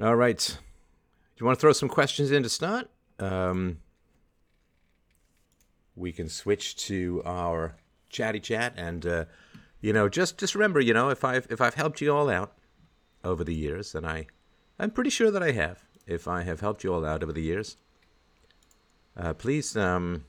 All 0.00 0.16
right. 0.16 0.38
Do 0.38 1.42
you 1.42 1.46
want 1.46 1.58
to 1.58 1.60
throw 1.60 1.72
some 1.72 1.88
questions 1.88 2.30
in 2.30 2.42
to 2.42 2.48
start? 2.48 2.90
Um, 3.18 3.78
we 5.94 6.12
can 6.12 6.28
switch 6.28 6.76
to 6.86 7.22
our 7.24 7.76
chatty 8.10 8.40
chat, 8.40 8.74
and 8.76 9.06
uh, 9.06 9.24
you 9.80 9.92
know, 9.92 10.08
just 10.08 10.38
just 10.38 10.54
remember, 10.54 10.80
you 10.80 10.92
know, 10.92 11.08
if 11.08 11.24
I've 11.24 11.46
if 11.50 11.60
I've 11.60 11.74
helped 11.74 12.00
you 12.00 12.14
all 12.14 12.28
out 12.28 12.52
over 13.24 13.42
the 13.42 13.54
years, 13.54 13.94
and 13.94 14.06
I, 14.06 14.26
I'm 14.78 14.90
pretty 14.90 15.10
sure 15.10 15.30
that 15.30 15.42
I 15.42 15.52
have. 15.52 15.82
If 16.06 16.28
I 16.28 16.42
have 16.42 16.60
helped 16.60 16.84
you 16.84 16.94
all 16.94 17.04
out 17.04 17.22
over 17.22 17.32
the 17.32 17.42
years, 17.42 17.76
uh, 19.16 19.32
please 19.34 19.76
um, 19.76 20.24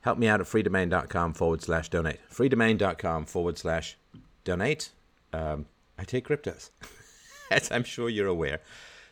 help 0.00 0.18
me 0.18 0.26
out 0.28 0.40
at 0.40 0.46
freedomain.com 0.46 1.34
forward 1.34 1.62
slash 1.62 1.88
donate. 1.88 2.20
Freedomain.com 2.32 3.26
forward 3.26 3.58
slash 3.58 3.98
donate. 4.44 4.90
Um, 5.32 5.66
I 5.98 6.04
take 6.04 6.26
cryptos, 6.28 6.70
as 7.50 7.70
I'm 7.70 7.84
sure 7.84 8.08
you're 8.08 8.26
aware. 8.26 8.60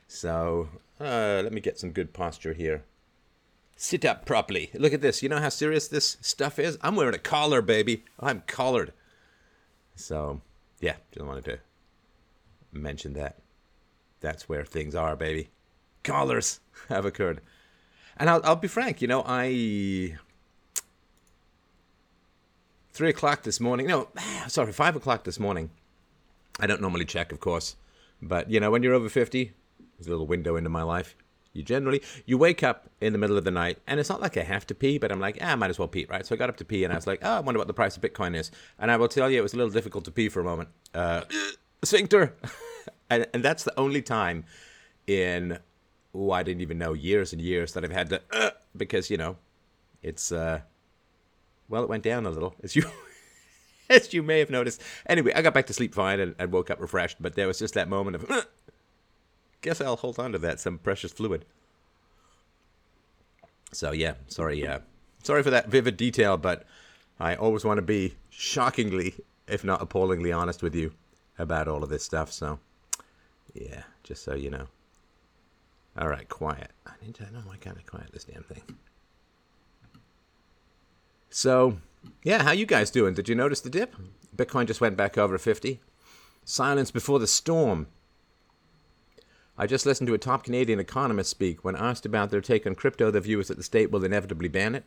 So 0.09 0.69
uh, 1.01 1.41
let 1.43 1.53
me 1.53 1.61
get 1.61 1.79
some 1.79 1.91
good 1.93 2.13
posture 2.13 2.53
here. 2.53 2.85
Sit 3.77 4.05
up 4.05 4.25
properly. 4.25 4.71
Look 4.75 4.95
at 4.95 5.03
this. 5.03 5.23
You 5.23 5.29
know 5.29 5.39
how 5.39 5.51
serious 5.51 5.89
this 5.89 6.17
stuff 6.21 6.59
is? 6.59 6.79
I'm 6.81 6.97
wearing 6.97 7.15
a 7.15 7.19
collar, 7.19 7.61
baby. 7.61 8.05
I'm 8.19 8.43
collared. 8.47 8.93
So, 9.95 10.41
yeah, 10.81 10.97
just 11.13 11.27
wanted 11.27 11.45
to 11.45 11.59
mention 12.73 13.13
that. 13.15 13.39
That's 14.21 14.49
where 14.49 14.65
things 14.65 14.95
are, 14.95 15.15
baby. 15.15 15.51
Collars 16.05 16.61
have 16.89 17.05
occurred. 17.05 17.43
And 18.17 18.31
I'll, 18.31 18.41
I'll 18.45 18.57
be 18.57 18.69
frank, 18.69 19.03
you 19.03 19.09
know, 19.09 19.23
I. 19.27 20.17
Three 22.93 23.11
o'clock 23.11 23.43
this 23.43 23.61
morning. 23.61 23.87
No, 23.87 24.09
sorry, 24.49 24.73
five 24.73 24.97
o'clock 24.97 25.25
this 25.25 25.39
morning. 25.39 25.69
I 26.59 26.67
don't 26.67 26.81
normally 26.81 27.05
check, 27.05 27.31
of 27.31 27.41
course. 27.41 27.77
But, 28.23 28.51
you 28.51 28.61
know, 28.61 28.71
when 28.71 28.83
you're 28.83 28.95
over 28.95 29.09
50, 29.09 29.53
there's 29.97 30.07
a 30.07 30.11
little 30.11 30.27
window 30.27 30.57
into 30.57 30.71
my 30.71 30.83
life. 30.83 31.17
You 31.53 31.63
generally 31.63 32.03
you 32.27 32.37
wake 32.37 32.63
up 32.63 32.91
in 33.01 33.15
the 33.15 33.19
middle 33.19 33.39
of 33.39 33.45
the 33.45 33.51
night, 33.51 33.79
and 33.87 33.99
it's 33.99 34.11
not 34.11 34.21
like 34.21 34.37
I 34.37 34.43
have 34.43 34.67
to 34.67 34.75
pee, 34.75 34.99
but 34.99 35.11
I'm 35.11 35.21
like, 35.21 35.39
ah, 35.41 35.53
I 35.53 35.55
might 35.55 35.71
as 35.71 35.79
well 35.79 35.89
pee, 35.89 36.07
right? 36.09 36.27
So 36.27 36.35
I 36.35 36.39
got 36.39 36.51
up 36.51 36.59
to 36.59 36.67
pee, 36.67 36.85
and 36.85 36.93
I 36.93 36.97
was 36.97 37.07
like, 37.07 37.21
oh, 37.23 37.37
I 37.37 37.41
wonder 37.41 37.59
what 37.59 37.67
the 37.67 37.73
price 37.73 37.97
of 37.97 38.03
Bitcoin 38.03 38.37
is. 38.37 38.51
And 38.79 38.91
I 38.91 38.99
will 38.99 39.09
tell 39.09 39.31
you, 39.31 39.39
it 39.39 39.43
was 39.43 39.55
a 39.55 39.57
little 39.57 39.73
difficult 39.73 40.05
to 40.05 40.11
pee 40.11 40.29
for 40.29 40.41
a 40.41 40.45
moment. 40.45 40.69
Uh, 40.93 41.23
sphincter, 41.83 42.37
and, 43.11 43.27
and 43.33 43.43
that's 43.43 43.65
the 43.65 43.79
only 43.81 44.03
time 44.03 44.45
in 45.07 45.59
oh, 46.15 46.31
I 46.31 46.43
didn't 46.43 46.63
even 46.63 46.79
know 46.79 46.93
years 46.93 47.33
and 47.33 47.41
years 47.41 47.73
that 47.73 47.85
I've 47.85 47.93
had 47.93 48.11
to 48.11 48.23
uh, 48.33 48.51
because 48.77 49.11
you 49.11 49.17
know, 49.17 49.37
it's 50.03 50.33
uh, 50.33 50.61
well, 51.69 51.83
it 51.83 51.89
went 51.89 52.03
down 52.03 52.27
a 52.27 52.31
little 52.31 52.55
It's 52.63 52.77
you. 52.77 52.85
As 53.89 54.13
you 54.13 54.23
may 54.23 54.39
have 54.39 54.51
noticed. 54.51 54.83
Anyway, 55.07 55.33
I 55.35 55.43
got 55.43 55.55
back 55.55 55.67
to 55.67 55.73
sleep 55.73 55.95
fine 55.95 56.21
and, 56.21 56.35
and 56.39 56.53
woke 56.53 56.71
up 56.71 56.81
refreshed, 56.81 57.17
but 57.21 57.35
there 57.35 57.47
was 57.47 57.59
just 57.59 57.75
that 57.75 57.89
moment 57.89 58.17
of, 58.17 58.47
guess 59.61 59.81
I'll 59.81 59.97
hold 59.97 60.19
on 60.19 60.33
to 60.33 60.39
that 60.39 60.61
some 60.61 60.79
precious 60.79 61.13
fluid. 61.13 61.45
So 63.73 63.93
yeah, 63.93 64.15
sorry, 64.29 64.67
uh, 64.67 64.81
sorry 65.23 65.43
for 65.43 65.51
that 65.51 65.69
vivid 65.69 65.97
detail, 65.97 66.37
but 66.37 66.65
I 67.19 67.35
always 67.35 67.65
want 67.65 67.79
to 67.79 67.83
be 67.83 68.15
shockingly, 68.31 69.15
if 69.49 69.65
not 69.65 69.83
appallingly, 69.83 70.33
honest 70.33 70.63
with 70.63 70.75
you 70.75 70.93
about 71.39 71.69
all 71.69 71.83
of 71.83 71.89
this 71.91 72.05
stuff. 72.05 72.33
So 72.33 72.59
yeah, 73.55 73.83
just 74.03 74.23
so 74.23 74.35
you 74.35 74.51
know. 74.51 74.69
All 75.99 76.09
right, 76.09 76.29
quiet. 76.29 76.71
I 76.87 76.93
need 77.03 77.15
to 77.17 77.25
know 77.33 77.41
why 77.45 77.57
can't 77.57 77.85
quiet 77.87 78.13
this 78.13 78.25
damn 78.25 78.43
thing. 78.43 78.63
So 81.31 81.79
yeah, 82.23 82.43
how 82.43 82.53
you 82.53 82.67
guys 82.67 82.91
doing? 82.91 83.15
Did 83.15 83.29
you 83.29 83.35
notice 83.35 83.61
the 83.61 83.71
dip? 83.71 83.95
Bitcoin 84.35 84.67
just 84.67 84.81
went 84.81 84.97
back 84.97 85.17
over 85.17 85.39
50. 85.39 85.81
Silence 86.45 86.91
before 86.91 87.19
the 87.19 87.27
storm. 87.27 87.89
I 89.59 89.67
just 89.67 89.87
listened 89.87 90.07
to 90.09 90.15
a 90.15 90.19
top 90.19 90.45
Canadian 90.45 90.79
economist 90.79 91.31
speak. 91.31 91.65
When 91.65 91.77
asked 91.77 92.05
about 92.05 92.31
their 92.31 92.43
take 92.43 92.67
on 92.67 92.75
crypto, 92.75 93.11
the 93.11 93.21
view 93.21 93.41
is 93.41 93.49
that 93.49 93.57
the 93.57 93.63
state 93.63 93.91
will 93.91 94.05
inevitably 94.05 94.49
ban 94.49 94.75
it. 94.75 94.85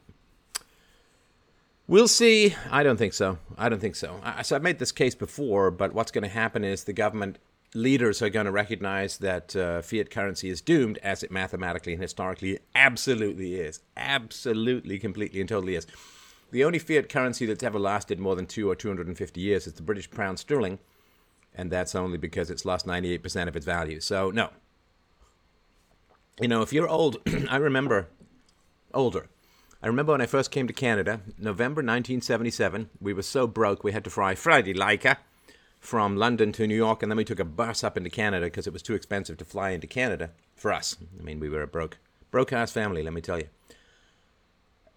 We'll 1.88 2.08
see. 2.08 2.56
I 2.70 2.84
don't 2.84 2.98
think 2.98 3.14
so. 3.14 3.40
I 3.58 3.68
don't 3.68 3.80
think 3.80 3.96
so. 3.96 4.20
I, 4.24 4.44
so 4.44 4.56
I've 4.56 4.62
made 4.62 4.78
this 4.78 4.92
case 4.92 5.16
before, 5.16 5.72
but 5.72 5.94
what's 5.94 6.12
going 6.12 6.24
to 6.24 6.30
happen 6.30 6.64
is 6.64 6.84
the 6.84 6.94
government 6.94 7.40
leaders 7.74 8.22
are 8.22 8.30
going 8.30 8.46
to 8.46 8.52
recognize 8.52 9.18
that 9.18 9.56
uh, 9.56 9.82
fiat 9.82 10.12
currency 10.12 10.50
is 10.50 10.62
doomed, 10.62 11.00
as 11.00 11.24
it 11.24 11.32
mathematically 11.32 11.94
and 11.94 12.02
historically 12.02 12.60
absolutely 12.76 13.56
is. 13.56 13.82
Absolutely, 13.98 15.00
completely, 15.00 15.40
and 15.40 15.50
totally 15.50 15.76
is. 15.76 15.88
The 16.52 16.64
only 16.64 16.80
fiat 16.80 17.10
currency 17.10 17.46
that's 17.46 17.64
ever 17.64 17.80
lasted 17.80 18.20
more 18.20 18.36
than 18.36 18.46
two 18.46 18.70
or 18.70 18.76
250 18.76 19.40
years 19.40 19.68
is 19.68 19.74
the 19.74 19.82
British 19.82 20.10
pound 20.10 20.40
sterling 20.40 20.80
and 21.56 21.72
that's 21.72 21.96
only 21.96 22.18
because 22.18 22.50
it's 22.50 22.66
lost 22.66 22.86
98% 22.86 23.48
of 23.48 23.56
its 23.56 23.66
value. 23.66 24.00
So, 24.00 24.32
no. 24.32 24.50
You 26.40 26.48
know, 26.48 26.62
if 26.62 26.72
you're 26.72 26.88
old, 26.88 27.18
I 27.50 27.58
remember 27.58 28.08
older. 28.94 29.28
I 29.82 29.88
remember 29.88 30.14
when 30.14 30.22
I 30.22 30.26
first 30.26 30.52
came 30.52 30.68
to 30.68 30.74
Canada, 30.74 31.22
November 31.38 31.80
1977. 31.80 32.90
We 33.00 33.14
were 33.14 33.22
so 33.22 33.48
broke 33.48 33.84
we 33.84 33.92
had 33.92 34.04
to 34.04 34.10
fly 34.10 34.36
Freddie 34.36 34.74
Laker 34.74 35.18
from 35.80 36.18
London 36.18 36.52
to 36.54 36.68
New 36.68 36.76
York, 36.76 37.02
and 37.02 37.12
then 37.12 37.18
we 37.18 37.24
took 37.24 37.40
a 37.40 37.46
bus 37.46 37.84
up 37.84 37.96
into 37.96 38.10
Canada 38.10 38.46
because 38.48 38.68
it 38.68 38.74
was 38.74 38.82
too 38.82 38.96
expensive 38.96 39.38
to 39.38 39.46
fly 39.46 39.72
into 39.72 39.88
Canada 39.88 40.32
for 40.56 40.74
us. 40.74 40.98
I 41.20 41.24
mean, 41.24 41.40
we 41.40 41.50
were 41.50 41.62
a 41.62 41.68
broke, 41.68 41.98
broke 42.32 42.52
ass 42.52 42.72
family, 42.72 43.04
let 43.04 43.14
me 43.14 43.22
tell 43.22 43.40
you. 43.40 43.48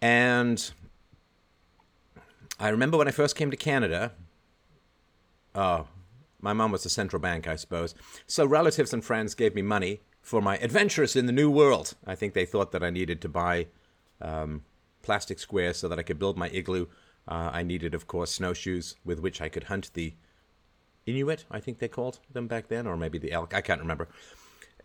And 0.01 0.71
I 2.59 2.69
remember 2.69 2.97
when 2.97 3.07
I 3.07 3.11
first 3.11 3.35
came 3.35 3.51
to 3.51 3.57
Canada. 3.57 4.13
Oh, 5.55 5.87
my 6.39 6.53
mom 6.53 6.71
was 6.71 6.83
the 6.83 6.89
central 6.89 7.21
bank, 7.21 7.47
I 7.47 7.55
suppose. 7.55 7.95
So 8.27 8.45
relatives 8.45 8.93
and 8.93 9.03
friends 9.03 9.33
gave 9.35 9.55
me 9.55 9.61
money 9.61 10.01
for 10.21 10.41
my 10.41 10.57
adventures 10.57 11.15
in 11.15 11.25
the 11.25 11.31
new 11.31 11.49
world. 11.49 11.95
I 12.05 12.15
think 12.15 12.33
they 12.33 12.45
thought 12.45 12.71
that 12.71 12.83
I 12.83 12.89
needed 12.89 13.21
to 13.21 13.29
buy 13.29 13.67
um, 14.21 14.63
plastic 15.01 15.39
squares 15.39 15.77
so 15.77 15.87
that 15.87 15.99
I 15.99 16.03
could 16.03 16.19
build 16.19 16.37
my 16.37 16.49
igloo. 16.49 16.87
Uh, 17.27 17.49
I 17.53 17.63
needed, 17.63 17.93
of 17.93 18.07
course, 18.07 18.31
snowshoes 18.31 18.95
with 19.05 19.19
which 19.19 19.41
I 19.41 19.49
could 19.49 19.65
hunt 19.65 19.91
the 19.93 20.13
Inuit, 21.05 21.45
I 21.51 21.59
think 21.59 21.79
they 21.79 21.87
called 21.87 22.19
them 22.31 22.47
back 22.47 22.67
then, 22.67 22.87
or 22.87 22.95
maybe 22.95 23.17
the 23.17 23.31
elk. 23.31 23.53
I 23.53 23.61
can't 23.61 23.81
remember. 23.81 24.07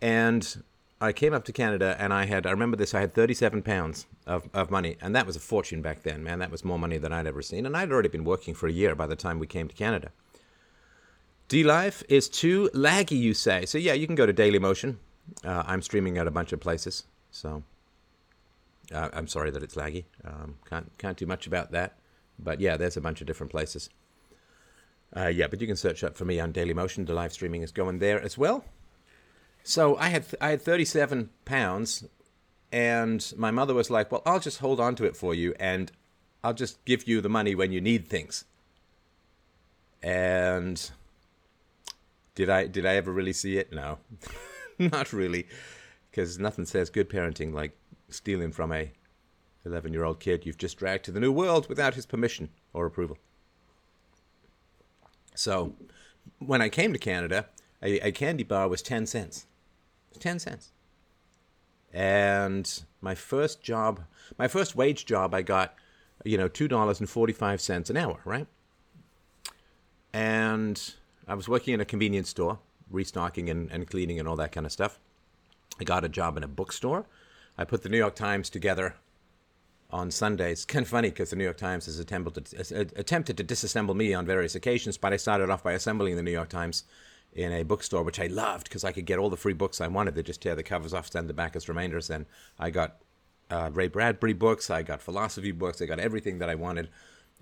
And 0.00 0.62
I 1.00 1.12
came 1.12 1.32
up 1.32 1.44
to 1.44 1.52
Canada 1.52 1.96
and 1.98 2.12
I 2.12 2.26
had, 2.26 2.44
I 2.44 2.50
remember 2.50 2.76
this, 2.76 2.92
I 2.92 3.00
had 3.00 3.14
37 3.14 3.62
pounds 3.62 4.06
of, 4.26 4.48
of 4.52 4.70
money. 4.70 4.96
And 5.00 5.14
that 5.14 5.26
was 5.26 5.36
a 5.36 5.40
fortune 5.40 5.80
back 5.80 6.02
then, 6.02 6.24
man. 6.24 6.40
That 6.40 6.50
was 6.50 6.64
more 6.64 6.78
money 6.78 6.98
than 6.98 7.12
I'd 7.12 7.26
ever 7.26 7.40
seen. 7.40 7.66
And 7.66 7.76
I'd 7.76 7.92
already 7.92 8.08
been 8.08 8.24
working 8.24 8.54
for 8.54 8.66
a 8.66 8.72
year 8.72 8.94
by 8.96 9.06
the 9.06 9.14
time 9.14 9.38
we 9.38 9.46
came 9.46 9.68
to 9.68 9.74
Canada. 9.74 10.10
DLive 11.48 12.02
is 12.08 12.28
too 12.28 12.68
laggy, 12.74 13.18
you 13.18 13.32
say. 13.32 13.64
So 13.64 13.78
yeah, 13.78 13.94
you 13.94 14.06
can 14.06 14.16
go 14.16 14.26
to 14.26 14.34
Dailymotion. 14.34 14.96
Uh, 15.44 15.62
I'm 15.66 15.82
streaming 15.82 16.18
at 16.18 16.26
a 16.26 16.30
bunch 16.30 16.52
of 16.52 16.60
places, 16.60 17.04
so 17.30 17.62
uh, 18.92 19.08
I'm 19.12 19.26
sorry 19.26 19.50
that 19.50 19.62
it's 19.62 19.74
laggy. 19.74 20.04
Um, 20.24 20.56
can't 20.68 20.90
can't 20.98 21.16
do 21.16 21.26
much 21.26 21.46
about 21.46 21.70
that. 21.72 21.98
But 22.38 22.60
yeah, 22.60 22.76
there's 22.76 22.96
a 22.96 23.00
bunch 23.00 23.20
of 23.20 23.26
different 23.26 23.50
places. 23.50 23.90
Uh, 25.16 25.28
yeah, 25.28 25.46
but 25.46 25.60
you 25.60 25.66
can 25.66 25.76
search 25.76 26.04
up 26.04 26.16
for 26.16 26.24
me 26.24 26.38
on 26.38 26.52
Dailymotion. 26.52 27.06
The 27.06 27.14
live 27.14 27.32
streaming 27.32 27.62
is 27.62 27.72
going 27.72 27.98
there 27.98 28.20
as 28.20 28.36
well. 28.36 28.64
So 29.62 29.96
I 29.96 30.08
had 30.08 30.26
I 30.40 30.50
had 30.50 30.62
37 30.62 31.30
pounds, 31.44 32.04
and 32.72 33.32
my 33.36 33.50
mother 33.50 33.74
was 33.74 33.90
like, 33.90 34.10
"Well, 34.10 34.22
I'll 34.24 34.40
just 34.40 34.58
hold 34.58 34.80
on 34.80 34.94
to 34.96 35.04
it 35.04 35.16
for 35.16 35.34
you, 35.34 35.54
and 35.58 35.92
I'll 36.42 36.54
just 36.54 36.84
give 36.84 37.06
you 37.06 37.20
the 37.20 37.28
money 37.28 37.54
when 37.54 37.72
you 37.72 37.80
need 37.80 38.08
things." 38.08 38.44
And 40.02 40.90
did 42.34 42.48
I 42.48 42.66
did 42.66 42.86
I 42.86 42.94
ever 42.94 43.12
really 43.12 43.32
see 43.32 43.58
it? 43.58 43.72
No, 43.72 43.98
not 44.78 45.12
really, 45.12 45.46
because 46.10 46.38
nothing 46.38 46.64
says 46.64 46.88
good 46.88 47.10
parenting 47.10 47.52
like 47.52 47.76
stealing 48.08 48.52
from 48.52 48.72
a 48.72 48.90
11 49.64 49.92
year 49.92 50.04
old 50.04 50.18
kid 50.18 50.46
you've 50.46 50.56
just 50.56 50.78
dragged 50.78 51.04
to 51.04 51.12
the 51.12 51.20
new 51.20 51.32
world 51.32 51.68
without 51.68 51.94
his 51.94 52.06
permission 52.06 52.48
or 52.72 52.86
approval. 52.86 53.18
So, 55.34 55.74
when 56.38 56.60
I 56.62 56.68
came 56.68 56.92
to 56.92 56.98
Canada, 56.98 57.46
a, 57.82 58.08
a 58.08 58.12
candy 58.12 58.44
bar 58.44 58.68
was 58.68 58.82
10 58.82 59.06
cents. 59.06 59.46
10 60.18 60.38
cents. 60.38 60.72
And 61.92 62.82
my 63.00 63.14
first 63.14 63.62
job, 63.62 64.00
my 64.38 64.48
first 64.48 64.76
wage 64.76 65.06
job, 65.06 65.34
I 65.34 65.42
got, 65.42 65.74
you 66.24 66.36
know, 66.36 66.48
$2.45 66.48 67.90
an 67.90 67.96
hour, 67.96 68.20
right? 68.24 68.46
And 70.12 70.94
I 71.26 71.34
was 71.34 71.48
working 71.48 71.74
in 71.74 71.80
a 71.80 71.84
convenience 71.84 72.28
store, 72.30 72.58
restocking 72.90 73.48
and, 73.48 73.70
and 73.70 73.88
cleaning 73.88 74.18
and 74.18 74.28
all 74.28 74.36
that 74.36 74.52
kind 74.52 74.66
of 74.66 74.72
stuff. 74.72 74.98
I 75.80 75.84
got 75.84 76.04
a 76.04 76.08
job 76.08 76.36
in 76.36 76.42
a 76.42 76.48
bookstore. 76.48 77.06
I 77.56 77.64
put 77.64 77.82
the 77.82 77.88
New 77.88 77.98
York 77.98 78.14
Times 78.14 78.50
together 78.50 78.96
on 79.90 80.10
Sundays. 80.10 80.64
Kind 80.66 80.84
of 80.84 80.88
funny 80.88 81.10
because 81.10 81.30
the 81.30 81.36
New 81.36 81.44
York 81.44 81.56
Times 81.56 81.86
has 81.86 81.98
attempted 81.98 82.46
to, 82.46 82.80
uh, 82.80 82.84
attempted 82.96 83.36
to 83.36 83.44
disassemble 83.44 83.96
me 83.96 84.12
on 84.14 84.26
various 84.26 84.54
occasions, 84.54 84.98
but 84.98 85.12
I 85.12 85.16
started 85.16 85.50
off 85.50 85.62
by 85.62 85.72
assembling 85.72 86.16
the 86.16 86.22
New 86.22 86.30
York 86.30 86.48
Times 86.48 86.84
in 87.32 87.52
a 87.52 87.62
bookstore, 87.62 88.02
which 88.02 88.20
I 88.20 88.26
loved 88.26 88.68
because 88.68 88.84
I 88.84 88.92
could 88.92 89.06
get 89.06 89.18
all 89.18 89.30
the 89.30 89.36
free 89.36 89.52
books 89.52 89.80
I 89.80 89.88
wanted. 89.88 90.14
They 90.14 90.22
just 90.22 90.42
tear 90.42 90.54
the 90.54 90.62
covers 90.62 90.94
off, 90.94 91.10
send 91.10 91.28
the 91.28 91.34
back 91.34 91.54
as 91.54 91.68
remainders, 91.68 92.10
and 92.10 92.26
I 92.58 92.70
got 92.70 92.96
uh, 93.50 93.70
Ray 93.72 93.88
Bradbury 93.88 94.32
books, 94.32 94.70
I 94.70 94.82
got 94.82 95.02
philosophy 95.02 95.52
books, 95.52 95.80
I 95.80 95.86
got 95.86 96.00
everything 96.00 96.38
that 96.38 96.50
I 96.50 96.54
wanted. 96.54 96.88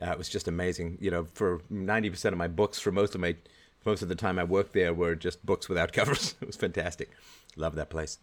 Uh, 0.01 0.11
it 0.11 0.19
was 0.19 0.29
just 0.29 0.49
amazing. 0.49 0.99
You 1.01 1.11
know, 1.11 1.25
for 1.25 1.61
90% 1.73 2.27
of 2.27 2.39
my 2.39 2.49
books, 2.49 2.79
for 2.79 2.93
most 2.93 3.15
of 3.15 3.21
my 3.21 3.37
most 3.85 4.03
of 4.03 4.09
the 4.09 4.17
time 4.17 4.39
I 4.39 4.45
worked 4.45 4.73
there 4.73 4.93
were 4.93 5.15
just 5.15 5.47
books 5.47 5.69
without 5.69 5.93
covers. 5.95 6.35
it 6.41 6.47
was 6.47 6.57
fantastic. 6.57 7.11
Love 7.57 7.77
that 7.77 7.91
place. 7.91 8.19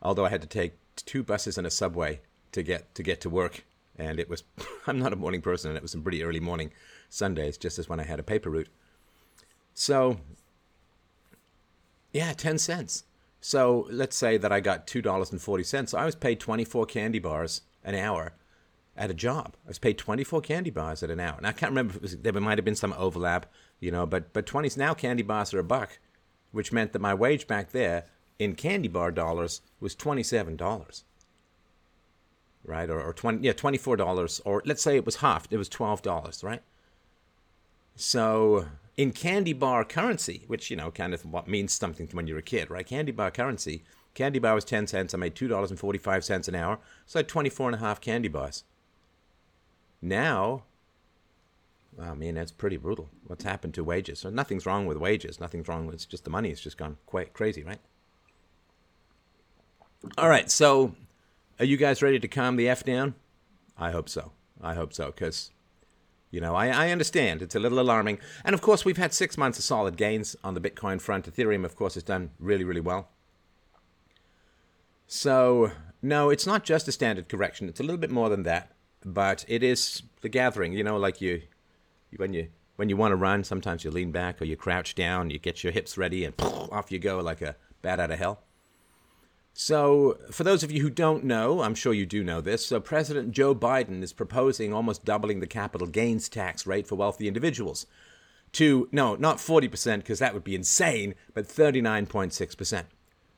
Although 0.00 0.24
I 0.24 0.30
had 0.30 0.42
to 0.42 0.48
take 0.48 0.74
two 0.96 1.22
buses 1.22 1.58
and 1.58 1.66
a 1.66 1.70
subway 1.70 2.20
to 2.52 2.62
get 2.62 2.94
to 2.94 3.02
get 3.02 3.20
to 3.20 3.30
work, 3.30 3.64
and 3.96 4.18
it 4.18 4.28
was 4.28 4.42
I'm 4.86 4.98
not 4.98 5.12
a 5.12 5.16
morning 5.16 5.42
person, 5.42 5.70
and 5.70 5.76
it 5.76 5.82
was 5.82 5.92
some 5.92 6.02
pretty 6.02 6.24
early 6.24 6.40
morning 6.40 6.72
Sundays, 7.08 7.56
just 7.56 7.78
as 7.78 7.88
when 7.88 8.00
I 8.00 8.04
had 8.04 8.18
a 8.18 8.24
paper 8.24 8.50
route. 8.50 8.68
So, 9.74 10.18
yeah, 12.12 12.32
ten 12.32 12.58
cents. 12.58 13.04
So 13.40 13.88
let's 13.90 14.16
say 14.16 14.36
that 14.36 14.52
I 14.52 14.60
got 14.60 14.86
two 14.86 15.02
dollars 15.02 15.32
and 15.32 15.40
forty 15.40 15.64
cents. 15.64 15.92
So 15.92 15.98
I 15.98 16.04
was 16.04 16.14
paid 16.14 16.40
twenty 16.40 16.64
four 16.64 16.86
candy 16.86 17.18
bars 17.18 17.62
an 17.84 17.94
hour 17.94 18.34
at 18.96 19.10
a 19.10 19.14
job. 19.14 19.56
I 19.64 19.68
was 19.68 19.78
paid 19.78 19.98
24 19.98 20.40
candy 20.42 20.70
bars 20.70 21.02
at 21.02 21.10
an 21.10 21.20
hour. 21.20 21.36
And 21.36 21.46
I 21.46 21.52
can't 21.52 21.70
remember 21.70 21.94
if 21.96 22.02
was, 22.02 22.16
there 22.18 22.32
might 22.32 22.58
have 22.58 22.64
been 22.64 22.74
some 22.76 22.94
overlap, 22.96 23.46
you 23.80 23.90
know, 23.90 24.06
but, 24.06 24.32
but 24.32 24.46
20s 24.46 24.76
now 24.76 24.94
candy 24.94 25.22
bars 25.22 25.54
are 25.54 25.58
a 25.58 25.64
buck, 25.64 25.98
which 26.50 26.72
meant 26.72 26.92
that 26.92 26.98
my 26.98 27.14
wage 27.14 27.46
back 27.46 27.72
there 27.72 28.04
in 28.38 28.54
candy 28.54 28.88
bar 28.88 29.10
dollars 29.10 29.62
was 29.80 29.96
$27. 29.96 31.04
Right? 32.64 32.90
Or, 32.90 33.00
or 33.00 33.12
20, 33.12 33.44
yeah, 33.44 33.52
$24. 33.52 34.40
Or 34.44 34.62
let's 34.64 34.82
say 34.82 34.96
it 34.96 35.06
was 35.06 35.16
half, 35.16 35.46
it 35.50 35.56
was 35.56 35.68
$12, 35.68 36.44
right? 36.44 36.62
So 37.96 38.66
in 38.96 39.12
candy 39.12 39.52
bar 39.52 39.84
currency, 39.84 40.44
which, 40.46 40.70
you 40.70 40.76
know, 40.76 40.90
kind 40.90 41.14
of 41.14 41.24
what 41.24 41.48
means 41.48 41.72
something 41.72 42.08
when 42.12 42.26
you're 42.26 42.38
a 42.38 42.42
kid, 42.42 42.70
right? 42.70 42.86
Candy 42.86 43.12
bar 43.12 43.30
currency, 43.30 43.82
candy 44.14 44.38
bar 44.38 44.54
was 44.54 44.64
10 44.64 44.86
cents. 44.86 45.14
I 45.14 45.18
made 45.18 45.34
$2.45 45.34 46.48
an 46.48 46.54
hour. 46.54 46.78
So 47.06 47.18
I 47.18 47.20
had 47.20 47.28
24 47.28 47.68
and 47.68 47.76
a 47.76 47.78
half 47.78 48.00
candy 48.00 48.28
bars. 48.28 48.64
Now, 50.00 50.64
oh, 51.98 52.02
I 52.02 52.14
mean, 52.14 52.34
that's 52.34 52.50
pretty 52.50 52.76
brutal. 52.76 53.08
What's 53.26 53.44
happened 53.44 53.74
to 53.74 53.84
wages? 53.84 54.18
So 54.18 54.30
nothing's 54.30 54.66
wrong 54.66 54.86
with 54.86 54.98
wages. 54.98 55.40
Nothing's 55.40 55.68
wrong. 55.68 55.86
With, 55.86 55.94
it's 55.94 56.06
just 56.06 56.24
the 56.24 56.30
money 56.30 56.50
has 56.50 56.60
just 56.60 56.76
gone 56.76 56.98
quite 57.06 57.32
crazy, 57.32 57.62
right? 57.62 57.78
All 60.18 60.28
right. 60.28 60.50
So, 60.50 60.94
are 61.58 61.64
you 61.64 61.76
guys 61.76 62.02
ready 62.02 62.18
to 62.18 62.28
calm 62.28 62.56
the 62.56 62.68
f 62.68 62.84
down? 62.84 63.14
I 63.78 63.92
hope 63.92 64.08
so. 64.08 64.32
I 64.60 64.74
hope 64.74 64.92
so, 64.92 65.06
because 65.06 65.50
you 66.32 66.40
know 66.40 66.56
I, 66.56 66.66
I 66.86 66.90
understand 66.90 67.42
it's 67.42 67.54
a 67.54 67.60
little 67.60 67.78
alarming. 67.78 68.18
And 68.44 68.54
of 68.54 68.60
course, 68.60 68.84
we've 68.84 68.96
had 68.96 69.14
six 69.14 69.38
months 69.38 69.58
of 69.60 69.64
solid 69.64 69.96
gains 69.96 70.34
on 70.42 70.54
the 70.54 70.60
Bitcoin 70.60 71.00
front. 71.00 71.32
Ethereum, 71.32 71.64
of 71.64 71.76
course, 71.76 71.94
has 71.94 72.02
done 72.02 72.30
really, 72.40 72.64
really 72.64 72.80
well. 72.80 73.08
So, 75.06 75.70
no, 76.00 76.30
it's 76.30 76.46
not 76.46 76.64
just 76.64 76.88
a 76.88 76.92
standard 76.92 77.28
correction. 77.28 77.68
It's 77.68 77.78
a 77.78 77.84
little 77.84 77.98
bit 77.98 78.10
more 78.10 78.28
than 78.28 78.42
that 78.42 78.72
but 79.04 79.44
it 79.48 79.62
is 79.62 80.02
the 80.20 80.28
gathering. 80.28 80.72
You 80.72 80.84
know, 80.84 80.96
like 80.96 81.20
you, 81.20 81.42
when 82.16 82.32
you 82.32 82.48
when 82.76 82.88
you 82.88 82.96
want 82.96 83.12
to 83.12 83.16
run, 83.16 83.44
sometimes 83.44 83.84
you 83.84 83.90
lean 83.90 84.12
back 84.12 84.40
or 84.40 84.44
you 84.44 84.56
crouch 84.56 84.94
down, 84.94 85.30
you 85.30 85.38
get 85.38 85.62
your 85.62 85.72
hips 85.72 85.98
ready, 85.98 86.24
and 86.24 86.34
off 86.40 86.90
you 86.90 86.98
go 86.98 87.20
like 87.20 87.42
a 87.42 87.56
bat 87.82 88.00
out 88.00 88.10
of 88.10 88.18
hell. 88.18 88.40
So, 89.54 90.18
for 90.30 90.44
those 90.44 90.62
of 90.62 90.72
you 90.72 90.80
who 90.80 90.88
don't 90.88 91.24
know, 91.24 91.60
I'm 91.60 91.74
sure 91.74 91.92
you 91.92 92.06
do 92.06 92.24
know 92.24 92.40
this. 92.40 92.64
So, 92.64 92.80
President 92.80 93.32
Joe 93.32 93.54
Biden 93.54 94.02
is 94.02 94.12
proposing 94.12 94.72
almost 94.72 95.04
doubling 95.04 95.40
the 95.40 95.46
capital 95.46 95.86
gains 95.86 96.28
tax 96.28 96.66
rate 96.66 96.86
for 96.86 96.94
wealthy 96.94 97.28
individuals 97.28 97.86
to, 98.52 98.88
no, 98.92 99.14
not 99.14 99.36
40%, 99.38 99.98
because 99.98 100.18
that 100.20 100.32
would 100.32 100.44
be 100.44 100.54
insane, 100.54 101.14
but 101.34 101.46
39.6% 101.46 102.84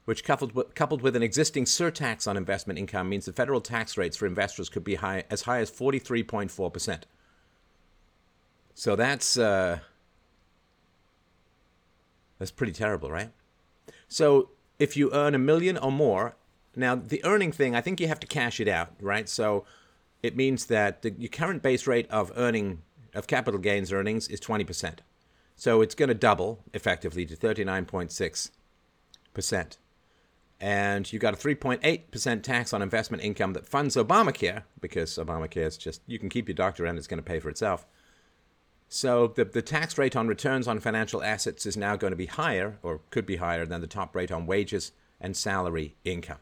which 0.05 0.25
coupled 0.25 0.53
with, 0.53 0.75
coupled 0.75 1.03
with 1.03 1.17
an 1.17 1.23
existing 1.23 1.65
surtax 1.65 2.29
on 2.29 2.37
investment 2.37 2.79
income 2.79 3.09
means 3.09 3.25
the 3.25 3.33
federal 3.33 3.61
tax 3.61 3.97
rates 3.97 4.17
for 4.17 4.27
investors 4.27 4.69
could 4.69 4.85
be 4.85 4.97
high, 4.97 5.25
as 5.31 5.43
high 5.43 5.61
as 5.61 5.71
43.4%. 5.71 7.03
So 8.75 8.97
that's 8.97 9.39
uh, 9.39 9.79
that's 12.39 12.51
pretty 12.51 12.73
terrible, 12.73 13.11
right? 13.11 13.31
So 14.09 14.51
if 14.79 14.97
you 14.97 15.13
earn 15.13 15.35
a 15.35 15.39
million 15.39 15.77
or 15.77 15.93
more, 15.93 16.35
now 16.77 16.95
the 16.95 17.25
earning 17.25 17.53
thing, 17.53 17.75
I 17.75 17.81
think 17.81 18.01
you 18.01 18.09
have 18.09 18.21
to 18.21 18.27
cash 18.27 18.61
it 18.61 18.69
out, 18.69 18.93
right? 19.01 19.29
So 19.29 19.65
it 20.23 20.37
means 20.37 20.67
that 20.67 21.03
the 21.03 21.15
your 21.19 21.29
current 21.29 21.63
base 21.63 21.87
rate 21.87 22.11
of 22.11 22.33
earning 22.37 22.83
of 23.15 23.27
capital 23.27 23.61
gains 23.61 23.93
earnings 23.93 24.29
is 24.29 24.41
20%. 24.41 24.99
So 25.57 25.83
it's 25.83 25.95
going 25.95 26.09
to 26.09 26.15
double 26.15 26.61
effectively 26.73 27.27
to 27.27 27.37
39.6% 27.37 29.77
and 30.61 31.13
you 31.13 31.19
got 31.19 31.35
a 31.35 31.37
3.8% 31.37 32.43
tax 32.43 32.73
on 32.73 32.81
investment 32.81 33.23
income 33.23 33.53
that 33.53 33.67
funds 33.67 33.97
Obamacare 33.97 34.63
because 34.81 35.19
Obamacare 35.19 35.67
is 35.67 35.77
just 35.77 36.01
you 36.07 36.19
can 36.19 36.29
keep 36.29 36.49
your 36.49 36.55
doctor 36.55 36.87
and 36.87 36.97
it's 36.97 37.07
going 37.07 37.19
to 37.19 37.23
pay 37.23 37.39
for 37.39 37.51
itself. 37.51 37.87
So 38.95 39.27
the 39.27 39.45
the 39.45 39.61
tax 39.61 39.99
rate 39.99 40.15
on 40.15 40.29
returns 40.29 40.69
on 40.69 40.79
financial 40.79 41.21
assets 41.21 41.67
is 41.67 41.77
now 41.77 41.97
going 41.97 42.13
to 42.13 42.17
be 42.17 42.27
higher 42.27 42.79
or 42.81 43.01
could 43.11 43.27
be 43.27 43.39
higher 43.39 43.67
than 43.67 43.81
the 43.81 43.89
top 43.89 44.15
rate 44.15 44.31
on 44.31 44.47
wages 44.47 44.93
and 45.21 45.37
salary 45.37 45.97
income. 46.05 46.39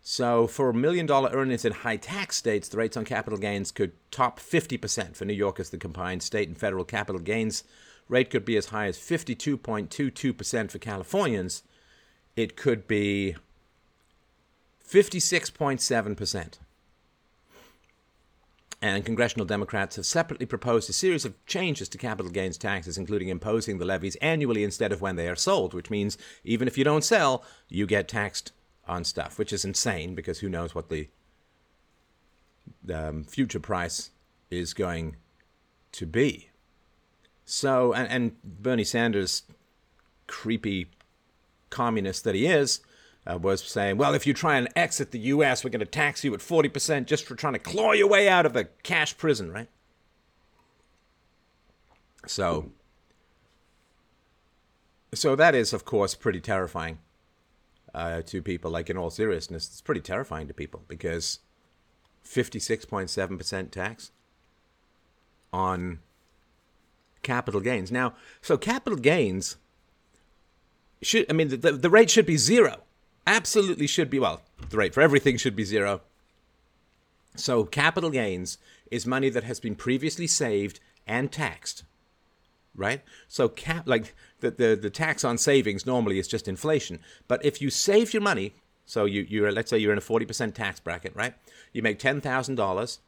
So 0.00 0.46
for 0.46 0.72
million 0.72 1.04
dollar 1.04 1.28
earnings 1.34 1.66
in 1.66 1.72
high 1.74 1.98
tax 1.98 2.36
states, 2.36 2.66
the 2.66 2.78
rates 2.78 2.96
on 2.96 3.04
capital 3.04 3.38
gains 3.38 3.72
could 3.72 3.92
top 4.10 4.40
50%. 4.40 5.16
For 5.16 5.26
New 5.26 5.34
York 5.34 5.60
as 5.60 5.68
the 5.68 5.76
combined 5.76 6.22
state 6.22 6.48
and 6.48 6.56
federal 6.56 6.86
capital 6.86 7.20
gains 7.20 7.62
rate 8.08 8.30
could 8.30 8.46
be 8.46 8.56
as 8.56 8.66
high 8.66 8.86
as 8.86 8.96
52.22% 8.96 10.70
for 10.70 10.78
Californians 10.78 11.62
it 12.36 12.56
could 12.56 12.88
be 12.88 13.36
56.7%. 14.82 16.58
And 18.80 19.04
congressional 19.04 19.44
Democrats 19.44 19.96
have 19.96 20.06
separately 20.06 20.46
proposed 20.46 20.88
a 20.88 20.92
series 20.92 21.24
of 21.24 21.44
changes 21.46 21.88
to 21.88 21.98
capital 21.98 22.30
gains 22.30 22.56
taxes, 22.56 22.96
including 22.96 23.28
imposing 23.28 23.78
the 23.78 23.84
levies 23.84 24.16
annually 24.16 24.62
instead 24.62 24.92
of 24.92 25.00
when 25.00 25.16
they 25.16 25.28
are 25.28 25.34
sold, 25.34 25.74
which 25.74 25.90
means 25.90 26.16
even 26.44 26.68
if 26.68 26.78
you 26.78 26.84
don't 26.84 27.02
sell, 27.02 27.44
you 27.68 27.86
get 27.86 28.06
taxed 28.06 28.52
on 28.86 29.02
stuff, 29.02 29.36
which 29.36 29.52
is 29.52 29.64
insane 29.64 30.14
because 30.14 30.38
who 30.38 30.48
knows 30.48 30.74
what 30.74 30.88
the 30.88 31.08
um, 32.92 33.24
future 33.24 33.60
price 33.60 34.10
is 34.50 34.74
going 34.74 35.16
to 35.92 36.06
be. 36.06 36.50
So, 37.44 37.92
and, 37.92 38.08
and 38.08 38.42
Bernie 38.42 38.84
Sanders' 38.84 39.42
creepy 40.26 40.86
communist 41.70 42.24
that 42.24 42.34
he 42.34 42.46
is, 42.46 42.80
uh, 43.28 43.38
was 43.38 43.62
saying, 43.62 43.96
well, 43.96 44.14
if 44.14 44.26
you 44.26 44.32
try 44.32 44.56
and 44.56 44.68
exit 44.74 45.10
the 45.10 45.18
U.S., 45.18 45.62
we're 45.62 45.70
going 45.70 45.80
to 45.80 45.86
tax 45.86 46.24
you 46.24 46.32
at 46.34 46.40
40% 46.40 47.06
just 47.06 47.26
for 47.26 47.34
trying 47.34 47.52
to 47.54 47.58
claw 47.58 47.92
your 47.92 48.08
way 48.08 48.28
out 48.28 48.46
of 48.46 48.52
the 48.52 48.64
cash 48.82 49.16
prison, 49.16 49.52
right? 49.52 49.68
So, 52.26 52.72
so 55.14 55.36
that 55.36 55.54
is, 55.54 55.72
of 55.72 55.84
course, 55.84 56.14
pretty 56.14 56.40
terrifying 56.40 56.98
uh, 57.94 58.22
to 58.22 58.42
people. 58.42 58.70
Like, 58.70 58.90
in 58.90 58.96
all 58.96 59.10
seriousness, 59.10 59.66
it's 59.68 59.80
pretty 59.80 60.00
terrifying 60.00 60.48
to 60.48 60.54
people 60.54 60.84
because 60.88 61.40
56.7% 62.24 63.70
tax 63.70 64.12
on 65.52 66.00
capital 67.22 67.60
gains. 67.60 67.90
Now, 67.90 68.14
so 68.40 68.56
capital 68.56 68.98
gains 68.98 69.56
should 71.02 71.26
I 71.30 71.32
mean 71.32 71.48
the, 71.48 71.72
the 71.72 71.90
rate 71.90 72.10
should 72.10 72.26
be 72.26 72.36
zero. 72.36 72.82
Absolutely 73.28 73.86
should 73.86 74.08
be 74.08 74.18
well, 74.18 74.40
the 74.70 74.78
rate 74.78 74.94
for 74.94 75.02
everything 75.02 75.36
should 75.36 75.54
be 75.54 75.62
zero. 75.62 76.00
So 77.36 77.64
capital 77.64 78.08
gains 78.08 78.56
is 78.90 79.06
money 79.06 79.28
that 79.28 79.44
has 79.44 79.60
been 79.60 79.74
previously 79.74 80.26
saved 80.26 80.80
and 81.06 81.30
taxed. 81.30 81.84
Right? 82.74 83.02
So 83.28 83.50
cap 83.50 83.86
like 83.86 84.14
the, 84.40 84.50
the, 84.50 84.78
the 84.80 84.88
tax 84.88 85.24
on 85.24 85.36
savings 85.36 85.84
normally 85.84 86.18
is 86.18 86.26
just 86.26 86.48
inflation. 86.48 87.00
But 87.28 87.44
if 87.44 87.60
you 87.60 87.68
save 87.68 88.14
your 88.14 88.22
money, 88.22 88.54
so 88.86 89.04
you 89.04 89.26
you're 89.28 89.52
let's 89.52 89.68
say 89.68 89.76
you're 89.76 89.92
in 89.92 89.98
a 89.98 90.00
forty 90.00 90.24
percent 90.24 90.54
tax 90.54 90.80
bracket, 90.80 91.14
right? 91.14 91.34
You 91.74 91.82
make 91.82 91.98
ten 91.98 92.22
thousand 92.22 92.54
dollars, 92.54 92.98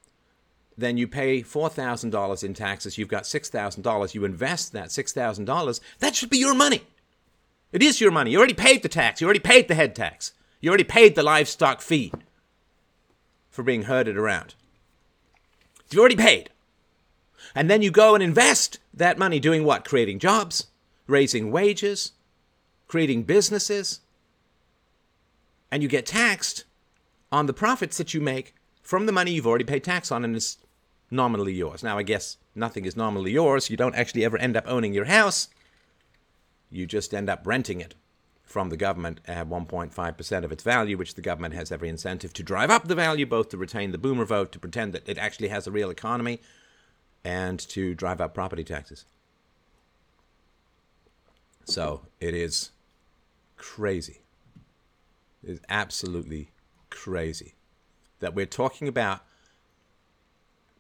then 0.77 0.99
you 0.99 1.09
pay 1.09 1.43
$4,000 1.43 2.45
in 2.45 2.55
taxes, 2.55 2.99
you've 2.99 3.09
got 3.09 3.25
$6,000, 3.25 4.15
you 4.15 4.25
invest 4.25 4.73
that 4.73 4.89
$6,000, 4.89 5.81
that 5.99 6.15
should 6.15 6.31
be 6.31 6.39
your 6.39 6.55
money. 6.55 6.83
It 7.73 7.83
is 7.83 8.01
your 8.01 8.11
money. 8.11 8.33
You 8.33 8.39
already 8.39 8.55
paid 8.55 8.83
the 8.83 8.89
tax. 8.89 9.21
You 9.21 9.27
already 9.27 9.41
paid 9.41 9.69
the 9.69 9.75
head 9.75 9.95
tax. 9.95 10.33
You 10.61 10.69
already 10.71 10.85
paid 10.85 11.15
the 11.15 11.23
livestock 11.23 11.81
fee 11.81 12.13
for 13.49 13.63
being 13.63 13.83
herded 13.83 14.17
around. 14.17 14.55
You've 15.91 16.01
already 16.01 16.17
paid. 16.17 16.51
And 17.55 17.71
then 17.71 17.83
you 17.83 17.91
go 17.91 18.15
and 18.15 18.23
invest 18.23 18.79
that 18.95 19.19
money 19.19 19.41
doing 19.41 19.65
what? 19.65 19.85
Creating 19.85 20.19
jobs, 20.19 20.67
raising 21.07 21.51
wages, 21.51 22.13
creating 22.87 23.25
businesses. 23.25 24.01
And 25.71 25.83
you 25.83 25.89
get 25.89 26.07
taxed 26.07 26.65
on 27.33 27.47
the 27.47 27.53
profits 27.53 27.97
that 27.99 28.15
you 28.15 28.21
make 28.21 28.55
from 28.83 29.07
the 29.07 29.13
money 29.13 29.33
you've 29.33 29.47
already 29.47 29.65
paid 29.65 29.85
tax 29.85 30.11
on 30.11 30.25
and 30.25 30.37
is 30.37 30.59
nominally 31.11 31.55
yours. 31.55 31.83
Now, 31.83 31.99
I 31.99 32.03
guess 32.03 32.37
nothing 32.55 32.85
is 32.85 32.97
nominally 32.97 33.33
yours. 33.33 33.71
You 33.71 33.77
don't 33.77 33.95
actually 33.95 34.25
ever 34.25 34.37
end 34.39 34.57
up 34.57 34.65
owning 34.67 34.93
your 34.93 35.07
house 35.07 35.49
you 36.71 36.87
just 36.87 37.15
end 37.15 37.29
up 37.29 37.47
renting 37.47 37.81
it 37.81 37.95
from 38.43 38.69
the 38.69 38.77
government 38.77 39.21
at 39.27 39.49
1.5% 39.49 40.45
of 40.45 40.53
its 40.53 40.63
value, 40.63 40.97
which 40.97 41.15
the 41.15 41.23
government 41.23 41.55
has 41.55 41.71
every 41.71 41.89
incentive 41.89 42.33
to 42.33 42.43
drive 42.43 42.71
up 42.71 42.89
the 42.89 42.95
value, 42.95 43.25
both 43.25 43.49
to 43.49 43.57
retain 43.57 43.93
the 43.93 43.99
boomer 43.99 44.25
vote, 44.25 44.51
to 44.53 44.59
pretend 44.59 44.93
that 44.93 45.09
it 45.09 45.19
actually 45.19 45.49
has 45.49 45.67
a 45.67 45.71
real 45.71 45.91
economy, 45.91 46.41
and 47.25 47.61
to 47.61 47.95
drive 47.95 48.21
up 48.21 48.35
property 48.35 48.65
taxes. 48.65 49.05
So 51.65 52.07
it 52.19 52.35
is 52.35 52.73
crazy. 53.57 54.23
It 55.45 55.51
is 55.51 55.61
absolutely 55.69 56.51
crazy 56.91 57.55
that 58.19 58.35
we're 58.35 58.47
talking 58.47 58.89
about 58.89 59.21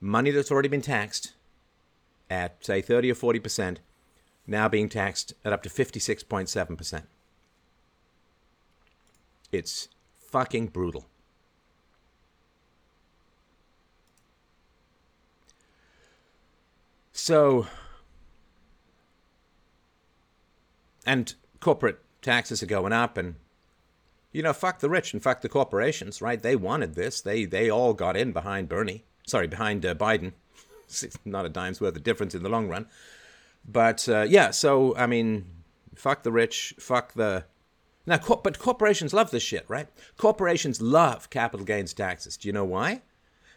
money 0.00 0.30
that's 0.30 0.50
already 0.50 0.68
been 0.68 0.82
taxed 0.82 1.35
at, 2.28 2.64
say, 2.64 2.80
30 2.80 3.12
or 3.12 3.14
40%, 3.14 3.76
now 4.50 4.69
being 4.69 4.88
taxed 4.88 5.33
at 5.45 5.52
up 5.52 5.62
to 5.62 5.69
56.7%. 5.69 7.02
It's 9.52 9.88
fucking 10.19 10.69
brutal. 10.69 11.07
So, 17.12 17.66
and 21.04 21.35
corporate 21.61 21.99
taxes 22.23 22.62
are 22.62 22.66
going 22.66 22.92
up, 22.92 23.19
and 23.19 23.35
you 24.33 24.42
know, 24.42 24.52
fuck 24.52 24.78
the 24.78 24.88
rich 24.88 25.12
and 25.12 25.23
fuck 25.23 25.42
the 25.42 25.49
corporations, 25.49 26.23
right? 26.23 26.40
They 26.40 26.57
wanted 26.57 26.95
this. 26.95 27.21
They 27.21 27.45
they 27.45 27.69
all 27.69 27.92
got 27.92 28.16
in 28.16 28.33
behind 28.33 28.69
Bernie. 28.69 29.04
Sorry, 29.26 29.47
behind 29.47 29.85
uh, 29.85 29.95
Biden. 29.95 30.33
It's 30.87 31.19
not 31.25 31.45
a 31.45 31.50
dime's 31.50 31.80
worth 31.80 31.97
of 31.97 32.02
difference 32.02 32.35
in 32.35 32.42
the 32.42 32.49
long 32.49 32.69
run. 32.69 32.87
But 33.64 34.09
uh, 34.09 34.26
yeah, 34.29 34.50
so 34.50 34.97
I 34.97 35.07
mean, 35.07 35.47
fuck 35.95 36.23
the 36.23 36.33
rich, 36.33 36.75
fuck 36.79 37.14
the 37.14 37.45
now. 38.07 38.19
But 38.19 38.59
corporations 38.59 39.12
love 39.12 39.31
this 39.31 39.43
shit, 39.43 39.64
right? 39.69 39.88
Corporations 40.17 40.81
love 40.81 41.31
capital 41.31 41.64
gains 41.64 41.95
taxes. 41.95 42.37
Do 42.37 42.49
you 42.49 42.52
know 42.52 42.64
why? 42.64 43.02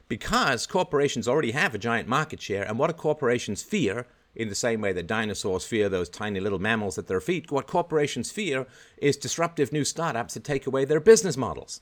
Because 0.08 0.68
corporations 0.68 1.28
already 1.28 1.52
have 1.52 1.74
a 1.74 1.80
giant 1.80 2.08
market 2.08 2.42
share, 2.42 2.64
and 2.64 2.78
what 2.78 2.88
do 2.88 2.94
corporations 2.94 3.64
fear? 3.64 4.06
In 4.36 4.50
the 4.50 4.56
same 4.56 4.82
way 4.82 4.92
that 4.94 5.06
dinosaurs 5.06 5.64
fear 5.64 5.90
those 5.90 6.10
tiny 6.10 6.40
little 6.40 6.58
mammals 6.58 6.98
at 6.98 7.06
their 7.06 7.22
feet, 7.22 7.52
what 7.52 7.68
corporations 7.68 8.32
fear 8.32 8.66
is 8.98 9.16
disruptive 9.16 9.72
new 9.72 9.86
startups 9.86 10.34
that 10.34 10.44
take 10.44 10.66
away 10.66 10.86
their 10.86 11.00
business 11.00 11.38
models. 11.38 11.82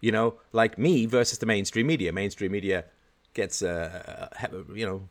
You 0.00 0.10
know, 0.10 0.34
like 0.50 0.78
me 0.78 1.06
versus 1.06 1.38
the 1.38 1.46
mainstream 1.46 1.86
media. 1.86 2.12
Mainstream 2.12 2.50
media 2.50 2.86
gets, 3.34 3.62
uh, 3.62 4.28
you 4.74 4.84
know, 4.84 5.08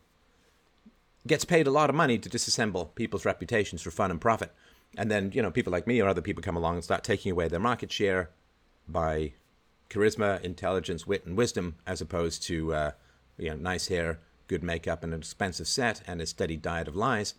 gets 1.27 1.45
paid 1.45 1.67
a 1.67 1.71
lot 1.71 1.89
of 1.89 1.95
money 1.95 2.17
to 2.17 2.29
disassemble 2.29 2.93
people's 2.95 3.25
reputations 3.25 3.81
for 3.81 3.91
fun 3.91 4.11
and 4.11 4.21
profit. 4.21 4.51
And 4.97 5.09
then, 5.11 5.31
you 5.33 5.41
know, 5.41 5.51
people 5.51 5.71
like 5.71 5.87
me 5.87 5.99
or 6.01 6.07
other 6.07 6.21
people 6.21 6.43
come 6.43 6.55
along 6.55 6.75
and 6.75 6.83
start 6.83 7.03
taking 7.03 7.31
away 7.31 7.47
their 7.47 7.59
market 7.59 7.91
share 7.91 8.29
by 8.87 9.33
charisma, 9.89 10.41
intelligence, 10.41 11.05
wit, 11.05 11.25
and 11.25 11.37
wisdom, 11.37 11.75
as 11.85 12.01
opposed 12.01 12.43
to, 12.43 12.73
uh, 12.73 12.91
you 13.37 13.49
know, 13.49 13.55
nice 13.55 13.87
hair, 13.87 14.19
good 14.47 14.63
makeup, 14.63 15.03
and 15.03 15.13
an 15.13 15.19
expensive 15.19 15.67
set, 15.67 16.01
and 16.07 16.21
a 16.21 16.25
steady 16.25 16.55
diet 16.55 16.87
of 16.87 16.95
lies. 16.95 17.33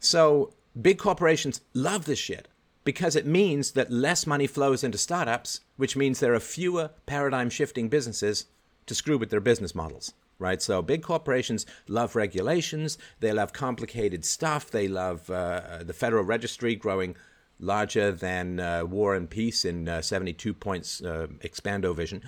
So 0.00 0.52
big 0.80 0.98
corporations 0.98 1.60
love 1.74 2.04
this 2.04 2.18
shit 2.18 2.48
because 2.84 3.14
it 3.14 3.26
means 3.26 3.72
that 3.72 3.90
less 3.90 4.26
money 4.26 4.46
flows 4.46 4.82
into 4.82 4.98
startups, 4.98 5.60
which 5.76 5.96
means 5.96 6.18
there 6.18 6.34
are 6.34 6.40
fewer 6.40 6.90
paradigm 7.06 7.50
shifting 7.50 7.88
businesses 7.88 8.46
to 8.86 8.94
screw 8.94 9.18
with 9.18 9.30
their 9.30 9.40
business 9.40 9.74
models, 9.74 10.14
right? 10.40 10.60
So 10.60 10.82
big 10.82 11.02
corporations 11.02 11.66
love 11.86 12.16
regulations, 12.16 12.98
they 13.20 13.32
love 13.32 13.52
complicated 13.52 14.24
stuff, 14.24 14.70
they 14.70 14.88
love 14.88 15.30
uh, 15.30 15.84
the 15.84 15.92
Federal 15.92 16.24
Registry 16.24 16.74
growing 16.74 17.14
larger 17.60 18.10
than 18.10 18.58
uh, 18.58 18.84
War 18.84 19.14
and 19.14 19.30
Peace 19.30 19.64
in 19.64 19.88
uh, 19.88 20.00
72 20.00 20.52
points 20.54 21.00
uh, 21.02 21.28
expando 21.44 21.94
vision, 21.94 22.22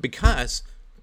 because 0.00 0.62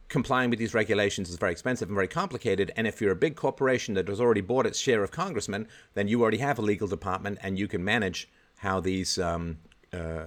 complying 0.09 0.49
with 0.49 0.59
these 0.59 0.73
regulations 0.73 1.29
is 1.29 1.37
very 1.37 1.51
expensive 1.51 1.87
and 1.87 1.95
very 1.95 2.07
complicated. 2.07 2.71
And 2.75 2.85
if 2.85 2.99
you're 2.99 3.11
a 3.11 3.15
big 3.15 3.35
corporation 3.35 3.93
that 3.93 4.07
has 4.07 4.19
already 4.19 4.41
bought 4.41 4.65
its 4.65 4.79
share 4.79 5.03
of 5.03 5.11
congressmen, 5.11 5.67
then 5.93 6.07
you 6.07 6.21
already 6.21 6.39
have 6.39 6.59
a 6.59 6.63
legal 6.63 6.87
department 6.87 7.39
and 7.41 7.57
you 7.57 7.67
can 7.67 7.83
manage 7.83 8.27
how 8.57 8.79
these 8.79 9.17
um, 9.17 9.59
uh, 9.93 10.25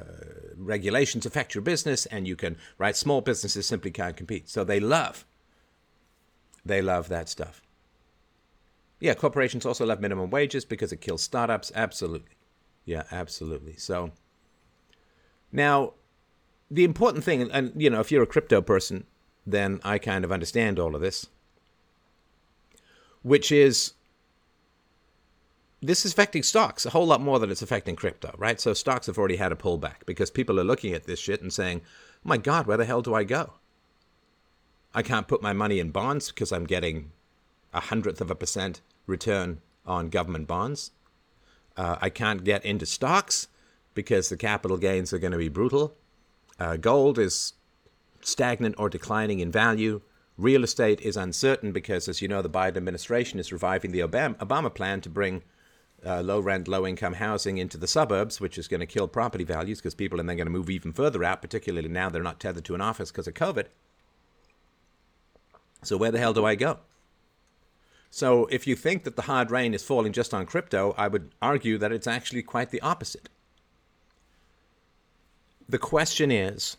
regulations 0.57 1.27
affect 1.27 1.55
your 1.55 1.63
business, 1.63 2.07
and 2.07 2.27
you 2.27 2.37
can, 2.37 2.57
right? 2.79 2.97
Small 2.97 3.21
businesses 3.21 3.67
simply 3.67 3.91
can't 3.91 4.17
compete. 4.17 4.49
So 4.49 4.65
they 4.65 4.81
love, 4.81 5.25
they 6.65 6.83
love 6.83 7.09
that 7.09 7.29
stuff. 7.29 7.63
Yeah, 9.01 9.15
corporations 9.15 9.67
also 9.67 9.85
love 9.85 10.01
minimum 10.01 10.31
wages 10.31 10.65
because 10.65 10.93
it 10.93 11.01
kills 11.01 11.23
startups. 11.23 11.73
Absolutely. 11.75 12.37
Yeah, 12.85 13.03
absolutely. 13.11 13.77
So 13.77 14.13
now, 15.51 15.95
the 16.71 16.85
important 16.85 17.25
thing, 17.25 17.51
and 17.51 17.73
you 17.77 17.91
know, 17.91 18.01
if 18.01 18.13
you're 18.13 18.23
a 18.23 18.27
crypto 18.27 18.63
person, 18.63 19.05
then 19.47 19.81
I 19.85 19.99
kind 19.99 20.25
of 20.25 20.33
understand 20.33 20.79
all 20.79 20.95
of 20.95 21.01
this, 21.01 21.27
which 23.23 23.51
is 23.51 23.95
this 25.83 26.07
is 26.07 26.13
affecting 26.13 26.45
stocks 26.45 26.87
a 26.87 26.91
whole 26.91 27.07
lot 27.07 27.21
more 27.21 27.41
than 27.41 27.51
it's 27.51 27.61
affecting 27.63 27.97
crypto, 27.97 28.33
right? 28.39 28.61
So 28.61 28.73
stocks 28.73 29.07
have 29.09 29.19
already 29.19 29.37
had 29.37 29.51
a 29.51 29.57
pullback 29.57 30.07
because 30.07 30.31
people 30.31 30.61
are 30.61 30.65
looking 30.65 30.95
at 30.95 31.05
this 31.05 31.19
shit 31.19 31.43
and 31.43 31.53
saying, 31.53 31.83
my 32.23 32.37
God, 32.37 32.67
where 32.67 32.77
the 32.77 32.85
hell 32.85 33.03
do 33.03 33.15
I 33.15 33.25
go? 33.25 33.55
I 34.95 35.03
can't 35.03 35.29
put 35.29 35.43
my 35.43 35.53
money 35.53 35.79
in 35.79 35.91
bonds 35.91 36.29
because 36.29 36.53
I'm 36.53 36.65
getting 36.65 37.13
a 37.73 37.81
hundredth 37.81 38.21
of 38.21 38.31
a 38.31 38.35
percent 38.35 38.81
return 39.07 39.61
on 39.87 40.11
government 40.11 40.47
bonds. 40.47 40.91
Uh, 41.77 41.97
I 42.01 42.11
can't 42.11 42.45
get 42.45 42.65
into 42.65 42.85
stocks 42.85 43.49
because 43.95 44.29
the 44.29 44.37
capital 44.37 44.77
gains 44.77 45.13
are 45.13 45.19
going 45.19 45.33
to 45.33 45.39
be 45.39 45.49
brutal. 45.49 45.97
Uh, 46.59 46.77
gold 46.77 47.19
is 47.19 47.55
stagnant 48.21 48.75
or 48.79 48.89
declining 48.89 49.41
in 49.41 49.51
value. 49.51 50.03
Real 50.37 50.65
estate 50.65 51.01
is 51.01 51.17
uncertain 51.17 51.73
because, 51.73 52.09
as 52.09 52.23
you 52.23 52.29
know, 52.29 52.43
the 52.43 52.51
Biden 52.51 52.77
administration 52.77 53.39
is 53.39 53.53
reviving 53.53 53.93
the 53.93 54.01
Obama 54.01 54.75
plan 54.75 55.01
to 55.01 55.09
bring 55.09 55.43
uh, 56.05 56.21
low 56.21 56.41
rent, 56.41 56.69
low 56.69 56.87
income 56.87 57.15
housing 57.15 57.59
into 57.59 57.79
the 57.79 57.87
suburbs, 57.87 58.41
which 58.41 58.59
is 58.59 58.69
going 58.69 58.81
to 58.81 58.87
kill 58.87 59.09
property 59.09 59.45
values 59.45 59.79
because 59.79 59.95
people 59.95 60.21
are 60.21 60.23
then 60.23 60.37
going 60.37 60.47
to 60.47 60.53
move 60.53 60.71
even 60.71 60.93
further 60.93 61.23
out, 61.25 61.43
particularly 61.43 61.89
now 61.89 62.09
they're 62.09 62.23
not 62.23 62.41
tethered 62.41 62.65
to 62.65 62.75
an 62.75 62.81
office 62.81 63.11
because 63.11 63.29
of 63.29 63.35
COVID. 63.35 63.67
So, 65.83 65.97
where 65.97 66.11
the 66.11 66.19
hell 66.19 66.33
do 66.33 66.45
I 66.45 66.55
go? 66.55 66.79
So, 68.11 68.47
if 68.47 68.67
you 68.67 68.77
think 68.77 69.05
that 69.05 69.17
the 69.17 69.23
hard 69.23 69.51
rain 69.51 69.75
is 69.75 69.83
falling 69.83 70.13
just 70.13 70.35
on 70.35 70.47
crypto, 70.47 70.95
I 70.97 71.09
would 71.09 71.31
argue 71.41 71.79
that 71.79 71.93
it's 71.93 72.07
actually 72.07 72.43
quite 72.43 72.71
the 72.71 72.81
opposite. 72.81 73.29
The 75.69 75.79
question 75.79 76.31
is 76.31 76.77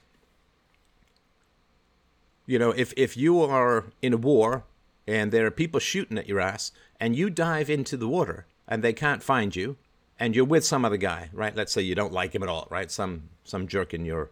you 2.45 2.59
know, 2.59 2.71
if, 2.71 2.93
if 2.97 3.15
you 3.15 3.41
are 3.41 3.85
in 4.01 4.13
a 4.13 4.17
war 4.17 4.65
and 5.07 5.31
there 5.31 5.45
are 5.45 5.51
people 5.51 5.79
shooting 5.79 6.17
at 6.17 6.27
your 6.27 6.39
ass 6.39 6.71
and 6.99 7.15
you 7.15 7.29
dive 7.29 7.69
into 7.69 7.97
the 7.97 8.07
water, 8.07 8.45
and 8.67 8.81
they 8.81 8.93
can't 8.93 9.21
find 9.21 9.55
you, 9.55 9.75
and 10.17 10.35
you're 10.35 10.45
with 10.45 10.65
some 10.65 10.85
other 10.85 10.97
guy, 10.97 11.29
right? 11.33 11.55
Let's 11.55 11.73
say 11.73 11.81
you 11.81 11.95
don't 11.95 12.13
like 12.13 12.33
him 12.33 12.43
at 12.43 12.49
all, 12.49 12.67
right? 12.69 12.89
Some 12.89 13.23
some 13.43 13.67
jerk 13.67 13.93
in 13.93 14.05
your 14.05 14.29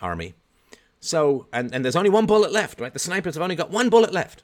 army. 0.00 0.34
So 1.00 1.46
and, 1.52 1.74
and 1.74 1.84
there's 1.84 1.96
only 1.96 2.10
one 2.10 2.26
bullet 2.26 2.52
left, 2.52 2.80
right? 2.80 2.92
The 2.92 2.98
snipers 2.98 3.34
have 3.34 3.42
only 3.42 3.56
got 3.56 3.70
one 3.70 3.88
bullet 3.88 4.12
left. 4.12 4.42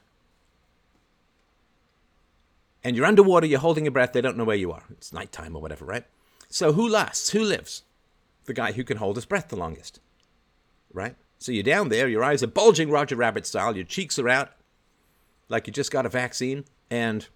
And 2.83 2.95
you're 2.95 3.05
underwater, 3.05 3.47
you're 3.47 3.59
holding 3.59 3.85
your 3.85 3.91
breath, 3.91 4.13
they 4.13 4.21
don't 4.21 4.37
know 4.37 4.43
where 4.43 4.55
you 4.55 4.71
are. 4.71 4.83
It's 4.91 5.11
nighttime 5.11 5.55
or 5.55 5.61
whatever, 5.61 5.85
right? 5.85 6.05
So 6.49 6.73
who 6.73 6.87
lasts? 6.87 7.31
Who 7.31 7.43
lives? 7.43 7.81
The 8.45 8.53
guy 8.53 8.73
who 8.73 8.83
can 8.83 8.97
hold 8.97 9.15
his 9.15 9.25
breath 9.25 9.49
the 9.49 9.55
longest. 9.55 9.99
Right? 10.93 11.15
So 11.39 11.51
you're 11.51 11.63
down 11.63 11.89
there, 11.89 12.07
your 12.07 12.23
eyes 12.23 12.43
are 12.43 12.47
bulging 12.47 12.91
Roger 12.91 13.15
Rabbit 13.15 13.45
style, 13.47 13.75
your 13.75 13.85
cheeks 13.85 14.19
are 14.19 14.29
out, 14.29 14.51
like 15.49 15.67
you 15.67 15.73
just 15.73 15.91
got 15.91 16.05
a 16.05 16.09
vaccine, 16.09 16.65
and 16.89 17.27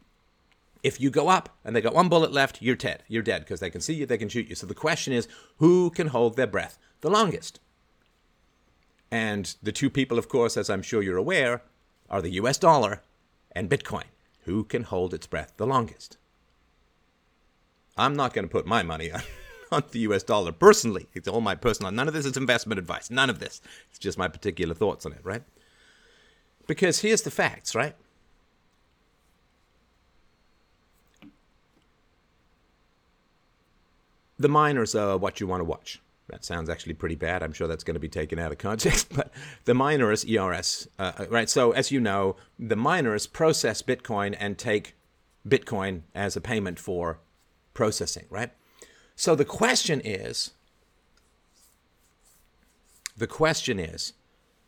if 0.83 1.01
you 1.01 1.09
go 1.09 1.27
up 1.27 1.57
and 1.65 1.75
they 1.75 1.81
got 1.81 1.93
one 1.93 2.09
bullet 2.09 2.31
left, 2.31 2.61
you're 2.61 2.75
dead. 2.75 3.03
You're 3.07 3.23
dead 3.23 3.41
because 3.41 3.59
they 3.59 3.69
can 3.69 3.81
see 3.81 3.93
you, 3.95 4.05
they 4.05 4.17
can 4.17 4.29
shoot 4.29 4.47
you. 4.47 4.55
So 4.55 4.67
the 4.67 4.73
question 4.73 5.13
is, 5.13 5.27
who 5.57 5.89
can 5.89 6.07
hold 6.07 6.35
their 6.35 6.47
breath 6.47 6.77
the 7.01 7.09
longest? 7.09 7.59
And 9.11 9.55
the 9.61 9.71
two 9.71 9.89
people, 9.89 10.17
of 10.17 10.29
course, 10.29 10.57
as 10.57 10.69
I'm 10.69 10.81
sure 10.81 11.01
you're 11.01 11.17
aware, 11.17 11.61
are 12.09 12.21
the 12.21 12.31
US 12.31 12.57
dollar 12.57 13.01
and 13.51 13.69
Bitcoin. 13.69 14.05
Who 14.43 14.63
can 14.63 14.83
hold 14.83 15.13
its 15.13 15.27
breath 15.27 15.53
the 15.57 15.67
longest? 15.67 16.17
I'm 17.97 18.15
not 18.15 18.33
going 18.33 18.45
to 18.47 18.51
put 18.51 18.65
my 18.65 18.83
money 18.83 19.11
on, 19.11 19.21
on 19.71 19.83
the 19.91 19.99
US 19.99 20.23
dollar 20.23 20.51
personally. 20.51 21.07
It's 21.13 21.27
all 21.27 21.41
my 21.41 21.55
personal. 21.55 21.91
None 21.91 22.07
of 22.07 22.13
this 22.13 22.25
is 22.25 22.37
investment 22.37 22.79
advice. 22.79 23.09
None 23.09 23.29
of 23.29 23.39
this. 23.39 23.61
It's 23.89 23.99
just 23.99 24.17
my 24.17 24.27
particular 24.27 24.73
thoughts 24.73 25.05
on 25.05 25.13
it, 25.13 25.21
right? 25.23 25.43
Because 26.67 26.99
here's 26.99 27.23
the 27.23 27.31
facts, 27.31 27.73
right? 27.73 27.95
the 34.39 34.47
miners 34.47 34.95
are 34.95 35.17
what 35.17 35.39
you 35.39 35.47
want 35.47 35.59
to 35.59 35.65
watch. 35.65 36.01
That 36.29 36.45
sounds 36.45 36.69
actually 36.69 36.93
pretty 36.93 37.15
bad. 37.15 37.43
I'm 37.43 37.53
sure 37.53 37.67
that's 37.67 37.83
going 37.83 37.95
to 37.95 37.99
be 37.99 38.09
taken 38.09 38.39
out 38.39 38.51
of 38.51 38.57
context. 38.57 39.09
But 39.15 39.31
the 39.65 39.73
miners, 39.73 40.25
ERS, 40.25 40.87
uh, 40.97 41.11
uh, 41.17 41.25
right? 41.29 41.49
So, 41.49 41.71
as 41.71 41.91
you 41.91 41.99
know, 41.99 42.35
the 42.57 42.75
miners 42.75 43.27
process 43.27 43.81
Bitcoin 43.81 44.35
and 44.39 44.57
take 44.57 44.95
Bitcoin 45.47 46.01
as 46.13 46.35
a 46.35 46.41
payment 46.41 46.79
for 46.79 47.19
processing, 47.73 48.25
right? 48.29 48.51
So 49.15 49.35
the 49.35 49.45
question 49.45 50.01
is 50.03 50.51
the 53.17 53.27
question 53.27 53.79
is, 53.79 54.13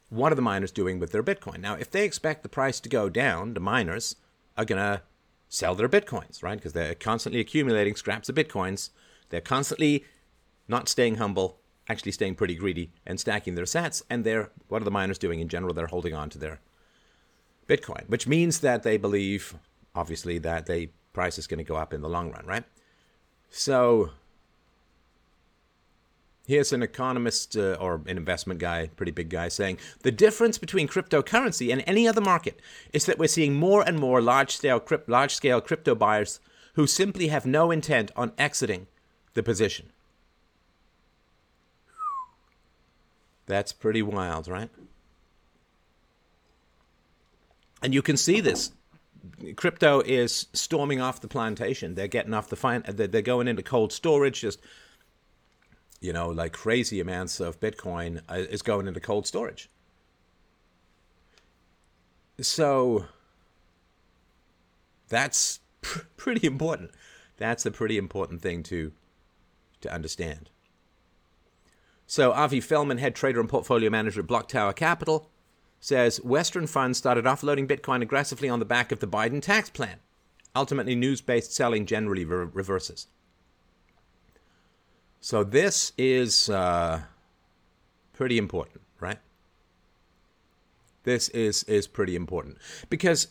what 0.10 0.32
are 0.32 0.36
the 0.36 0.42
miners 0.42 0.72
doing 0.72 1.00
with 1.00 1.14
their 1.14 1.24
Bitcoin? 1.24 1.60
Now, 1.60 1.76
if 1.76 1.90
they 1.90 2.04
expect 2.04 2.44
the 2.44 2.50
price 2.50 2.82
to 2.82 2.90
go 2.90 3.08
down, 3.08 3.54
the 3.54 3.62
miners 3.62 4.18
are 4.58 4.66
going 4.66 4.82
to 4.82 5.02
sell 5.52 5.76
their 5.76 5.90
bitcoins, 5.90 6.42
right? 6.42 6.58
Because 6.58 6.74
they're 6.74 6.96
constantly 6.96 7.42
accumulating 7.42 7.96
scraps 7.96 8.30
of 8.30 8.36
bitcoins. 8.36 8.90
They're 9.30 9.42
constantly 9.42 10.06
not 10.72 10.90
staying 10.90 11.16
humble, 11.16 11.60
actually 11.88 12.14
staying 12.14 12.36
pretty 12.36 12.56
greedy 12.56 12.90
and 13.06 13.20
stacking 13.20 13.54
their 13.54 13.66
sats. 13.66 14.02
And 14.10 14.24
they're, 14.24 14.50
what 14.70 14.82
are 14.82 14.86
the 14.86 14.92
miners 15.00 15.20
doing 15.20 15.40
in 15.40 15.50
general? 15.50 15.74
They're 15.74 15.88
holding 15.88 16.16
on 16.16 16.30
to 16.32 16.40
their 16.40 16.60
Bitcoin, 17.68 18.10
which 18.10 18.28
means 18.28 18.60
that 18.62 18.82
they 18.82 18.98
believe, 18.98 19.56
obviously, 19.94 20.40
that 20.40 20.66
the 20.66 20.90
price 21.14 21.38
is 21.38 21.46
going 21.46 21.60
to 21.60 21.64
go 21.64 21.76
up 21.76 21.94
in 21.94 22.02
the 22.02 22.10
long 22.10 22.32
run, 22.32 22.46
right? 22.46 22.64
So 23.50 24.12
here's 26.48 26.74
an 26.74 26.82
economist 26.82 27.56
uh, 27.56 27.78
or 27.80 28.02
an 28.08 28.18
investment 28.18 28.60
guy, 28.60 28.90
pretty 28.96 29.12
big 29.12 29.30
guy, 29.30 29.50
saying 29.50 29.78
the 30.04 30.12
difference 30.12 30.58
between 30.58 30.88
cryptocurrency 30.88 31.72
and 31.72 31.84
any 31.86 32.08
other 32.08 32.22
market 32.22 32.60
is 32.94 33.06
that 33.06 33.20
we're 33.20 33.28
seeing 33.28 33.56
more 33.56 33.84
and 33.88 34.00
more 34.00 34.22
large-scale, 34.22 34.84
large-scale 35.08 35.62
crypto 35.62 35.96
buyers 35.96 36.40
who 36.74 36.88
simply 36.88 37.28
have 37.28 37.46
no 37.46 37.72
intent 37.72 38.12
on 38.16 38.32
exiting 38.38 38.88
the 39.34 39.44
position. 39.44 39.92
That's 43.52 43.74
pretty 43.74 44.02
wild, 44.02 44.48
right? 44.48 44.70
And 47.84 47.94
you 47.94 48.02
can 48.02 48.16
see 48.16 48.40
this. 48.40 48.72
Crypto 49.58 50.00
is 50.00 50.48
storming 50.54 51.02
off 51.02 51.20
the 51.20 51.28
plantation. 51.28 51.96
They're 51.96 52.08
getting 52.08 52.34
off 52.34 52.48
the 52.48 52.56
fine. 52.56 52.86
They're 52.88 53.22
going 53.22 53.50
into 53.50 53.62
cold 53.62 53.92
storage. 53.92 54.40
Just 54.40 54.62
you 56.00 56.14
know, 56.14 56.30
like 56.30 56.54
crazy 56.54 57.02
amounts 57.02 57.42
of 57.42 57.60
Bitcoin 57.60 58.22
uh, 58.30 58.36
is 58.36 58.62
going 58.62 58.88
into 58.88 59.02
cold 59.02 59.28
storage. 59.28 59.70
So 62.40 63.08
that's 65.10 65.60
pr- 65.82 66.06
pretty 66.16 66.48
important. 66.48 66.92
That's 67.36 67.66
a 67.66 67.72
pretty 67.72 67.98
important 67.98 68.42
thing 68.42 68.64
to 68.64 68.94
to 69.82 69.94
understand. 69.94 70.50
So 72.12 72.34
Avi 72.34 72.60
Felman, 72.60 72.98
head 72.98 73.16
trader 73.16 73.40
and 73.40 73.48
portfolio 73.48 73.90
manager 73.90 74.20
at 74.20 74.28
BlockTower 74.28 74.76
Capital, 74.76 75.30
says 75.80 76.18
Western 76.18 76.68
funds 76.68 76.98
started 76.98 77.24
offloading 77.24 77.70
Bitcoin 77.70 78.02
aggressively 78.02 78.50
on 78.50 78.60
the 78.60 78.66
back 78.66 78.92
of 78.92 79.00
the 79.00 79.08
Biden 79.08 79.42
tax 79.42 79.70
plan. 79.70 80.00
Ultimately, 80.54 80.94
news 80.94 81.22
based 81.22 81.54
selling 81.54 81.86
generally 81.86 82.26
re- 82.26 82.50
reverses. 82.52 83.08
So, 85.22 85.46
this 85.46 85.94
is 85.98 86.50
uh, 86.50 87.04
pretty 88.12 88.38
important, 88.38 88.82
right? 89.00 89.20
This 91.04 91.30
is, 91.30 91.64
is 91.64 91.88
pretty 91.88 92.18
important 92.18 92.58
because 92.90 93.30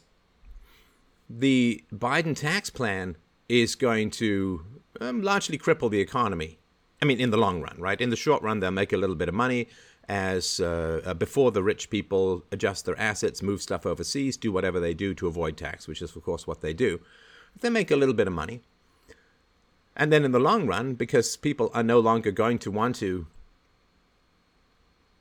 the 1.28 1.84
Biden 1.92 2.34
tax 2.34 2.70
plan 2.70 3.18
is 3.46 3.74
going 3.74 4.08
to 4.12 4.64
um, 5.02 5.20
largely 5.20 5.58
cripple 5.58 5.90
the 5.90 6.00
economy. 6.00 6.59
I 7.02 7.06
mean, 7.06 7.20
in 7.20 7.30
the 7.30 7.38
long 7.38 7.62
run, 7.62 7.76
right? 7.78 8.00
In 8.00 8.10
the 8.10 8.16
short 8.16 8.42
run, 8.42 8.60
they'll 8.60 8.70
make 8.70 8.92
a 8.92 8.96
little 8.96 9.16
bit 9.16 9.28
of 9.28 9.34
money 9.34 9.68
as 10.08 10.60
uh, 10.60 11.00
uh, 11.04 11.14
before 11.14 11.50
the 11.50 11.62
rich 11.62 11.88
people 11.88 12.44
adjust 12.50 12.84
their 12.84 12.98
assets, 12.98 13.42
move 13.42 13.62
stuff 13.62 13.86
overseas, 13.86 14.36
do 14.36 14.52
whatever 14.52 14.80
they 14.80 14.92
do 14.92 15.14
to 15.14 15.26
avoid 15.26 15.56
tax, 15.56 15.86
which 15.86 16.02
is, 16.02 16.14
of 16.14 16.22
course, 16.22 16.46
what 16.46 16.60
they 16.60 16.74
do. 16.74 17.00
They 17.60 17.70
make 17.70 17.90
a 17.90 17.96
little 17.96 18.14
bit 18.14 18.26
of 18.26 18.32
money. 18.32 18.60
And 19.96 20.12
then 20.12 20.24
in 20.24 20.32
the 20.32 20.40
long 20.40 20.66
run, 20.66 20.94
because 20.94 21.36
people 21.36 21.70
are 21.74 21.82
no 21.82 22.00
longer 22.00 22.30
going 22.30 22.58
to 22.60 22.70
want 22.70 22.96
to 22.96 23.26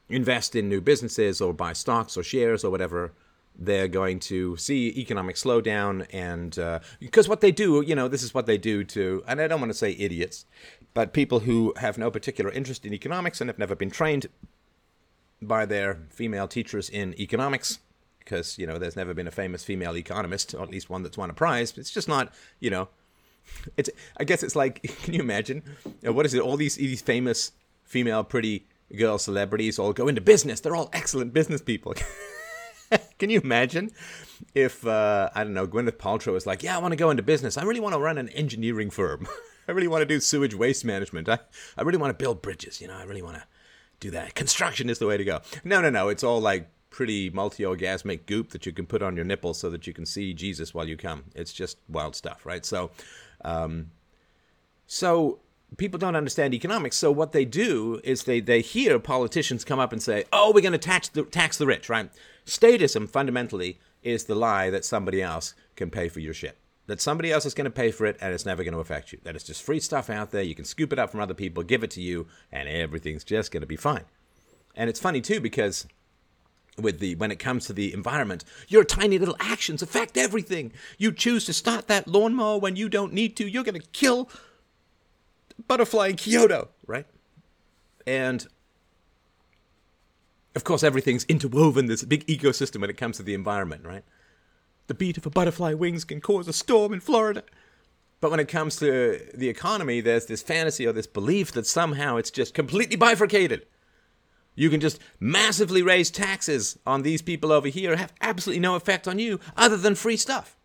invest 0.10 0.56
in 0.56 0.68
new 0.68 0.82
businesses 0.82 1.40
or 1.40 1.54
buy 1.54 1.74
stocks 1.74 2.18
or 2.18 2.24
shares 2.24 2.64
or 2.64 2.72
whatever, 2.72 3.14
they're 3.60 3.90
going 3.90 4.20
to 4.20 4.56
see 4.58 4.88
economic 4.98 5.36
slowdown. 5.36 6.08
And 6.14 6.58
uh, 6.58 6.80
because 7.00 7.28
what 7.28 7.42
they 7.42 7.52
do, 7.52 7.84
you 7.86 7.94
know, 7.94 8.08
this 8.08 8.24
is 8.24 8.34
what 8.34 8.46
they 8.46 8.58
do 8.58 8.84
to, 8.86 9.24
and 9.28 9.42
I 9.42 9.48
don't 9.48 9.60
want 9.60 9.72
to 9.72 9.78
say 9.78 9.92
idiots, 10.00 10.46
but 10.94 11.14
people 11.14 11.42
who 11.42 11.74
have 11.78 11.98
no 11.98 12.10
particular 12.10 12.52
interest 12.52 12.86
in 12.86 12.94
economics 12.94 13.42
and 13.42 13.50
have 13.50 13.60
never 13.60 13.76
been 13.76 13.92
trained 13.92 14.28
by 15.42 15.66
their 15.66 16.00
female 16.10 16.48
teachers 16.48 16.90
in 16.90 17.20
economics 17.20 17.80
because 18.20 18.58
you 18.58 18.68
know 18.68 18.78
there's 18.78 18.98
never 18.98 19.14
been 19.14 19.28
a 19.28 19.32
famous 19.32 19.64
female 19.64 19.96
economist 19.96 20.54
or 20.54 20.62
at 20.62 20.70
least 20.70 20.90
one 20.90 21.02
that's 21.02 21.18
won 21.18 21.30
a 21.30 21.34
prize 21.34 21.78
it's 21.78 21.90
just 21.90 22.10
not 22.10 22.34
you 22.60 22.70
know 22.70 22.90
it's 23.78 23.90
i 24.18 24.26
guess 24.26 24.44
it's 24.44 24.56
like 24.56 24.82
can 25.04 25.14
you 25.14 25.22
imagine 25.22 25.64
you 25.86 25.94
know, 26.04 26.12
what 26.12 26.26
is 26.26 26.34
it 26.34 26.42
all 26.42 26.58
these 26.58 26.76
these 26.76 27.02
famous 27.02 27.54
female 27.86 28.22
pretty 28.22 28.68
girl 28.98 29.18
celebrities 29.18 29.80
all 29.80 29.94
go 29.94 30.10
into 30.10 30.20
business 30.20 30.60
they're 30.60 30.76
all 30.76 30.90
excellent 30.92 31.34
business 31.34 31.62
people 31.62 31.94
can 33.20 33.30
you 33.30 33.40
imagine 33.42 33.92
if 34.56 34.86
uh, 34.86 35.30
i 35.36 35.44
don't 35.44 35.54
know 35.54 35.68
gwyneth 35.68 35.98
paltrow 35.98 36.34
was 36.34 36.46
like 36.48 36.64
yeah 36.64 36.76
i 36.76 36.80
want 36.80 36.92
to 36.92 36.98
go 36.98 37.10
into 37.10 37.24
business 37.24 37.58
i 37.58 37.64
really 37.64 37.80
want 37.80 37.94
to 37.94 38.00
run 38.00 38.18
an 38.18 38.30
engineering 38.30 38.90
firm 38.90 39.28
i 39.68 39.72
really 39.72 39.88
want 39.88 40.02
to 40.02 40.06
do 40.06 40.20
sewage 40.20 40.56
waste 40.56 40.84
management 40.84 41.28
i, 41.30 41.40
I 41.78 41.82
really 41.84 41.98
want 41.98 42.12
to 42.12 42.24
build 42.24 42.42
bridges 42.42 42.82
you 42.82 42.88
know 42.88 42.96
i 42.96 43.04
really 43.04 43.22
want 43.22 43.38
to 43.38 43.44
do 44.00 44.12
that. 44.12 44.36
Construction 44.36 44.90
is 44.90 45.00
the 45.00 45.08
way 45.08 45.18
to 45.18 45.24
go. 45.24 45.42
No, 45.64 45.82
no, 45.82 45.90
no. 45.90 46.10
It's 46.10 46.24
all 46.24 46.40
like 46.40 46.70
pretty 46.90 47.30
multi-orgasmic 47.30 48.26
goop 48.26 48.50
that 48.50 48.66
you 48.66 48.72
can 48.72 48.86
put 48.86 49.04
on 49.04 49.16
your 49.16 49.26
nipples 49.26 49.60
so 49.60 49.70
that 49.70 49.86
you 49.86 49.94
can 49.94 50.06
see 50.06 50.34
Jesus 50.34 50.74
while 50.74 50.88
you 50.88 50.98
come. 50.98 51.26
It's 51.36 51.54
just 51.54 51.78
wild 51.88 52.16
stuff, 52.16 52.46
right? 52.46 52.66
So, 52.66 52.92
um, 53.44 53.92
so 54.88 55.40
people 55.78 56.00
don't 56.00 56.16
understand 56.16 56.54
economics. 56.54 56.98
So 56.98 57.12
what 57.12 57.32
they 57.32 57.46
do 57.46 58.02
is 58.04 58.24
they 58.24 58.40
they 58.40 58.62
hear 58.62 58.98
politicians 59.00 59.64
come 59.64 59.80
up 59.80 59.94
and 59.94 60.02
say, 60.02 60.26
"Oh, 60.34 60.52
we're 60.54 60.62
going 60.62 60.72
to 60.72 60.78
tax 60.78 61.10
the 61.10 61.24
tax 61.24 61.58
the 61.58 61.68
rich," 61.68 61.90
right? 61.90 62.10
Statism 62.50 63.08
fundamentally 63.10 63.80
is 64.02 64.26
the 64.26 64.36
lie 64.36 64.70
that 64.70 64.86
somebody 64.86 65.22
else 65.22 65.54
can 65.76 65.90
pay 65.90 66.10
for 66.10 66.20
your 66.20 66.34
shit 66.34 66.58
that 66.90 67.00
somebody 67.00 67.32
else 67.32 67.46
is 67.46 67.54
going 67.54 67.66
to 67.66 67.72
pay 67.72 67.92
for 67.92 68.08
it 68.08 68.18
and 68.20 68.34
it's 68.34 68.48
never 68.48 68.64
going 68.64 68.74
to 68.74 68.80
affect 68.80 69.14
you. 69.14 69.20
That 69.24 69.36
it's 69.36 69.44
just 69.44 69.62
free 69.62 69.80
stuff 69.80 70.10
out 70.10 70.32
there. 70.32 70.42
You 70.42 70.56
can 70.56 70.66
scoop 70.66 70.92
it 70.92 70.98
up 70.98 71.12
from 71.12 71.20
other 71.20 71.36
people, 71.36 71.62
give 71.62 71.84
it 71.84 71.92
to 71.92 72.02
you, 72.02 72.26
and 72.52 72.68
everything's 72.68 73.24
just 73.24 73.52
going 73.52 73.62
to 73.62 73.68
be 73.68 73.76
fine. 73.76 74.06
And 74.76 74.90
it's 74.90 75.00
funny 75.00 75.22
too 75.22 75.40
because 75.40 75.86
with 76.80 76.98
the 76.98 77.14
when 77.16 77.30
it 77.30 77.38
comes 77.38 77.68
to 77.68 77.74
the 77.74 77.94
environment, 77.94 78.44
your 78.68 78.84
tiny 78.84 79.20
little 79.20 79.36
actions 79.40 79.84
affect 79.84 80.18
everything. 80.18 80.72
You 80.98 81.12
choose 81.12 81.46
to 81.46 81.54
start 81.54 81.88
that 81.90 82.08
lawnmower 82.08 82.58
when 82.58 82.76
you 82.76 82.90
don't 82.90 83.14
need 83.14 83.38
to, 83.38 83.48
you're 83.48 83.64
going 83.64 83.80
to 83.80 83.88
kill 83.90 84.28
butterfly 85.68 86.08
in 86.08 86.16
Kyoto, 86.16 86.70
right? 86.88 87.06
And 88.08 88.48
of 90.60 90.64
course, 90.66 90.84
everything's 90.84 91.26
interwoven 91.26 91.88
this 91.88 92.04
big 92.04 92.26
ecosystem 92.28 92.82
when 92.82 92.90
it 92.90 92.98
comes 92.98 93.18
to 93.18 93.24
the 93.24 93.34
environment, 93.34 93.86
right? 93.86 94.04
the 94.90 94.94
beat 94.96 95.18
of 95.18 95.26
a 95.26 95.30
butterfly 95.30 95.74
wings 95.74 96.04
can 96.04 96.20
cause 96.20 96.48
a 96.50 96.54
storm 96.54 96.92
in 96.92 97.00
Florida. 97.00 97.44
But 98.20 98.32
when 98.32 98.40
it 98.42 98.50
comes 98.50 98.76
to 98.78 99.22
the 99.34 99.48
economy, 99.48 100.02
there's 100.02 100.26
this 100.26 100.42
fantasy 100.42 100.86
or 100.86 100.92
this 100.92 101.08
belief 101.08 101.54
that 101.54 101.68
somehow 101.68 102.18
it's 102.18 102.32
just 102.32 102.54
completely 102.54 102.98
bifurcated. 102.98 103.66
You 104.56 104.70
can 104.70 104.82
just 104.82 105.00
massively 105.20 105.82
raise 105.82 106.12
taxes 106.12 106.78
on 106.86 107.04
these 107.04 107.22
people 107.22 107.52
over 107.52 107.70
here, 107.70 107.96
have 107.96 108.12
absolutely 108.20 108.60
no 108.60 108.76
effect 108.76 109.08
on 109.08 109.20
you 109.20 109.40
other 109.56 109.78
than 109.78 109.96
free 109.96 110.18
stuff. 110.18 110.58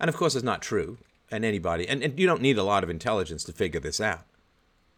And 0.00 0.08
of 0.08 0.16
course, 0.16 0.34
it's 0.34 0.42
not 0.42 0.62
true. 0.62 0.98
And 1.30 1.44
anybody, 1.44 1.86
and, 1.86 2.02
and 2.02 2.18
you 2.18 2.26
don't 2.26 2.42
need 2.42 2.58
a 2.58 2.64
lot 2.64 2.82
of 2.82 2.90
intelligence 2.90 3.44
to 3.44 3.52
figure 3.52 3.80
this 3.80 4.00
out. 4.00 4.24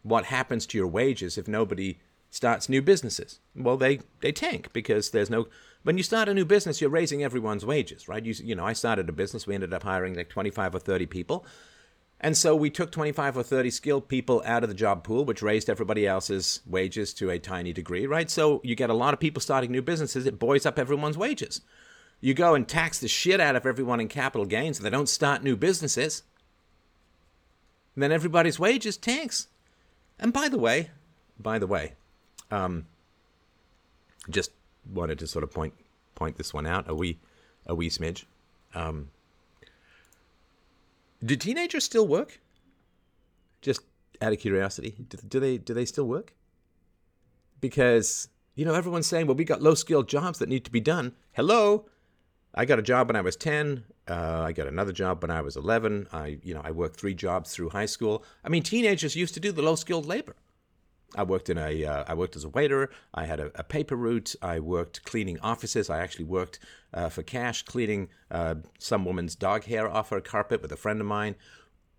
What 0.03 0.25
happens 0.25 0.65
to 0.67 0.77
your 0.77 0.87
wages 0.87 1.37
if 1.37 1.47
nobody 1.47 1.99
starts 2.35 2.69
new 2.69 2.81
businesses? 2.81 3.39
Well, 3.55 3.77
they, 3.77 4.01
they 4.21 4.31
tank 4.31 4.73
because 4.73 5.11
there's 5.11 5.29
no 5.29 5.47
when 5.83 5.97
you 5.97 6.03
start 6.03 6.27
a 6.27 6.33
new 6.33 6.45
business, 6.45 6.81
you're 6.81 6.89
raising 6.89 7.23
everyone's 7.23 7.63
wages, 7.63 8.07
right? 8.07 8.25
You, 8.25 8.33
you 8.43 8.55
know, 8.55 8.65
I 8.65 8.73
started 8.73 9.07
a 9.07 9.11
business. 9.11 9.45
We 9.45 9.53
ended 9.53 9.71
up 9.71 9.83
hiring 9.83 10.15
like 10.15 10.29
25 10.29 10.73
or 10.73 10.79
30 10.79 11.05
people. 11.05 11.45
And 12.19 12.35
so 12.35 12.55
we 12.55 12.71
took 12.71 12.91
25 12.91 13.37
or 13.37 13.43
30 13.43 13.69
skilled 13.69 14.07
people 14.07 14.41
out 14.47 14.63
of 14.63 14.69
the 14.69 14.73
job 14.73 15.03
pool, 15.03 15.25
which 15.25 15.43
raised 15.43 15.69
everybody 15.69 16.07
else's 16.07 16.61
wages 16.65 17.13
to 17.15 17.29
a 17.29 17.37
tiny 17.37 17.71
degree, 17.71 18.07
right? 18.07 18.31
So 18.31 18.61
you 18.63 18.73
get 18.73 18.89
a 18.89 18.95
lot 18.95 19.13
of 19.13 19.19
people 19.19 19.41
starting 19.41 19.71
new 19.71 19.83
businesses. 19.83 20.25
It 20.25 20.39
buoys 20.39 20.65
up 20.65 20.79
everyone's 20.79 21.19
wages. 21.19 21.61
You 22.19 22.33
go 22.33 22.55
and 22.55 22.67
tax 22.67 22.97
the 22.97 23.07
shit 23.07 23.39
out 23.39 23.55
of 23.55 23.67
everyone 23.67 23.99
in 23.99 24.07
capital 24.07 24.47
gains 24.47 24.77
so 24.77 24.83
they 24.83 24.89
don't 24.89 25.07
start 25.07 25.43
new 25.43 25.55
businesses. 25.55 26.23
And 27.93 28.01
then 28.01 28.11
everybody's 28.11 28.57
wages 28.57 28.97
tanks. 28.97 29.49
And 30.17 30.33
by 30.33 30.49
the 30.49 30.57
way, 30.57 30.89
by 31.37 31.59
the 31.59 31.67
way, 31.67 31.93
um, 32.51 32.85
just 34.29 34.51
wanted 34.93 35.19
to 35.19 35.27
sort 35.27 35.43
of 35.43 35.51
point 35.51 35.73
point 36.15 36.37
this 36.37 36.53
one 36.53 36.65
out 36.65 36.89
a 36.89 36.95
wee 36.95 37.19
a 37.65 37.75
wee 37.75 37.89
smidge. 37.89 38.25
Um, 38.73 39.09
do 41.23 41.35
teenagers 41.35 41.83
still 41.83 42.07
work? 42.07 42.39
Just 43.61 43.81
out 44.21 44.31
of 44.31 44.39
curiosity, 44.39 44.95
do, 45.09 45.17
do 45.27 45.39
they 45.39 45.57
do 45.57 45.73
they 45.73 45.85
still 45.85 46.05
work? 46.05 46.33
Because 47.61 48.27
you 48.55 48.65
know 48.65 48.73
everyone's 48.73 49.07
saying, 49.07 49.27
well, 49.27 49.35
we 49.35 49.43
got 49.43 49.61
low 49.61 49.73
skilled 49.73 50.07
jobs 50.07 50.39
that 50.39 50.49
need 50.49 50.65
to 50.65 50.71
be 50.71 50.79
done. 50.79 51.13
Hello, 51.33 51.85
I 52.53 52.65
got 52.65 52.79
a 52.79 52.83
job 52.83 53.07
when 53.07 53.15
I 53.15 53.21
was 53.21 53.35
ten. 53.35 53.85
Uh, 54.07 54.43
I 54.45 54.51
got 54.51 54.67
another 54.67 54.91
job 54.91 55.23
when 55.23 55.31
I 55.31 55.41
was 55.41 55.55
eleven. 55.55 56.07
I 56.13 56.37
you 56.43 56.53
know 56.53 56.61
I 56.63 56.71
worked 56.71 56.99
three 56.99 57.15
jobs 57.15 57.53
through 57.53 57.69
high 57.69 57.87
school. 57.87 58.23
I 58.43 58.49
mean, 58.49 58.61
teenagers 58.61 59.15
used 59.15 59.33
to 59.33 59.39
do 59.39 59.51
the 59.51 59.63
low 59.63 59.75
skilled 59.75 60.05
labor. 60.05 60.35
I 61.15 61.23
worked 61.23 61.49
in 61.49 61.57
a 61.57 61.85
uh, 61.85 62.03
I 62.07 62.13
worked 62.13 62.35
as 62.35 62.43
a 62.43 62.49
waiter. 62.49 62.89
I 63.13 63.25
had 63.25 63.39
a, 63.39 63.51
a, 63.55 63.63
paper 63.63 63.95
route. 63.95 64.35
I 64.41 64.59
worked 64.59 65.03
cleaning 65.03 65.39
offices. 65.39 65.89
I 65.89 65.99
actually 65.99 66.25
worked 66.25 66.59
uh, 66.93 67.09
for 67.09 67.23
cash 67.23 67.63
cleaning 67.63 68.09
uh, 68.31 68.55
some 68.79 69.05
woman's 69.05 69.35
dog 69.35 69.65
hair 69.65 69.89
off 69.89 70.09
her 70.09 70.21
carpet 70.21 70.61
with 70.61 70.71
a 70.71 70.77
friend 70.77 70.99
of 70.99 71.07
mine. 71.07 71.35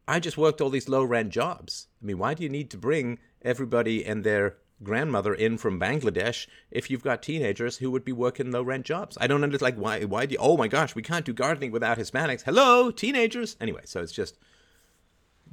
I 0.09 0.21
just 0.21 0.38
worked 0.38 0.61
all 0.61 0.71
these 0.71 0.88
low 0.88 1.03
rent 1.03 1.31
jobs. 1.31 1.88
I 2.03 2.07
mean, 2.07 2.19
why 2.19 2.35
do 2.35 2.42
you 2.42 2.49
need 2.49 2.71
to 2.71 2.79
bring 2.79 3.19
everybody 3.42 4.05
and 4.05 4.23
their 4.23 4.57
grandmother 4.83 5.35
in 5.35 5.57
from 5.57 5.81
Bangladesh 5.81 6.47
if 6.71 6.90
you've 6.90 7.03
got 7.03 7.23
teenagers 7.23 7.79
who 7.79 7.90
would 7.90 8.05
be 8.05 8.12
working 8.12 8.51
low 8.51 8.62
rent 8.62 8.85
jobs? 8.85 9.16
I 9.21 9.27
don't 9.27 9.42
understand. 9.42 9.77
Like, 9.77 9.83
why? 9.83 10.05
Why 10.05 10.27
do? 10.27 10.35
You, 10.35 10.38
oh 10.40 10.57
my 10.57 10.69
gosh, 10.69 10.95
we 10.95 11.03
can't 11.03 11.25
do 11.25 11.33
gardening 11.33 11.73
without 11.73 11.99
Hispanics. 11.99 12.42
Hello, 12.42 12.90
teenagers. 12.90 13.57
Anyway, 13.61 13.83
so 13.85 14.01
it's 14.01 14.12
just, 14.12 14.38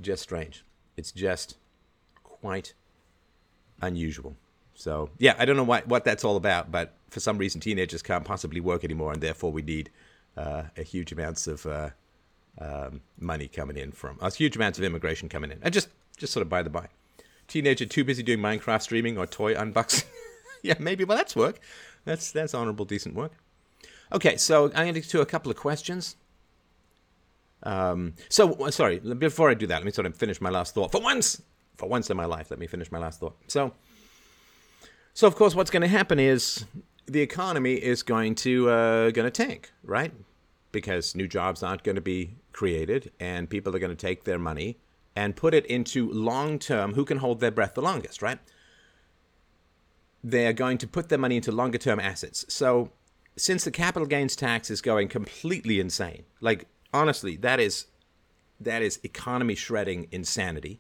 just 0.02 0.24
strange. 0.24 0.66
It's 0.98 1.12
just 1.12 1.58
quite 2.24 2.74
unusual. 3.84 4.36
So 4.76 5.10
yeah, 5.20 5.36
I 5.38 5.46
don't 5.46 5.58
know 5.58 5.64
what 5.64 5.88
what 5.88 6.04
that's 6.04 6.24
all 6.24 6.36
about, 6.36 6.72
but 6.72 6.94
for 7.10 7.20
some 7.20 7.38
reason 7.38 7.62
teenagers 7.62 8.02
can't 8.02 8.26
possibly 8.26 8.60
work 8.60 8.84
anymore, 8.84 9.14
and 9.14 9.22
therefore 9.22 9.52
we 9.52 9.62
need 9.62 9.90
uh, 10.36 10.64
a 10.78 10.84
huge 10.84 11.12
amounts 11.12 11.48
of 11.48 11.66
uh, 11.66 11.90
um, 12.60 13.02
money 13.20 13.48
coming 13.48 13.78
in 13.78 13.92
from 13.92 14.18
us, 14.22 14.36
huge 14.36 14.56
amounts 14.56 14.80
of 14.80 14.86
immigration 14.86 15.30
coming 15.30 15.52
in. 15.52 15.60
And 15.62 15.74
just 15.74 15.90
just 16.18 16.34
sort 16.34 16.42
of 16.42 16.50
by 16.50 16.64
the 16.64 16.70
by, 16.70 16.88
teenager 17.48 17.86
too 17.86 18.04
busy 18.04 18.24
doing 18.24 18.40
Minecraft 18.40 18.82
streaming 18.82 19.18
or 19.18 19.28
toy 19.28 19.54
unboxing. 19.54 20.06
yeah, 20.64 20.76
maybe. 20.80 21.04
Well, 21.04 21.18
that's 21.18 21.36
work. 21.36 21.60
That's 22.06 22.32
that's 22.32 22.54
honorable, 22.54 22.86
decent 22.86 23.16
work. 23.16 23.34
Okay, 24.12 24.38
so 24.38 24.66
I'm 24.76 24.86
going 24.86 24.94
to 24.94 25.02
do 25.02 25.22
a 25.22 25.26
couple 25.26 25.52
of 25.52 25.58
questions. 25.58 26.16
Um, 27.64 28.14
so 28.30 28.70
sorry, 28.70 29.00
before 29.00 29.50
I 29.50 29.54
do 29.54 29.66
that, 29.68 29.76
let 29.76 29.86
me 29.86 29.92
sort 29.92 30.06
of 30.06 30.16
finish 30.16 30.42
my 30.42 30.50
last 30.50 30.76
thought. 30.76 30.92
For 30.92 31.02
once, 31.02 31.42
for 31.78 31.88
once 31.90 32.10
in 32.10 32.18
my 32.18 32.26
life, 32.26 32.50
let 32.52 32.60
me 32.60 32.68
finish 32.68 32.92
my 32.92 33.00
last 33.00 33.20
thought. 33.20 33.36
So, 33.48 33.74
so 35.14 35.28
of 35.28 35.36
course, 35.36 35.56
what's 35.56 35.72
going 35.72 35.82
to 35.82 35.88
happen 35.88 36.20
is 36.20 36.66
the 37.06 37.22
economy 37.22 37.76
is 37.76 38.04
going 38.04 38.36
to 38.36 38.70
uh, 38.70 39.12
going 39.12 39.30
to 39.30 39.32
tank, 39.32 39.72
right? 39.84 40.14
Because 40.72 41.16
new 41.16 41.28
jobs 41.28 41.64
aren't 41.64 41.84
going 41.84 41.96
to 41.96 42.02
be 42.02 42.36
created, 42.52 43.12
and 43.20 43.50
people 43.50 43.76
are 43.76 43.80
going 43.80 43.96
to 43.96 43.96
take 43.96 44.24
their 44.24 44.40
money 44.40 44.78
and 45.16 45.36
put 45.36 45.54
it 45.54 45.66
into 45.68 46.12
long 46.12 46.60
term. 46.60 46.94
Who 46.94 47.06
can 47.06 47.18
hold 47.18 47.40
their 47.40 47.52
breath 47.52 47.74
the 47.74 47.82
longest, 47.82 48.22
right? 48.22 48.40
They 50.24 50.48
are 50.48 50.54
going 50.54 50.78
to 50.80 50.88
put 50.88 51.10
their 51.10 51.18
money 51.18 51.36
into 51.36 51.52
longer 51.52 51.78
term 51.78 52.00
assets. 52.00 52.46
So, 52.48 52.92
since 53.36 53.64
the 53.64 53.72
capital 53.72 54.08
gains 54.08 54.36
tax 54.36 54.72
is 54.72 54.82
going 54.82 55.10
completely 55.10 55.80
insane, 55.80 56.24
like 56.40 56.66
honestly, 56.94 57.36
that 57.38 57.60
is 57.60 57.88
that 58.60 58.82
is 58.82 59.00
economy 59.04 59.56
shredding 59.56 60.08
insanity. 60.12 60.80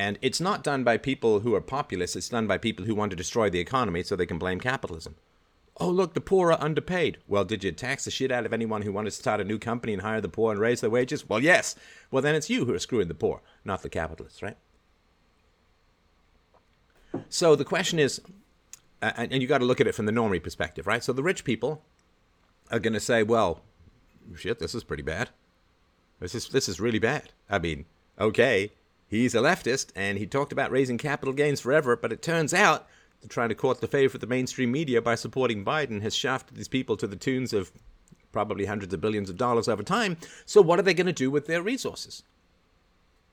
And 0.00 0.18
it's 0.22 0.40
not 0.40 0.64
done 0.64 0.82
by 0.82 0.96
people 0.96 1.40
who 1.40 1.54
are 1.54 1.60
populists, 1.60 2.16
it's 2.16 2.30
done 2.30 2.46
by 2.46 2.56
people 2.56 2.86
who 2.86 2.94
want 2.94 3.10
to 3.10 3.16
destroy 3.16 3.50
the 3.50 3.60
economy 3.60 4.02
so 4.02 4.16
they 4.16 4.24
can 4.24 4.38
blame 4.38 4.58
capitalism. 4.58 5.16
Oh, 5.76 5.90
look, 5.90 6.14
the 6.14 6.22
poor 6.22 6.50
are 6.52 6.62
underpaid. 6.62 7.18
Well, 7.28 7.44
did 7.44 7.62
you 7.62 7.70
tax 7.70 8.06
the 8.06 8.10
shit 8.10 8.32
out 8.32 8.46
of 8.46 8.54
anyone 8.54 8.80
who 8.80 8.92
wanted 8.92 9.10
to 9.10 9.16
start 9.16 9.42
a 9.42 9.44
new 9.44 9.58
company 9.58 9.92
and 9.92 10.00
hire 10.00 10.22
the 10.22 10.28
poor 10.30 10.52
and 10.52 10.58
raise 10.58 10.80
their 10.80 10.88
wages? 10.88 11.28
Well, 11.28 11.40
yes. 11.40 11.76
Well, 12.10 12.22
then 12.22 12.34
it's 12.34 12.48
you 12.48 12.64
who 12.64 12.72
are 12.72 12.78
screwing 12.78 13.08
the 13.08 13.14
poor, 13.14 13.42
not 13.62 13.82
the 13.82 13.90
capitalists, 13.90 14.42
right? 14.42 14.56
So 17.28 17.54
the 17.54 17.66
question 17.66 17.98
is, 17.98 18.22
and 19.02 19.42
you 19.42 19.46
got 19.46 19.58
to 19.58 19.66
look 19.66 19.82
at 19.82 19.86
it 19.86 19.94
from 19.94 20.06
the 20.06 20.12
normie 20.12 20.42
perspective, 20.42 20.86
right? 20.86 21.04
So 21.04 21.12
the 21.12 21.22
rich 21.22 21.44
people 21.44 21.82
are 22.70 22.78
going 22.78 22.94
to 22.94 23.00
say, 23.00 23.22
well, 23.22 23.60
shit, 24.34 24.60
this 24.60 24.74
is 24.74 24.82
pretty 24.82 25.02
bad. 25.02 25.28
This 26.20 26.34
is 26.34 26.48
this 26.48 26.70
is 26.70 26.80
really 26.80 26.98
bad. 26.98 27.34
I 27.50 27.58
mean, 27.58 27.84
okay, 28.18 28.72
He's 29.10 29.34
a 29.34 29.38
leftist, 29.38 29.88
and 29.96 30.18
he 30.18 30.26
talked 30.26 30.52
about 30.52 30.70
raising 30.70 30.96
capital 30.96 31.34
gains 31.34 31.60
forever, 31.60 31.96
but 31.96 32.12
it 32.12 32.22
turns 32.22 32.54
out 32.54 32.86
that 33.20 33.28
trying 33.28 33.48
to 33.48 33.56
court 33.56 33.80
the 33.80 33.88
favor 33.88 34.16
of 34.16 34.20
the 34.20 34.26
mainstream 34.28 34.70
media 34.70 35.02
by 35.02 35.16
supporting 35.16 35.64
Biden 35.64 36.00
has 36.02 36.14
shafted 36.14 36.56
these 36.56 36.68
people 36.68 36.96
to 36.96 37.08
the 37.08 37.16
tunes 37.16 37.52
of 37.52 37.72
probably 38.30 38.66
hundreds 38.66 38.94
of 38.94 39.00
billions 39.00 39.28
of 39.28 39.36
dollars 39.36 39.68
over 39.68 39.82
time. 39.82 40.16
So, 40.46 40.62
what 40.62 40.78
are 40.78 40.82
they 40.82 40.94
going 40.94 41.08
to 41.08 41.12
do 41.12 41.28
with 41.28 41.48
their 41.48 41.60
resources? 41.60 42.22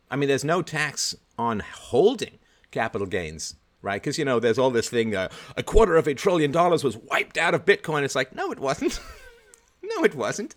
I 0.10 0.16
mean, 0.16 0.28
there's 0.28 0.44
no 0.44 0.63
tax 0.63 1.16
on 1.38 1.60
holding 1.60 2.40
capital 2.72 3.06
gains, 3.06 3.56
right? 3.84 4.02
Because, 4.02 4.18
you 4.18 4.26
know, 4.26 4.40
there's 4.40 4.58
all 4.58 4.72
this 4.72 4.90
thing 4.90 5.16
uh, 5.16 5.30
a 5.56 5.62
quarter 5.62 5.96
of 5.96 6.08
a 6.08 6.16
trillion 6.16 6.52
dollars 6.52 6.84
was 6.84 6.98
wiped 6.98 7.38
out 7.38 7.54
of 7.54 7.66
Bitcoin. 7.66 8.02
It's 8.02 8.16
like, 8.16 8.34
no, 8.34 8.52
it 8.52 8.60
wasn't. 8.60 9.00
no, 9.84 10.04
it 10.04 10.16
wasn't. 10.16 10.56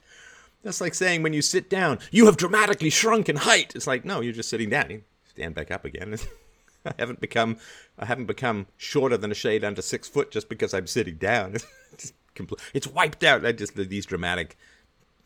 That's 0.62 0.80
like 0.80 0.94
saying 0.94 1.22
when 1.22 1.35
you 1.35 1.42
sit 1.42 1.68
down, 1.68 1.98
you 2.11 2.24
have 2.24 2.38
dramatically 2.38 2.90
shrunk 2.90 3.28
in 3.28 3.37
height. 3.37 3.72
It's 3.74 3.87
like, 3.87 4.06
no, 4.06 4.20
you're 4.22 4.33
just 4.33 4.48
sitting 4.48 4.70
down 4.70 5.02
stand 5.30 5.54
back 5.54 5.70
up 5.70 5.84
again. 5.84 6.16
I 6.84 6.92
haven't 6.98 7.20
become 7.20 7.58
I 7.98 8.06
haven't 8.06 8.26
become 8.26 8.66
shorter 8.76 9.16
than 9.16 9.30
a 9.30 9.34
shade 9.34 9.64
under 9.64 9.82
six 9.82 10.08
foot 10.08 10.30
just 10.30 10.48
because 10.48 10.72
I'm 10.72 10.86
sitting 10.86 11.16
down. 11.16 11.56
it's 12.74 12.88
wiped 12.88 13.22
out. 13.24 13.44
I 13.44 13.52
just 13.52 13.74
these 13.74 14.06
dramatic, 14.06 14.56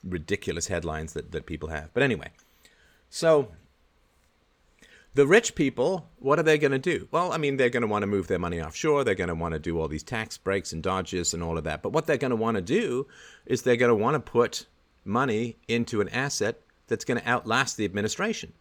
ridiculous 0.02 0.66
headlines 0.66 1.12
that, 1.12 1.32
that 1.32 1.46
people 1.46 1.68
have. 1.68 1.92
But 1.94 2.02
anyway, 2.02 2.30
so 3.08 3.48
the 5.14 5.26
rich 5.26 5.54
people, 5.54 6.08
what 6.18 6.40
are 6.40 6.42
they 6.42 6.58
going 6.58 6.72
to 6.72 6.78
do? 6.78 7.06
Well, 7.12 7.32
I 7.32 7.36
mean, 7.36 7.56
they're 7.56 7.70
going 7.70 7.82
to 7.82 7.88
want 7.88 8.02
to 8.02 8.08
move 8.08 8.26
their 8.26 8.40
money 8.40 8.60
offshore. 8.60 9.04
They're 9.04 9.14
going 9.14 9.28
to 9.28 9.34
want 9.34 9.52
to 9.52 9.60
do 9.60 9.78
all 9.78 9.86
these 9.86 10.02
tax 10.02 10.36
breaks 10.36 10.72
and 10.72 10.82
dodges 10.82 11.32
and 11.32 11.42
all 11.42 11.56
of 11.56 11.64
that. 11.64 11.82
But 11.82 11.92
what 11.92 12.06
they're 12.06 12.16
going 12.16 12.30
to 12.30 12.36
want 12.36 12.56
to 12.56 12.62
do 12.62 13.06
is 13.46 13.62
they're 13.62 13.76
going 13.76 13.90
to 13.90 13.94
want 13.94 14.14
to 14.14 14.20
put 14.20 14.66
money 15.04 15.56
into 15.68 16.00
an 16.00 16.08
asset 16.08 16.60
that's 16.88 17.04
going 17.04 17.20
to 17.20 17.28
outlast 17.28 17.76
the 17.76 17.84
administration 17.84 18.52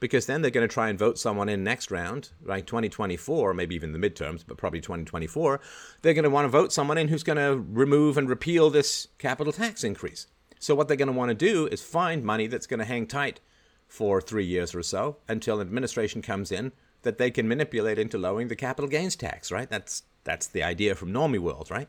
because 0.00 0.24
then 0.26 0.40
they're 0.40 0.50
going 0.50 0.66
to 0.66 0.72
try 0.72 0.88
and 0.88 0.98
vote 0.98 1.18
someone 1.18 1.48
in 1.48 1.62
next 1.62 1.90
round, 1.90 2.30
right? 2.42 2.66
2024, 2.66 3.54
maybe 3.54 3.74
even 3.74 3.92
the 3.92 3.98
midterms, 3.98 4.42
but 4.46 4.56
probably 4.56 4.80
2024. 4.80 5.60
They're 6.02 6.14
going 6.14 6.24
to 6.24 6.30
want 6.30 6.46
to 6.46 6.48
vote 6.48 6.72
someone 6.72 6.98
in 6.98 7.08
who's 7.08 7.22
going 7.22 7.36
to 7.36 7.64
remove 7.70 8.16
and 8.16 8.28
repeal 8.28 8.70
this 8.70 9.08
capital 9.18 9.52
tax 9.52 9.84
increase. 9.84 10.26
So, 10.58 10.74
what 10.74 10.88
they're 10.88 10.96
going 10.96 11.08
to 11.08 11.12
want 11.12 11.28
to 11.28 11.34
do 11.34 11.66
is 11.66 11.82
find 11.82 12.24
money 12.24 12.46
that's 12.46 12.66
going 12.66 12.80
to 12.80 12.86
hang 12.86 13.06
tight 13.06 13.40
for 13.86 14.20
three 14.20 14.44
years 14.44 14.74
or 14.74 14.82
so 14.82 15.16
until 15.28 15.60
an 15.60 15.66
administration 15.66 16.22
comes 16.22 16.50
in 16.50 16.72
that 17.02 17.18
they 17.18 17.30
can 17.30 17.48
manipulate 17.48 17.98
into 17.98 18.18
lowering 18.18 18.48
the 18.48 18.56
capital 18.56 18.88
gains 18.88 19.16
tax, 19.16 19.50
right? 19.50 19.70
That's, 19.70 20.02
that's 20.24 20.46
the 20.46 20.62
idea 20.62 20.94
from 20.94 21.12
Normie 21.12 21.38
World, 21.38 21.70
right? 21.70 21.88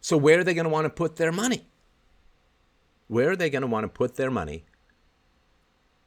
So, 0.00 0.16
where 0.16 0.40
are 0.40 0.44
they 0.44 0.54
going 0.54 0.64
to 0.64 0.70
want 0.70 0.86
to 0.86 0.90
put 0.90 1.16
their 1.16 1.32
money? 1.32 1.66
Where 3.08 3.30
are 3.30 3.36
they 3.36 3.50
going 3.50 3.62
to 3.62 3.68
want 3.68 3.84
to 3.84 3.88
put 3.88 4.16
their 4.16 4.30
money 4.30 4.64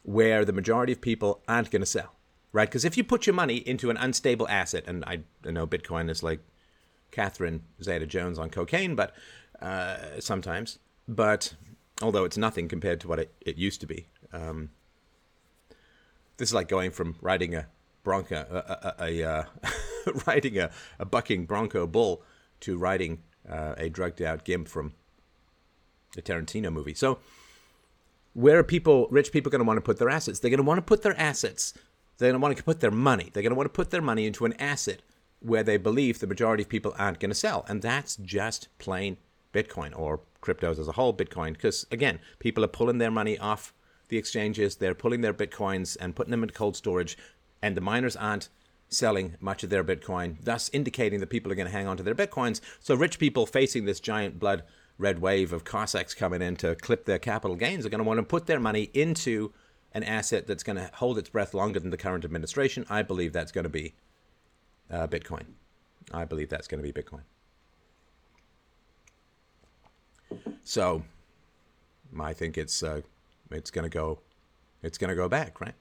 where 0.03 0.45
the 0.45 0.53
majority 0.53 0.93
of 0.93 1.01
people 1.01 1.41
aren't 1.47 1.71
going 1.71 1.81
to 1.81 1.85
sell, 1.85 2.13
right? 2.51 2.69
Because 2.69 2.85
if 2.85 2.97
you 2.97 3.03
put 3.03 3.25
your 3.25 3.33
money 3.33 3.57
into 3.57 3.89
an 3.89 3.97
unstable 3.97 4.47
asset, 4.47 4.83
and 4.87 5.03
I, 5.05 5.21
I 5.45 5.51
know 5.51 5.65
Bitcoin 5.65 6.09
is 6.09 6.21
like 6.21 6.39
Catherine 7.11 7.63
Zeta 7.81 8.05
Jones 8.05 8.37
on 8.37 8.49
cocaine, 8.49 8.95
but 8.95 9.13
uh, 9.61 9.97
sometimes, 10.19 10.79
but 11.07 11.53
although 12.01 12.25
it's 12.25 12.37
nothing 12.37 12.67
compared 12.67 12.99
to 13.01 13.07
what 13.07 13.19
it, 13.19 13.33
it 13.41 13.57
used 13.57 13.79
to 13.81 13.87
be. 13.87 14.07
Um, 14.31 14.71
this 16.37 16.49
is 16.49 16.53
like 16.53 16.67
going 16.67 16.91
from 16.91 17.15
riding 17.21 17.55
a 17.55 17.67
bronco, 18.03 18.35
a, 18.35 19.03
a, 19.03 19.21
a 19.21 19.29
uh, 19.29 19.43
riding 20.27 20.59
a, 20.59 20.69
a 20.99 21.05
bucking 21.05 21.45
bronco 21.45 21.87
bull 21.87 22.23
to 22.61 22.77
riding 22.77 23.23
uh, 23.49 23.75
a 23.77 23.89
drugged 23.89 24.21
out 24.21 24.43
gimp 24.43 24.67
from 24.67 24.93
the 26.15 26.21
Tarantino 26.21 26.71
movie. 26.71 26.93
So 26.93 27.19
where 28.33 28.59
are 28.59 28.63
people, 28.63 29.07
rich 29.09 29.31
people, 29.31 29.49
going 29.49 29.59
to 29.59 29.65
want 29.65 29.77
to 29.77 29.81
put 29.81 29.97
their 29.97 30.09
assets? 30.09 30.39
They're 30.39 30.49
going 30.49 30.57
to 30.57 30.63
want 30.63 30.79
to 30.79 30.81
put 30.81 31.03
their 31.03 31.19
assets. 31.19 31.73
They're 32.17 32.29
going 32.29 32.39
to 32.39 32.43
want 32.43 32.57
to 32.57 32.63
put 32.63 32.79
their 32.79 32.91
money. 32.91 33.29
They're 33.31 33.43
going 33.43 33.51
to 33.51 33.55
want 33.55 33.65
to 33.65 33.75
put 33.75 33.91
their 33.91 34.01
money 34.01 34.25
into 34.25 34.45
an 34.45 34.53
asset 34.59 35.01
where 35.39 35.63
they 35.63 35.77
believe 35.77 36.19
the 36.19 36.27
majority 36.27 36.63
of 36.63 36.69
people 36.69 36.95
aren't 36.97 37.19
going 37.19 37.31
to 37.31 37.35
sell, 37.35 37.65
and 37.67 37.81
that's 37.81 38.15
just 38.15 38.69
plain 38.79 39.17
Bitcoin 39.53 39.97
or 39.97 40.21
cryptos 40.41 40.79
as 40.79 40.87
a 40.87 40.93
whole. 40.93 41.13
Bitcoin, 41.13 41.53
because 41.53 41.85
again, 41.91 42.19
people 42.39 42.63
are 42.63 42.69
pulling 42.69 42.97
their 42.97 43.11
money 43.11 43.37
off 43.37 43.73
the 44.07 44.17
exchanges. 44.17 44.77
They're 44.77 44.95
pulling 44.95 45.21
their 45.21 45.33
bitcoins 45.33 45.97
and 45.99 46.15
putting 46.15 46.31
them 46.31 46.43
in 46.43 46.49
cold 46.51 46.75
storage, 46.75 47.17
and 47.61 47.75
the 47.75 47.81
miners 47.81 48.15
aren't 48.15 48.49
selling 48.89 49.35
much 49.39 49.63
of 49.63 49.69
their 49.69 49.83
Bitcoin, 49.83 50.37
thus 50.41 50.69
indicating 50.71 51.19
that 51.19 51.29
people 51.29 51.51
are 51.51 51.55
going 51.55 51.67
to 51.67 51.73
hang 51.73 51.87
on 51.87 51.97
to 51.97 52.03
their 52.03 52.15
Bitcoins. 52.15 52.61
So 52.79 52.95
rich 52.95 53.19
people 53.19 53.45
facing 53.45 53.85
this 53.85 53.99
giant 53.99 54.39
blood 54.39 54.63
red 54.97 55.19
wave 55.19 55.53
of 55.53 55.63
Cossacks 55.63 56.13
coming 56.13 56.41
in 56.41 56.55
to 56.57 56.75
clip 56.75 57.05
their 57.05 57.19
capital 57.19 57.55
gains 57.55 57.85
are 57.85 57.89
going 57.89 57.99
to 57.99 58.07
want 58.07 58.19
to 58.19 58.23
put 58.23 58.45
their 58.45 58.59
money 58.59 58.89
into 58.93 59.51
an 59.93 60.03
asset 60.03 60.47
that's 60.47 60.63
going 60.63 60.75
to 60.75 60.89
hold 60.95 61.17
its 61.17 61.29
breath 61.29 61.53
longer 61.53 61.79
than 61.79 61.89
the 61.89 61.97
current 61.97 62.25
administration. 62.25 62.85
I 62.89 63.01
believe 63.01 63.33
that's 63.33 63.51
going 63.51 63.63
to 63.63 63.69
be 63.69 63.93
uh, 64.89 65.07
Bitcoin. 65.07 65.45
I 66.11 66.25
believe 66.25 66.49
that's 66.49 66.67
going 66.67 66.83
to 66.83 66.91
be 66.91 67.01
Bitcoin. 67.01 67.21
So, 70.63 71.03
I 72.19 72.33
think 72.33 72.57
it's 72.57 72.81
uh, 72.81 73.01
it's 73.51 73.69
going 73.69 73.83
to 73.83 73.89
go 73.89 74.19
it's 74.81 74.97
going 74.97 75.09
to 75.09 75.15
go 75.15 75.29
back, 75.29 75.61
right? 75.61 75.75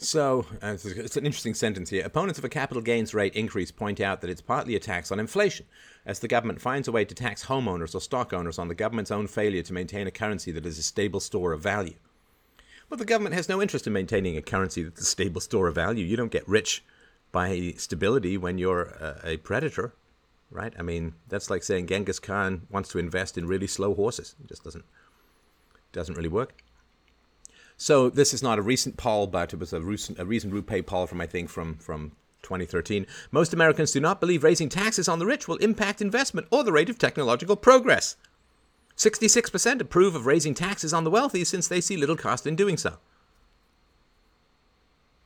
So, 0.00 0.46
uh, 0.62 0.76
it's 0.80 1.16
an 1.16 1.26
interesting 1.26 1.54
sentence 1.54 1.90
here. 1.90 2.06
Opponents 2.06 2.38
of 2.38 2.44
a 2.44 2.48
capital 2.48 2.80
gains 2.80 3.14
rate 3.14 3.34
increase 3.34 3.72
point 3.72 4.00
out 4.00 4.20
that 4.20 4.30
it's 4.30 4.40
partly 4.40 4.76
a 4.76 4.78
tax 4.78 5.10
on 5.10 5.18
inflation, 5.18 5.66
as 6.06 6.20
the 6.20 6.28
government 6.28 6.60
finds 6.60 6.86
a 6.86 6.92
way 6.92 7.04
to 7.04 7.16
tax 7.16 7.46
homeowners 7.46 7.96
or 7.96 8.00
stock 8.00 8.32
owners 8.32 8.60
on 8.60 8.68
the 8.68 8.76
government's 8.76 9.10
own 9.10 9.26
failure 9.26 9.62
to 9.62 9.72
maintain 9.72 10.06
a 10.06 10.12
currency 10.12 10.52
that 10.52 10.64
is 10.64 10.78
a 10.78 10.84
stable 10.84 11.18
store 11.18 11.52
of 11.52 11.60
value. 11.60 11.96
Well, 12.88 12.98
the 12.98 13.04
government 13.04 13.34
has 13.34 13.48
no 13.48 13.60
interest 13.60 13.88
in 13.88 13.92
maintaining 13.92 14.36
a 14.36 14.42
currency 14.42 14.84
that's 14.84 15.00
a 15.00 15.04
stable 15.04 15.40
store 15.40 15.66
of 15.66 15.74
value. 15.74 16.04
You 16.04 16.16
don't 16.16 16.30
get 16.30 16.48
rich 16.48 16.84
by 17.32 17.74
stability 17.76 18.38
when 18.38 18.56
you're 18.56 18.82
a, 18.82 19.20
a 19.24 19.36
predator, 19.38 19.94
right? 20.48 20.72
I 20.78 20.82
mean, 20.82 21.14
that's 21.26 21.50
like 21.50 21.64
saying 21.64 21.88
Genghis 21.88 22.20
Khan 22.20 22.68
wants 22.70 22.90
to 22.90 23.00
invest 23.00 23.36
in 23.36 23.48
really 23.48 23.66
slow 23.66 23.94
horses. 23.94 24.36
It 24.40 24.48
just 24.48 24.62
doesn't 24.62 24.84
doesn't 25.90 26.14
really 26.14 26.28
work. 26.28 26.62
So 27.78 28.10
this 28.10 28.34
is 28.34 28.42
not 28.42 28.58
a 28.58 28.62
recent 28.62 28.96
poll, 28.96 29.28
but 29.28 29.54
it 29.54 29.58
was 29.58 29.72
a 29.72 29.80
recent 29.80 30.18
a 30.18 30.26
recent 30.26 30.52
RuPay 30.52 30.84
poll 30.84 31.06
from 31.06 31.20
I 31.20 31.26
think 31.26 31.48
from 31.48 31.76
from 31.76 32.12
2013. 32.42 33.06
Most 33.30 33.52
Americans 33.52 33.92
do 33.92 34.00
not 34.00 34.20
believe 34.20 34.42
raising 34.42 34.68
taxes 34.68 35.08
on 35.08 35.18
the 35.18 35.26
rich 35.26 35.48
will 35.48 35.56
impact 35.56 36.02
investment 36.02 36.48
or 36.50 36.64
the 36.64 36.72
rate 36.72 36.90
of 36.90 36.98
technological 36.98 37.56
progress. 37.56 38.16
66% 38.96 39.80
approve 39.80 40.16
of 40.16 40.26
raising 40.26 40.54
taxes 40.54 40.92
on 40.92 41.04
the 41.04 41.10
wealthy 41.10 41.44
since 41.44 41.68
they 41.68 41.80
see 41.80 41.96
little 41.96 42.16
cost 42.16 42.46
in 42.46 42.56
doing 42.56 42.76
so. 42.76 42.98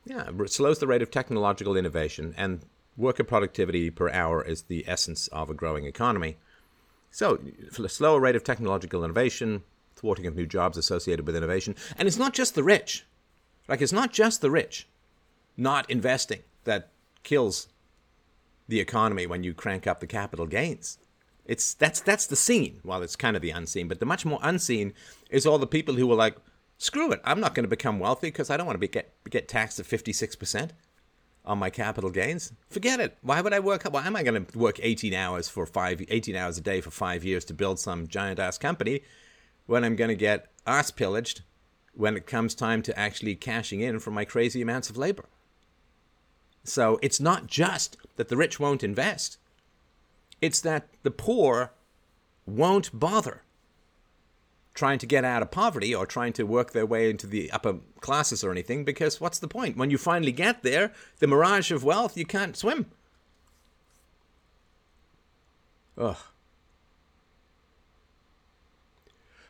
Yeah, 0.05 0.29
it 0.29 0.51
slows 0.51 0.77
the 0.77 0.87
rate 0.87 1.01
of 1.01 1.09
technological 1.09 1.75
innovation, 1.75 2.35
and 2.37 2.61
worker 2.97 3.23
productivity 3.23 3.89
per 3.89 4.09
hour 4.09 4.43
is 4.43 4.63
the 4.63 4.83
essence 4.87 5.27
of 5.29 5.49
a 5.49 5.55
growing 5.55 5.85
economy. 5.85 6.37
So, 7.09 7.39
a 7.79 7.89
slower 7.89 8.19
rate 8.19 8.35
of 8.35 8.43
technological 8.43 9.03
innovation, 9.03 9.63
thwarting 10.03 10.27
of 10.27 10.35
new 10.35 10.45
jobs 10.45 10.77
associated 10.77 11.25
with 11.25 11.33
innovation, 11.33 11.75
and 11.97 12.09
it's 12.09 12.17
not 12.17 12.33
just 12.33 12.55
the 12.55 12.63
rich. 12.63 13.05
Like, 13.69 13.81
it's 13.81 13.93
not 13.93 14.11
just 14.11 14.41
the 14.41 14.51
rich 14.51 14.85
not 15.55 15.89
investing 15.89 16.41
that 16.65 16.89
kills 17.23 17.69
the 18.67 18.81
economy 18.81 19.25
when 19.25 19.43
you 19.43 19.53
crank 19.53 19.87
up 19.87 20.01
the 20.01 20.07
capital 20.07 20.45
gains. 20.45 20.97
It's 21.45 21.73
that's 21.73 22.01
that's 22.01 22.27
the 22.27 22.35
scene. 22.35 22.81
Well, 22.83 23.01
it's 23.01 23.15
kind 23.15 23.37
of 23.37 23.41
the 23.41 23.51
unseen, 23.51 23.87
but 23.87 24.01
the 24.01 24.05
much 24.05 24.25
more 24.25 24.39
unseen 24.41 24.93
is 25.29 25.45
all 25.45 25.57
the 25.57 25.67
people 25.67 25.95
who 25.95 26.07
were 26.07 26.15
like, 26.15 26.35
"Screw 26.77 27.11
it, 27.13 27.21
I'm 27.23 27.39
not 27.39 27.55
going 27.55 27.63
to 27.63 27.69
become 27.69 27.99
wealthy 27.99 28.27
because 28.27 28.49
I 28.49 28.57
don't 28.57 28.65
want 28.65 28.81
to 28.81 28.87
get 28.87 29.13
get 29.29 29.47
taxed 29.47 29.79
at 29.79 29.85
56 29.85 30.35
percent 30.35 30.73
on 31.45 31.57
my 31.57 31.69
capital 31.69 32.09
gains. 32.09 32.51
Forget 32.69 32.99
it. 32.99 33.17
Why 33.21 33.39
would 33.39 33.53
I 33.53 33.59
work? 33.59 33.83
Why 33.83 34.05
am 34.05 34.15
I 34.15 34.23
going 34.23 34.45
to 34.45 34.57
work 34.57 34.79
18 34.81 35.13
hours 35.13 35.47
for 35.47 35.65
five 35.65 36.01
18 36.07 36.35
hours 36.35 36.57
a 36.57 36.61
day 36.61 36.81
for 36.81 36.91
five 36.91 37.23
years 37.23 37.45
to 37.45 37.53
build 37.53 37.79
some 37.79 38.07
giant 38.07 38.39
ass 38.39 38.57
company 38.57 39.01
when 39.65 39.83
I'm 39.83 39.95
going 39.95 40.09
to 40.09 40.15
get 40.15 40.47
ass 40.65 40.91
pillaged 40.91 41.41
when 41.93 42.17
it 42.17 42.25
comes 42.25 42.55
time 42.55 42.81
to 42.81 42.97
actually 42.97 43.35
cashing 43.35 43.81
in 43.81 43.99
for 43.99 44.11
my 44.11 44.25
crazy 44.25 44.61
amounts 44.61 44.89
of 44.89 44.97
labor?" 44.97 45.25
So 46.63 46.99
it's 47.01 47.19
not 47.19 47.47
just 47.47 47.97
that 48.15 48.29
the 48.29 48.37
rich 48.37 48.59
won't 48.59 48.83
invest 48.83 49.37
it's 50.43 50.59
that 50.59 50.89
the 51.03 51.11
poor 51.11 51.71
won't 52.45 52.99
bother 52.99 53.43
trying 54.73 54.99
to 54.99 55.05
get 55.05 55.23
out 55.23 55.41
of 55.41 55.51
poverty 55.51 55.95
or 55.95 56.05
trying 56.05 56.33
to 56.33 56.43
work 56.43 56.73
their 56.73 56.85
way 56.85 57.09
into 57.09 57.25
the 57.25 57.49
upper 57.51 57.77
classes 58.01 58.43
or 58.43 58.51
anything 58.51 58.83
because 58.83 59.21
what's 59.21 59.39
the 59.39 59.47
point? 59.47 59.77
When 59.77 59.89
you 59.89 59.97
finally 59.97 60.33
get 60.33 60.61
there, 60.61 60.91
the 61.19 61.27
mirage 61.27 61.71
of 61.71 61.85
wealth, 61.85 62.17
you 62.17 62.25
can't 62.25 62.57
swim. 62.57 62.87
Ugh. 65.97 66.17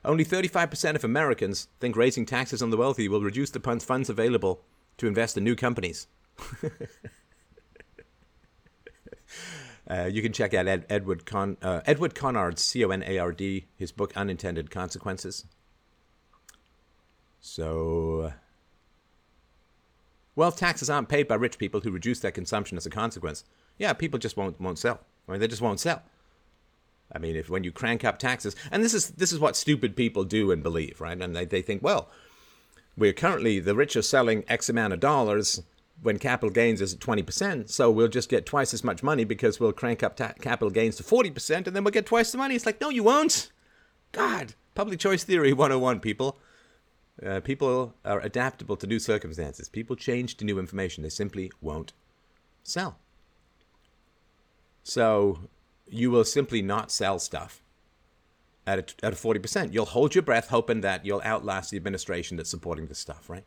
Only 0.06 0.26
35% 0.26 0.96
of 0.96 1.04
Americans 1.04 1.68
think 1.80 1.96
raising 1.96 2.26
taxes 2.26 2.62
on 2.62 2.70
the 2.70 2.78
wealthy 2.78 3.08
will 3.08 3.22
reduce 3.22 3.52
the 3.52 3.60
funds 3.60 4.10
available 4.10 4.62
to 4.98 5.08
invest 5.08 5.38
in 5.38 5.44
new 5.44 5.56
companies. 5.56 6.08
Uh, 9.90 10.06
you 10.06 10.22
can 10.22 10.32
check 10.32 10.54
out 10.54 10.68
Ed, 10.68 10.86
Edward 10.90 11.26
Con, 11.26 11.58
uh, 11.62 11.82
Edward 11.86 12.16
Conard's 12.16 12.62
C 12.62 12.86
O 12.86 12.90
N 12.90 13.04
A 13.06 13.18
R 13.18 13.34
D, 13.34 13.66
his 13.76 13.92
book 13.92 14.16
Unintended 14.16 14.72
Consequences. 14.72 15.46
So, 17.42 18.32
wealth 20.36 20.58
taxes 20.58 20.90
aren't 20.90 21.10
paid 21.10 21.28
by 21.28 21.36
rich 21.36 21.58
people 21.58 21.82
who 21.82 21.92
reduce 21.92 22.22
their 22.22 22.32
consumption 22.32 22.78
as 22.78 22.86
a 22.86 22.90
consequence. 22.90 23.44
Yeah, 23.78 23.92
people 23.92 24.20
just 24.20 24.38
won't 24.38 24.60
won't 24.60 24.80
sell. 24.80 25.02
I 25.28 25.34
mean, 25.34 25.42
they 25.42 25.48
just 25.48 25.62
won't 25.62 25.82
sell. 25.82 26.02
I 27.12 27.20
mean, 27.20 27.36
if 27.36 27.50
when 27.50 27.64
you 27.64 27.72
crank 27.72 28.04
up 28.04 28.18
taxes, 28.18 28.56
and 28.72 28.84
this 28.84 28.94
is 28.94 29.10
this 29.12 29.32
is 29.32 29.40
what 29.40 29.56
stupid 29.56 29.96
people 29.96 30.24
do 30.24 30.52
and 30.52 30.64
believe, 30.64 31.00
right? 31.00 31.20
And 31.20 31.36
they, 31.36 31.46
they 31.46 31.62
think, 31.62 31.84
well, 31.84 32.10
we're 32.98 33.14
currently 33.14 33.60
the 33.60 33.76
rich 33.76 33.96
are 33.96 34.02
selling 34.02 34.44
X 34.48 34.70
amount 34.70 34.94
of 34.94 35.00
dollars 35.00 35.62
when 36.02 36.20
capital 36.20 36.50
gains 36.50 36.82
is 36.82 36.94
at 36.94 37.00
20%, 37.00 37.70
so 37.70 37.90
we'll 37.90 38.08
just 38.08 38.30
get 38.30 38.46
twice 38.46 38.74
as 38.74 38.84
much 38.84 39.04
money 39.04 39.24
because 39.24 39.60
we'll 39.60 39.72
crank 39.72 40.04
up 40.04 40.16
ta- 40.16 40.34
capital 40.42 40.70
gains 40.70 40.96
to 40.98 41.04
40% 41.04 41.68
and 41.68 41.76
then 41.76 41.84
we'll 41.84 41.92
get 41.92 42.06
twice 42.06 42.32
the 42.32 42.38
money. 42.38 42.56
It's 42.56 42.66
like, 42.66 42.82
no, 42.82 42.90
you 42.90 43.04
won't. 43.04 43.52
God, 44.12 44.54
public 44.76 45.00
choice 45.00 45.24
theory 45.24 45.54
101, 45.54 46.00
people. 46.00 46.40
Uh, 47.24 47.40
people 47.40 47.94
are 48.04 48.20
adaptable 48.22 48.76
to 48.76 48.88
new 48.88 49.00
circumstances. 49.00 49.70
People 49.70 49.96
change 49.96 50.36
to 50.38 50.46
new 50.46 50.60
information. 50.60 51.04
They 51.04 51.10
simply 51.10 51.52
won't 51.62 51.94
sell. 52.64 52.98
So 54.84 55.40
you 55.88 56.12
will 56.12 56.26
simply 56.26 56.62
not 56.62 56.92
sell 56.92 57.20
stuff 57.20 57.62
at 58.66 58.80
a, 58.80 59.06
at 59.06 59.14
a 59.14 59.16
40%. 59.16 59.74
You'll 59.74 59.86
hold 59.86 60.16
your 60.16 60.22
breath 60.22 60.50
hoping 60.50 60.82
that 60.82 61.06
you'll 61.06 61.22
outlast 61.24 61.72
the 61.72 61.78
administration 61.78 62.38
that's 62.38 62.50
supporting 62.50 62.88
this 62.88 63.00
stuff, 63.00 63.30
right? 63.30 63.46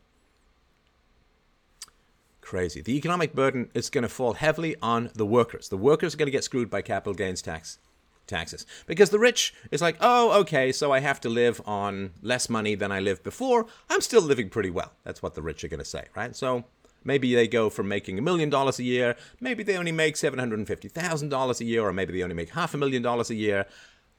crazy. 2.47 2.79
The 2.79 2.95
economic 2.95 3.35
burden 3.35 3.69
is 3.73 3.89
going 3.89 4.03
to 4.03 4.09
fall 4.09 4.31
heavily 4.31 4.77
on 4.81 5.09
the 5.13 5.25
workers. 5.25 5.67
The 5.67 5.75
workers 5.75 6.13
are 6.13 6.17
going 6.17 6.27
to 6.27 6.31
get 6.31 6.45
screwed 6.45 6.69
by 6.69 6.81
capital 6.81 7.13
gains 7.13 7.41
tax 7.41 7.77
taxes 8.25 8.65
because 8.85 9.09
the 9.09 9.19
rich 9.19 9.53
is 9.69 9.81
like, 9.81 9.97
oh, 9.99 10.39
okay, 10.39 10.71
so 10.71 10.93
I 10.93 10.99
have 10.99 11.19
to 11.21 11.29
live 11.29 11.61
on 11.65 12.11
less 12.21 12.49
money 12.49 12.73
than 12.75 12.89
I 12.89 13.01
lived 13.01 13.23
before. 13.23 13.65
I'm 13.89 13.99
still 13.99 14.21
living 14.21 14.49
pretty 14.49 14.69
well. 14.69 14.93
That's 15.03 15.21
what 15.21 15.35
the 15.35 15.41
rich 15.41 15.65
are 15.65 15.67
going 15.67 15.79
to 15.79 15.85
say, 15.85 16.05
right? 16.15 16.33
So 16.33 16.63
maybe 17.07 17.33
they 17.33 17.47
go 17.47 17.71
from 17.71 17.87
making 17.87 18.19
a 18.19 18.21
million 18.21 18.51
dollars 18.51 18.77
a 18.77 18.83
year, 18.83 19.15
maybe 19.39 19.63
they 19.63 19.77
only 19.77 19.91
make 19.91 20.15
seven 20.17 20.37
hundred 20.37 20.59
and 20.59 20.67
fifty 20.67 20.89
thousand 20.89 21.29
dollars 21.29 21.59
a 21.59 21.65
year, 21.65 21.81
or 21.81 21.91
maybe 21.91 22.13
they 22.13 22.21
only 22.21 22.35
make 22.35 22.51
half 22.51 22.75
a 22.75 22.77
million 22.77 23.01
dollars 23.01 23.31
a 23.31 23.35
year. 23.35 23.65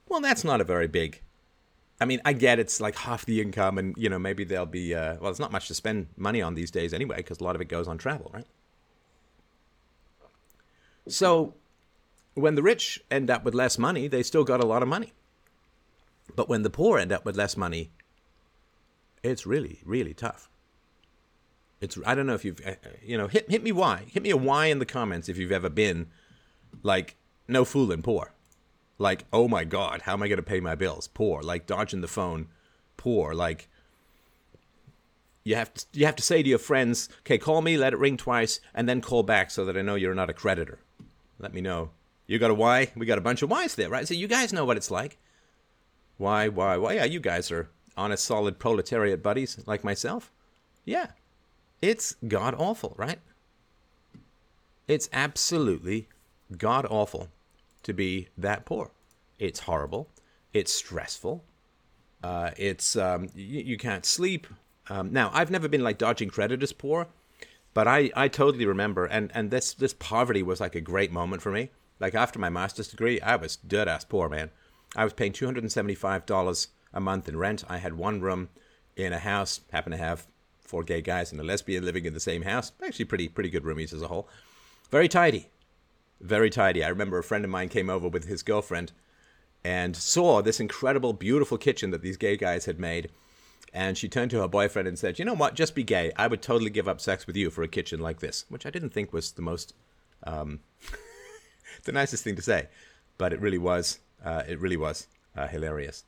Well, 0.08 0.20
that's 0.20 0.42
not 0.42 0.60
a 0.60 0.64
very 0.64 0.88
big 0.88 1.20
I 2.00 2.04
mean, 2.04 2.20
I 2.24 2.32
get 2.32 2.58
it's 2.58 2.80
like 2.80 2.96
half 2.96 3.26
the 3.26 3.40
income, 3.40 3.76
and 3.78 3.94
you 3.96 4.08
know 4.08 4.18
maybe 4.18 4.44
there'll 4.44 4.66
be 4.66 4.94
uh, 4.94 5.16
well, 5.20 5.30
it's 5.30 5.40
not 5.40 5.50
much 5.50 5.68
to 5.68 5.74
spend 5.74 6.08
money 6.16 6.40
on 6.40 6.54
these 6.54 6.70
days 6.70 6.94
anyway, 6.94 7.16
because 7.16 7.40
a 7.40 7.44
lot 7.44 7.56
of 7.56 7.60
it 7.60 7.68
goes 7.68 7.88
on 7.88 7.98
travel, 7.98 8.30
right? 8.32 8.46
So, 11.08 11.54
when 12.34 12.54
the 12.54 12.62
rich 12.62 13.02
end 13.10 13.30
up 13.30 13.44
with 13.44 13.54
less 13.54 13.78
money, 13.78 14.06
they 14.06 14.22
still 14.22 14.44
got 14.44 14.62
a 14.62 14.66
lot 14.66 14.82
of 14.82 14.88
money. 14.88 15.12
But 16.36 16.48
when 16.48 16.62
the 16.62 16.70
poor 16.70 16.98
end 16.98 17.10
up 17.10 17.24
with 17.24 17.36
less 17.36 17.56
money, 17.56 17.90
it's 19.22 19.46
really, 19.46 19.80
really 19.84 20.14
tough. 20.14 20.48
It's 21.80 21.98
I 22.04 22.14
don't 22.14 22.26
know 22.26 22.34
if 22.34 22.44
you've 22.44 22.60
uh, 22.66 22.74
you 23.02 23.16
know 23.16 23.28
hit 23.28 23.50
hit 23.50 23.62
me 23.62 23.72
why 23.72 24.04
hit 24.08 24.22
me 24.22 24.30
a 24.30 24.36
why 24.36 24.66
in 24.66 24.78
the 24.78 24.86
comments 24.86 25.28
if 25.28 25.38
you've 25.38 25.52
ever 25.52 25.70
been 25.70 26.08
like 26.82 27.16
no 27.46 27.64
fooling 27.64 28.02
poor 28.02 28.32
like, 28.98 29.24
oh 29.32 29.46
my 29.46 29.64
God, 29.64 30.02
how 30.02 30.14
am 30.14 30.22
I 30.22 30.28
to 30.28 30.42
pay 30.42 30.60
my 30.60 30.74
bills? 30.74 31.08
Poor. 31.08 31.40
Like 31.40 31.66
dodging 31.66 32.00
the 32.00 32.08
phone. 32.08 32.48
Poor. 32.96 33.32
Like, 33.32 33.68
you 35.44 35.54
have 35.54 35.72
to, 35.72 35.86
you 35.92 36.04
have 36.04 36.16
to 36.16 36.22
say 36.22 36.42
to 36.42 36.48
your 36.48 36.58
friends, 36.58 37.08
okay, 37.20 37.38
call 37.38 37.62
me, 37.62 37.76
let 37.76 37.92
it 37.92 37.98
ring 37.98 38.16
twice, 38.16 38.60
and 38.74 38.88
then 38.88 39.00
call 39.00 39.22
back 39.22 39.50
so 39.50 39.64
that 39.64 39.76
I 39.76 39.82
know 39.82 39.94
you're 39.94 40.14
not 40.14 40.30
a 40.30 40.34
creditor. 40.34 40.80
Let 41.38 41.54
me 41.54 41.60
know. 41.60 41.90
You 42.26 42.38
got 42.38 42.50
a 42.50 42.54
why? 42.54 42.90
We 42.96 43.06
got 43.06 43.18
a 43.18 43.22
bunch 43.22 43.42
of 43.42 43.50
whys 43.50 43.76
there, 43.76 43.88
right? 43.88 44.06
So 44.06 44.14
you 44.14 44.26
guys 44.26 44.52
know 44.52 44.64
what 44.64 44.76
it's 44.76 44.90
like. 44.90 45.16
Why, 46.18 46.48
why, 46.48 46.76
why? 46.76 46.94
Yeah, 46.94 47.04
you 47.04 47.20
guys 47.20 47.50
are 47.52 47.70
honest, 47.96 48.24
solid 48.24 48.58
proletariat 48.58 49.22
buddies 49.22 49.62
like 49.66 49.84
myself. 49.84 50.32
Yeah. 50.84 51.06
It's 51.80 52.16
god 52.26 52.54
awful, 52.58 52.94
right? 52.96 53.20
It's 54.88 55.08
absolutely 55.12 56.08
god 56.56 56.86
awful 56.88 57.28
to 57.82 57.92
be 57.92 58.28
that 58.36 58.64
poor. 58.64 58.90
It's 59.38 59.60
horrible. 59.60 60.08
It's 60.52 60.72
stressful. 60.72 61.44
Uh, 62.22 62.50
it's 62.56 62.96
um, 62.96 63.28
you, 63.34 63.60
you, 63.60 63.76
can't 63.78 64.04
sleep. 64.04 64.46
Um, 64.88 65.12
now, 65.12 65.30
I've 65.32 65.50
never 65.50 65.68
been 65.68 65.84
like 65.84 65.98
dodging 65.98 66.30
creditors 66.30 66.72
poor, 66.72 67.06
but 67.74 67.86
I, 67.86 68.10
I 68.16 68.26
totally 68.26 68.66
remember, 68.66 69.04
and, 69.06 69.30
and 69.34 69.50
this 69.52 69.72
this 69.74 69.94
poverty 69.94 70.42
was 70.42 70.60
like 70.60 70.74
a 70.74 70.80
great 70.80 71.12
moment 71.12 71.42
for 71.42 71.52
me. 71.52 71.70
Like 72.00 72.14
after 72.14 72.38
my 72.40 72.48
master's 72.48 72.88
degree, 72.88 73.20
I 73.20 73.36
was 73.36 73.56
dirt 73.56 73.86
ass 73.86 74.04
poor, 74.04 74.28
man. 74.28 74.50
I 74.96 75.04
was 75.04 75.12
paying 75.12 75.32
two 75.32 75.44
hundred 75.44 75.62
and 75.62 75.70
seventy 75.70 75.94
five 75.94 76.26
dollars 76.26 76.68
a 76.92 77.00
month 77.00 77.28
in 77.28 77.36
rent. 77.36 77.62
I 77.68 77.78
had 77.78 77.94
one 77.94 78.20
room 78.20 78.48
in 78.96 79.12
a 79.12 79.18
house. 79.18 79.60
Happened 79.70 79.92
to 79.92 79.98
have 79.98 80.26
four 80.68 80.84
gay 80.84 81.02
guys 81.02 81.32
and 81.32 81.40
a 81.40 81.44
lesbian 81.44 81.84
living 81.84 82.04
in 82.04 82.14
the 82.14 82.20
same 82.20 82.42
house. 82.42 82.72
Actually, 82.84 83.06
pretty 83.06 83.28
pretty 83.28 83.50
good 83.50 83.64
roomies 83.64 83.92
as 83.92 84.02
a 84.02 84.08
whole. 84.08 84.28
Very 84.90 85.08
tidy 85.08 85.48
very 86.20 86.50
tidy. 86.50 86.82
I 86.82 86.88
remember 86.88 87.18
a 87.18 87.24
friend 87.24 87.44
of 87.44 87.50
mine 87.50 87.68
came 87.68 87.90
over 87.90 88.08
with 88.08 88.24
his 88.24 88.42
girlfriend 88.42 88.92
and 89.64 89.96
saw 89.96 90.40
this 90.40 90.60
incredible, 90.60 91.12
beautiful 91.12 91.58
kitchen 91.58 91.90
that 91.90 92.02
these 92.02 92.16
gay 92.16 92.36
guys 92.36 92.64
had 92.64 92.78
made. 92.78 93.10
And 93.72 93.98
she 93.98 94.08
turned 94.08 94.30
to 94.30 94.40
her 94.40 94.48
boyfriend 94.48 94.88
and 94.88 94.98
said, 94.98 95.18
You 95.18 95.24
know 95.24 95.34
what? 95.34 95.54
Just 95.54 95.74
be 95.74 95.84
gay. 95.84 96.10
I 96.16 96.26
would 96.26 96.40
totally 96.40 96.70
give 96.70 96.88
up 96.88 97.00
sex 97.00 97.26
with 97.26 97.36
you 97.36 97.50
for 97.50 97.62
a 97.62 97.68
kitchen 97.68 98.00
like 98.00 98.20
this, 98.20 98.46
which 98.48 98.64
I 98.64 98.70
didn't 98.70 98.90
think 98.90 99.12
was 99.12 99.32
the 99.32 99.42
most, 99.42 99.74
um, 100.24 100.60
the 101.84 101.92
nicest 101.92 102.24
thing 102.24 102.36
to 102.36 102.42
say. 102.42 102.68
But 103.18 103.32
it 103.32 103.40
really 103.40 103.58
was. 103.58 103.98
Uh, 104.24 104.42
it 104.48 104.58
really 104.58 104.76
was 104.76 105.06
uh, 105.36 105.46
hilarious. 105.48 106.04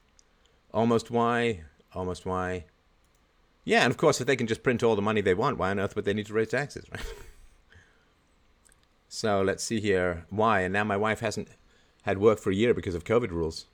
Almost 0.72 1.10
why? 1.10 1.60
Almost 1.92 2.24
why? 2.24 2.64
Yeah, 3.70 3.84
and 3.84 3.92
of 3.92 3.96
course, 3.96 4.20
if 4.20 4.26
they 4.26 4.34
can 4.34 4.48
just 4.48 4.64
print 4.64 4.82
all 4.82 4.96
the 4.96 5.00
money 5.00 5.20
they 5.20 5.32
want, 5.32 5.56
why 5.56 5.70
on 5.70 5.78
earth 5.78 5.94
would 5.94 6.04
they 6.04 6.12
need 6.12 6.26
to 6.26 6.32
raise 6.32 6.48
taxes, 6.48 6.84
right? 6.90 7.00
so 9.08 9.42
let's 9.42 9.62
see 9.62 9.78
here. 9.78 10.26
Why? 10.28 10.62
And 10.62 10.72
now 10.72 10.82
my 10.82 10.96
wife 10.96 11.20
hasn't 11.20 11.50
had 12.02 12.18
work 12.18 12.40
for 12.40 12.50
a 12.50 12.54
year 12.54 12.74
because 12.74 12.96
of 12.96 13.04
COVID 13.04 13.30
rules. 13.30 13.66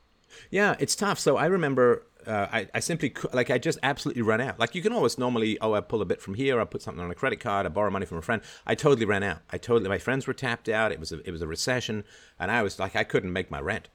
Yeah, 0.51 0.77
it's 0.79 0.95
tough. 0.95 1.19
So 1.19 1.39
I 1.39 1.47
remember 1.47 2.05
uh, 2.27 2.47
I, 2.53 2.69
I 2.75 2.81
simply 2.81 3.15
like 3.33 3.51
I 3.51 3.57
just 3.57 3.79
absolutely 3.83 4.21
ran 4.21 4.43
out. 4.43 4.61
Like 4.61 4.75
you 4.75 4.83
can 4.83 4.93
always 4.93 5.17
normally 5.17 5.59
oh 5.63 5.73
I 5.73 5.81
pull 5.81 6.03
a 6.03 6.05
bit 6.05 6.21
from 6.21 6.35
here, 6.35 6.61
I 6.61 6.67
put 6.67 6.83
something 6.83 7.03
on 7.03 7.11
a 7.11 7.15
credit 7.15 7.41
card, 7.41 7.65
I 7.65 7.71
borrow 7.71 7.91
money 7.91 8.05
from 8.05 8.19
a 8.19 8.23
friend. 8.23 8.43
I 8.67 8.75
totally 8.75 9.07
ran 9.07 9.23
out. 9.23 9.39
I 9.49 9.57
totally 9.57 9.89
my 9.89 9.97
friends 9.97 10.27
were 10.27 10.35
tapped 10.35 10.69
out. 10.69 10.93
It 10.93 11.01
was 11.01 11.11
a, 11.11 11.27
it 11.27 11.31
was 11.31 11.41
a 11.41 11.47
recession, 11.47 12.05
and 12.39 12.51
I 12.51 12.63
was 12.63 12.79
like 12.79 12.97
I 12.97 13.05
couldn't 13.05 13.33
make 13.33 13.51
my 13.51 13.63
rent, 13.63 13.89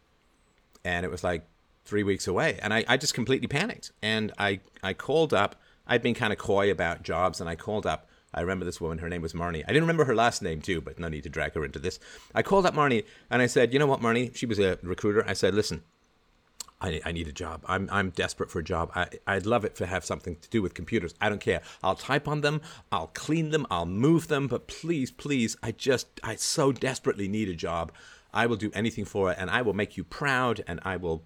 and 0.84 1.06
it 1.06 1.12
was 1.12 1.24
like 1.24 1.46
three 1.86 2.02
weeks 2.02 2.28
away, 2.28 2.58
and 2.64 2.74
I, 2.74 2.86
I 2.88 2.98
just 2.98 3.14
completely 3.14 3.48
panicked. 3.48 3.92
And 4.02 4.32
I 4.40 4.62
I 4.82 4.96
called 4.96 5.32
up. 5.32 5.61
I'd 5.88 6.02
been 6.02 6.14
kind 6.14 6.32
of 6.32 6.40
coy 6.40 6.72
about 6.72 7.04
jobs, 7.04 7.40
and 7.40 7.50
I 7.50 7.56
called 7.56 7.86
up. 7.86 8.08
I 8.34 8.42
remember 8.42 8.64
this 8.64 8.80
woman. 8.80 9.00
Her 9.00 9.10
name 9.10 9.22
was 9.22 9.34
Marnie. 9.34 9.64
I 9.66 9.74
didn't 9.74 9.84
remember 9.84 10.06
her 10.06 10.16
last 10.16 10.42
name 10.42 10.62
too, 10.62 10.80
but 10.80 10.98
no 10.98 11.10
need 11.10 11.24
to 11.24 11.30
drag 11.30 11.54
her 11.54 11.66
into 11.66 11.80
this. 11.80 12.00
I 12.34 12.42
called 12.42 12.66
up 12.66 12.74
Marnie 12.74 13.04
and 13.30 13.42
I 13.42 13.48
said, 13.48 13.74
"You 13.74 13.80
know 13.80 13.88
what, 13.88 14.00
Marnie?" 14.00 14.34
She 14.34 14.46
was 14.46 14.58
a 14.58 14.80
recruiter. 14.84 15.26
I 15.28 15.34
said, 15.34 15.54
"Listen, 15.54 15.84
I, 16.82 17.00
I 17.06 17.12
need 17.12 17.28
a 17.28 17.32
job. 17.32 17.64
I'm, 17.68 17.88
I'm 17.92 18.10
desperate 18.10 18.50
for 18.50 18.60
a 18.60 18.64
job. 18.64 18.92
I, 18.96 19.08
I'd 19.28 19.46
love 19.46 19.64
it 19.64 19.76
to 19.76 19.86
have 19.86 20.04
something 20.04 20.36
to 20.38 20.50
do 20.50 20.62
with 20.62 20.74
computers. 20.74 21.14
I 21.22 21.30
don't 21.30 21.40
care. 21.40 21.62
I'll 21.84 21.96
type 21.96 22.28
on 22.28 22.42
them. 22.42 22.62
I'll 22.92 23.12
clean 23.14 23.52
them. 23.52 23.68
I'll 23.70 23.86
move 23.86 24.28
them. 24.28 24.48
But 24.48 24.68
please, 24.68 25.12
please, 25.12 25.56
I 25.62 25.72
just, 25.72 26.08
I 26.24 26.36
so 26.36 26.72
desperately 26.72 27.28
need 27.28 27.50
a 27.50 27.54
job. 27.54 27.92
I 28.34 28.48
will 28.48 28.56
do 28.56 28.72
anything 28.74 29.06
for 29.06 29.32
it 29.32 29.38
and 29.40 29.50
I 29.50 29.62
will 29.62 29.74
make 29.74 29.96
you 29.96 30.04
proud 30.04 30.64
and 30.68 30.80
I 30.84 30.98
will 30.98 31.24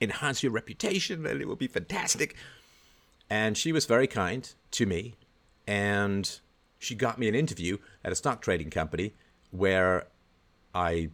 enhance 0.00 0.42
your 0.42 0.52
reputation 0.52 1.26
and 1.26 1.40
it 1.40 1.48
will 1.48 1.56
be 1.56 1.66
fantastic. 1.66 2.36
And 3.34 3.58
she 3.58 3.72
was 3.72 3.84
very 3.84 4.06
kind 4.06 4.42
to 4.70 4.86
me 4.86 5.16
and 5.66 6.24
she 6.78 6.94
got 6.94 7.18
me 7.18 7.26
an 7.26 7.34
interview 7.34 7.78
at 8.04 8.12
a 8.12 8.14
stock 8.14 8.40
trading 8.40 8.70
company 8.70 9.14
where 9.50 10.06
I 10.72 11.10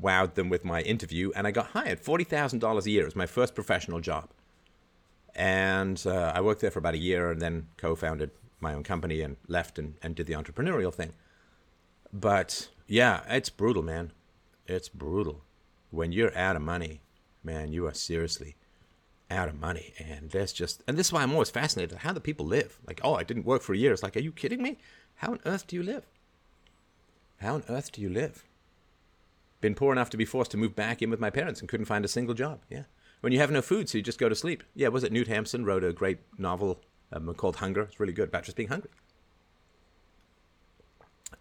wowed 0.00 0.34
them 0.34 0.48
with 0.48 0.64
my 0.64 0.82
interview, 0.82 1.32
and 1.34 1.46
I 1.48 1.50
got 1.50 1.68
hired. 1.68 1.98
Forty 1.98 2.24
thousand 2.24 2.60
dollars 2.60 2.86
a 2.86 2.90
year. 2.90 3.02
It 3.02 3.06
was 3.12 3.16
my 3.16 3.26
first 3.26 3.54
professional 3.54 4.00
job, 4.00 4.28
and 5.34 6.00
uh, 6.06 6.32
I 6.34 6.40
worked 6.42 6.60
there 6.60 6.70
for 6.70 6.78
about 6.78 6.94
a 6.94 6.98
year, 6.98 7.30
and 7.30 7.40
then 7.40 7.68
co-founded 7.76 8.30
my 8.60 8.74
own 8.74 8.84
company 8.84 9.20
and 9.20 9.36
left 9.48 9.78
and, 9.78 9.94
and 10.02 10.14
did 10.14 10.26
the 10.26 10.34
entrepreneurial 10.34 10.94
thing. 10.94 11.12
But 12.12 12.68
yeah, 12.86 13.22
it's 13.28 13.50
brutal, 13.50 13.82
man. 13.82 14.12
It's 14.66 14.88
brutal. 14.88 15.42
When 15.90 16.12
you're 16.12 16.36
out 16.36 16.56
of 16.56 16.62
money, 16.62 17.00
man, 17.42 17.72
you 17.72 17.86
are 17.86 17.94
seriously 17.94 18.56
out 19.30 19.48
of 19.48 19.58
money. 19.58 19.94
And 19.98 20.30
there's 20.30 20.52
just, 20.52 20.82
and 20.86 20.98
this 20.98 21.08
is 21.08 21.12
why 21.12 21.22
I'm 21.22 21.32
always 21.32 21.50
fascinated 21.50 21.98
how 21.98 22.12
do 22.12 22.20
people 22.20 22.46
live? 22.46 22.78
Like, 22.86 23.00
oh, 23.04 23.14
I 23.14 23.22
didn't 23.22 23.46
work 23.46 23.62
for 23.62 23.72
a 23.72 23.78
year. 23.78 23.92
It's 23.92 24.02
like, 24.02 24.16
are 24.16 24.20
you 24.20 24.32
kidding 24.32 24.62
me? 24.62 24.78
How 25.16 25.32
on 25.32 25.40
earth 25.44 25.66
do 25.66 25.76
you 25.76 25.82
live? 25.82 26.06
How 27.40 27.54
on 27.54 27.64
earth 27.68 27.92
do 27.92 28.00
you 28.00 28.08
live? 28.08 28.44
Been 29.60 29.74
poor 29.74 29.92
enough 29.92 30.10
to 30.10 30.16
be 30.16 30.24
forced 30.24 30.50
to 30.52 30.56
move 30.56 30.74
back 30.74 31.02
in 31.02 31.10
with 31.10 31.20
my 31.20 31.30
parents 31.30 31.60
and 31.60 31.68
couldn't 31.68 31.86
find 31.86 32.04
a 32.04 32.08
single 32.08 32.34
job. 32.34 32.60
Yeah. 32.68 32.84
When 33.20 33.32
you 33.32 33.38
have 33.38 33.50
no 33.50 33.60
food, 33.60 33.88
so 33.88 33.98
you 33.98 34.02
just 34.02 34.18
go 34.18 34.28
to 34.28 34.34
sleep. 34.34 34.62
Yeah, 34.74 34.88
was 34.88 35.04
it 35.04 35.12
Knut 35.12 35.28
Hamsun 35.28 35.64
wrote 35.64 35.84
a 35.84 35.92
great 35.92 36.18
novel 36.38 36.80
um, 37.12 37.32
called 37.34 37.56
Hunger? 37.56 37.82
It's 37.82 38.00
really 38.00 38.14
good 38.14 38.28
about 38.28 38.44
just 38.44 38.56
being 38.56 38.70
hungry. 38.70 38.90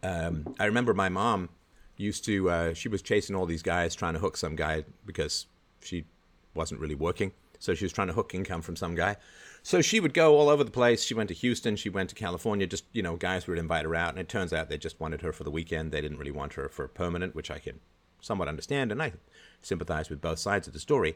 Um, 0.03 0.55
I 0.59 0.65
remember 0.65 0.93
my 0.93 1.09
mom 1.09 1.49
used 1.95 2.25
to, 2.25 2.49
uh, 2.49 2.73
she 2.73 2.89
was 2.89 3.01
chasing 3.01 3.35
all 3.35 3.45
these 3.45 3.63
guys 3.63 3.95
trying 3.95 4.13
to 4.13 4.19
hook 4.19 4.37
some 4.37 4.55
guy 4.55 4.83
because 5.05 5.47
she 5.81 6.05
wasn't 6.53 6.79
really 6.79 6.95
working. 6.95 7.31
So 7.59 7.75
she 7.75 7.85
was 7.85 7.93
trying 7.93 8.07
to 8.07 8.13
hook 8.13 8.33
income 8.33 8.61
from 8.61 8.75
some 8.75 8.95
guy. 8.95 9.17
So 9.61 9.81
she 9.81 9.99
would 9.99 10.13
go 10.13 10.37
all 10.37 10.49
over 10.49 10.63
the 10.63 10.71
place. 10.71 11.03
She 11.03 11.13
went 11.13 11.27
to 11.27 11.35
Houston. 11.35 11.75
She 11.75 11.89
went 11.89 12.09
to 12.09 12.15
California. 12.15 12.65
Just, 12.65 12.85
you 12.93 13.03
know, 13.03 13.17
guys 13.17 13.45
would 13.47 13.57
invite 13.57 13.85
her 13.85 13.95
out. 13.95 14.11
And 14.11 14.19
it 14.19 14.29
turns 14.29 14.53
out 14.53 14.69
they 14.69 14.77
just 14.77 14.99
wanted 14.99 15.21
her 15.21 15.33
for 15.33 15.43
the 15.43 15.51
weekend. 15.51 15.91
They 15.91 16.01
didn't 16.01 16.17
really 16.17 16.31
want 16.31 16.53
her 16.53 16.69
for 16.69 16.87
permanent, 16.87 17.35
which 17.35 17.51
I 17.51 17.59
can 17.59 17.81
somewhat 18.21 18.47
understand, 18.47 18.91
and 18.91 19.01
I 19.01 19.13
sympathize 19.61 20.09
with 20.09 20.21
both 20.21 20.39
sides 20.39 20.67
of 20.67 20.73
the 20.73 20.79
story. 20.79 21.15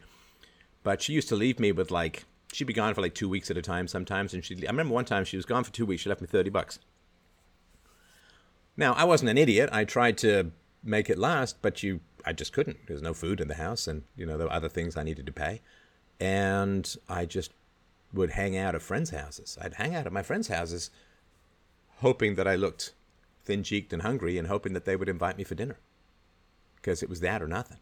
But 0.83 1.01
she 1.01 1.13
used 1.13 1.29
to 1.29 1.35
leave 1.35 1.59
me 1.59 1.71
with 1.71 1.91
like 1.91 2.25
she'd 2.51 2.65
be 2.65 2.73
gone 2.73 2.93
for 2.93 3.01
like 3.01 3.15
two 3.15 3.29
weeks 3.29 3.49
at 3.49 3.57
a 3.57 3.61
time 3.61 3.87
sometimes, 3.87 4.33
and 4.33 4.43
she 4.43 4.55
I 4.67 4.71
remember 4.71 4.93
one 4.93 5.05
time 5.05 5.25
she 5.25 5.37
was 5.37 5.45
gone 5.45 5.63
for 5.63 5.71
two 5.71 5.85
weeks. 5.85 6.03
She 6.03 6.09
left 6.09 6.21
me 6.21 6.27
thirty 6.27 6.49
bucks. 6.49 6.79
Now 8.75 8.93
I 8.93 9.03
wasn't 9.03 9.29
an 9.29 9.37
idiot. 9.37 9.69
I 9.71 9.85
tried 9.85 10.17
to 10.19 10.51
make 10.83 11.09
it 11.09 11.17
last, 11.17 11.61
but 11.61 11.83
you 11.83 12.01
I 12.25 12.33
just 12.33 12.53
couldn't. 12.53 12.77
There's 12.87 13.01
no 13.01 13.13
food 13.13 13.39
in 13.39 13.47
the 13.47 13.55
house, 13.55 13.87
and 13.87 14.03
you 14.15 14.25
know 14.25 14.37
there 14.37 14.47
were 14.47 14.53
other 14.53 14.69
things 14.69 14.97
I 14.97 15.03
needed 15.03 15.25
to 15.25 15.31
pay, 15.31 15.61
and 16.23 16.95
I 17.09 17.25
just 17.25 17.51
would 18.13 18.31
hang 18.31 18.55
out 18.55 18.75
at 18.75 18.81
friends' 18.81 19.09
houses. 19.09 19.57
I'd 19.61 19.73
hang 19.73 19.93
out 19.93 20.05
at 20.05 20.13
my 20.13 20.23
friends' 20.23 20.47
houses, 20.47 20.89
hoping 21.97 22.35
that 22.35 22.47
I 22.47 22.55
looked 22.55 22.93
thin 23.43 23.61
cheeked 23.61 23.91
and 23.91 24.03
hungry, 24.03 24.37
and 24.37 24.47
hoping 24.47 24.71
that 24.71 24.85
they 24.85 24.95
would 24.95 25.09
invite 25.09 25.37
me 25.37 25.43
for 25.43 25.55
dinner 25.55 25.79
because 26.77 27.03
it 27.03 27.09
was 27.09 27.19
that 27.19 27.41
or 27.41 27.47
nothing. 27.47 27.79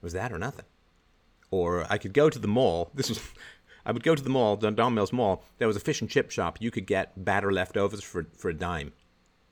It 0.00 0.04
was 0.04 0.12
that 0.12 0.32
or 0.32 0.38
nothing. 0.38 0.66
Or 1.50 1.86
I 1.90 1.98
could 1.98 2.12
go 2.12 2.30
to 2.30 2.38
the 2.38 2.46
mall. 2.46 2.92
This 2.94 3.08
was, 3.08 3.20
I 3.84 3.90
would 3.90 4.04
go 4.04 4.14
to 4.14 4.22
the 4.22 4.30
mall, 4.30 4.54
Don 4.56 4.94
Mills 4.94 5.12
Mall. 5.12 5.42
There 5.58 5.66
was 5.66 5.76
a 5.76 5.80
fish 5.80 6.00
and 6.00 6.08
chip 6.08 6.30
shop. 6.30 6.58
You 6.60 6.70
could 6.70 6.86
get 6.86 7.24
batter 7.24 7.50
leftovers 7.50 8.04
for 8.04 8.26
for 8.36 8.48
a 8.48 8.54
dime, 8.54 8.92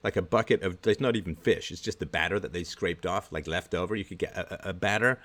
like 0.04 0.14
a 0.14 0.22
bucket 0.22 0.62
of. 0.62 0.82
There's 0.82 1.00
not 1.00 1.16
even 1.16 1.34
fish. 1.34 1.72
It's 1.72 1.80
just 1.80 1.98
the 1.98 2.06
batter 2.06 2.38
that 2.38 2.52
they 2.52 2.62
scraped 2.62 3.06
off, 3.06 3.32
like 3.32 3.48
leftover. 3.48 3.96
You 3.96 4.04
could 4.04 4.18
get 4.18 4.36
a, 4.36 4.68
a 4.68 4.72
batter. 4.72 5.18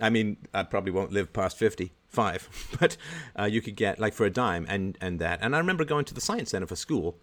I 0.00 0.10
mean, 0.10 0.36
I 0.52 0.64
probably 0.64 0.92
won't 0.92 1.12
live 1.12 1.32
past 1.32 1.56
fifty-five, 1.56 2.76
but 2.80 2.96
uh, 3.38 3.44
you 3.44 3.60
could 3.60 3.76
get 3.76 3.98
like 3.98 4.14
for 4.14 4.26
a 4.26 4.30
dime 4.30 4.66
and 4.68 4.98
and 5.00 5.18
that. 5.20 5.38
And 5.42 5.54
I 5.54 5.58
remember 5.58 5.84
going 5.84 6.04
to 6.06 6.14
the 6.14 6.20
science 6.20 6.50
center 6.50 6.66
for 6.66 6.76
school 6.76 7.18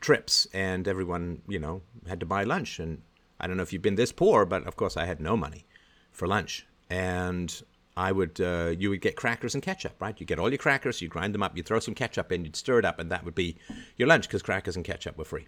trips, 0.00 0.46
and 0.52 0.86
everyone 0.88 1.42
you 1.48 1.58
know 1.58 1.82
had 2.08 2.20
to 2.20 2.26
buy 2.26 2.44
lunch, 2.44 2.78
and 2.78 3.02
I 3.38 3.46
don't 3.46 3.56
know 3.56 3.62
if 3.62 3.72
you've 3.72 3.82
been 3.82 3.94
this 3.94 4.12
poor, 4.12 4.44
but 4.44 4.66
of 4.66 4.76
course 4.76 4.96
I 4.96 5.06
had 5.06 5.20
no 5.20 5.36
money 5.36 5.66
for 6.12 6.26
lunch, 6.26 6.66
and 6.88 7.62
I 7.96 8.12
would 8.12 8.40
uh, 8.40 8.74
you 8.78 8.90
would 8.90 9.00
get 9.00 9.16
crackers 9.16 9.54
and 9.54 9.62
ketchup, 9.62 9.94
right? 10.00 10.18
You 10.18 10.26
get 10.26 10.38
all 10.38 10.48
your 10.48 10.58
crackers, 10.58 11.00
you 11.00 11.08
grind 11.08 11.34
them 11.34 11.42
up, 11.42 11.56
you 11.56 11.62
throw 11.62 11.80
some 11.80 11.94
ketchup 11.94 12.32
in, 12.32 12.44
you'd 12.44 12.56
stir 12.56 12.78
it 12.78 12.84
up, 12.84 12.98
and 12.98 13.10
that 13.10 13.24
would 13.24 13.34
be 13.34 13.56
your 13.96 14.08
lunch 14.08 14.26
because 14.26 14.42
crackers 14.42 14.76
and 14.76 14.84
ketchup 14.84 15.16
were 15.16 15.24
free, 15.24 15.46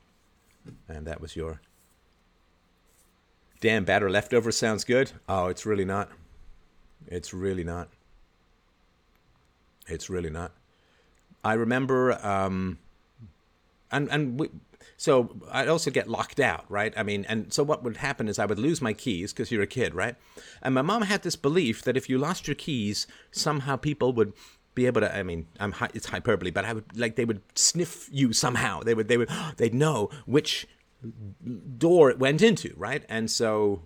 and 0.89 1.07
that 1.07 1.21
was 1.21 1.35
your 1.35 1.61
damn 3.61 3.85
batter 3.85 4.11
leftover 4.11 4.53
Sounds 4.53 4.85
good. 4.85 5.13
Oh, 5.29 5.47
it's 5.47 5.65
really 5.65 5.85
not. 5.85 6.11
It's 7.07 7.33
really 7.33 7.65
not. 7.65 7.89
It's 9.87 10.09
really 10.09 10.31
not. 10.31 10.53
I 11.45 11.55
remember, 11.55 12.25
um, 12.25 12.79
and 13.91 14.09
and 14.11 14.39
we, 14.39 14.51
so 14.97 15.37
I'd 15.51 15.69
also 15.69 15.91
get 15.91 16.09
locked 16.09 16.39
out, 16.39 16.65
right? 16.69 16.93
I 16.97 17.03
mean, 17.03 17.25
and 17.29 17.53
so 17.53 17.63
what 17.63 17.83
would 17.83 17.97
happen 17.99 18.29
is 18.29 18.39
I 18.39 18.47
would 18.47 18.59
lose 18.59 18.81
my 18.81 18.93
keys 18.93 19.33
because 19.33 19.51
you're 19.51 19.63
a 19.63 19.67
kid, 19.67 19.95
right? 19.95 20.15
And 20.63 20.75
my 20.75 20.83
mom 20.83 21.03
had 21.03 21.23
this 21.23 21.37
belief 21.37 21.83
that 21.83 21.97
if 21.97 22.09
you 22.09 22.19
lost 22.19 22.47
your 22.47 22.55
keys, 22.55 23.07
somehow 23.33 23.77
people 23.77 24.13
would 24.13 24.33
be 24.75 24.87
able 24.87 25.01
to. 25.01 25.15
I 25.15 25.23
mean, 25.23 25.47
I'm 25.59 25.75
it's 25.95 26.07
hyperbole, 26.07 26.51
but 26.51 26.65
I 26.65 26.73
would 26.73 26.97
like 26.97 27.17
they 27.17 27.25
would 27.25 27.43
sniff 27.57 28.09
you 28.13 28.33
somehow. 28.33 28.81
They 28.81 28.95
would 28.95 29.09
they 29.09 29.19
would 29.19 29.31
they'd 29.57 29.75
know 29.75 30.11
which 30.27 30.69
door 31.79 32.11
it 32.11 32.19
went 32.19 32.43
into, 32.43 32.73
right? 32.77 33.05
And 33.09 33.31
so 33.31 33.83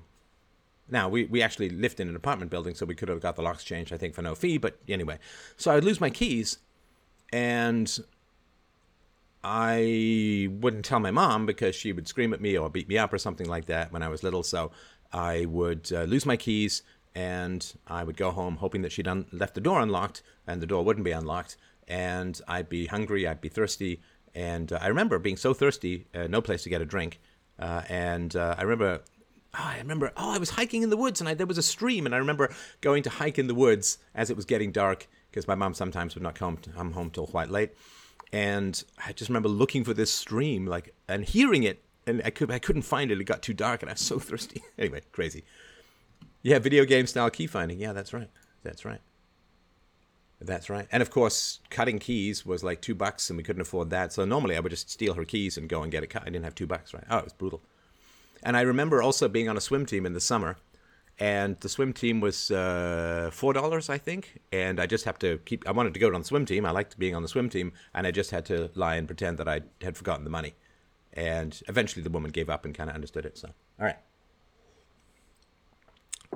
now 0.88 1.08
we, 1.08 1.24
we 1.24 1.42
actually 1.42 1.70
lived 1.70 2.00
in 2.00 2.08
an 2.08 2.16
apartment 2.16 2.50
building, 2.50 2.74
so 2.74 2.86
we 2.86 2.94
could 2.94 3.08
have 3.08 3.20
got 3.20 3.36
the 3.36 3.42
locks 3.42 3.64
changed, 3.64 3.92
I 3.92 3.96
think, 3.96 4.14
for 4.14 4.22
no 4.22 4.34
fee. 4.34 4.58
But 4.58 4.78
anyway, 4.88 5.18
so 5.56 5.72
I'd 5.72 5.84
lose 5.84 6.00
my 6.00 6.10
keys, 6.10 6.58
and 7.32 7.98
I 9.48 10.48
wouldn't 10.50 10.84
tell 10.84 10.98
my 10.98 11.12
mom 11.12 11.46
because 11.46 11.76
she 11.76 11.92
would 11.92 12.08
scream 12.08 12.32
at 12.32 12.40
me 12.40 12.58
or 12.58 12.68
beat 12.68 12.88
me 12.88 12.98
up 12.98 13.12
or 13.12 13.18
something 13.18 13.48
like 13.48 13.66
that 13.66 13.92
when 13.92 14.02
I 14.02 14.08
was 14.08 14.24
little. 14.24 14.42
So 14.42 14.72
I 15.12 15.44
would 15.44 15.88
uh, 15.92 16.02
lose 16.02 16.26
my 16.26 16.36
keys 16.36 16.82
and 17.14 17.74
I 17.86 18.02
would 18.02 18.16
go 18.16 18.32
home 18.32 18.56
hoping 18.56 18.82
that 18.82 18.90
she'd 18.90 19.06
un- 19.06 19.26
left 19.30 19.54
the 19.54 19.60
door 19.60 19.80
unlocked 19.80 20.22
and 20.48 20.60
the 20.60 20.66
door 20.66 20.84
wouldn't 20.84 21.04
be 21.04 21.12
unlocked. 21.12 21.56
And 21.86 22.40
I'd 22.48 22.68
be 22.68 22.86
hungry, 22.86 23.24
I'd 23.24 23.40
be 23.40 23.48
thirsty. 23.48 24.00
And 24.34 24.72
uh, 24.72 24.80
I 24.82 24.88
remember 24.88 25.16
being 25.20 25.36
so 25.36 25.54
thirsty, 25.54 26.08
uh, 26.12 26.26
no 26.26 26.40
place 26.40 26.64
to 26.64 26.68
get 26.68 26.82
a 26.82 26.84
drink. 26.84 27.20
Uh, 27.56 27.82
and 27.88 28.34
uh, 28.34 28.56
I 28.58 28.62
remember 28.62 29.02
Oh, 29.58 29.64
I 29.64 29.78
remember, 29.78 30.12
oh, 30.16 30.34
I 30.34 30.38
was 30.38 30.50
hiking 30.50 30.82
in 30.82 30.90
the 30.90 30.96
woods 30.96 31.20
and 31.20 31.28
I, 31.28 31.34
there 31.34 31.46
was 31.46 31.58
a 31.58 31.62
stream, 31.62 32.04
and 32.04 32.14
I 32.14 32.18
remember 32.18 32.54
going 32.80 33.02
to 33.04 33.10
hike 33.10 33.38
in 33.38 33.46
the 33.46 33.54
woods 33.54 33.98
as 34.14 34.28
it 34.30 34.36
was 34.36 34.44
getting 34.44 34.70
dark 34.70 35.06
because 35.30 35.48
my 35.48 35.54
mom 35.54 35.74
sometimes 35.74 36.14
would 36.14 36.22
not 36.22 36.34
come, 36.34 36.56
come 36.56 36.92
home 36.92 37.10
till 37.10 37.26
quite 37.26 37.50
late 37.50 37.72
and 38.32 38.82
I 39.04 39.12
just 39.12 39.28
remember 39.28 39.48
looking 39.48 39.84
for 39.84 39.94
this 39.94 40.12
stream, 40.12 40.66
like 40.66 40.94
and 41.08 41.24
hearing 41.24 41.62
it, 41.62 41.82
and 42.06 42.22
I 42.24 42.30
could 42.30 42.50
I 42.50 42.58
couldn't 42.58 42.82
find 42.82 43.10
it. 43.10 43.20
It 43.20 43.24
got 43.24 43.42
too 43.42 43.54
dark, 43.54 43.82
and 43.82 43.90
I 43.90 43.94
was 43.94 44.00
so 44.00 44.18
thirsty. 44.18 44.62
anyway, 44.78 45.02
crazy. 45.12 45.44
Yeah, 46.42 46.58
video 46.58 46.84
game 46.84 47.06
style 47.06 47.30
key 47.30 47.46
finding. 47.46 47.78
Yeah, 47.78 47.92
that's 47.92 48.12
right. 48.12 48.30
That's 48.62 48.84
right. 48.84 49.00
That's 50.40 50.68
right. 50.68 50.86
And 50.92 51.02
of 51.02 51.10
course, 51.10 51.60
cutting 51.70 51.98
keys 51.98 52.44
was 52.44 52.62
like 52.62 52.80
two 52.80 52.94
bucks, 52.94 53.30
and 53.30 53.36
we 53.36 53.42
couldn't 53.42 53.62
afford 53.62 53.90
that. 53.90 54.12
So 54.12 54.24
normally, 54.24 54.56
I 54.56 54.60
would 54.60 54.70
just 54.70 54.90
steal 54.90 55.14
her 55.14 55.24
keys 55.24 55.56
and 55.56 55.68
go 55.68 55.82
and 55.82 55.90
get 55.90 56.02
a 56.02 56.06
cut. 56.06 56.22
I 56.22 56.26
didn't 56.26 56.44
have 56.44 56.54
two 56.54 56.66
bucks, 56.66 56.92
right? 56.92 57.04
Oh, 57.10 57.18
it 57.18 57.24
was 57.24 57.32
brutal. 57.32 57.62
And 58.42 58.56
I 58.56 58.60
remember 58.62 59.02
also 59.02 59.28
being 59.28 59.48
on 59.48 59.56
a 59.56 59.60
swim 59.60 59.86
team 59.86 60.06
in 60.06 60.12
the 60.12 60.20
summer, 60.20 60.56
and 61.18 61.58
the 61.60 61.68
swim 61.68 61.92
team 61.92 62.20
was 62.20 62.50
uh, 62.50 63.30
four 63.32 63.52
dollars, 63.52 63.88
I 63.88 63.98
think. 63.98 64.40
And 64.52 64.78
I 64.78 64.86
just 64.86 65.04
have 65.04 65.18
to 65.20 65.38
keep. 65.38 65.66
I 65.68 65.72
wanted 65.72 65.94
to 65.94 66.00
go 66.00 66.08
on 66.08 66.20
the 66.20 66.24
swim 66.26 66.44
team. 66.44 66.66
I 66.66 66.70
liked 66.70 66.98
being 66.98 67.14
on 67.14 67.22
the 67.22 67.28
swim 67.28 67.48
team, 67.48 67.72
and 67.94 68.06
I 68.06 68.10
just 68.10 68.30
had 68.30 68.44
to 68.46 68.70
lie 68.74 68.96
and 68.96 69.06
pretend 69.06 69.38
that 69.38 69.48
I 69.48 69.62
had 69.82 69.96
forgotten 69.96 70.24
the 70.24 70.30
money. 70.30 70.54
And 71.12 71.60
eventually, 71.68 72.02
the 72.02 72.10
woman 72.10 72.30
gave 72.30 72.50
up 72.50 72.64
and 72.64 72.74
kind 72.74 72.90
of 72.90 72.94
understood 72.94 73.24
it. 73.24 73.38
So, 73.38 73.48
all 73.80 73.86
right. 73.86 73.96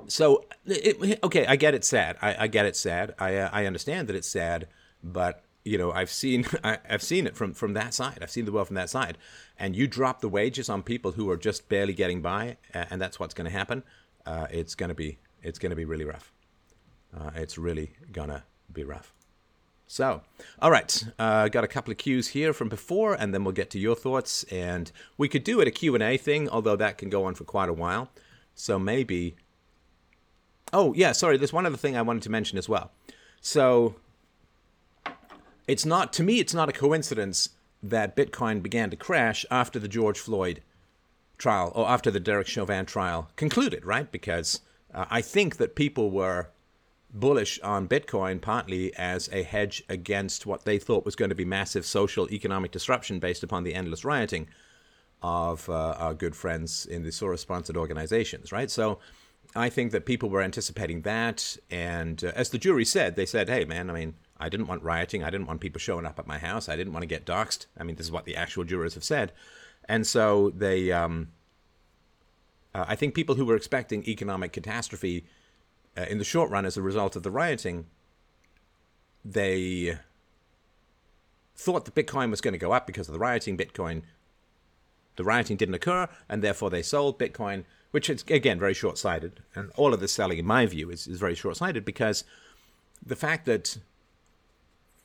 So, 0.06 0.46
it, 0.64 1.18
okay, 1.22 1.46
I 1.46 1.56
get 1.56 1.74
it. 1.74 1.84
sad. 1.84 2.16
I, 2.22 2.44
I 2.44 2.46
get 2.46 2.64
it. 2.64 2.74
sad. 2.74 3.14
I 3.18 3.36
uh, 3.36 3.50
I 3.52 3.66
understand 3.66 4.08
that 4.08 4.16
it's 4.16 4.28
sad, 4.28 4.66
but 5.04 5.44
you 5.64 5.78
know, 5.78 5.92
I've 5.92 6.10
seen 6.10 6.46
I, 6.64 6.78
have 6.84 7.02
seen 7.02 7.26
it 7.26 7.36
from 7.36 7.54
from 7.54 7.74
that 7.74 7.94
side. 7.94 8.18
I've 8.22 8.30
seen 8.30 8.44
the 8.44 8.52
world 8.52 8.66
from 8.66 8.76
that 8.76 8.90
side. 8.90 9.18
And 9.58 9.76
you 9.76 9.86
drop 9.86 10.20
the 10.20 10.28
wages 10.28 10.70
on 10.70 10.82
people 10.82 11.12
who 11.12 11.28
are 11.30 11.36
just 11.36 11.68
barely 11.68 11.92
getting 11.92 12.22
by, 12.22 12.56
and 12.72 13.00
that's 13.00 13.20
what's 13.20 13.34
going 13.34 13.44
to 13.44 13.56
happen 13.56 13.82
uh, 14.26 14.46
it's 14.50 14.74
gonna 14.74 14.94
be 14.94 15.18
it's 15.42 15.58
gonna 15.58 15.76
be 15.76 15.84
really 15.84 16.04
rough. 16.04 16.32
Uh, 17.16 17.30
it's 17.34 17.58
really 17.58 17.92
gonna 18.12 18.44
be 18.72 18.84
rough. 18.84 19.12
So, 19.86 20.22
all 20.60 20.70
right, 20.70 21.04
uh, 21.18 21.48
got 21.48 21.64
a 21.64 21.68
couple 21.68 21.90
of 21.90 21.98
cues 21.98 22.28
here 22.28 22.52
from 22.52 22.68
before, 22.68 23.14
and 23.14 23.34
then 23.34 23.42
we'll 23.42 23.52
get 23.52 23.70
to 23.70 23.78
your 23.78 23.96
thoughts. 23.96 24.44
And 24.44 24.92
we 25.18 25.28
could 25.28 25.42
do 25.42 25.60
it 25.60 25.66
a 25.66 25.72
Q 25.72 25.94
and 25.94 26.02
A 26.02 26.16
thing, 26.16 26.48
although 26.48 26.76
that 26.76 26.96
can 26.96 27.10
go 27.10 27.24
on 27.24 27.34
for 27.34 27.44
quite 27.44 27.68
a 27.68 27.72
while. 27.72 28.10
So 28.54 28.78
maybe. 28.78 29.36
Oh 30.72 30.94
yeah, 30.94 31.12
sorry. 31.12 31.36
There's 31.36 31.52
one 31.52 31.66
other 31.66 31.76
thing 31.76 31.96
I 31.96 32.02
wanted 32.02 32.22
to 32.24 32.30
mention 32.30 32.56
as 32.56 32.68
well. 32.68 32.92
So, 33.40 33.96
it's 35.70 35.86
not 35.86 36.12
to 36.14 36.24
me. 36.24 36.40
It's 36.40 36.52
not 36.52 36.68
a 36.68 36.72
coincidence 36.72 37.50
that 37.80 38.16
Bitcoin 38.16 38.60
began 38.60 38.90
to 38.90 38.96
crash 38.96 39.46
after 39.50 39.78
the 39.78 39.88
George 39.88 40.18
Floyd 40.18 40.62
trial 41.38 41.70
or 41.74 41.88
after 41.88 42.10
the 42.10 42.18
Derek 42.18 42.48
Chauvin 42.48 42.84
trial 42.86 43.30
concluded, 43.36 43.84
right? 43.86 44.10
Because 44.10 44.60
uh, 44.92 45.06
I 45.08 45.22
think 45.22 45.56
that 45.58 45.76
people 45.76 46.10
were 46.10 46.48
bullish 47.12 47.60
on 47.60 47.88
Bitcoin 47.88 48.40
partly 48.40 48.94
as 48.96 49.28
a 49.32 49.44
hedge 49.44 49.84
against 49.88 50.44
what 50.44 50.64
they 50.64 50.78
thought 50.78 51.04
was 51.04 51.16
going 51.16 51.28
to 51.28 51.34
be 51.36 51.44
massive 51.44 51.86
social 51.86 52.28
economic 52.30 52.72
disruption 52.72 53.20
based 53.20 53.44
upon 53.44 53.62
the 53.62 53.74
endless 53.74 54.04
rioting 54.04 54.48
of 55.22 55.68
uh, 55.68 55.94
our 55.98 56.14
good 56.14 56.34
friends 56.34 56.84
in 56.84 57.04
the 57.04 57.10
Soros 57.10 57.38
sponsored 57.38 57.76
organizations, 57.76 58.50
right? 58.50 58.70
So 58.70 58.98
I 59.54 59.68
think 59.68 59.92
that 59.92 60.04
people 60.04 60.30
were 60.30 60.42
anticipating 60.42 61.02
that. 61.02 61.56
And 61.70 62.24
uh, 62.24 62.32
as 62.34 62.50
the 62.50 62.58
jury 62.58 62.84
said, 62.84 63.14
they 63.14 63.26
said, 63.26 63.48
hey, 63.48 63.64
man, 63.64 63.88
I 63.88 63.92
mean, 63.92 64.14
I 64.40 64.48
didn't 64.48 64.66
want 64.66 64.82
rioting. 64.82 65.22
I 65.22 65.30
didn't 65.30 65.46
want 65.46 65.60
people 65.60 65.78
showing 65.78 66.06
up 66.06 66.18
at 66.18 66.26
my 66.26 66.38
house. 66.38 66.68
I 66.68 66.76
didn't 66.76 66.92
want 66.94 67.02
to 67.02 67.06
get 67.06 67.26
doxxed. 67.26 67.66
I 67.78 67.84
mean, 67.84 67.96
this 67.96 68.06
is 68.06 68.12
what 68.12 68.24
the 68.24 68.36
actual 68.36 68.64
jurors 68.64 68.94
have 68.94 69.04
said. 69.04 69.32
And 69.84 70.06
so 70.06 70.50
they, 70.50 70.90
um, 70.90 71.28
uh, 72.74 72.86
I 72.88 72.96
think 72.96 73.14
people 73.14 73.34
who 73.34 73.44
were 73.44 73.56
expecting 73.56 74.04
economic 74.08 74.52
catastrophe 74.52 75.26
uh, 75.96 76.06
in 76.08 76.18
the 76.18 76.24
short 76.24 76.50
run 76.50 76.64
as 76.64 76.76
a 76.76 76.82
result 76.82 77.16
of 77.16 77.22
the 77.22 77.30
rioting, 77.30 77.86
they 79.24 79.98
thought 81.56 81.84
that 81.84 81.94
Bitcoin 81.94 82.30
was 82.30 82.40
going 82.40 82.52
to 82.52 82.58
go 82.58 82.72
up 82.72 82.86
because 82.86 83.08
of 83.08 83.12
the 83.12 83.18
rioting. 83.18 83.56
Bitcoin, 83.56 84.02
the 85.16 85.24
rioting 85.24 85.56
didn't 85.56 85.74
occur, 85.74 86.08
and 86.28 86.42
therefore 86.42 86.70
they 86.70 86.82
sold 86.82 87.18
Bitcoin, 87.18 87.64
which 87.90 88.08
is 88.08 88.24
again 88.28 88.58
very 88.58 88.72
short-sighted. 88.72 89.40
And 89.54 89.70
all 89.76 89.92
of 89.92 90.00
this 90.00 90.12
selling, 90.12 90.38
in 90.38 90.46
my 90.46 90.64
view, 90.66 90.90
is, 90.90 91.06
is 91.06 91.20
very 91.20 91.34
short-sighted 91.34 91.84
because 91.84 92.24
the 93.04 93.16
fact 93.16 93.44
that 93.46 93.78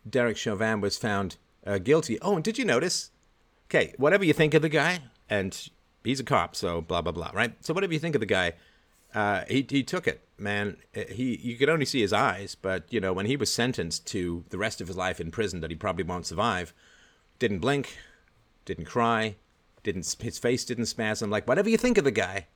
Derek 0.10 0.38
Chauvin 0.38 0.82
was 0.82 0.98
found 0.98 1.38
uh, 1.66 1.78
guilty. 1.78 2.20
Oh, 2.22 2.36
and 2.36 2.44
did 2.44 2.58
you 2.58 2.66
notice 2.66 3.12
okay, 3.70 3.94
whatever 3.98 4.24
you 4.24 4.34
think 4.34 4.54
of 4.54 4.62
the 4.62 4.70
guy, 4.70 5.00
and 5.30 5.70
he's 6.04 6.20
a 6.20 6.24
cop, 6.24 6.56
so 6.56 6.82
blah 6.82 7.02
blah 7.02 7.12
blah, 7.12 7.32
right? 7.34 7.54
So 7.62 7.74
whatever 7.74 7.94
you 7.94 8.00
think 8.00 8.16
of 8.16 8.22
the 8.22 8.26
guy, 8.26 8.54
uh, 9.14 9.44
he 9.48 9.66
he 9.68 9.84
took 9.84 10.08
it, 10.08 10.22
man. 10.38 10.78
He 10.94 11.40
you 11.42 11.58
could 11.58 11.70
only 11.70 11.86
see 11.86 12.02
his 12.02 12.14
eyes, 12.14 12.56
but 12.56 12.86
you 12.90 13.00
know 13.00 13.14
when 13.14 13.26
he 13.26 13.36
was 13.36 13.52
sentenced 13.52 14.06
to 14.08 14.46
the 14.50 14.58
rest 14.58 14.82
of 14.82 14.88
his 14.88 14.98
life 14.98 15.20
in 15.20 15.32
prison 15.32 15.62
that 15.62 15.72
he 15.72 15.76
probably 15.76 16.04
won't 16.04 16.26
survive, 16.26 16.74
didn't 17.40 17.60
blink, 17.60 17.98
didn't 18.66 18.86
cry, 18.86 19.36
didn't 19.84 20.16
his 20.20 20.38
face 20.38 20.64
didn't 20.66 20.86
spasm. 20.86 21.30
Like 21.30 21.48
whatever 21.48 21.70
you 21.70 21.78
think 21.78 21.98
of 21.98 22.04
the 22.04 22.12
guy, 22.12 22.48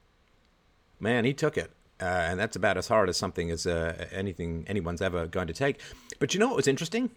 man, 0.99 1.25
he 1.25 1.33
took 1.33 1.57
it. 1.57 1.71
Uh, 2.01 2.05
and 2.29 2.39
that's 2.39 2.55
about 2.55 2.77
as 2.77 2.87
hard 2.87 3.09
as 3.09 3.17
something 3.17 3.51
as 3.51 3.67
uh, 3.67 4.07
anything 4.13 4.63
anyone's 4.69 5.01
ever 5.01 5.27
going 5.27 5.47
to 5.47 5.53
take. 5.53 5.81
But 6.17 6.33
you 6.33 6.39
know 6.39 6.47
what 6.47 6.55
was 6.55 6.67
interesting 6.67 7.09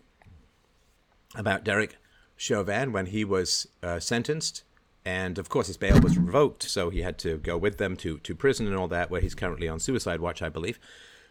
about 1.35 1.65
Derek? 1.65 1.97
Chauvin 2.43 2.91
when 2.91 3.07
he 3.07 3.25
was 3.25 3.69
uh, 3.83 4.01
sentenced. 4.01 4.65
And 5.05 5.39
of 5.39 5.49
course, 5.49 5.69
his 5.69 5.77
bail 5.77 6.01
was 6.01 6.19
revoked, 6.19 6.63
so 6.65 6.91
he 6.91 7.03
had 7.03 7.19
to 7.19 7.39
go 7.39 7.57
with 7.57 7.79
them 7.79 7.97
to, 7.97 8.19
to 8.19 8.35
prison 8.35 8.67
and 8.67 8.77
all 8.77 8.89
that, 8.89 9.11
where 9.11 9.21
he's 9.21 9.35
currently 9.35 9.69
on 9.69 9.81
suicide 9.81 10.21
watch, 10.21 10.43
I 10.43 10.49
believe. 10.49 10.79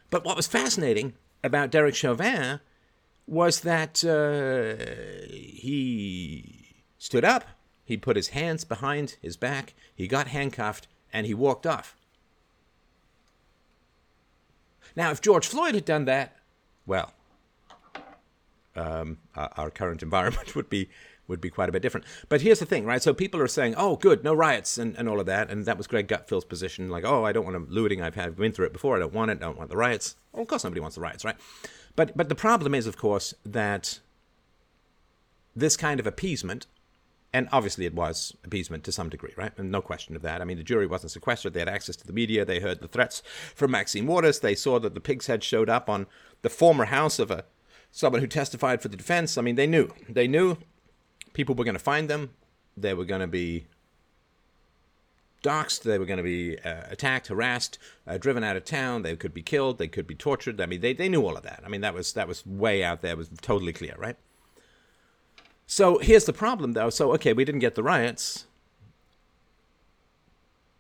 But 0.09 0.25
what 0.25 0.35
was 0.35 0.47
fascinating 0.47 1.13
about 1.43 1.71
Derek 1.71 1.95
Chauvin 1.95 2.59
was 3.27 3.61
that 3.61 4.03
uh, 4.03 5.31
he 5.31 6.83
stood 6.97 7.23
up, 7.23 7.45
he 7.85 7.95
put 7.95 8.17
his 8.17 8.29
hands 8.29 8.65
behind 8.65 9.17
his 9.21 9.37
back, 9.37 9.73
he 9.95 10.07
got 10.07 10.27
handcuffed, 10.27 10.87
and 11.13 11.25
he 11.25 11.33
walked 11.33 11.65
off. 11.65 11.95
Now, 14.97 15.11
if 15.11 15.21
George 15.21 15.47
Floyd 15.47 15.75
had 15.75 15.85
done 15.85 16.05
that, 16.05 16.35
well, 16.85 17.13
um, 18.75 19.17
our 19.35 19.69
current 19.69 20.03
environment 20.09 20.55
would 20.55 20.69
be 20.69 20.89
would 21.27 21.41
be 21.41 21.49
quite 21.49 21.69
a 21.69 21.71
bit 21.71 21.81
different. 21.81 22.05
But 22.29 22.41
here's 22.41 22.59
the 22.59 22.65
thing, 22.65 22.85
right? 22.85 23.01
So 23.01 23.13
people 23.13 23.39
are 23.39 23.47
saying, 23.47 23.75
"Oh, 23.77 23.95
good, 23.95 24.23
no 24.23 24.33
riots," 24.33 24.77
and, 24.77 24.95
and 24.97 25.07
all 25.07 25.19
of 25.19 25.25
that, 25.27 25.49
and 25.49 25.65
that 25.65 25.77
was 25.77 25.87
Greg 25.87 26.07
Gutfeld's 26.07 26.45
position. 26.45 26.89
Like, 26.89 27.05
"Oh, 27.05 27.23
I 27.25 27.31
don't 27.31 27.45
want 27.45 27.55
to 27.55 27.73
looting. 27.73 28.01
I've 28.01 28.15
had 28.15 28.35
been 28.35 28.51
through 28.51 28.67
it 28.67 28.73
before. 28.73 28.95
I 28.95 28.99
don't 28.99 29.13
want 29.13 29.31
it. 29.31 29.37
I 29.37 29.45
don't 29.45 29.57
want 29.57 29.69
the 29.69 29.77
riots." 29.77 30.15
Well, 30.33 30.43
of 30.43 30.47
course, 30.47 30.63
nobody 30.63 30.81
wants 30.81 30.95
the 30.95 31.01
riots, 31.01 31.25
right? 31.25 31.37
But 31.95 32.15
but 32.15 32.29
the 32.29 32.35
problem 32.35 32.75
is, 32.75 32.85
of 32.85 32.97
course, 32.97 33.33
that 33.45 33.99
this 35.55 35.77
kind 35.77 35.99
of 35.99 36.07
appeasement, 36.07 36.67
and 37.33 37.47
obviously 37.51 37.85
it 37.85 37.93
was 37.93 38.35
appeasement 38.43 38.83
to 38.85 38.91
some 38.91 39.09
degree, 39.09 39.33
right? 39.35 39.51
And 39.57 39.71
no 39.71 39.81
question 39.81 40.15
of 40.15 40.21
that. 40.21 40.41
I 40.41 40.45
mean, 40.45 40.57
the 40.57 40.63
jury 40.63 40.87
wasn't 40.87 41.11
sequestered. 41.11 41.53
They 41.53 41.59
had 41.59 41.69
access 41.69 41.95
to 41.97 42.07
the 42.07 42.13
media. 42.13 42.45
They 42.45 42.59
heard 42.59 42.81
the 42.81 42.87
threats 42.87 43.21
from 43.55 43.71
Maxine 43.71 44.07
Waters. 44.07 44.39
They 44.39 44.55
saw 44.55 44.79
that 44.79 44.93
the 44.93 45.01
pig's 45.01 45.27
head 45.27 45.43
showed 45.43 45.69
up 45.69 45.89
on 45.89 46.07
the 46.41 46.49
former 46.49 46.85
house 46.85 47.19
of 47.19 47.31
a 47.31 47.45
someone 47.91 48.21
who 48.21 48.27
testified 48.27 48.81
for 48.81 48.87
the 48.87 48.97
defense. 48.97 49.37
I 49.37 49.41
mean, 49.41 49.55
they 49.55 49.67
knew. 49.67 49.89
They 50.09 50.27
knew 50.27 50.57
people 51.33 51.55
were 51.55 51.65
going 51.65 51.75
to 51.75 51.79
find 51.79 52.09
them. 52.09 52.31
They 52.75 52.93
were 52.93 53.05
going 53.05 53.21
to 53.21 53.27
be 53.27 53.65
doxxed. 55.43 55.83
They 55.83 55.99
were 55.99 56.05
going 56.05 56.17
to 56.17 56.23
be 56.23 56.57
uh, 56.59 56.83
attacked, 56.89 57.27
harassed, 57.27 57.77
uh, 58.07 58.17
driven 58.17 58.43
out 58.43 58.55
of 58.55 58.63
town. 58.63 59.01
They 59.01 59.15
could 59.15 59.33
be 59.33 59.41
killed. 59.41 59.77
They 59.77 59.87
could 59.87 60.07
be 60.07 60.15
tortured. 60.15 60.61
I 60.61 60.65
mean, 60.65 60.81
they, 60.81 60.93
they 60.93 61.09
knew 61.09 61.25
all 61.25 61.35
of 61.35 61.43
that. 61.43 61.61
I 61.65 61.69
mean, 61.69 61.81
that 61.81 61.93
was 61.93 62.13
that 62.13 62.27
was 62.27 62.45
way 62.45 62.83
out 62.83 63.01
there. 63.01 63.11
It 63.11 63.17
was 63.17 63.29
totally 63.41 63.73
clear, 63.73 63.95
right? 63.97 64.15
So 65.67 65.99
here's 65.99 66.25
the 66.25 66.33
problem, 66.33 66.73
though. 66.73 66.89
So 66.89 67.13
okay, 67.13 67.33
we 67.33 67.45
didn't 67.45 67.59
get 67.59 67.75
the 67.75 67.83
riots, 67.83 68.45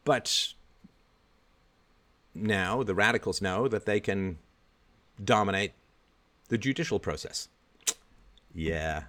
but 0.03 0.53
now 2.33 2.83
the 2.83 2.95
radicals 2.95 3.41
know 3.41 3.67
that 3.67 3.85
they 3.85 3.99
can 3.99 4.37
dominate 5.23 5.73
the 6.51 6.57
judicial 6.57 6.99
process. 6.99 7.47
Yeah. 8.53 9.03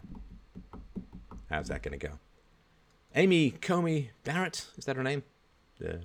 How's 1.51 1.67
that 1.69 1.83
going 1.83 1.99
to 1.99 2.07
go? 2.07 2.15
Amy 3.17 3.51
Coney 3.51 4.13
Barrett, 4.23 4.69
is 4.79 4.85
that 4.85 4.95
her 4.95 5.03
name? 5.03 5.25
Yeah. 5.81 5.97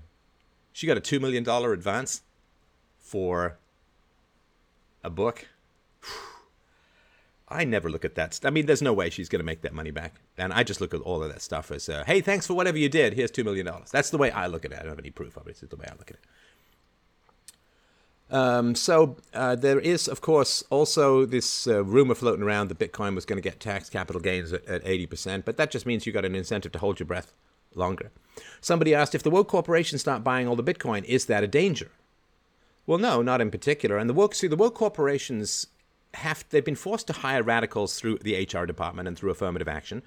She 0.74 0.88
got 0.88 0.98
a 0.98 1.02
$2 1.02 1.22
million 1.22 1.48
advance 1.48 2.24
for 2.98 3.60
a 5.04 5.12
book. 5.12 5.48
I 7.48 7.64
never 7.66 7.88
look 7.88 8.04
at 8.04 8.16
that. 8.16 8.40
I 8.44 8.50
mean, 8.50 8.66
there's 8.66 8.82
no 8.82 8.92
way 8.92 9.12
she's 9.12 9.30
going 9.30 9.40
to 9.40 9.46
make 9.46 9.62
that 9.62 9.74
money 9.74 9.92
back. 9.92 10.16
And 10.40 10.52
I 10.52 10.64
just 10.64 10.82
look 10.82 10.96
at 10.96 11.02
all 11.02 11.22
of 11.22 11.30
that 11.32 11.44
stuff 11.44 11.70
as, 11.70 11.88
uh, 11.88 12.04
hey, 12.08 12.20
thanks 12.20 12.48
for 12.48 12.56
whatever 12.56 12.80
you 12.80 12.90
did. 12.90 13.14
Here's 13.14 13.32
$2 13.32 13.46
million. 13.46 13.70
That's 13.92 14.10
the 14.10 14.18
way 14.18 14.32
I 14.32 14.48
look 14.48 14.66
at 14.66 14.72
it. 14.72 14.80
I 14.80 14.82
don't 14.82 14.90
have 14.90 15.00
any 15.00 15.12
proof 15.12 15.38
of 15.38 15.46
it. 15.46 15.52
It's 15.52 15.62
the 15.62 15.76
way 15.76 15.86
I 15.88 15.94
look 16.00 16.10
at 16.10 16.18
it. 16.18 16.24
Um, 18.30 18.76
so 18.76 19.18
uh, 19.34 19.56
there 19.56 19.80
is, 19.80 20.08
of 20.08 20.22
course, 20.22 20.64
also 20.70 21.26
this 21.26 21.66
uh, 21.68 21.84
rumor 21.84 22.16
floating 22.16 22.44
around 22.44 22.68
that 22.68 22.80
Bitcoin 22.80 23.16
was 23.16 23.26
going 23.26 23.38
to 23.38 23.50
get 23.50 23.60
tax 23.60 23.90
capital 23.90 24.22
gains 24.22 24.52
at, 24.52 24.66
at 24.66 24.84
80%, 24.84 25.46
but 25.46 25.58
that 25.58 25.72
just 25.72 25.86
means 25.86 26.06
you 26.06 26.12
got 26.12 26.26
an 26.26 26.36
incentive 26.36 26.74
to 26.74 26.80
hold 26.80 27.00
your 27.00 27.08
breath 27.08 27.34
longer. 27.74 28.12
Somebody 28.60 28.94
asked 28.94 29.16
if 29.16 29.24
the 29.24 29.32
woke 29.32 29.48
corporations 29.48 30.02
start 30.02 30.24
buying 30.24 30.48
all 30.48 30.56
the 30.56 30.64
Bitcoin, 30.64 31.06
is 31.06 31.28
that 31.28 31.44
a 31.44 31.48
danger? 31.48 31.92
Well, 32.86 32.98
no, 32.98 33.22
not 33.22 33.42
in 33.42 33.52
particular. 33.52 33.98
And 33.98 34.10
the 34.10 34.14
woke, 34.14 34.36
see, 34.36 34.48
the 34.48 34.56
woke 34.56 34.76
corporations 34.76 35.68
have 36.14 36.46
they've 36.50 36.66
been 36.66 36.76
forced 36.76 37.08
to 37.08 37.14
hire 37.14 37.44
radicals 37.44 38.00
through 38.00 38.18
the 38.20 38.48
HR 38.52 38.66
department 38.66 39.08
and 39.08 39.18
through 39.18 39.32
affirmative 39.32 39.68
action. 39.68 40.02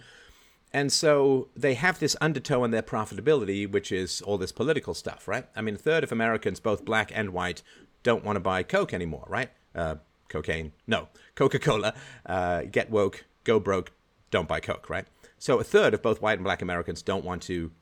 And 0.72 0.92
so 0.92 1.48
they 1.56 1.74
have 1.74 1.98
this 1.98 2.16
undertow 2.20 2.64
in 2.64 2.70
their 2.70 2.82
profitability, 2.82 3.70
which 3.70 3.90
is 3.90 4.22
all 4.22 4.38
this 4.38 4.52
political 4.52 4.94
stuff, 4.94 5.26
right? 5.26 5.46
I 5.56 5.62
mean, 5.62 5.74
a 5.74 5.78
third 5.78 6.04
of 6.04 6.12
Americans, 6.12 6.60
both 6.60 6.84
black 6.84 7.10
and 7.14 7.30
white, 7.30 7.62
don't 8.02 8.24
want 8.24 8.36
to 8.36 8.40
buy 8.40 8.62
Coke 8.62 8.92
anymore, 8.92 9.24
right? 9.28 9.50
Uh, 9.74 9.96
cocaine, 10.28 10.72
no, 10.86 11.08
Coca 11.34 11.58
Cola, 11.58 11.94
uh, 12.26 12.62
get 12.62 12.90
woke, 12.90 13.24
go 13.44 13.60
broke, 13.60 13.92
don't 14.30 14.48
buy 14.48 14.60
Coke, 14.60 14.88
right? 14.88 15.06
So 15.38 15.58
a 15.58 15.64
third 15.64 15.94
of 15.94 16.02
both 16.02 16.22
white 16.22 16.38
and 16.38 16.44
black 16.44 16.62
Americans 16.62 17.02
don't 17.02 17.24
want 17.24 17.42
to 17.42 17.72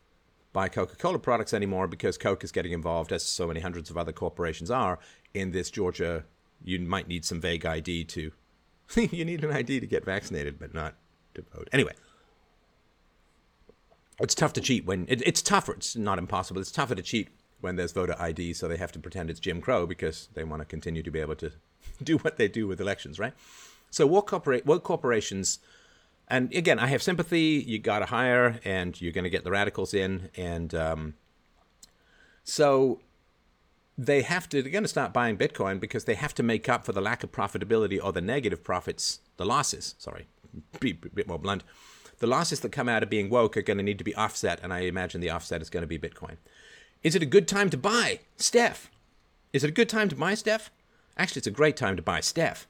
buy 0.53 0.69
Coca 0.69 0.97
Cola 0.97 1.19
products 1.19 1.53
anymore 1.53 1.87
because 1.87 2.19
Coke 2.19 2.43
is 2.43 2.53
getting 2.53 2.73
involved, 2.73 3.13
as 3.13 3.23
so 3.23 3.47
many 3.47 3.61
hundreds 3.61 3.91
of 3.91 3.97
other 3.97 4.13
corporations 4.13 4.71
are, 4.71 4.99
in 5.35 5.53
this 5.53 5.71
Georgia. 5.71 6.25
You 6.65 6.81
might 6.81 7.07
need 7.07 7.25
some 7.25 7.41
vague 7.41 7.65
ID 7.65 8.05
to. 8.05 8.33
you 8.97 9.25
need 9.25 9.45
an 9.45 9.53
ID 9.53 9.81
to 9.81 9.87
get 9.87 10.05
vaccinated, 10.05 10.59
but 10.59 10.75
not 10.75 10.95
to 11.35 11.43
vote. 11.55 11.69
Anyway, 11.73 11.93
it's 14.19 14.35
tough 14.35 14.53
to 14.55 14.61
cheat 14.61 14.85
when 14.85 15.07
it, 15.09 15.23
it's 15.27 15.43
tougher. 15.43 15.73
It's 15.73 15.95
not 15.95 16.19
impossible. 16.19 16.61
It's 16.61 16.73
tougher 16.73 16.95
to 16.95 17.03
cheat 17.03 17.29
when 17.61 17.77
there's 17.77 17.93
voter 17.93 18.15
ID, 18.19 18.55
so 18.55 18.69
they 18.69 18.77
have 18.77 18.93
to 18.93 18.99
pretend 18.99 19.31
it's 19.31 19.41
Jim 19.41 19.61
Crow 19.61 19.87
because 19.87 20.29
they 20.35 20.45
want 20.45 20.61
to 20.61 20.67
continue 20.67 21.03
to 21.03 21.11
be 21.11 21.21
able 21.21 21.37
to 21.37 21.53
do 22.03 22.19
what 22.19 22.37
they 22.37 22.49
do 22.49 22.67
with 22.67 22.81
elections, 22.81 23.19
right? 23.19 23.35
So 23.91 24.07
woke, 24.07 24.31
corpora- 24.31 24.65
woke 24.65 24.85
corporations, 24.85 25.59
and 26.29 26.53
again, 26.55 26.79
I 26.79 26.89
have 26.89 27.03
sympathy. 27.03 27.65
You 27.67 27.79
got 27.79 28.01
to 28.01 28.07
hire, 28.07 28.61
and 28.65 29.01
you're 29.01 29.13
going 29.13 29.25
to 29.25 29.31
get 29.31 29.45
the 29.45 29.51
radicals 29.51 29.95
in, 29.95 30.29
and 30.37 30.75
um, 30.75 31.15
so 32.45 33.01
they 33.97 34.23
have 34.23 34.49
to. 34.51 34.63
They're 34.63 34.71
going 34.71 34.85
to 34.85 34.89
start 34.89 35.13
buying 35.13 35.39
Bitcoin 35.39 35.81
because 35.81 36.05
they 36.05 36.15
have 36.15 36.35
to 36.35 36.43
make 36.43 36.69
up 36.69 36.85
for 36.85 36.93
the 36.93 37.01
lack 37.01 37.25
of 37.25 37.33
profitability 37.33 37.99
or 38.03 38.13
the 38.13 38.21
negative 38.21 38.63
profits, 38.63 39.21
the 39.39 39.47
losses. 39.47 39.95
Sorry, 39.99 40.29
be 40.81 40.91
a 40.91 41.09
bit 41.09 41.27
more 41.27 41.39
blunt. 41.39 41.65
The 42.19 42.27
losses 42.27 42.61
that 42.61 42.73
come 42.73 42.89
out 42.89 43.03
of 43.03 43.11
being 43.11 43.31
woke 43.31 43.57
are 43.57 43.63
going 43.63 43.79
to 43.79 43.83
need 43.83 43.99
to 43.99 44.05
be 44.05 44.15
offset, 44.15 44.61
and 44.63 44.73
I 44.73 44.81
imagine 44.81 45.21
the 45.21 45.31
offset 45.31 45.63
is 45.63 45.71
going 45.71 45.83
to 45.83 45.87
be 45.87 45.99
Bitcoin. 45.99 46.37
Is 47.03 47.15
it 47.15 47.23
a 47.23 47.27
good 47.27 47.47
time 47.47 47.71
to 47.71 47.77
buy 47.77 48.21
Stef? 48.39 48.89
Is 49.53 49.63
it 49.63 49.71
a 49.71 49.73
good 49.73 49.89
time 49.89 50.09
to 50.09 50.17
buy 50.17 50.33
Stef? 50.33 50.69
Actually, 51.17 51.41
it's 51.41 51.47
a 51.47 51.53
great 51.53 51.77
time 51.77 51.97
to 51.97 52.03
buy 52.03 52.21
Stef. 52.21 52.67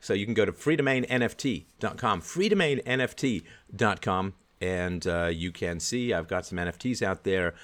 So 0.00 0.14
you 0.14 0.26
can 0.26 0.34
go 0.34 0.44
to 0.44 0.52
freedomainnft.com, 0.52 2.20
freedomainnft.com, 2.20 4.34
and 4.60 5.06
uh, 5.06 5.30
you 5.32 5.50
can 5.50 5.80
see 5.80 6.12
I've 6.12 6.28
got 6.28 6.46
some 6.46 6.58
NFTs 6.58 7.02
out 7.02 7.24
there. 7.24 7.54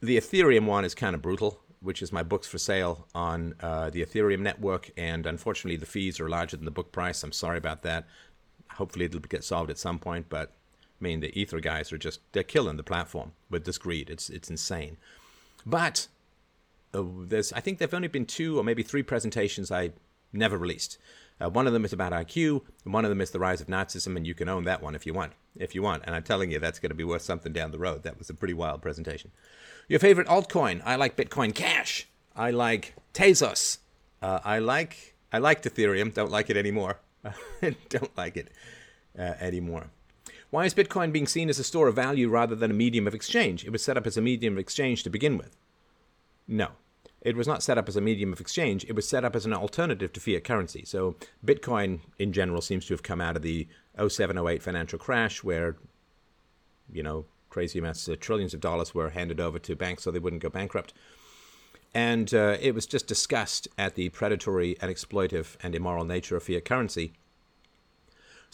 The 0.00 0.16
Ethereum 0.16 0.66
one 0.66 0.84
is 0.84 0.94
kind 0.94 1.14
of 1.14 1.22
brutal, 1.22 1.60
which 1.80 2.00
is 2.00 2.12
my 2.12 2.22
books 2.22 2.48
for 2.48 2.58
sale 2.58 3.06
on 3.14 3.54
uh, 3.60 3.90
the 3.90 4.04
Ethereum 4.04 4.40
network, 4.40 4.90
and 4.96 5.26
unfortunately 5.26 5.76
the 5.76 5.86
fees 5.86 6.20
are 6.20 6.28
larger 6.28 6.56
than 6.56 6.64
the 6.64 6.70
book 6.70 6.90
price. 6.90 7.22
I'm 7.22 7.32
sorry 7.32 7.58
about 7.58 7.82
that. 7.82 8.06
Hopefully 8.76 9.04
it'll 9.04 9.20
get 9.20 9.44
solved 9.44 9.70
at 9.70 9.78
some 9.78 9.98
point, 9.98 10.26
but 10.28 10.52
mean 11.02 11.20
the 11.20 11.38
Ether 11.38 11.60
guys 11.60 11.92
are 11.92 11.98
just 11.98 12.20
they're 12.32 12.42
killing 12.42 12.76
the 12.76 12.82
platform 12.82 13.32
with 13.50 13.64
this 13.64 13.78
greed. 13.78 14.10
It's 14.10 14.30
it's 14.30 14.50
insane. 14.50 14.96
But 15.66 16.08
uh, 16.94 17.02
there's 17.26 17.52
I 17.52 17.60
think 17.60 17.78
there've 17.78 17.94
only 17.94 18.08
been 18.08 18.26
two 18.26 18.58
or 18.58 18.64
maybe 18.64 18.82
three 18.82 19.02
presentations 19.02 19.70
I 19.70 19.92
never 20.32 20.56
released. 20.56 20.98
Uh, 21.40 21.48
one 21.50 21.66
of 21.66 21.72
them 21.72 21.84
is 21.84 21.92
about 21.92 22.12
IQ, 22.12 22.62
and 22.84 22.94
one 22.94 23.04
of 23.04 23.08
them 23.08 23.20
is 23.20 23.30
the 23.30 23.40
rise 23.40 23.60
of 23.60 23.66
Nazism, 23.66 24.16
and 24.16 24.26
you 24.26 24.34
can 24.34 24.48
own 24.48 24.64
that 24.64 24.82
one 24.82 24.94
if 24.94 25.06
you 25.06 25.12
want. 25.12 25.32
If 25.56 25.74
you 25.74 25.82
want, 25.82 26.04
and 26.06 26.14
I'm 26.14 26.22
telling 26.22 26.52
you, 26.52 26.58
that's 26.58 26.78
going 26.78 26.90
to 26.90 26.96
be 26.96 27.04
worth 27.04 27.22
something 27.22 27.52
down 27.52 27.72
the 27.72 27.78
road. 27.78 28.04
That 28.04 28.18
was 28.18 28.30
a 28.30 28.34
pretty 28.34 28.54
wild 28.54 28.80
presentation. 28.80 29.32
Your 29.88 29.98
favorite 29.98 30.28
altcoin? 30.28 30.80
I 30.84 30.96
like 30.96 31.16
Bitcoin 31.16 31.54
Cash. 31.54 32.06
I 32.36 32.50
like 32.50 32.94
Tezos. 33.12 33.78
Uh, 34.22 34.38
I 34.44 34.58
like 34.60 35.14
I 35.32 35.38
liked 35.38 35.64
Ethereum. 35.64 36.14
Don't 36.14 36.30
like 36.30 36.50
it 36.50 36.56
anymore. 36.56 37.00
don't 37.88 38.16
like 38.16 38.36
it 38.36 38.48
uh, 39.18 39.34
anymore. 39.40 39.90
Why 40.52 40.66
is 40.66 40.74
Bitcoin 40.74 41.12
being 41.12 41.26
seen 41.26 41.48
as 41.48 41.58
a 41.58 41.64
store 41.64 41.88
of 41.88 41.96
value 41.96 42.28
rather 42.28 42.54
than 42.54 42.70
a 42.70 42.74
medium 42.74 43.06
of 43.06 43.14
exchange? 43.14 43.64
It 43.64 43.70
was 43.70 43.82
set 43.82 43.96
up 43.96 44.06
as 44.06 44.18
a 44.18 44.20
medium 44.20 44.52
of 44.52 44.58
exchange 44.58 45.02
to 45.02 45.08
begin 45.08 45.38
with. 45.38 45.56
No, 46.46 46.72
it 47.22 47.38
was 47.38 47.46
not 47.46 47.62
set 47.62 47.78
up 47.78 47.88
as 47.88 47.96
a 47.96 48.02
medium 48.02 48.34
of 48.34 48.40
exchange. 48.40 48.84
It 48.84 48.94
was 48.94 49.08
set 49.08 49.24
up 49.24 49.34
as 49.34 49.46
an 49.46 49.54
alternative 49.54 50.12
to 50.12 50.20
fiat 50.20 50.44
currency. 50.44 50.84
So 50.84 51.16
Bitcoin, 51.42 52.00
in 52.18 52.34
general, 52.34 52.60
seems 52.60 52.84
to 52.84 52.92
have 52.92 53.02
come 53.02 53.18
out 53.18 53.34
of 53.34 53.40
the 53.40 53.66
0708 53.96 54.62
financial 54.62 54.98
crash, 54.98 55.42
where, 55.42 55.76
you 56.92 57.02
know, 57.02 57.24
crazy 57.48 57.78
amounts 57.78 58.06
of 58.06 58.20
trillions 58.20 58.52
of 58.52 58.60
dollars 58.60 58.94
were 58.94 59.08
handed 59.08 59.40
over 59.40 59.58
to 59.58 59.74
banks 59.74 60.02
so 60.02 60.10
they 60.10 60.18
wouldn't 60.18 60.42
go 60.42 60.50
bankrupt. 60.50 60.92
And 61.94 62.34
uh, 62.34 62.58
it 62.60 62.74
was 62.74 62.84
just 62.84 63.06
discussed 63.06 63.68
at 63.78 63.94
the 63.94 64.10
predatory 64.10 64.76
and 64.82 64.94
exploitive 64.94 65.56
and 65.62 65.74
immoral 65.74 66.04
nature 66.04 66.36
of 66.36 66.42
fiat 66.42 66.66
currency. 66.66 67.14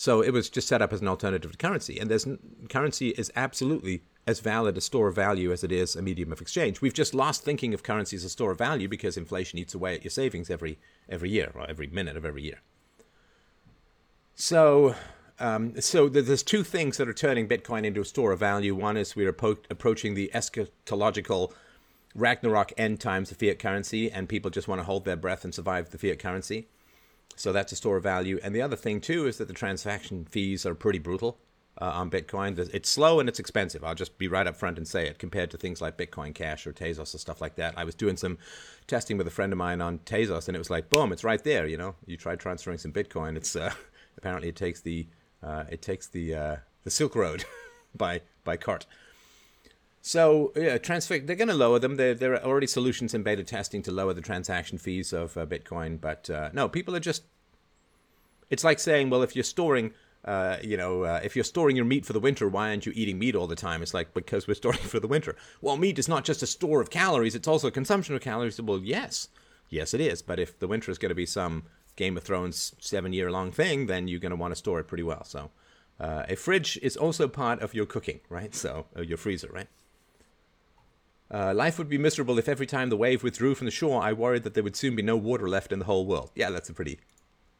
So 0.00 0.20
it 0.20 0.30
was 0.30 0.48
just 0.48 0.68
set 0.68 0.80
up 0.80 0.92
as 0.92 1.00
an 1.00 1.08
alternative 1.08 1.50
to 1.50 1.58
currency. 1.58 1.98
And 1.98 2.08
there's 2.08 2.24
currency 2.68 3.08
is 3.08 3.32
absolutely 3.34 4.04
as 4.28 4.38
valid 4.38 4.78
a 4.78 4.80
store 4.80 5.08
of 5.08 5.16
value 5.16 5.50
as 5.50 5.64
it 5.64 5.72
is 5.72 5.96
a 5.96 6.02
medium 6.02 6.30
of 6.30 6.40
exchange. 6.40 6.80
We've 6.80 6.94
just 6.94 7.14
lost 7.14 7.42
thinking 7.42 7.74
of 7.74 7.82
currency 7.82 8.14
as 8.14 8.22
a 8.22 8.28
store 8.28 8.52
of 8.52 8.58
value 8.58 8.86
because 8.86 9.16
inflation 9.16 9.58
eats 9.58 9.74
away 9.74 9.96
at 9.96 10.04
your 10.04 10.12
savings 10.12 10.50
every 10.50 10.78
every 11.08 11.30
year 11.30 11.50
or 11.52 11.68
every 11.68 11.88
minute 11.88 12.16
of 12.16 12.24
every 12.24 12.44
year. 12.44 12.60
So, 14.36 14.94
um, 15.40 15.80
so 15.80 16.08
there's 16.08 16.44
two 16.44 16.62
things 16.62 16.96
that 16.98 17.08
are 17.08 17.12
turning 17.12 17.48
Bitcoin 17.48 17.84
into 17.84 18.00
a 18.00 18.04
store 18.04 18.30
of 18.30 18.38
value. 18.38 18.76
One 18.76 18.96
is 18.96 19.16
we're 19.16 19.30
approaching 19.30 20.14
the 20.14 20.30
eschatological 20.32 21.52
Ragnarok 22.14 22.72
end 22.76 23.00
times 23.00 23.32
of 23.32 23.36
fiat 23.38 23.58
currency, 23.58 24.12
and 24.12 24.28
people 24.28 24.52
just 24.52 24.68
want 24.68 24.78
to 24.80 24.84
hold 24.84 25.04
their 25.04 25.16
breath 25.16 25.44
and 25.44 25.52
survive 25.52 25.90
the 25.90 25.98
fiat 25.98 26.20
currency. 26.20 26.68
So 27.38 27.52
that's 27.52 27.72
a 27.72 27.76
store 27.76 27.96
of 27.96 28.02
value. 28.02 28.40
And 28.42 28.54
the 28.54 28.62
other 28.62 28.76
thing 28.76 29.00
too 29.00 29.26
is 29.26 29.38
that 29.38 29.48
the 29.48 29.54
transaction 29.54 30.24
fees 30.24 30.66
are 30.66 30.74
pretty 30.74 30.98
brutal 30.98 31.38
uh, 31.80 31.84
on 31.94 32.10
Bitcoin. 32.10 32.58
It's 32.72 32.90
slow 32.90 33.20
and 33.20 33.28
it's 33.28 33.38
expensive. 33.38 33.84
I'll 33.84 33.94
just 33.94 34.18
be 34.18 34.26
right 34.26 34.46
up 34.46 34.56
front 34.56 34.76
and 34.76 34.86
say 34.86 35.06
it 35.06 35.18
compared 35.18 35.50
to 35.52 35.56
things 35.56 35.80
like 35.80 35.96
Bitcoin 35.96 36.34
Cash 36.34 36.66
or 36.66 36.72
Tezos 36.72 37.14
or 37.14 37.18
stuff 37.18 37.40
like 37.40 37.54
that. 37.56 37.74
I 37.76 37.84
was 37.84 37.94
doing 37.94 38.16
some 38.16 38.38
testing 38.86 39.16
with 39.16 39.26
a 39.28 39.30
friend 39.30 39.52
of 39.52 39.58
mine 39.58 39.80
on 39.80 40.00
Tezos, 40.00 40.48
and 40.48 40.56
it 40.56 40.58
was 40.58 40.70
like, 40.70 40.90
boom, 40.90 41.12
it's 41.12 41.24
right 41.24 41.42
there. 41.42 41.66
You 41.66 41.76
know, 41.76 41.94
you 42.06 42.16
try 42.16 42.34
transferring 42.34 42.78
some 42.78 42.92
Bitcoin. 42.92 43.36
It's 43.36 43.54
uh, 43.54 43.72
apparently 44.18 44.48
it 44.48 44.56
takes 44.56 44.80
the 44.80 45.06
uh, 45.42 45.64
it 45.70 45.80
takes 45.80 46.08
the 46.08 46.34
uh, 46.34 46.56
the 46.82 46.90
Silk 46.90 47.14
Road 47.14 47.44
by 47.96 48.22
by 48.44 48.56
cart. 48.56 48.86
So 50.00 50.52
yeah, 50.56 50.78
transfer 50.78 51.18
they're 51.18 51.36
going 51.36 51.48
to 51.48 51.54
lower 51.54 51.78
them. 51.78 51.96
There 51.96 52.14
there 52.14 52.34
are 52.34 52.44
already 52.44 52.66
solutions 52.66 53.14
in 53.14 53.22
beta 53.22 53.44
testing 53.44 53.82
to 53.82 53.90
lower 53.90 54.14
the 54.14 54.20
transaction 54.20 54.78
fees 54.78 55.12
of 55.12 55.36
uh, 55.36 55.46
Bitcoin, 55.46 56.00
but 56.00 56.30
uh, 56.30 56.50
no, 56.52 56.68
people 56.68 56.94
are 56.96 57.00
just. 57.00 57.24
It's 58.50 58.64
like 58.64 58.78
saying, 58.78 59.10
well, 59.10 59.22
if 59.22 59.36
you're 59.36 59.44
storing 59.44 59.92
uh, 60.24 60.58
you 60.62 60.76
know, 60.76 61.04
uh, 61.04 61.20
if 61.22 61.36
you're 61.36 61.44
storing 61.44 61.76
your 61.76 61.84
meat 61.84 62.04
for 62.04 62.12
the 62.12 62.20
winter, 62.20 62.48
why 62.48 62.68
aren't 62.68 62.84
you 62.84 62.92
eating 62.94 63.18
meat 63.18 63.34
all 63.34 63.46
the 63.46 63.54
time? 63.54 63.82
It's 63.82 63.94
like, 63.94 64.12
because 64.14 64.46
we're 64.46 64.54
storing 64.54 64.78
for 64.82 65.00
the 65.00 65.06
winter. 65.06 65.36
Well, 65.62 65.76
meat 65.76 65.98
is 65.98 66.08
not 66.08 66.24
just 66.24 66.42
a 66.42 66.46
store 66.46 66.80
of 66.80 66.90
calories, 66.90 67.34
it's 67.34 67.48
also 67.48 67.68
a 67.68 67.72
consumption 67.72 68.14
of 68.14 68.20
calories. 68.20 68.60
Well, 68.60 68.80
yes. 68.82 69.28
Yes, 69.70 69.94
it 69.94 70.00
is. 70.00 70.22
But 70.22 70.38
if 70.38 70.58
the 70.58 70.68
winter 70.68 70.90
is 70.90 70.98
going 70.98 71.10
to 71.10 71.14
be 71.14 71.26
some 71.26 71.64
Game 71.96 72.16
of 72.16 72.24
Thrones 72.24 72.74
seven 72.78 73.12
year 73.12 73.30
long 73.30 73.52
thing, 73.52 73.86
then 73.86 74.08
you're 74.08 74.20
going 74.20 74.30
to 74.30 74.36
want 74.36 74.52
to 74.52 74.56
store 74.56 74.80
it 74.80 74.88
pretty 74.88 75.02
well. 75.02 75.24
So 75.24 75.50
uh, 76.00 76.24
a 76.28 76.36
fridge 76.36 76.78
is 76.82 76.96
also 76.96 77.28
part 77.28 77.60
of 77.60 77.74
your 77.74 77.86
cooking, 77.86 78.20
right? 78.28 78.54
So 78.54 78.86
uh, 78.96 79.02
your 79.02 79.18
freezer, 79.18 79.50
right? 79.52 79.68
Uh, 81.30 81.52
life 81.52 81.78
would 81.78 81.88
be 81.88 81.98
miserable 81.98 82.38
if 82.38 82.48
every 82.48 82.66
time 82.66 82.88
the 82.88 82.96
wave 82.96 83.22
withdrew 83.22 83.54
from 83.54 83.66
the 83.66 83.70
shore, 83.70 84.02
I 84.02 84.12
worried 84.12 84.44
that 84.44 84.54
there 84.54 84.62
would 84.62 84.76
soon 84.76 84.96
be 84.96 85.02
no 85.02 85.16
water 85.16 85.48
left 85.48 85.72
in 85.72 85.78
the 85.78 85.84
whole 85.84 86.06
world. 86.06 86.30
Yeah, 86.34 86.50
that's 86.50 86.70
a 86.70 86.74
pretty 86.74 86.98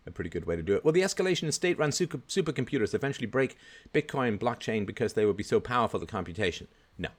a 0.07 0.11
pretty 0.11 0.31
good 0.31 0.47
way 0.47 0.57
to 0.57 0.63
do 0.63 0.75
it. 0.75 0.85
Well, 0.85 0.93
the 0.93 1.03
escalation 1.03 1.43
in 1.43 1.53
state 1.53 1.79
run 1.79 1.93
super, 1.93 2.19
supercomputers 2.19 2.95
eventually 2.95 3.27
break 3.27 3.59
Bitcoin 3.93 4.39
blockchain 4.39 4.87
because 4.87 5.13
they 5.13 5.27
would 5.27 5.37
be 5.37 5.43
so 5.43 5.61
powerful 5.61 6.01
the 6.01 6.07
computation. 6.07 6.67
No, 6.97 7.11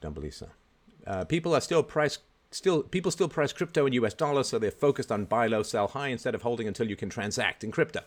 don't 0.00 0.14
believe 0.14 0.32
so. 0.32 0.48
Uh, 1.06 1.24
people 1.24 1.54
are 1.54 1.60
still 1.60 1.82
price 1.82 2.18
still 2.50 2.82
people 2.82 3.10
still 3.10 3.28
price 3.28 3.52
crypto 3.52 3.84
in 3.84 3.92
US 3.94 4.14
dollars, 4.14 4.48
so 4.48 4.58
they're 4.58 4.70
focused 4.70 5.12
on 5.12 5.26
buy 5.26 5.46
low, 5.46 5.62
sell 5.62 5.88
high 5.88 6.08
instead 6.08 6.34
of 6.34 6.42
holding 6.42 6.66
until 6.66 6.88
you 6.88 6.96
can 6.96 7.10
transact 7.10 7.62
in 7.62 7.70
crypto. 7.70 8.00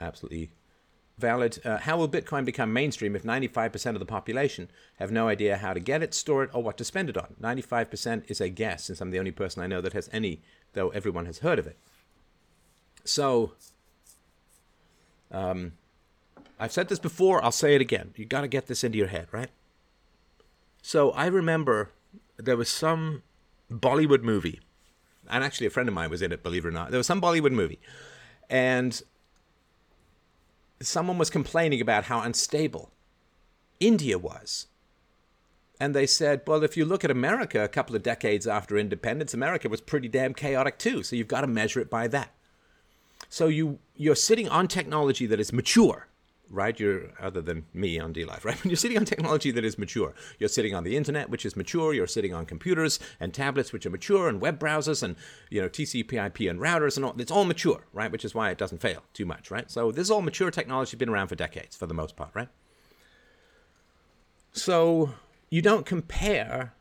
Absolutely 0.00 0.50
valid. 1.18 1.60
Uh, 1.64 1.78
how 1.78 1.96
will 1.96 2.08
Bitcoin 2.08 2.44
become 2.44 2.72
mainstream 2.72 3.14
if 3.14 3.22
95% 3.22 3.86
of 3.90 3.98
the 3.98 4.06
population 4.06 4.68
have 4.96 5.10
no 5.10 5.28
idea 5.28 5.56
how 5.56 5.72
to 5.72 5.80
get 5.80 6.02
it, 6.02 6.14
store 6.14 6.44
it, 6.44 6.50
or 6.52 6.62
what 6.62 6.76
to 6.78 6.84
spend 6.84 7.08
it 7.08 7.16
on? 7.16 7.34
95% 7.40 8.30
is 8.30 8.40
a 8.40 8.48
guess, 8.48 8.84
since 8.84 9.00
I'm 9.00 9.10
the 9.10 9.18
only 9.18 9.30
person 9.30 9.62
I 9.62 9.66
know 9.66 9.80
that 9.80 9.92
has 9.92 10.08
any, 10.12 10.40
though 10.72 10.90
everyone 10.90 11.26
has 11.26 11.38
heard 11.38 11.58
of 11.58 11.66
it. 11.66 11.76
So, 13.04 13.52
um, 15.30 15.72
I've 16.58 16.72
said 16.72 16.88
this 16.88 16.98
before, 16.98 17.42
I'll 17.42 17.52
say 17.52 17.74
it 17.74 17.80
again. 17.80 18.12
You 18.16 18.24
got 18.24 18.42
to 18.42 18.48
get 18.48 18.66
this 18.66 18.84
into 18.84 18.98
your 18.98 19.08
head, 19.08 19.28
right? 19.32 19.50
So, 20.82 21.10
I 21.12 21.26
remember 21.26 21.90
there 22.36 22.56
was 22.56 22.68
some 22.68 23.22
Bollywood 23.70 24.22
movie, 24.22 24.60
and 25.28 25.42
actually 25.44 25.66
a 25.66 25.70
friend 25.70 25.88
of 25.88 25.94
mine 25.94 26.10
was 26.10 26.22
in 26.22 26.32
it, 26.32 26.42
believe 26.42 26.64
it 26.64 26.68
or 26.68 26.72
not. 26.72 26.90
There 26.90 26.98
was 26.98 27.06
some 27.06 27.20
Bollywood 27.20 27.52
movie, 27.52 27.80
and 28.48 29.00
someone 30.86 31.18
was 31.18 31.30
complaining 31.30 31.80
about 31.80 32.04
how 32.04 32.20
unstable 32.20 32.90
India 33.80 34.18
was. 34.18 34.66
And 35.80 35.94
they 35.94 36.06
said, 36.06 36.42
well, 36.46 36.62
if 36.62 36.76
you 36.76 36.84
look 36.84 37.02
at 37.04 37.10
America 37.10 37.64
a 37.64 37.68
couple 37.68 37.96
of 37.96 38.02
decades 38.02 38.46
after 38.46 38.78
independence, 38.78 39.34
America 39.34 39.68
was 39.68 39.80
pretty 39.80 40.08
damn 40.08 40.34
chaotic 40.34 40.78
too. 40.78 41.02
So 41.02 41.16
you've 41.16 41.26
got 41.28 41.40
to 41.40 41.48
measure 41.48 41.80
it 41.80 41.90
by 41.90 42.06
that. 42.08 42.32
So 43.28 43.48
you 43.48 43.78
you're 43.96 44.14
sitting 44.14 44.48
on 44.48 44.68
technology 44.68 45.26
that 45.26 45.40
is 45.40 45.52
mature, 45.52 46.06
right? 46.52 46.78
You're 46.78 47.10
other 47.18 47.40
than 47.40 47.64
me 47.72 47.98
on 47.98 48.12
DLive, 48.12 48.44
right? 48.44 48.56
When 48.62 48.70
you're 48.70 48.76
sitting 48.76 48.98
on 48.98 49.04
technology 49.04 49.50
that 49.50 49.64
is 49.64 49.78
mature. 49.78 50.14
You're 50.38 50.48
sitting 50.48 50.74
on 50.74 50.84
the 50.84 50.96
internet, 50.96 51.30
which 51.30 51.46
is 51.46 51.56
mature. 51.56 51.94
You're 51.94 52.06
sitting 52.06 52.34
on 52.34 52.46
computers 52.46 53.00
and 53.18 53.32
tablets, 53.32 53.72
which 53.72 53.86
are 53.86 53.90
mature, 53.90 54.28
and 54.28 54.40
web 54.40 54.58
browsers, 54.58 55.02
and 55.02 55.16
you 55.50 55.60
know 55.60 55.68
TCP/IP 55.68 56.40
and 56.40 56.60
routers, 56.60 56.96
and 56.96 57.04
all. 57.04 57.14
It's 57.18 57.32
all 57.32 57.44
mature, 57.44 57.86
right? 57.92 58.12
Which 58.12 58.24
is 58.24 58.34
why 58.34 58.50
it 58.50 58.58
doesn't 58.58 58.82
fail 58.82 59.02
too 59.14 59.26
much, 59.26 59.50
right? 59.50 59.70
So 59.70 59.90
this 59.90 60.02
is 60.02 60.10
all 60.10 60.22
mature 60.22 60.50
technology, 60.50 60.96
been 60.96 61.08
around 61.08 61.28
for 61.28 61.34
decades 61.34 61.74
for 61.74 61.86
the 61.86 61.94
most 61.94 62.14
part, 62.14 62.30
right? 62.34 62.48
So 64.52 65.14
you 65.50 65.62
don't 65.62 65.86
compare 65.86 66.74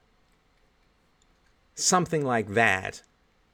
something 1.74 2.26
like 2.26 2.50
that, 2.50 3.02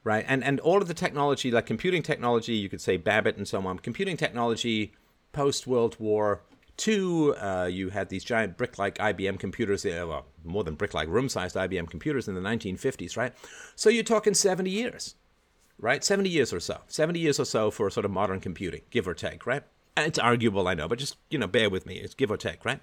right? 0.04 0.26
And 0.28 0.44
and 0.44 0.60
all 0.62 0.82
of 0.82 0.88
the 0.88 0.94
technology, 0.94 1.52
like 1.52 1.68
computing 1.68 2.02
technology, 2.02 2.56
you 2.56 2.70
could 2.70 2.82
say 2.82 2.98
Babbage 2.98 3.38
and 3.38 3.48
so 3.48 3.66
on. 3.66 3.78
Computing 3.80 4.18
technology 4.18 4.94
post 5.32 5.68
World 5.68 5.96
War 6.00 6.42
II, 6.86 7.34
uh, 7.34 7.66
you 7.66 7.90
had 7.90 8.10
these 8.10 8.24
giant 8.24 8.58
brick-like 8.58 8.98
IBM 8.98 9.40
computers, 9.40 9.86
uh, 9.86 10.06
well, 10.08 10.26
more 10.44 10.64
than 10.64 10.76
brick-like, 10.76 11.08
room-sized 11.08 11.56
IBM 11.56 11.90
computers 11.90 12.28
in 12.28 12.36
the 12.36 12.42
1950s, 12.42 13.18
right? 13.18 13.34
So 13.76 13.90
you're 13.90 14.04
talking 14.04 14.34
70 14.34 14.70
years, 14.70 15.16
right? 15.80 16.04
70 16.04 16.30
years 16.30 16.54
or 16.54 16.60
so, 16.60 16.82
70 16.88 17.20
years 17.20 17.40
or 17.40 17.46
so 17.46 17.72
for 17.72 17.90
sort 17.90 18.06
of 18.06 18.12
modern 18.12 18.40
computing, 18.40 18.82
give 18.90 19.08
or 19.08 19.14
take, 19.14 19.46
right? 19.46 19.64
And 19.96 20.06
it's 20.06 20.20
arguable, 20.20 20.68
I 20.68 20.76
know, 20.76 20.88
but 20.88 21.00
just 21.00 21.18
you 21.30 21.40
know, 21.40 21.48
bear 21.48 21.70
with 21.70 21.88
me. 21.88 21.96
It's 21.96 22.14
give 22.14 22.30
or 22.30 22.38
take, 22.38 22.64
right? 22.64 22.80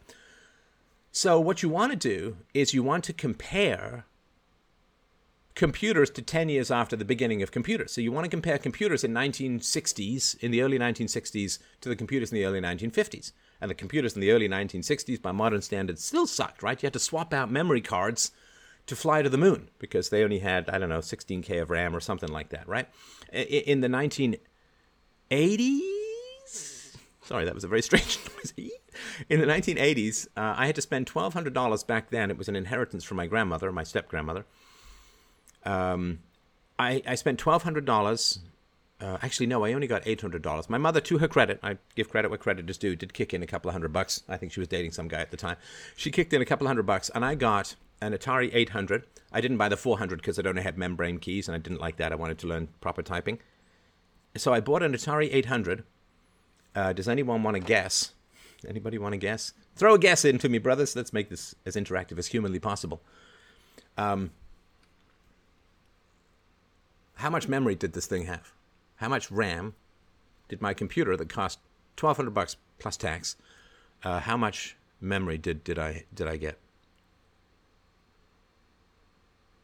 So 1.12 1.38
what 1.38 1.62
you 1.62 1.68
want 1.68 1.92
to 1.92 1.96
do 1.96 2.38
is 2.54 2.74
you 2.74 2.82
want 2.82 3.04
to 3.04 3.12
compare 3.12 4.04
computers 5.54 6.10
to 6.10 6.20
10 6.22 6.48
years 6.48 6.70
after 6.70 6.96
the 6.96 7.04
beginning 7.04 7.42
of 7.42 7.52
computers. 7.52 7.92
So 7.92 8.00
you 8.00 8.10
want 8.10 8.24
to 8.24 8.30
compare 8.30 8.58
computers 8.58 9.04
in 9.04 9.12
1960s, 9.12 10.38
in 10.40 10.50
the 10.50 10.62
early 10.62 10.78
1960s, 10.78 11.58
to 11.80 11.88
the 11.88 11.96
computers 11.96 12.32
in 12.32 12.36
the 12.36 12.44
early 12.44 12.60
1950s. 12.60 13.32
And 13.60 13.70
the 13.70 13.74
computers 13.74 14.14
in 14.14 14.20
the 14.20 14.32
early 14.32 14.48
1960s, 14.48 15.22
by 15.22 15.32
modern 15.32 15.62
standards, 15.62 16.04
still 16.04 16.26
sucked, 16.26 16.62
right? 16.62 16.82
You 16.82 16.86
had 16.86 16.92
to 16.94 16.98
swap 16.98 17.32
out 17.32 17.50
memory 17.50 17.80
cards 17.80 18.32
to 18.86 18.96
fly 18.96 19.22
to 19.22 19.28
the 19.28 19.38
moon 19.38 19.70
because 19.78 20.10
they 20.10 20.24
only 20.24 20.40
had, 20.40 20.68
I 20.68 20.78
don't 20.78 20.88
know, 20.88 20.98
16K 20.98 21.62
of 21.62 21.70
RAM 21.70 21.94
or 21.94 22.00
something 22.00 22.30
like 22.30 22.48
that, 22.50 22.68
right? 22.68 22.88
In 23.32 23.80
the 23.80 23.88
1980s, 23.88 24.36
sorry, 27.22 27.44
that 27.44 27.54
was 27.54 27.64
a 27.64 27.68
very 27.68 27.82
strange 27.82 28.18
noise. 28.36 28.52
In 29.28 29.40
the 29.40 29.46
1980s, 29.46 30.26
uh, 30.36 30.54
I 30.56 30.66
had 30.66 30.74
to 30.74 30.82
spend 30.82 31.06
$1,200 31.06 31.86
back 31.86 32.10
then. 32.10 32.30
It 32.30 32.36
was 32.36 32.48
an 32.48 32.56
inheritance 32.56 33.04
from 33.04 33.16
my 33.18 33.26
grandmother, 33.26 33.70
my 33.72 33.84
step 33.84 34.08
grandmother 34.08 34.44
um, 35.64 36.20
I, 36.78 37.02
I 37.06 37.14
spent 37.14 37.38
twelve 37.38 37.62
hundred 37.62 37.84
dollars. 37.84 38.40
Uh, 39.00 39.18
actually, 39.22 39.46
no, 39.46 39.64
I 39.64 39.72
only 39.72 39.86
got 39.86 40.02
eight 40.06 40.20
hundred 40.20 40.42
dollars. 40.42 40.70
My 40.70 40.78
mother, 40.78 41.00
to 41.00 41.18
her 41.18 41.28
credit, 41.28 41.58
I 41.62 41.78
give 41.94 42.08
credit 42.08 42.30
where 42.30 42.38
credit 42.38 42.70
is 42.70 42.78
due, 42.78 42.96
did 42.96 43.12
kick 43.12 43.34
in 43.34 43.42
a 43.42 43.46
couple 43.46 43.68
of 43.68 43.72
hundred 43.72 43.92
bucks. 43.92 44.22
I 44.28 44.36
think 44.36 44.52
she 44.52 44.60
was 44.60 44.68
dating 44.68 44.92
some 44.92 45.08
guy 45.08 45.20
at 45.20 45.30
the 45.30 45.36
time. 45.36 45.56
She 45.96 46.10
kicked 46.10 46.32
in 46.32 46.40
a 46.40 46.44
couple 46.44 46.66
of 46.66 46.68
hundred 46.68 46.86
bucks, 46.86 47.10
and 47.14 47.24
I 47.24 47.34
got 47.34 47.74
an 48.00 48.12
Atari 48.12 48.50
800. 48.52 49.04
I 49.32 49.40
didn't 49.40 49.56
buy 49.56 49.68
the 49.68 49.76
400 49.76 50.20
because 50.20 50.38
it 50.38 50.46
only 50.46 50.62
had 50.62 50.78
membrane 50.78 51.18
keys, 51.18 51.48
and 51.48 51.54
I 51.54 51.58
didn't 51.58 51.80
like 51.80 51.96
that. 51.96 52.12
I 52.12 52.16
wanted 52.16 52.38
to 52.38 52.46
learn 52.46 52.68
proper 52.80 53.02
typing. 53.02 53.38
So 54.36 54.52
I 54.52 54.60
bought 54.60 54.82
an 54.82 54.92
Atari 54.92 55.28
800. 55.32 55.84
Uh, 56.74 56.92
does 56.92 57.08
anyone 57.08 57.42
want 57.42 57.54
to 57.56 57.60
guess? 57.60 58.12
Anybody 58.68 58.98
want 58.98 59.12
to 59.12 59.18
guess? 59.18 59.52
Throw 59.76 59.94
a 59.94 59.98
guess 59.98 60.24
into 60.24 60.48
me, 60.48 60.58
brothers. 60.58 60.96
Let's 60.96 61.12
make 61.12 61.30
this 61.30 61.54
as 61.66 61.76
interactive 61.76 62.18
as 62.18 62.28
humanly 62.28 62.58
possible. 62.58 63.02
Um, 63.96 64.30
how 67.16 67.30
much 67.30 67.48
memory 67.48 67.74
did 67.74 67.92
this 67.92 68.06
thing 68.06 68.26
have? 68.26 68.52
How 68.96 69.08
much 69.08 69.30
RAM 69.30 69.74
did 70.48 70.60
my 70.60 70.74
computer 70.74 71.16
that 71.16 71.28
cost 71.28 71.58
twelve 71.96 72.16
hundred 72.16 72.34
bucks 72.34 72.56
plus 72.78 72.96
tax? 72.96 73.36
Uh, 74.02 74.20
how 74.20 74.36
much 74.36 74.76
memory 75.00 75.38
did, 75.38 75.64
did 75.64 75.78
I 75.78 76.04
did 76.14 76.28
I 76.28 76.36
get? 76.36 76.58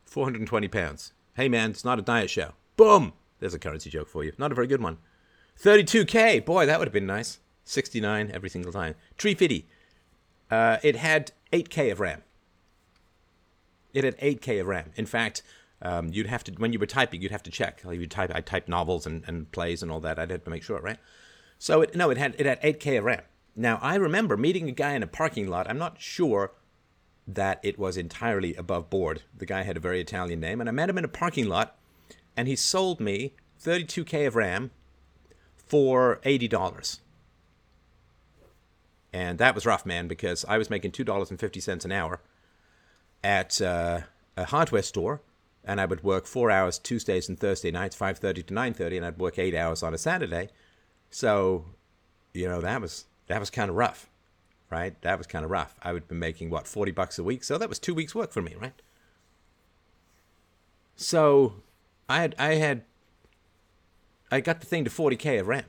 Four 0.06 0.24
hundred 0.24 0.40
and 0.40 0.48
twenty 0.48 0.68
pounds. 0.68 1.12
Hey 1.34 1.48
man, 1.48 1.70
it's 1.70 1.84
not 1.84 1.98
a 1.98 2.02
diet 2.02 2.30
show. 2.30 2.52
Boom! 2.76 3.12
There's 3.38 3.54
a 3.54 3.58
currency 3.58 3.90
joke 3.90 4.08
for 4.08 4.24
you. 4.24 4.32
Not 4.38 4.52
a 4.52 4.54
very 4.54 4.66
good 4.66 4.82
one. 4.82 4.98
Thirty-two 5.56 6.04
k. 6.04 6.40
Boy, 6.40 6.66
that 6.66 6.78
would 6.78 6.88
have 6.88 6.92
been 6.92 7.06
nice. 7.06 7.38
Sixty-nine 7.64 8.30
every 8.32 8.50
single 8.50 8.72
time. 8.72 8.94
Tree 9.16 9.34
fifty. 9.34 9.66
Uh, 10.50 10.78
it 10.82 10.96
had 10.96 11.32
eight 11.52 11.70
k 11.70 11.90
of 11.90 12.00
RAM. 12.00 12.22
It 13.92 14.04
had 14.04 14.16
eight 14.18 14.40
k 14.40 14.58
of 14.58 14.66
RAM. 14.66 14.90
In 14.96 15.06
fact, 15.06 15.42
um, 15.82 16.08
you'd 16.12 16.26
have 16.26 16.44
to 16.44 16.52
when 16.52 16.72
you 16.72 16.78
were 16.78 16.86
typing, 16.86 17.22
you'd 17.22 17.32
have 17.32 17.42
to 17.44 17.50
check. 17.50 17.82
Like 17.84 17.98
you 17.98 18.06
type, 18.06 18.30
I 18.34 18.40
typed 18.40 18.68
novels 18.68 19.06
and, 19.06 19.24
and 19.26 19.50
plays 19.50 19.82
and 19.82 19.90
all 19.90 20.00
that. 20.00 20.18
I'd 20.18 20.30
have 20.30 20.44
to 20.44 20.50
make 20.50 20.62
sure, 20.62 20.80
right? 20.80 20.98
So 21.58 21.82
it, 21.82 21.94
no, 21.94 22.10
it 22.10 22.18
had 22.18 22.34
it 22.38 22.46
had 22.46 22.60
8K 22.62 22.98
of 22.98 23.04
RAM. 23.04 23.22
Now 23.56 23.78
I 23.82 23.94
remember 23.96 24.36
meeting 24.36 24.68
a 24.68 24.72
guy 24.72 24.92
in 24.92 25.02
a 25.02 25.06
parking 25.06 25.48
lot. 25.48 25.68
I'm 25.68 25.78
not 25.78 26.00
sure 26.00 26.52
that 27.26 27.60
it 27.62 27.78
was 27.78 27.96
entirely 27.96 28.54
above 28.56 28.90
board. 28.90 29.22
The 29.36 29.46
guy 29.46 29.62
had 29.62 29.76
a 29.76 29.80
very 29.80 30.00
Italian 30.00 30.40
name, 30.40 30.60
and 30.60 30.68
I 30.68 30.72
met 30.72 30.90
him 30.90 30.98
in 30.98 31.04
a 31.04 31.08
parking 31.08 31.48
lot, 31.48 31.76
and 32.36 32.48
he 32.48 32.56
sold 32.56 33.00
me 33.00 33.34
32K 33.62 34.26
of 34.26 34.36
RAM 34.36 34.70
for 35.54 36.20
eighty 36.24 36.48
dollars. 36.48 37.00
And 39.12 39.38
that 39.38 39.54
was 39.54 39.66
rough, 39.66 39.84
man, 39.84 40.06
because 40.06 40.44
I 40.46 40.56
was 40.58 40.70
making 40.70 40.92
two 40.92 41.04
dollars 41.04 41.30
and 41.30 41.40
fifty 41.40 41.60
cents 41.60 41.84
an 41.84 41.92
hour 41.92 42.20
at 43.24 43.60
uh, 43.62 44.00
a 44.36 44.44
hardware 44.46 44.82
store 44.82 45.20
and 45.70 45.80
I 45.80 45.86
would 45.86 46.02
work 46.02 46.26
four 46.26 46.50
hours 46.50 46.80
Tuesdays 46.80 47.28
and 47.28 47.38
Thursday 47.38 47.70
nights, 47.70 47.94
five 47.94 48.18
thirty 48.18 48.42
to 48.42 48.52
nine 48.52 48.74
thirty, 48.74 48.96
and 48.96 49.06
I'd 49.06 49.18
work 49.18 49.38
eight 49.38 49.54
hours 49.54 49.84
on 49.84 49.94
a 49.94 49.98
Saturday. 49.98 50.48
So, 51.10 51.64
you 52.34 52.48
know, 52.48 52.60
that 52.60 52.80
was 52.80 53.04
that 53.28 53.38
was 53.38 53.50
kind 53.50 53.70
of 53.70 53.76
rough, 53.76 54.10
right? 54.68 55.00
That 55.02 55.16
was 55.16 55.28
kind 55.28 55.44
of 55.44 55.50
rough. 55.52 55.76
I 55.80 55.92
would 55.92 56.08
be 56.08 56.16
making 56.16 56.50
what 56.50 56.66
forty 56.66 56.90
bucks 56.90 57.20
a 57.20 57.22
week, 57.22 57.44
so 57.44 57.56
that 57.56 57.68
was 57.68 57.78
two 57.78 57.94
weeks' 57.94 58.16
work 58.16 58.32
for 58.32 58.42
me, 58.42 58.56
right? 58.60 58.82
So, 60.96 61.62
I 62.08 62.20
had 62.22 62.34
I 62.36 62.54
had 62.54 62.82
I 64.28 64.40
got 64.40 64.58
the 64.58 64.66
thing 64.66 64.82
to 64.82 64.90
forty 64.90 65.14
k 65.14 65.38
of 65.38 65.46
RAM, 65.46 65.66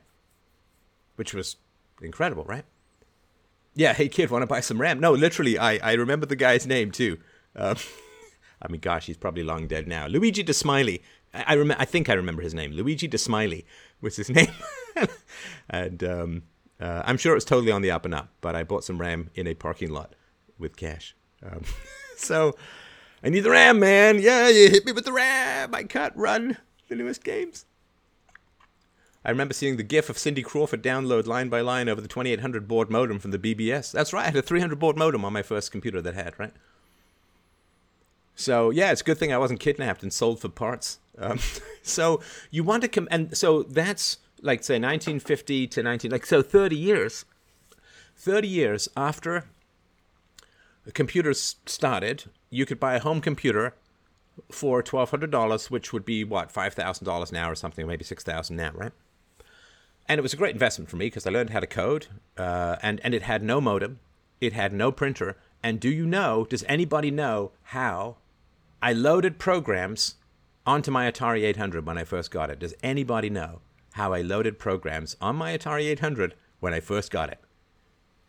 which 1.15 1.35
was 1.35 1.57
incredible, 2.01 2.45
right? 2.45 2.65
Yeah, 3.75 3.93
hey 3.93 4.09
kid, 4.09 4.31
want 4.31 4.41
to 4.41 4.47
buy 4.47 4.61
some 4.61 4.81
RAM? 4.81 4.99
No, 4.99 5.11
literally, 5.11 5.59
I 5.59 5.77
I 5.91 5.93
remember 5.93 6.25
the 6.25 6.35
guy's 6.35 6.65
name 6.65 6.89
too. 6.89 7.19
Um, 7.55 7.75
I 8.62 8.68
mean, 8.72 8.82
gosh, 8.82 9.05
he's 9.07 9.18
probably 9.18 9.43
long 9.43 9.68
dead 9.68 9.88
now. 9.88 10.07
Luigi 10.07 10.43
De 10.43 10.53
Smiley. 10.53 11.01
I, 11.34 11.55
rem- 11.55 11.76
I 11.78 11.86
think 11.86 12.09
I 12.09 12.14
remember 12.14 12.41
his 12.41 12.53
name. 12.53 12.72
Luigi 12.72 13.07
De 13.07 13.18
Smiley 13.18 13.66
was 14.01 14.18
his 14.18 14.30
name. 14.39 14.51
and 15.70 16.03
um, 16.03 16.43
uh, 16.80 17.03
I'm 17.05 17.18
sure 17.18 17.32
it 17.32 17.36
was 17.36 17.45
totally 17.45 17.72
on 17.72 17.82
the 17.82 17.91
up 17.91 18.05
and 18.05 18.14
up, 18.14 18.30
but 18.41 18.55
I 18.55 18.64
bought 18.64 18.84
some 18.84 18.99
RAM 18.99 19.30
in 19.36 19.47
a 19.47 19.53
parking 19.53 19.89
lot 19.91 20.14
with 20.59 20.76
cash. 20.76 21.16
Um, 21.43 21.64
so 22.18 22.55
I 23.24 23.30
need 23.30 23.41
the 23.41 23.51
RAM, 23.51 23.80
man. 23.80 24.20
Yeah, 24.20 24.49
you 24.49 24.70
hit 24.70 24.86
me 24.86 24.91
with 24.91 25.05
the 25.05 25.14
RAM. 25.14 25.74
I 25.74 25.84
can't 25.84 26.16
run 26.16 26.57
the 26.89 26.95
newest 26.95 27.24
games. 27.24 27.66
I 29.24 29.30
remember 29.30 29.53
seeing 29.53 29.78
the 29.78 29.84
GIF 29.84 30.09
of 30.09 30.18
Cindy 30.18 30.41
Crawford 30.41 30.82
download 30.82 31.28
line 31.28 31.47
by 31.49 31.62
line 31.62 31.88
over 31.88 32.01
the 32.01 32.07
2800 32.07 32.68
baud 32.68 32.89
modem 32.89 33.20
from 33.20 33.30
the 33.30 33.38
BBS. 33.38 33.91
That's 33.91 34.14
right, 34.14 34.24
I 34.24 34.26
had 34.26 34.36
a 34.36 34.41
300 34.41 34.80
baud 34.80 34.97
modem 34.97 35.24
on 35.24 35.32
my 35.32 35.43
first 35.43 35.72
computer 35.72 36.01
that 36.01 36.16
had, 36.16 36.39
right? 36.39 36.53
So 38.41 38.69
yeah, 38.69 38.91
it's 38.91 39.01
a 39.01 39.03
good 39.03 39.17
thing 39.17 39.31
I 39.31 39.37
wasn't 39.37 39.59
kidnapped 39.59 40.03
and 40.03 40.11
sold 40.11 40.39
for 40.39 40.49
parts. 40.49 40.99
Um, 41.17 41.39
so 41.83 42.21
you 42.49 42.63
want 42.63 42.81
to 42.83 42.87
come, 42.87 43.07
and 43.11 43.37
so 43.37 43.63
that's 43.63 44.17
like 44.41 44.63
say 44.63 44.75
1950 44.75 45.67
to 45.67 45.83
19, 45.83 46.11
like 46.11 46.25
so 46.25 46.41
30 46.41 46.75
years. 46.75 47.25
30 48.15 48.47
years 48.47 48.89
after 48.95 49.45
computers 50.93 51.55
started, 51.65 52.25
you 52.49 52.65
could 52.65 52.79
buy 52.79 52.95
a 52.95 52.99
home 52.99 53.21
computer 53.21 53.75
for 54.51 54.81
$1,200, 54.81 55.69
which 55.69 55.93
would 55.93 56.05
be 56.05 56.23
what, 56.23 56.53
$5,000 56.53 57.31
now 57.31 57.49
or 57.49 57.55
something, 57.55 57.85
maybe 57.87 58.03
6000 58.03 58.55
now, 58.55 58.71
right? 58.73 58.91
And 60.07 60.19
it 60.19 60.21
was 60.21 60.33
a 60.33 60.37
great 60.37 60.53
investment 60.53 60.89
for 60.89 60.97
me 60.97 61.07
because 61.07 61.25
I 61.25 61.29
learned 61.29 61.51
how 61.51 61.59
to 61.59 61.67
code, 61.67 62.07
uh, 62.37 62.77
and, 62.81 62.99
and 63.03 63.13
it 63.13 63.23
had 63.23 63.43
no 63.43 63.61
modem, 63.61 63.99
it 64.39 64.53
had 64.53 64.73
no 64.73 64.91
printer. 64.91 65.37
And 65.63 65.79
do 65.79 65.89
you 65.89 66.05
know, 66.05 66.45
does 66.49 66.63
anybody 66.67 67.11
know 67.11 67.51
how 67.63 68.17
I 68.82 68.93
loaded 68.93 69.38
programs 69.38 70.15
onto 70.65 70.91
my 70.91 71.09
Atari 71.09 71.43
800 71.43 71.86
when 71.86 71.97
I 71.97 72.03
first 72.03 72.32
got 72.32 72.49
it. 72.49 72.59
Does 72.59 72.73
anybody 72.82 73.29
know 73.29 73.61
how 73.93 74.13
I 74.13 74.21
loaded 74.21 74.57
programs 74.57 75.15
on 75.21 75.36
my 75.36 75.57
Atari 75.57 75.86
800 75.89 76.36
when 76.59 76.73
I 76.73 76.79
first 76.79 77.11
got 77.11 77.29
it? 77.29 77.39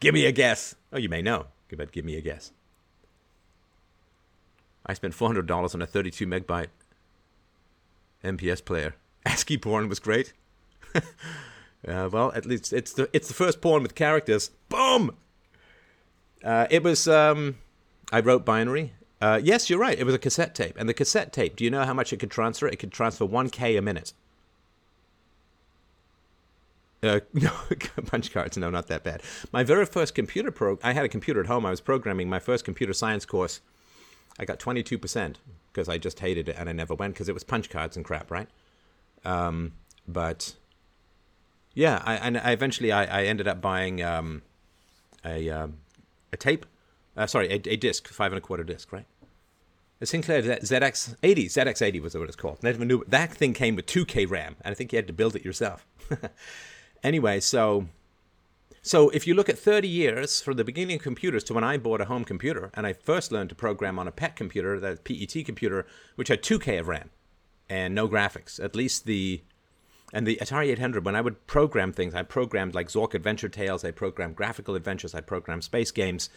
Give 0.00 0.14
me 0.14 0.26
a 0.26 0.32
guess. 0.32 0.74
Oh, 0.92 0.98
you 0.98 1.09
may 1.09 1.22
know, 1.22 1.46
but 1.74 1.92
give 1.92 2.05
me 2.05 2.16
a 2.16 2.20
guess. 2.20 2.53
I 4.84 4.94
spent 4.94 5.14
$400 5.14 5.74
on 5.74 5.82
a 5.82 5.86
32 5.86 6.26
megabyte 6.26 6.68
MP3 8.24 8.64
player. 8.64 8.94
ASCII 9.26 9.57
porn 9.57 9.88
was 9.88 10.00
great. 10.00 10.32
uh, 10.94 12.09
well, 12.12 12.32
at 12.34 12.44
least 12.44 12.72
it's 12.72 12.92
the 12.92 13.09
it's 13.12 13.28
the 13.28 13.34
first 13.34 13.61
porn 13.61 13.82
with 13.82 13.94
characters. 13.94 14.50
Boom. 14.68 15.16
Uh, 16.44 16.66
it 16.70 16.82
was. 16.82 17.07
Um, 17.07 17.59
I 18.12 18.20
wrote 18.20 18.44
binary. 18.44 18.92
Uh, 19.22 19.40
yes, 19.42 19.70
you're 19.70 19.80
right. 19.80 19.98
It 20.00 20.04
was 20.04 20.16
a 20.16 20.20
cassette 20.20 20.54
tape. 20.56 20.76
And 20.78 20.88
the 20.88 20.94
cassette 20.94 21.32
tape, 21.32 21.56
do 21.56 21.64
you 21.64 21.70
know 21.70 21.84
how 21.84 21.94
much 21.94 22.12
it 22.12 22.18
could 22.18 22.32
transfer? 22.32 22.66
It 22.66 22.80
could 22.80 22.92
transfer 22.92 23.24
1K 23.26 23.78
a 23.78 23.82
minute. 23.82 24.14
Uh, 27.04 27.20
no, 27.34 27.52
punch 28.06 28.32
cards. 28.32 28.58
No, 28.58 28.70
not 28.70 28.88
that 28.88 29.04
bad. 29.04 29.22
My 29.52 29.64
very 29.64 29.86
first 29.86 30.16
computer 30.16 30.50
pro, 30.50 30.78
I 30.82 30.92
had 30.92 31.04
a 31.04 31.08
computer 31.08 31.40
at 31.40 31.46
home. 31.46 31.66
I 31.66 31.70
was 31.70 31.80
programming 31.80 32.28
my 32.28 32.40
first 32.40 32.64
computer 32.64 32.92
science 32.92 33.24
course. 33.24 33.60
I 34.40 34.44
got 34.44 34.58
22% 34.60 35.36
because 35.72 35.88
I 35.88 35.98
just 35.98 36.20
hated 36.20 36.48
it 36.48 36.56
and 36.58 36.68
I 36.68 36.72
never 36.72 36.94
went 36.94 37.14
because 37.14 37.28
it 37.28 37.34
was 37.34 37.44
punch 37.44 37.70
cards 37.70 37.96
and 37.96 38.04
crap, 38.04 38.30
right? 38.30 38.48
Um, 39.24 39.74
but 40.08 40.54
yeah, 41.74 42.02
I, 42.04 42.16
and 42.16 42.38
I 42.38 42.52
eventually 42.52 42.92
I, 42.92 43.22
I 43.22 43.24
ended 43.26 43.48
up 43.48 43.60
buying 43.60 44.02
um, 44.02 44.42
a, 45.24 45.48
um, 45.50 45.78
a 46.32 46.36
tape 46.36 46.66
Uh, 47.16 47.26
sorry, 47.26 47.48
a, 47.48 47.60
a 47.68 47.76
disc, 47.76 48.08
five 48.08 48.32
and 48.32 48.38
a 48.38 48.40
quarter 48.42 48.64
disc, 48.64 48.92
right? 48.92 49.06
The 50.03 50.07
Sinclair 50.07 50.42
ZX80, 50.42 51.14
ZX80 51.22 52.03
was 52.03 52.16
what 52.16 52.26
it's 52.26 52.34
called. 52.34 52.61
Never 52.61 52.84
knew 52.84 53.05
that 53.07 53.32
thing 53.32 53.53
came 53.53 53.76
with 53.76 53.86
2K 53.86 54.28
RAM, 54.28 54.57
and 54.62 54.72
I 54.72 54.74
think 54.74 54.92
you 54.92 54.96
had 54.96 55.07
to 55.07 55.12
build 55.12 55.36
it 55.36 55.44
yourself. 55.44 55.86
anyway, 57.05 57.38
so 57.38 57.86
so 58.82 59.11
if 59.11 59.28
you 59.28 59.34
look 59.34 59.48
at 59.48 59.57
30 59.57 59.86
years 59.86 60.40
from 60.40 60.57
the 60.57 60.64
beginning 60.64 60.96
of 60.96 61.03
computers 61.03 61.44
to 61.44 61.55
when 61.55 61.62
I 61.62 61.76
bought 61.76 62.00
a 62.00 62.07
home 62.07 62.24
computer, 62.24 62.72
and 62.74 62.84
I 62.84 62.94
first 62.94 63.30
learned 63.30 63.50
to 63.50 63.55
program 63.55 63.96
on 63.96 64.09
a 64.09 64.11
PET 64.11 64.34
computer, 64.34 64.80
that 64.80 65.05
PET 65.05 65.46
computer, 65.46 65.86
which 66.16 66.26
had 66.26 66.42
2K 66.42 66.80
of 66.80 66.88
RAM 66.88 67.11
and 67.70 67.94
no 67.94 68.09
graphics. 68.09 68.59
At 68.59 68.74
least 68.74 69.07
the 69.07 69.42
and 70.12 70.26
the 70.26 70.36
Atari 70.42 70.72
800, 70.72 71.05
when 71.05 71.14
I 71.14 71.20
would 71.20 71.46
program 71.46 71.92
things, 71.92 72.12
I 72.12 72.24
programmed 72.24 72.74
like 72.74 72.88
Zork 72.88 73.14
Adventure 73.14 73.48
Tales, 73.48 73.84
I 73.84 73.92
programmed 73.92 74.34
graphical 74.34 74.74
adventures, 74.74 75.14
I 75.14 75.20
programmed 75.20 75.62
space 75.62 75.92
games, 75.92 76.28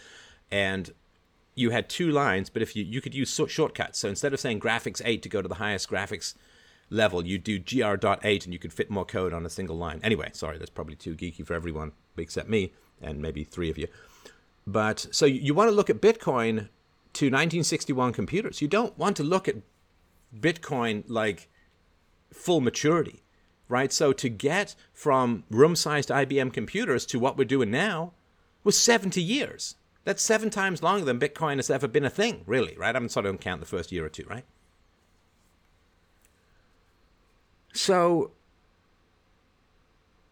and 0.52 0.94
you 1.56 1.70
had 1.70 1.90
two 1.90 2.12
lines, 2.12 2.50
but 2.50 2.62
if 2.62 2.76
you 2.76 2.84
you 2.84 3.02
could 3.02 3.16
use 3.16 3.34
shortcuts. 3.48 4.00
So 4.00 4.10
instead 4.10 4.34
of 4.34 4.40
saying 4.40 4.60
graphics 4.60 5.02
8 5.04 5.24
to 5.24 5.30
go 5.30 5.42
to 5.42 5.48
the 5.48 5.56
highest 5.56 5.90
graphics 5.90 6.36
level, 6.90 7.26
you 7.26 7.38
do 7.38 7.58
gr.8 7.58 8.44
and 8.44 8.54
you 8.54 8.60
could 8.60 8.74
fit 8.74 8.92
more 8.92 9.06
code 9.06 9.34
on 9.34 9.46
a 9.46 9.50
single 9.50 9.78
line. 9.78 10.00
Anyway, 10.04 10.30
sorry, 10.34 10.58
that's 10.58 10.70
probably 10.70 10.96
too 10.96 11.16
geeky 11.16 11.46
for 11.46 11.54
everyone 11.54 11.94
except 12.18 12.50
me 12.50 12.74
and 13.02 13.22
maybe 13.22 13.44
three 13.44 13.70
of 13.70 13.78
you. 13.78 13.88
But 14.68 15.08
so 15.12 15.26
you 15.26 15.54
want 15.54 15.70
to 15.70 15.76
look 15.76 15.90
at 15.90 16.02
Bitcoin 16.02 16.70
to 17.14 17.28
1961 17.28 18.14
computers. 18.14 18.62
You 18.62 18.68
don't 18.68 18.98
want 18.98 19.16
to 19.18 19.24
look 19.24 19.48
at 19.48 19.56
Bitcoin 20.38 21.04
like 21.08 21.50
full 22.34 22.60
maturity, 22.60 23.24
right? 23.70 23.94
So 23.94 24.12
to 24.14 24.28
get 24.28 24.76
from 24.94 25.44
room 25.50 25.76
sized 25.76 26.10
IBM 26.10 26.52
computers 26.52 27.06
to 27.08 27.20
what 27.20 27.38
we're 27.38 27.46
doing 27.46 27.72
now 27.72 28.14
was 28.64 28.78
70 28.78 29.22
years. 29.22 29.76
That's 30.06 30.22
seven 30.24 30.50
times 30.50 30.82
longer 30.82 31.04
than 31.04 31.20
Bitcoin 31.20 31.58
has 31.58 31.70
ever 31.70 31.88
been 31.88 32.06
a 32.06 32.10
thing, 32.10 32.44
really, 32.46 32.78
right? 32.78 32.96
I'm 32.96 33.10
sort 33.10 33.26
of 33.26 33.40
count 33.40 33.60
the 33.60 33.68
first 33.68 33.92
year 33.92 34.06
or 34.06 34.10
two, 34.10 34.26
right? 34.30 34.46
So 37.74 38.32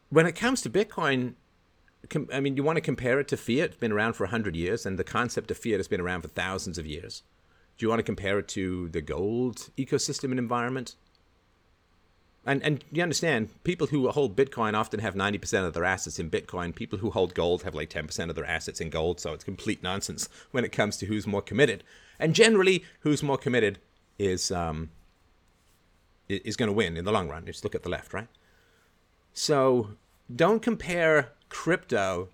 when 0.09 0.27
it 0.27 0.33
comes 0.33 0.61
to 0.61 0.69
Bitcoin, 0.69 1.33
I 2.31 2.39
mean, 2.39 2.55
you 2.55 2.63
want 2.63 2.77
to 2.77 2.81
compare 2.81 3.19
it 3.19 3.27
to 3.29 3.37
fiat? 3.37 3.71
It's 3.71 3.77
been 3.77 3.91
around 3.91 4.13
for 4.13 4.25
100 4.25 4.55
years, 4.55 4.85
and 4.85 4.99
the 4.99 5.03
concept 5.03 5.49
of 5.49 5.57
fiat 5.57 5.79
has 5.79 5.87
been 5.87 6.01
around 6.01 6.21
for 6.21 6.27
thousands 6.27 6.77
of 6.77 6.85
years. 6.85 7.23
Do 7.77 7.85
you 7.85 7.89
want 7.89 7.99
to 7.99 8.03
compare 8.03 8.37
it 8.37 8.47
to 8.49 8.89
the 8.89 9.01
gold 9.01 9.71
ecosystem 9.77 10.25
and 10.25 10.37
environment? 10.37 10.95
And 12.45 12.61
and 12.63 12.83
you 12.91 13.01
understand, 13.01 13.49
people 13.63 13.87
who 13.87 14.09
hold 14.09 14.35
Bitcoin 14.35 14.73
often 14.73 14.99
have 14.99 15.15
90% 15.15 15.65
of 15.65 15.73
their 15.73 15.85
assets 15.85 16.19
in 16.19 16.29
Bitcoin. 16.29 16.75
People 16.75 16.99
who 16.99 17.09
hold 17.09 17.33
gold 17.33 17.63
have 17.63 17.73
like 17.73 17.89
10% 17.89 18.29
of 18.29 18.35
their 18.35 18.45
assets 18.45 18.81
in 18.81 18.89
gold. 18.89 19.19
So 19.19 19.33
it's 19.33 19.43
complete 19.43 19.81
nonsense 19.81 20.27
when 20.51 20.65
it 20.65 20.71
comes 20.71 20.97
to 20.97 21.05
who's 21.05 21.25
more 21.25 21.41
committed. 21.41 21.83
And 22.19 22.35
generally, 22.35 22.83
who's 23.01 23.23
more 23.23 23.37
committed 23.37 23.79
is 24.19 24.51
um, 24.51 24.89
is 26.27 26.57
going 26.57 26.67
to 26.67 26.73
win 26.73 26.97
in 26.97 27.05
the 27.05 27.11
long 27.11 27.29
run. 27.29 27.45
Just 27.45 27.63
look 27.63 27.75
at 27.75 27.83
the 27.83 27.89
left, 27.89 28.13
right? 28.13 28.27
So 29.33 29.91
don't 30.33 30.61
compare 30.61 31.31
crypto 31.49 32.29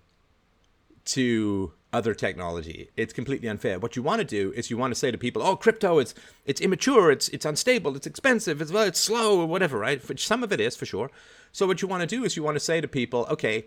to 1.06 1.72
other 1.92 2.14
technology. 2.14 2.90
It's 2.96 3.12
completely 3.12 3.48
unfair. 3.48 3.78
What 3.78 3.96
you 3.96 4.02
want 4.02 4.20
to 4.20 4.24
do 4.24 4.52
is 4.52 4.70
you 4.70 4.76
want 4.76 4.92
to 4.92 4.98
say 4.98 5.10
to 5.10 5.18
people, 5.18 5.42
"Oh, 5.42 5.56
crypto 5.56 5.98
it's 5.98 6.14
it's 6.46 6.60
immature, 6.60 7.10
it's 7.10 7.28
it's 7.30 7.44
unstable, 7.44 7.96
it's 7.96 8.06
expensive, 8.06 8.60
it's 8.60 8.72
well, 8.72 8.84
it's 8.84 9.00
slow 9.00 9.40
or 9.40 9.46
whatever, 9.46 9.78
right?" 9.78 10.06
Which 10.08 10.26
some 10.26 10.42
of 10.42 10.52
it 10.52 10.60
is 10.60 10.76
for 10.76 10.86
sure. 10.86 11.10
So 11.52 11.66
what 11.66 11.82
you 11.82 11.88
want 11.88 12.02
to 12.02 12.06
do 12.06 12.24
is 12.24 12.36
you 12.36 12.42
want 12.42 12.56
to 12.56 12.60
say 12.60 12.80
to 12.80 12.88
people, 12.88 13.26
"Okay, 13.30 13.66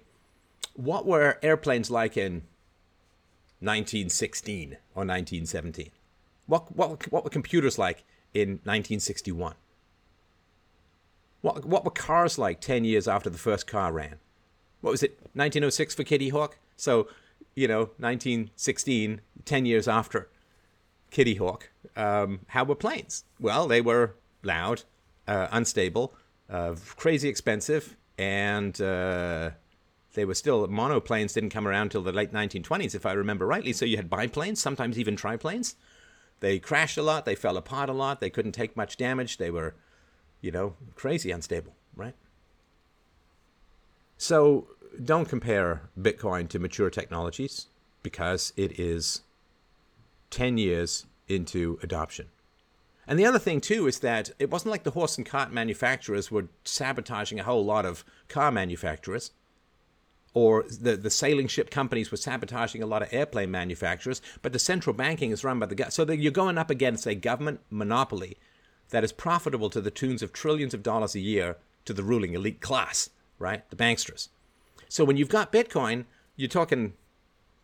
what 0.76 1.05
were 1.05 1.38
airplanes 1.43 1.91
like 1.91 2.15
in 2.17 2.43
1916 3.59 4.78
or 4.95 5.05
1917? 5.05 5.91
What 6.47 6.76
what 6.76 7.11
what 7.11 7.24
were 7.24 7.30
computers 7.30 7.78
like 7.78 8.03
in 8.34 8.59
1961? 8.63 9.55
What 11.41 11.65
what 11.65 11.84
were 11.84 11.91
cars 11.91 12.38
like 12.38 12.61
10 12.61 12.86
years 12.86 13.07
after 13.07 13.30
the 13.30 13.38
first 13.38 13.67
car 13.67 13.91
ran? 13.91 14.15
What 14.82 14.91
was 14.91 15.03
it? 15.03 15.19
1906 15.34 15.95
for 15.95 16.03
Kitty 16.03 16.30
Hawk? 16.30 16.57
So 16.76 17.07
you 17.55 17.67
know, 17.67 17.91
1916, 17.97 19.21
10 19.45 19.65
years 19.65 19.87
after 19.87 20.29
Kitty 21.11 21.35
Hawk, 21.35 21.69
um, 21.95 22.41
how 22.47 22.63
were 22.63 22.75
planes? 22.75 23.25
Well, 23.39 23.67
they 23.67 23.81
were 23.81 24.15
loud, 24.41 24.83
uh, 25.27 25.47
unstable, 25.51 26.13
uh, 26.49 26.75
crazy 26.95 27.29
expensive, 27.29 27.95
and 28.17 28.79
uh, 28.81 29.51
they 30.13 30.25
were 30.25 30.35
still 30.35 30.67
monoplanes 30.67 31.33
didn't 31.33 31.49
come 31.49 31.67
around 31.67 31.87
until 31.87 32.01
the 32.01 32.11
late 32.11 32.31
1920s, 32.31 32.95
if 32.95 33.05
I 33.05 33.13
remember 33.13 33.45
rightly. 33.45 33.73
So 33.73 33.85
you 33.85 33.97
had 33.97 34.09
biplanes, 34.09 34.61
sometimes 34.61 34.97
even 34.97 35.15
triplanes. 35.15 35.75
They 36.39 36.59
crashed 36.59 36.97
a 36.97 37.03
lot, 37.03 37.25
they 37.25 37.35
fell 37.35 37.57
apart 37.57 37.89
a 37.89 37.93
lot, 37.93 38.19
they 38.19 38.29
couldn't 38.29 38.51
take 38.51 38.75
much 38.75 38.97
damage, 38.97 39.37
they 39.37 39.49
were, 39.49 39.75
you 40.41 40.51
know, 40.51 40.75
crazy 40.95 41.31
unstable, 41.31 41.73
right? 41.95 42.15
So 44.17 44.67
don't 45.03 45.29
compare 45.29 45.89
Bitcoin 45.99 46.49
to 46.49 46.59
mature 46.59 46.89
technologies 46.89 47.67
because 48.01 48.53
it 48.57 48.79
is 48.79 49.21
10 50.29 50.57
years 50.57 51.05
into 51.27 51.79
adoption. 51.81 52.27
And 53.07 53.19
the 53.19 53.25
other 53.25 53.39
thing, 53.39 53.59
too, 53.59 53.87
is 53.87 53.99
that 53.99 54.31
it 54.39 54.49
wasn't 54.49 54.71
like 54.71 54.83
the 54.83 54.91
horse 54.91 55.17
and 55.17 55.25
cart 55.25 55.51
manufacturers 55.51 56.31
were 56.31 56.47
sabotaging 56.63 57.39
a 57.39 57.43
whole 57.43 57.65
lot 57.65 57.85
of 57.85 58.05
car 58.29 58.51
manufacturers, 58.51 59.31
or 60.33 60.63
the, 60.63 60.95
the 60.95 61.09
sailing 61.09 61.47
ship 61.47 61.69
companies 61.69 62.11
were 62.11 62.17
sabotaging 62.17 62.81
a 62.81 62.87
lot 62.87 63.01
of 63.01 63.13
airplane 63.13 63.51
manufacturers, 63.51 64.21
but 64.41 64.53
the 64.53 64.59
central 64.59 64.93
banking 64.93 65.31
is 65.31 65.43
run 65.43 65.59
by 65.59 65.65
the 65.65 65.75
government. 65.75 65.93
So 65.93 66.09
you're 66.11 66.31
going 66.31 66.57
up 66.57 66.69
against 66.69 67.05
a 67.05 67.13
government 67.13 67.59
monopoly 67.69 68.37
that 68.89 69.03
is 69.03 69.11
profitable 69.11 69.69
to 69.69 69.81
the 69.81 69.91
tunes 69.91 70.23
of 70.23 70.33
trillions 70.33 70.73
of 70.73 70.81
dollars 70.81 71.13
a 71.13 71.19
year 71.19 71.57
to 71.85 71.93
the 71.93 72.03
ruling 72.03 72.33
elite 72.33 72.61
class, 72.61 73.09
right? 73.37 73.69
The 73.69 73.75
banksters. 73.75 74.29
So 74.93 75.03
when 75.03 75.17
you've 75.17 75.27
got 75.27 75.51
Bitcoin, 75.51 76.05
you're 76.35 76.47
talking 76.47 76.93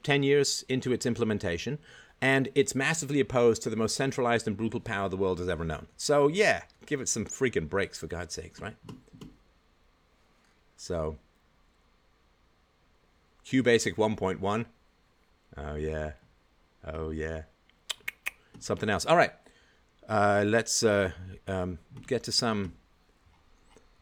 10 0.02 0.24
years 0.24 0.66
into 0.68 0.92
its 0.92 1.06
implementation, 1.06 1.78
and 2.20 2.50
it's 2.56 2.74
massively 2.74 3.20
opposed 3.20 3.62
to 3.62 3.70
the 3.70 3.76
most 3.76 3.96
centralized 3.96 4.48
and 4.48 4.58
brutal 4.58 4.80
power 4.80 5.10
the 5.10 5.16
world 5.16 5.38
has 5.38 5.48
ever 5.48 5.64
known. 5.64 5.86
So, 5.96 6.28
yeah, 6.28 6.64
give 6.88 7.02
it 7.02 7.08
some 7.08 7.26
freaking 7.26 7.70
breaks, 7.70 8.00
for 8.00 8.08
God's 8.08 8.34
sakes, 8.34 8.60
right? 8.60 8.76
So, 10.76 11.18
QBasic 13.46 13.94
1.1. 13.94 14.66
Oh, 15.56 15.76
yeah. 15.76 16.14
Oh, 16.84 17.12
yeah. 17.12 17.44
Something 18.58 18.90
else. 18.90 19.06
All 19.06 19.16
right. 19.16 19.34
Uh, 20.08 20.46
let's 20.48 20.82
uh, 20.82 21.12
um, 21.48 21.78
get 22.08 22.24
to 22.24 22.32
some 22.32 22.74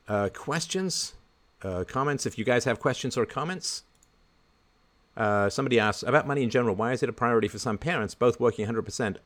uh, 0.08 0.30
questions 0.34 1.14
uh, 1.64 1.84
comments. 1.86 2.26
If 2.26 2.38
you 2.38 2.46
guys 2.46 2.66
have 2.66 2.80
questions 2.80 3.18
or 3.18 3.26
comments, 3.26 3.84
uh, 5.16 5.50
somebody 5.50 5.80
asks 5.80 6.04
about 6.04 6.28
money 6.28 6.44
in 6.44 6.50
general. 6.50 6.76
Why 6.76 6.94
is 6.94 7.02
it 7.02 7.10
a 7.10 7.14
priority 7.14 7.48
for 7.48 7.60
some 7.60 7.78
parents, 7.78 8.14
both 8.14 8.40
working 8.40 8.68
100% 8.68 9.18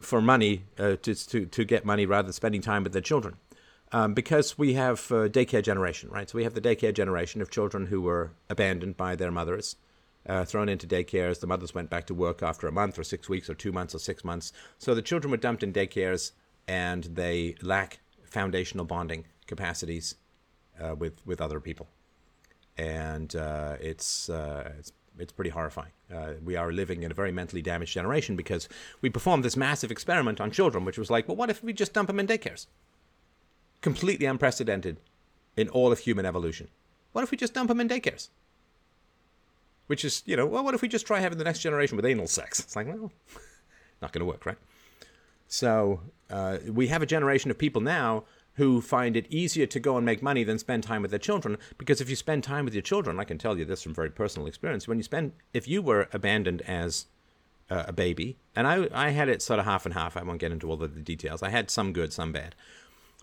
for 0.00 0.22
money 0.22 0.64
uh, 0.78 0.96
to, 1.02 1.14
to, 1.14 1.44
to 1.44 1.64
get 1.64 1.84
money 1.84 2.06
rather 2.06 2.26
than 2.26 2.32
spending 2.32 2.62
time 2.62 2.82
with 2.82 2.92
their 2.92 3.02
children? 3.02 3.36
Um, 3.92 4.14
because 4.14 4.56
we 4.56 4.74
have 4.74 5.00
uh, 5.10 5.28
daycare 5.28 5.62
generation, 5.62 6.10
right? 6.10 6.30
So 6.30 6.38
we 6.38 6.44
have 6.44 6.54
the 6.54 6.60
daycare 6.60 6.94
generation 6.94 7.42
of 7.42 7.50
children 7.50 7.86
who 7.86 8.00
were 8.00 8.30
abandoned 8.48 8.96
by 8.96 9.16
their 9.16 9.32
mothers, 9.32 9.76
uh, 10.26 10.44
thrown 10.44 10.68
into 10.68 10.86
daycares. 10.86 11.40
The 11.40 11.48
mothers 11.48 11.74
went 11.74 11.90
back 11.90 12.06
to 12.06 12.14
work 12.14 12.42
after 12.42 12.68
a 12.68 12.72
month 12.72 12.98
or 12.98 13.04
six 13.04 13.28
weeks 13.28 13.50
or 13.50 13.54
two 13.54 13.72
months 13.72 13.94
or 13.94 13.98
six 13.98 14.24
months. 14.24 14.52
So 14.78 14.94
the 14.94 15.02
children 15.02 15.32
were 15.32 15.36
dumped 15.36 15.64
in 15.64 15.72
daycares 15.72 16.32
and 16.68 17.04
they 17.04 17.56
lack 17.62 17.98
foundational 18.22 18.84
bonding 18.84 19.24
capacities 19.48 20.14
uh, 20.80 20.94
with 20.94 21.24
with 21.26 21.40
other 21.40 21.60
people, 21.60 21.88
and 22.76 23.34
uh, 23.36 23.76
it's 23.80 24.28
uh, 24.28 24.72
it's 24.78 24.92
it's 25.18 25.32
pretty 25.32 25.50
horrifying. 25.50 25.92
Uh, 26.12 26.32
we 26.44 26.56
are 26.56 26.72
living 26.72 27.02
in 27.02 27.10
a 27.10 27.14
very 27.14 27.32
mentally 27.32 27.62
damaged 27.62 27.92
generation 27.92 28.36
because 28.36 28.68
we 29.00 29.10
performed 29.10 29.44
this 29.44 29.56
massive 29.56 29.90
experiment 29.90 30.40
on 30.40 30.50
children, 30.50 30.84
which 30.84 30.98
was 30.98 31.10
like, 31.10 31.28
well, 31.28 31.36
what 31.36 31.50
if 31.50 31.62
we 31.62 31.72
just 31.72 31.92
dump 31.92 32.06
them 32.06 32.18
in 32.18 32.26
daycares? 32.26 32.66
Completely 33.80 34.26
unprecedented 34.26 34.98
in 35.56 35.68
all 35.68 35.92
of 35.92 36.00
human 36.00 36.26
evolution. 36.26 36.68
What 37.12 37.22
if 37.22 37.30
we 37.30 37.36
just 37.36 37.54
dump 37.54 37.68
them 37.68 37.80
in 37.80 37.88
daycares? 37.88 38.28
Which 39.86 40.04
is, 40.04 40.22
you 40.24 40.36
know, 40.36 40.46
well, 40.46 40.64
what 40.64 40.74
if 40.74 40.82
we 40.82 40.88
just 40.88 41.06
try 41.06 41.20
having 41.20 41.38
the 41.38 41.44
next 41.44 41.58
generation 41.58 41.96
with 41.96 42.06
anal 42.06 42.28
sex? 42.28 42.60
It's 42.60 42.76
like, 42.76 42.86
well, 42.86 43.12
not 44.02 44.12
going 44.12 44.20
to 44.20 44.26
work, 44.26 44.46
right? 44.46 44.58
So 45.48 46.00
uh, 46.30 46.58
we 46.68 46.86
have 46.86 47.02
a 47.02 47.06
generation 47.06 47.50
of 47.50 47.58
people 47.58 47.80
now 47.80 48.24
who 48.60 48.82
find 48.82 49.16
it 49.16 49.26
easier 49.30 49.64
to 49.64 49.80
go 49.80 49.96
and 49.96 50.04
make 50.04 50.22
money 50.22 50.44
than 50.44 50.58
spend 50.58 50.82
time 50.82 51.00
with 51.00 51.10
their 51.10 51.18
children. 51.18 51.56
Because 51.78 52.02
if 52.02 52.10
you 52.10 52.14
spend 52.14 52.44
time 52.44 52.66
with 52.66 52.74
your 52.74 52.82
children, 52.82 53.18
I 53.18 53.24
can 53.24 53.38
tell 53.38 53.56
you 53.56 53.64
this 53.64 53.82
from 53.82 53.94
very 53.94 54.10
personal 54.10 54.46
experience, 54.46 54.86
when 54.86 54.98
you 54.98 55.02
spend, 55.02 55.32
if 55.54 55.66
you 55.66 55.80
were 55.80 56.10
abandoned 56.12 56.60
as 56.68 57.06
uh, 57.70 57.84
a 57.88 57.92
baby, 57.92 58.36
and 58.54 58.66
I, 58.66 58.86
I 58.92 59.10
had 59.10 59.30
it 59.30 59.40
sort 59.40 59.60
of 59.60 59.64
half 59.64 59.86
and 59.86 59.94
half, 59.94 60.14
I 60.14 60.22
won't 60.22 60.40
get 60.40 60.52
into 60.52 60.68
all 60.68 60.82
of 60.82 60.94
the 60.94 61.00
details. 61.00 61.42
I 61.42 61.48
had 61.48 61.70
some 61.70 61.94
good, 61.94 62.12
some 62.12 62.32
bad. 62.32 62.54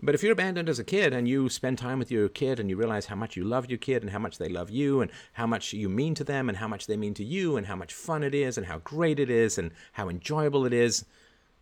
But 0.02 0.16
if 0.16 0.24
you're 0.24 0.32
abandoned 0.32 0.68
as 0.68 0.80
a 0.80 0.84
kid 0.84 1.14
and 1.14 1.28
you 1.28 1.48
spend 1.48 1.78
time 1.78 2.00
with 2.00 2.10
your 2.10 2.28
kid 2.28 2.58
and 2.58 2.68
you 2.68 2.76
realize 2.76 3.06
how 3.06 3.14
much 3.14 3.36
you 3.36 3.44
love 3.44 3.70
your 3.70 3.78
kid 3.78 4.02
and 4.02 4.10
how 4.10 4.18
much 4.18 4.38
they 4.38 4.48
love 4.48 4.70
you 4.70 5.00
and 5.00 5.10
how 5.34 5.46
much 5.46 5.72
you 5.72 5.88
mean 5.88 6.16
to 6.16 6.24
them 6.24 6.48
and 6.48 6.58
how 6.58 6.66
much 6.66 6.88
they 6.88 6.96
mean 6.96 7.14
to 7.14 7.24
you 7.24 7.56
and 7.56 7.68
how 7.68 7.76
much 7.76 7.94
fun 7.94 8.24
it 8.24 8.34
is 8.34 8.58
and 8.58 8.66
how 8.66 8.78
great 8.78 9.20
it 9.20 9.30
is 9.30 9.56
and 9.56 9.70
how 9.92 10.08
enjoyable 10.08 10.66
it 10.66 10.72
is, 10.72 11.04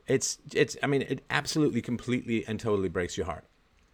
it's 0.06 0.38
it's 0.54 0.78
I 0.82 0.86
mean 0.86 1.02
it 1.02 1.24
absolutely 1.28 1.82
completely 1.82 2.46
and 2.46 2.58
totally 2.58 2.88
breaks 2.88 3.18
your 3.18 3.26
heart 3.26 3.44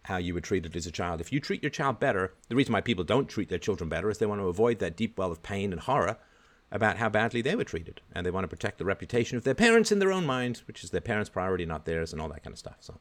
how 0.03 0.17
you 0.17 0.33
were 0.33 0.41
treated 0.41 0.75
as 0.75 0.85
a 0.85 0.91
child. 0.91 1.21
If 1.21 1.31
you 1.31 1.39
treat 1.39 1.63
your 1.63 1.69
child 1.69 1.99
better, 1.99 2.33
the 2.49 2.55
reason 2.55 2.73
why 2.73 2.81
people 2.81 3.03
don't 3.03 3.29
treat 3.29 3.49
their 3.49 3.57
children 3.57 3.89
better 3.89 4.09
is 4.09 4.17
they 4.17 4.25
want 4.25 4.41
to 4.41 4.47
avoid 4.47 4.79
that 4.79 4.97
deep 4.97 5.17
well 5.17 5.31
of 5.31 5.43
pain 5.43 5.71
and 5.71 5.81
horror 5.81 6.17
about 6.71 6.97
how 6.97 7.09
badly 7.09 7.41
they 7.41 7.55
were 7.55 7.63
treated. 7.63 8.01
And 8.13 8.25
they 8.25 8.31
want 8.31 8.43
to 8.43 8.47
protect 8.49 8.79
the 8.79 8.85
reputation 8.85 9.37
of 9.37 9.43
their 9.43 9.55
parents 9.55 9.91
in 9.91 9.99
their 9.99 10.11
own 10.11 10.25
mind, 10.25 10.61
which 10.65 10.83
is 10.83 10.89
their 10.89 11.01
parents' 11.01 11.29
priority, 11.29 11.65
not 11.65 11.85
theirs, 11.85 12.11
and 12.11 12.21
all 12.21 12.29
that 12.29 12.43
kind 12.43 12.53
of 12.53 12.59
stuff. 12.59 12.77
So 12.79 12.99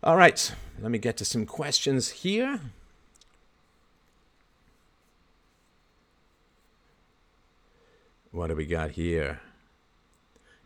all 0.00 0.16
right, 0.16 0.54
let 0.80 0.92
me 0.92 0.98
get 0.98 1.16
to 1.16 1.24
some 1.24 1.44
questions 1.44 2.08
here. 2.10 2.60
What 8.30 8.46
do 8.46 8.54
we 8.54 8.64
got 8.64 8.92
here? 8.92 9.40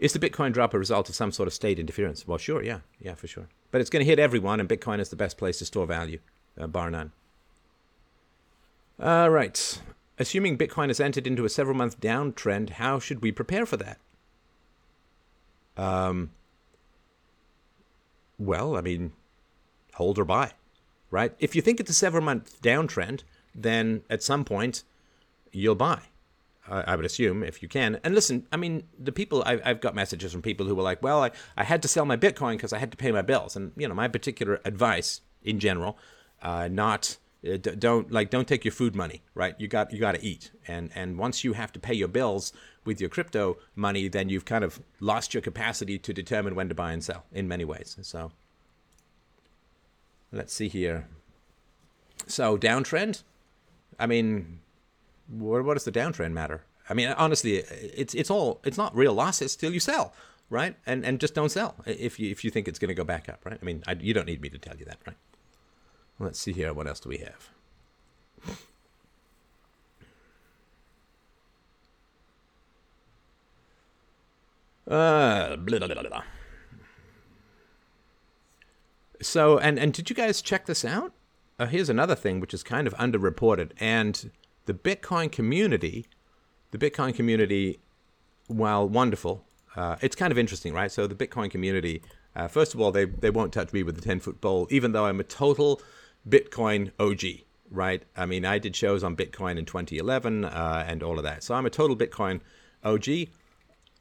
Is 0.02 0.12
the 0.12 0.18
Bitcoin 0.18 0.52
drop 0.52 0.74
a 0.74 0.80
result 0.80 1.08
of 1.08 1.14
some 1.14 1.30
sort 1.30 1.46
of 1.46 1.52
state 1.52 1.78
interference? 1.78 2.26
Well, 2.26 2.36
sure, 2.36 2.60
yeah, 2.60 2.80
yeah, 2.98 3.14
for 3.14 3.28
sure. 3.28 3.46
But 3.70 3.80
it's 3.80 3.88
going 3.88 4.04
to 4.04 4.10
hit 4.10 4.18
everyone, 4.18 4.58
and 4.58 4.68
Bitcoin 4.68 4.98
is 4.98 5.10
the 5.10 5.16
best 5.16 5.38
place 5.38 5.60
to 5.60 5.64
store 5.64 5.86
value, 5.86 6.18
uh, 6.58 6.66
bar 6.66 6.90
none. 6.90 7.12
All 9.00 9.30
right. 9.30 9.80
Assuming 10.18 10.58
Bitcoin 10.58 10.88
has 10.88 10.98
entered 10.98 11.28
into 11.28 11.44
a 11.44 11.48
several 11.48 11.76
month 11.76 12.00
downtrend, 12.00 12.70
how 12.70 12.98
should 12.98 13.22
we 13.22 13.30
prepare 13.30 13.64
for 13.64 13.76
that? 13.76 13.98
Um, 15.76 16.32
well, 18.40 18.76
I 18.76 18.80
mean, 18.80 19.12
hold 19.94 20.18
or 20.18 20.24
buy, 20.24 20.50
right? 21.12 21.32
If 21.38 21.54
you 21.54 21.62
think 21.62 21.78
it's 21.78 21.90
a 21.90 21.94
several 21.94 22.24
month 22.24 22.60
downtrend, 22.60 23.22
then 23.54 24.02
at 24.10 24.24
some 24.24 24.44
point 24.44 24.82
you'll 25.52 25.76
buy. 25.76 26.00
I, 26.68 26.94
would 26.96 27.04
assume 27.04 27.42
if 27.42 27.62
you 27.62 27.68
can. 27.68 27.98
And 28.04 28.14
listen, 28.14 28.46
I 28.52 28.56
mean, 28.56 28.84
the 28.98 29.12
people 29.12 29.42
I've, 29.44 29.60
I've 29.64 29.80
got 29.80 29.94
messages 29.94 30.32
from 30.32 30.42
people 30.42 30.64
who 30.64 30.74
were 30.74 30.82
like, 30.82 31.02
"Well, 31.02 31.22
I, 31.22 31.30
I 31.56 31.64
had 31.64 31.82
to 31.82 31.88
sell 31.88 32.04
my 32.04 32.16
Bitcoin 32.16 32.52
because 32.52 32.72
I 32.72 32.78
had 32.78 32.90
to 32.92 32.96
pay 32.96 33.10
my 33.10 33.22
bills." 33.22 33.56
And 33.56 33.72
you 33.76 33.88
know, 33.88 33.94
my 33.94 34.08
particular 34.08 34.60
advice 34.64 35.20
in 35.42 35.58
general, 35.58 35.98
uh, 36.40 36.68
not 36.68 37.16
uh, 37.46 37.56
don't 37.56 38.12
like 38.12 38.30
don't 38.30 38.46
take 38.46 38.64
your 38.64 38.72
food 38.72 38.94
money, 38.94 39.22
right? 39.34 39.54
You 39.58 39.66
got 39.66 39.92
you 39.92 39.98
got 39.98 40.14
to 40.14 40.24
eat, 40.24 40.52
and 40.68 40.90
and 40.94 41.18
once 41.18 41.42
you 41.42 41.52
have 41.54 41.72
to 41.72 41.80
pay 41.80 41.94
your 41.94 42.08
bills 42.08 42.52
with 42.84 43.00
your 43.00 43.10
crypto 43.10 43.58
money, 43.74 44.08
then 44.08 44.28
you've 44.28 44.44
kind 44.44 44.64
of 44.64 44.80
lost 45.00 45.34
your 45.34 45.40
capacity 45.40 45.98
to 45.98 46.12
determine 46.12 46.54
when 46.54 46.68
to 46.68 46.74
buy 46.74 46.92
and 46.92 47.02
sell 47.02 47.24
in 47.32 47.48
many 47.48 47.64
ways. 47.64 47.96
So 48.02 48.30
Let's 50.32 50.54
see 50.54 50.68
here. 50.68 51.06
So 52.26 52.56
downtrend. 52.56 53.22
I 53.98 54.06
mean, 54.06 54.60
what, 55.28 55.64
what 55.64 55.74
does 55.74 55.84
the 55.84 55.92
downtrend 55.92 56.32
matter? 56.32 56.64
I 56.88 56.94
mean, 56.94 57.08
honestly, 57.08 57.56
it's 57.56 58.14
it's 58.14 58.30
all 58.30 58.60
it's 58.64 58.76
not 58.76 58.94
real 58.94 59.14
losses 59.14 59.56
till 59.56 59.72
you 59.72 59.80
sell, 59.80 60.12
right? 60.50 60.76
And 60.84 61.04
and 61.04 61.20
just 61.20 61.34
don't 61.34 61.50
sell 61.50 61.76
if 61.86 62.18
you 62.18 62.30
if 62.30 62.44
you 62.44 62.50
think 62.50 62.68
it's 62.68 62.78
going 62.78 62.88
to 62.88 62.94
go 62.94 63.04
back 63.04 63.28
up, 63.28 63.44
right? 63.44 63.58
I 63.60 63.64
mean, 63.64 63.82
I, 63.86 63.92
you 63.92 64.12
don't 64.12 64.26
need 64.26 64.40
me 64.40 64.48
to 64.48 64.58
tell 64.58 64.76
you 64.76 64.84
that, 64.86 64.98
right? 65.06 65.16
Let's 66.18 66.40
see 66.40 66.52
here. 66.52 66.72
What 66.72 66.86
else 66.86 67.00
do 67.00 67.08
we 67.08 67.18
have? 67.18 67.50
Uh, 74.84 75.56
blah, 75.56 75.78
blah, 75.78 76.02
blah, 76.02 76.22
so, 79.22 79.58
and 79.58 79.78
and 79.78 79.92
did 79.92 80.10
you 80.10 80.16
guys 80.16 80.42
check 80.42 80.66
this 80.66 80.84
out? 80.84 81.12
Uh, 81.58 81.66
here's 81.66 81.88
another 81.88 82.16
thing 82.16 82.40
which 82.40 82.52
is 82.52 82.62
kind 82.62 82.86
of 82.86 82.94
underreported, 82.94 83.70
and 83.78 84.30
the 84.66 84.74
Bitcoin 84.74 85.30
community, 85.30 86.06
the 86.70 86.78
Bitcoin 86.78 87.14
community, 87.14 87.80
while 88.46 88.88
wonderful, 88.88 89.44
uh, 89.76 89.96
it's 90.00 90.16
kind 90.16 90.30
of 90.30 90.38
interesting, 90.38 90.72
right? 90.72 90.90
So 90.90 91.06
the 91.06 91.14
Bitcoin 91.14 91.50
community, 91.50 92.02
uh, 92.36 92.48
first 92.48 92.74
of 92.74 92.80
all, 92.80 92.92
they 92.92 93.04
they 93.06 93.30
won't 93.30 93.52
touch 93.52 93.72
me 93.72 93.82
with 93.82 93.96
a 93.98 94.00
ten 94.00 94.20
foot 94.20 94.40
pole, 94.40 94.66
even 94.70 94.92
though 94.92 95.06
I'm 95.06 95.20
a 95.20 95.24
total 95.24 95.80
Bitcoin 96.28 96.92
OG, 96.98 97.44
right? 97.70 98.02
I 98.16 98.26
mean, 98.26 98.44
I 98.44 98.58
did 98.58 98.76
shows 98.76 99.02
on 99.02 99.16
Bitcoin 99.16 99.58
in 99.58 99.64
2011 99.64 100.44
uh, 100.44 100.84
and 100.86 101.02
all 101.02 101.18
of 101.18 101.24
that, 101.24 101.42
so 101.42 101.54
I'm 101.54 101.66
a 101.66 101.70
total 101.70 101.96
Bitcoin 101.96 102.40
OG, 102.84 103.28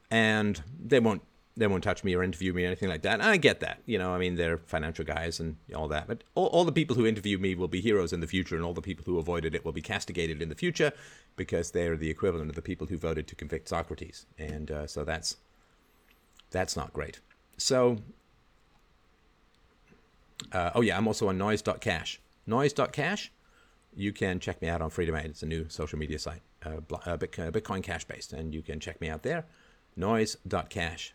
and 0.10 0.62
they 0.80 1.00
won't 1.00 1.22
they 1.62 1.68
won't 1.68 1.84
touch 1.84 2.04
me 2.04 2.16
or 2.16 2.24
interview 2.24 2.54
me 2.54 2.64
or 2.64 2.68
anything 2.68 2.90
like 2.90 3.04
that. 3.04 3.14
And 3.14 3.24
I 3.24 3.38
get 3.38 3.60
that. 3.60 3.82
You 3.86 3.98
know, 3.98 4.14
I 4.14 4.18
mean, 4.18 4.36
they're 4.36 4.58
financial 4.58 5.06
guys 5.06 5.40
and 5.40 5.58
all 5.76 5.88
that. 5.90 6.08
But 6.08 6.24
all, 6.34 6.48
all, 6.48 6.66
the 6.66 6.72
people 6.72 6.96
who 6.96 7.06
interview 7.06 7.38
me 7.38 7.54
will 7.54 7.68
be 7.68 7.82
heroes 7.82 8.12
in 8.12 8.20
the 8.20 8.28
future, 8.28 8.56
and 8.56 8.66
all 8.66 8.74
the 8.74 8.82
people 8.82 9.06
who 9.06 9.20
avoided 9.20 9.54
it 9.54 9.64
will 9.64 9.72
be 9.72 9.82
castigated 9.82 10.42
in 10.42 10.50
the 10.50 10.56
future 10.56 10.92
because 11.36 11.72
they're 11.72 11.96
the 11.96 12.10
equivalent 12.10 12.50
of 12.50 12.56
the 12.56 12.62
people 12.62 12.88
who 12.88 12.98
voted 12.98 13.28
to 13.28 13.36
convict 13.36 13.70
Socrates. 13.70 14.26
And 14.40 14.72
uh, 14.72 14.88
so 14.88 15.04
that's 15.04 15.38
that's 16.50 16.76
not 16.76 16.94
great. 16.94 17.20
So, 17.58 17.98
uh, 20.52 20.72
oh 20.74 20.82
yeah, 20.82 20.98
I'm 20.98 21.08
also 21.08 21.30
on 21.30 21.38
noise.cash. 21.38 22.20
Noise.cash, 22.48 23.32
you 23.96 24.12
can 24.12 24.40
check 24.40 24.62
me 24.64 24.68
out 24.68 24.82
on 24.82 24.90
Freedom 24.90 25.16
8. 25.16 25.26
It's 25.26 25.44
a 25.44 25.46
new 25.46 25.70
social 25.70 26.00
media 26.00 26.18
site, 26.18 26.42
uh, 26.66 26.78
uh 27.06 27.18
Bitcoin 27.18 27.84
Cash 27.84 28.06
based, 28.06 28.34
and 28.34 28.54
you 28.54 28.64
can 28.64 28.80
check 28.80 29.00
me 29.00 29.10
out 29.10 29.22
there. 29.22 29.46
Noise.cash. 29.96 31.14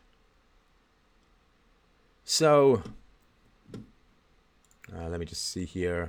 So, 2.29 2.83
uh, 4.93 5.09
let 5.09 5.21
me 5.21 5.27
just 5.27 5.49
see 5.49 5.65
here. 5.65 6.09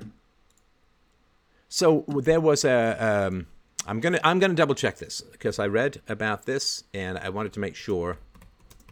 So 1.69 2.05
there 2.07 2.41
was 2.41 2.65
a. 2.65 2.97
Um, 2.99 3.45
I'm 3.85 3.99
gonna 3.99 4.19
I'm 4.23 4.39
gonna 4.39 4.55
double 4.55 4.73
check 4.73 4.97
this 4.97 5.21
because 5.21 5.59
I 5.59 5.67
read 5.67 6.01
about 6.09 6.47
this 6.47 6.85
and 6.91 7.19
I 7.19 7.29
wanted 7.29 7.53
to 7.53 7.59
make 7.59 7.75
sure 7.75 8.17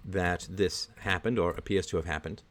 that 0.06 0.48
this 0.48 0.90
happened 1.00 1.40
or 1.40 1.50
appears 1.52 1.88
to 1.88 1.98
have 1.98 2.06
happened. 2.06 2.44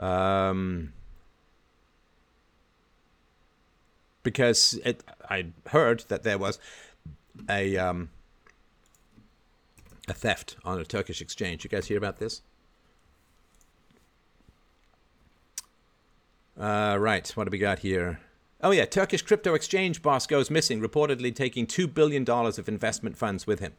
Um, 0.00 0.92
because 4.24 4.80
it, 4.84 5.04
I 5.30 5.46
heard 5.68 6.00
that 6.08 6.24
there 6.24 6.38
was 6.38 6.58
a 7.48 7.76
um, 7.76 8.10
a 10.08 10.14
theft 10.14 10.56
on 10.64 10.78
a 10.78 10.84
Turkish 10.84 11.20
exchange. 11.20 11.64
You 11.64 11.70
guys 11.70 11.86
hear 11.86 11.98
about 11.98 12.18
this? 12.18 12.42
Uh, 16.58 16.96
right, 17.00 17.28
what 17.30 17.44
do 17.44 17.50
we 17.50 17.58
got 17.58 17.80
here? 17.80 18.20
Oh, 18.62 18.70
yeah, 18.70 18.84
Turkish 18.84 19.22
crypto 19.22 19.54
exchange 19.54 20.02
boss 20.02 20.26
goes 20.26 20.50
missing, 20.50 20.80
reportedly 20.80 21.34
taking 21.34 21.66
$2 21.66 21.92
billion 21.92 22.28
of 22.28 22.68
investment 22.68 23.16
funds 23.16 23.46
with 23.46 23.60
him. 23.60 23.72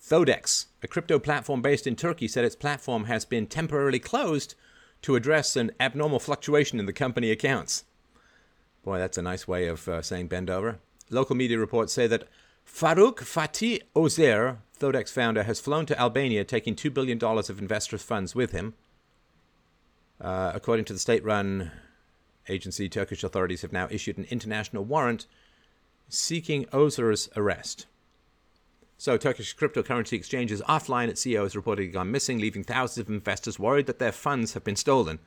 Thodex, 0.00 0.66
a 0.82 0.86
crypto 0.86 1.18
platform 1.18 1.62
based 1.62 1.86
in 1.86 1.96
Turkey, 1.96 2.28
said 2.28 2.44
its 2.44 2.54
platform 2.54 3.04
has 3.04 3.24
been 3.24 3.46
temporarily 3.46 3.98
closed 3.98 4.54
to 5.02 5.16
address 5.16 5.56
an 5.56 5.72
abnormal 5.80 6.20
fluctuation 6.20 6.78
in 6.78 6.86
the 6.86 6.92
company 6.92 7.30
accounts. 7.30 7.84
Boy, 8.84 8.98
that's 8.98 9.18
a 9.18 9.22
nice 9.22 9.48
way 9.48 9.66
of 9.66 9.88
uh, 9.88 10.02
saying 10.02 10.28
bend 10.28 10.48
over. 10.48 10.78
Local 11.10 11.34
media 11.34 11.58
reports 11.58 11.92
say 11.92 12.06
that 12.06 12.28
Farouk 12.66 13.20
Fatih 13.20 13.80
Ozer, 13.94 14.58
Thodex 14.78 15.10
founder, 15.10 15.44
has 15.44 15.60
flown 15.60 15.86
to 15.86 15.98
Albania 15.98 16.44
taking 16.44 16.74
$2 16.74 16.92
billion 16.92 17.22
of 17.22 17.58
investors' 17.58 18.02
funds 18.02 18.34
with 18.34 18.52
him. 18.52 18.74
Uh, 20.20 20.52
according 20.54 20.84
to 20.86 20.92
the 20.92 20.98
state 20.98 21.24
run 21.24 21.70
agency, 22.48 22.88
Turkish 22.88 23.22
authorities 23.22 23.62
have 23.62 23.72
now 23.72 23.88
issued 23.90 24.18
an 24.18 24.26
international 24.30 24.84
warrant 24.84 25.26
seeking 26.08 26.66
Ozer's 26.72 27.28
arrest. 27.36 27.86
So, 28.98 29.18
Turkish 29.18 29.54
cryptocurrency 29.56 30.14
exchanges 30.14 30.62
offline 30.62 31.08
at 31.08 31.16
CEO 31.16 31.42
has 31.42 31.54
reportedly 31.54 31.92
gone 31.92 32.10
missing, 32.10 32.38
leaving 32.38 32.64
thousands 32.64 33.06
of 33.06 33.12
investors 33.12 33.58
worried 33.58 33.86
that 33.86 33.98
their 33.98 34.12
funds 34.12 34.54
have 34.54 34.64
been 34.64 34.76
stolen. 34.76 35.18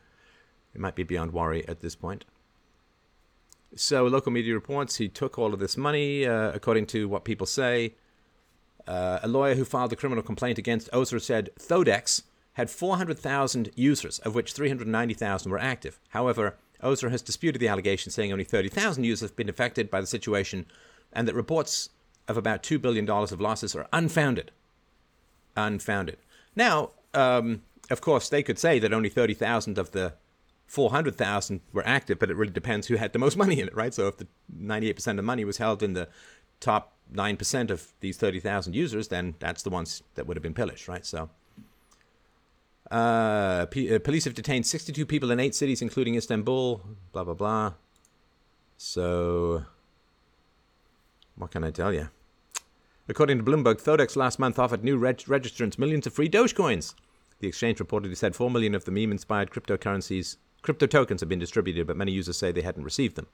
It 0.74 0.82
might 0.82 0.96
be 0.96 1.04
beyond 1.04 1.34
worry 1.34 1.68
at 1.68 1.82
this 1.82 1.96
point. 1.96 2.26
So, 3.76 4.06
local 4.08 4.32
media 4.32 4.54
reports 4.54 4.98
he 4.98 5.08
took 5.08 5.38
all 5.38 5.54
of 5.54 5.60
this 5.60 5.78
money, 5.78 6.26
uh, 6.26 6.52
according 6.52 6.88
to 6.88 7.08
what 7.08 7.24
people 7.24 7.46
say. 7.46 7.94
Uh, 8.88 9.20
a 9.22 9.28
lawyer 9.28 9.54
who 9.54 9.64
filed 9.64 9.94
a 9.94 9.96
criminal 9.96 10.24
complaint 10.24 10.58
against 10.58 10.90
Ozer 10.92 11.20
said 11.20 11.52
Thodex 11.60 12.24
had 12.54 12.70
400,000 12.70 13.72
users, 13.76 14.20
of 14.20 14.34
which 14.34 14.54
390,000 14.54 15.52
were 15.52 15.60
active. 15.60 16.00
However, 16.10 16.58
Ozer 16.82 17.10
has 17.10 17.22
disputed 17.22 17.62
the 17.62 17.68
allegation, 17.68 18.12
saying 18.12 18.32
only 18.32 18.44
30,000 18.44 19.04
users 19.04 19.30
have 19.30 19.36
been 19.36 19.50
affected 19.50 19.92
by 19.92 20.02
the 20.02 20.08
situation 20.08 20.66
and 21.14 21.28
that 21.28 21.36
reports 21.36 21.90
of 22.28 22.38
about 22.38 22.64
$2 22.64 22.82
billion 22.82 23.10
of 23.10 23.42
losses 23.42 23.76
are 23.76 23.88
unfounded. 23.92 24.52
Unfounded. 25.56 26.18
Now, 26.56 26.92
um, 27.14 27.64
of 27.90 28.02
course, 28.02 28.30
they 28.30 28.44
could 28.44 28.60
say 28.60 28.80
that 28.80 28.94
only 28.94 29.10
30,000 29.10 29.78
of 29.78 29.92
the 29.92 30.14
400,000 30.70 31.62
were 31.74 31.86
active, 31.86 32.20
but 32.20 32.30
it 32.30 32.38
really 32.38 32.54
depends 32.54 32.88
who 32.88 32.96
had 32.96 33.12
the 33.12 33.20
most 33.20 33.36
money 33.36 33.60
in 33.60 33.68
it, 33.68 33.76
right? 33.76 33.94
So 33.94 34.08
if 34.08 34.18
the 34.18 34.28
98% 34.56 35.18
of 35.18 35.26
money 35.26 35.44
was 35.44 35.58
held 35.58 35.82
in 35.82 35.94
the 35.94 36.08
top 36.60 36.94
9% 37.12 37.72
of 37.72 37.94
these 38.02 38.18
30,000 38.18 38.76
users, 38.76 39.08
then 39.08 39.34
that's 39.40 39.64
the 39.64 39.72
ones 39.72 40.04
that 40.14 40.28
would 40.28 40.38
have 40.38 40.44
been 40.44 40.54
pillaged, 40.54 40.88
right? 40.88 41.04
So, 41.04 41.32
uh, 42.92 43.66
P- 43.66 43.94
uh, 43.94 43.98
police 43.98 44.26
have 44.26 44.36
detained 44.36 44.68
62 44.68 45.08
people 45.08 45.32
in 45.32 45.40
eight 45.40 45.56
cities, 45.56 45.82
including 45.82 46.14
Istanbul, 46.16 46.82
blah, 47.14 47.24
blah, 47.24 47.34
blah. 47.34 47.74
So, 48.78 49.66
what 51.36 51.50
can 51.50 51.64
I 51.64 51.72
tell 51.72 51.92
you? 51.92 52.10
According 53.08 53.40
to 53.40 53.44
Bloomberg, 53.44 53.82
Thodex 53.84 54.16
last 54.16 54.38
month 54.38 54.60
offered 54.60 54.84
new 54.84 54.98
reg- 54.98 55.26
registrants 55.26 55.80
millions 55.80 56.06
of 56.06 56.14
free 56.14 56.30
Dogecoins. 56.30 56.94
The 57.40 57.48
exchange 57.48 57.80
reportedly 57.80 58.16
said 58.16 58.36
4 58.36 58.52
million 58.52 58.76
of 58.76 58.86
the 58.86 58.92
meme 58.92 59.12
inspired 59.12 59.50
cryptocurrencies, 59.50 60.38
crypto 60.70 60.86
tokens 60.86 61.20
have 61.22 61.30
been 61.30 61.40
distributed, 61.40 61.88
but 61.88 61.98
many 61.98 62.12
users 62.12 62.38
say 62.38 62.52
they 62.52 62.62
hadn't 62.62 62.84
received 62.84 63.16
them. 63.16 63.26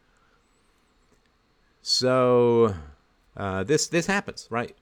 So, 1.82 2.76
uh, 3.36 3.66
this 3.66 3.88
this 3.88 4.06
happens, 4.06 4.48
right? 4.50 4.74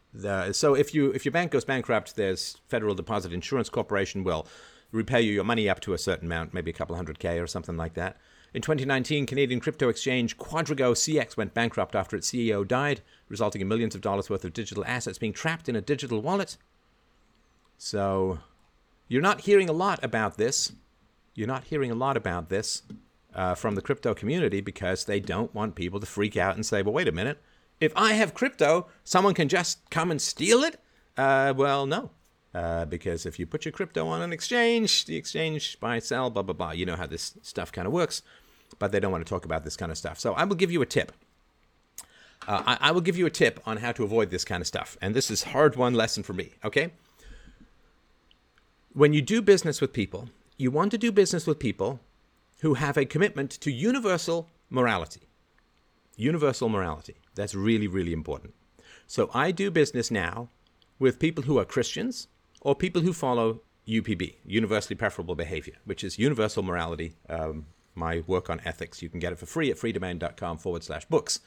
so 0.51 0.75
if 0.75 0.93
you 0.93 1.09
if 1.13 1.25
your 1.25 1.31
bank 1.31 1.51
goes 1.51 1.65
bankrupt, 1.65 2.15
there's 2.15 2.57
Federal 2.67 2.93
Deposit 2.93 3.33
Insurance 3.33 3.69
Corporation 3.69 4.23
will 4.23 4.45
repay 4.91 5.19
you 5.19 5.33
your 5.33 5.43
money 5.43 5.67
up 5.67 5.79
to 5.79 5.93
a 5.93 5.97
certain 5.97 6.27
amount, 6.27 6.53
maybe 6.53 6.69
a 6.69 6.75
couple 6.75 6.95
hundred 6.95 7.17
k 7.17 7.39
or 7.39 7.47
something 7.47 7.75
like 7.75 7.95
that. 7.95 8.17
In 8.53 8.61
2019, 8.61 9.25
Canadian 9.25 9.59
crypto 9.59 9.89
exchange 9.89 10.37
Quadriga 10.37 10.93
CX 10.93 11.35
went 11.35 11.55
bankrupt 11.55 11.95
after 11.95 12.15
its 12.15 12.29
CEO 12.29 12.67
died, 12.67 13.01
resulting 13.29 13.61
in 13.61 13.67
millions 13.67 13.95
of 13.95 14.01
dollars 14.01 14.29
worth 14.29 14.45
of 14.45 14.53
digital 14.53 14.85
assets 14.85 15.17
being 15.17 15.33
trapped 15.33 15.67
in 15.67 15.75
a 15.75 15.81
digital 15.81 16.21
wallet. 16.21 16.57
So, 17.79 18.41
you're 19.07 19.23
not 19.23 19.41
hearing 19.41 19.69
a 19.69 19.73
lot 19.73 20.03
about 20.03 20.37
this. 20.37 20.73
You're 21.35 21.47
not 21.47 21.65
hearing 21.65 21.91
a 21.91 21.95
lot 21.95 22.17
about 22.17 22.49
this 22.49 22.83
uh, 23.33 23.55
from 23.55 23.75
the 23.75 23.81
crypto 23.81 24.13
community 24.13 24.61
because 24.61 25.05
they 25.05 25.19
don't 25.19 25.53
want 25.53 25.75
people 25.75 25.99
to 25.99 26.05
freak 26.05 26.37
out 26.37 26.55
and 26.55 26.65
say, 26.65 26.81
well, 26.81 26.93
wait 26.93 27.07
a 27.07 27.11
minute 27.11 27.39
if 27.83 27.91
I 27.95 28.13
have 28.13 28.33
crypto, 28.33 28.87
someone 29.03 29.33
can 29.33 29.49
just 29.49 29.89
come 29.89 30.09
and 30.09 30.21
steal 30.21 30.63
it? 30.63 30.79
Uh, 31.17 31.53
well, 31.55 31.85
no. 31.85 32.11
Uh, 32.53 32.85
because 32.85 33.25
if 33.25 33.39
you 33.39 33.45
put 33.45 33.65
your 33.65 33.71
crypto 33.71 34.07
on 34.07 34.21
an 34.21 34.31
exchange, 34.31 35.05
the 35.05 35.15
exchange 35.15 35.79
buy, 35.79 35.99
sell, 35.99 36.29
blah, 36.29 36.43
blah, 36.43 36.53
blah. 36.53 36.71
You 36.71 36.85
know 36.85 36.95
how 36.95 37.07
this 37.07 37.37
stuff 37.41 37.71
kind 37.71 37.87
of 37.87 37.93
works, 37.93 38.21
but 38.79 38.91
they 38.91 38.99
don't 38.99 39.11
want 39.11 39.25
to 39.25 39.29
talk 39.29 39.43
about 39.43 39.63
this 39.63 39.75
kind 39.75 39.91
of 39.91 39.97
stuff. 39.97 40.19
So 40.19 40.33
I 40.33 40.45
will 40.45 40.55
give 40.55 40.71
you 40.71 40.81
a 40.81 40.85
tip. 40.85 41.11
Uh, 42.47 42.63
I, 42.65 42.89
I 42.89 42.91
will 42.91 43.01
give 43.01 43.17
you 43.17 43.25
a 43.25 43.31
tip 43.31 43.59
on 43.65 43.77
how 43.77 43.91
to 43.93 44.03
avoid 44.03 44.29
this 44.29 44.45
kind 44.45 44.61
of 44.61 44.67
stuff. 44.67 44.97
And 45.01 45.15
this 45.15 45.31
is 45.31 45.43
hard 45.43 45.75
one 45.75 45.93
lesson 45.93 46.23
for 46.23 46.33
me, 46.33 46.51
okay? 46.63 46.91
When 48.93 49.13
you 49.13 49.21
do 49.21 49.41
business 49.41 49.81
with 49.81 49.91
people, 49.93 50.29
you 50.57 50.71
want 50.71 50.91
to 50.91 50.97
do 50.97 51.11
business 51.11 51.47
with 51.47 51.59
people 51.59 51.99
who 52.61 52.75
have 52.75 52.97
a 52.97 53.05
commitment 53.05 53.51
to 53.51 53.71
universal 53.71 54.49
morality. 54.69 55.21
Universal 56.15 56.69
morality. 56.69 57.15
That's 57.35 57.55
really, 57.55 57.87
really 57.87 58.13
important. 58.13 58.53
So 59.07 59.29
I 59.33 59.51
do 59.51 59.71
business 59.71 60.11
now 60.11 60.49
with 60.99 61.19
people 61.19 61.43
who 61.43 61.57
are 61.59 61.65
Christians 61.65 62.27
or 62.61 62.75
people 62.75 63.01
who 63.01 63.13
follow 63.13 63.61
UPB, 63.87 64.35
Universally 64.45 64.95
Preferable 64.95 65.35
Behavior, 65.35 65.75
which 65.85 66.03
is 66.03 66.17
universal 66.17 66.63
morality. 66.63 67.13
Um, 67.29 67.65
my 67.95 68.23
work 68.25 68.49
on 68.49 68.61
ethics. 68.65 69.01
You 69.01 69.09
can 69.09 69.19
get 69.19 69.33
it 69.33 69.39
for 69.39 69.45
free 69.45 69.69
at 69.69 69.77
freedomain.com 69.77 70.57
forward 70.57 70.83
slash 70.83 71.05
books. 71.05 71.39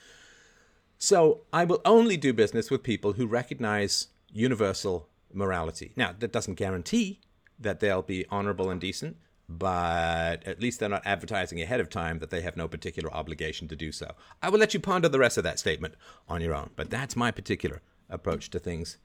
So 0.98 1.40
I 1.52 1.64
will 1.64 1.80
only 1.84 2.16
do 2.16 2.32
business 2.32 2.70
with 2.70 2.82
people 2.82 3.14
who 3.14 3.26
recognize 3.26 4.08
universal 4.32 5.08
morality. 5.32 5.92
Now, 5.96 6.14
that 6.18 6.32
doesn't 6.32 6.54
guarantee 6.54 7.20
that 7.58 7.80
they'll 7.80 8.02
be 8.02 8.26
honorable 8.30 8.70
and 8.70 8.80
decent, 8.80 9.16
but 9.48 10.44
at 10.46 10.60
least 10.60 10.80
they're 10.80 10.88
not 10.88 11.06
advertising 11.06 11.60
ahead 11.60 11.80
of 11.80 11.88
time 11.88 12.18
that 12.18 12.30
they 12.30 12.40
have 12.40 12.56
no 12.56 12.68
particular 12.68 13.12
obligation 13.12 13.68
to 13.68 13.76
do 13.76 13.92
so. 13.92 14.12
I 14.42 14.48
will 14.48 14.58
let 14.58 14.74
you 14.74 14.80
ponder 14.80 15.08
the 15.08 15.18
rest 15.18 15.38
of 15.38 15.44
that 15.44 15.58
statement 15.58 15.94
on 16.28 16.40
your 16.40 16.54
own, 16.54 16.70
but 16.76 16.90
that's 16.90 17.16
my 17.16 17.30
particular 17.30 17.80
approach 18.10 18.50
to 18.50 18.58
things 18.58 18.98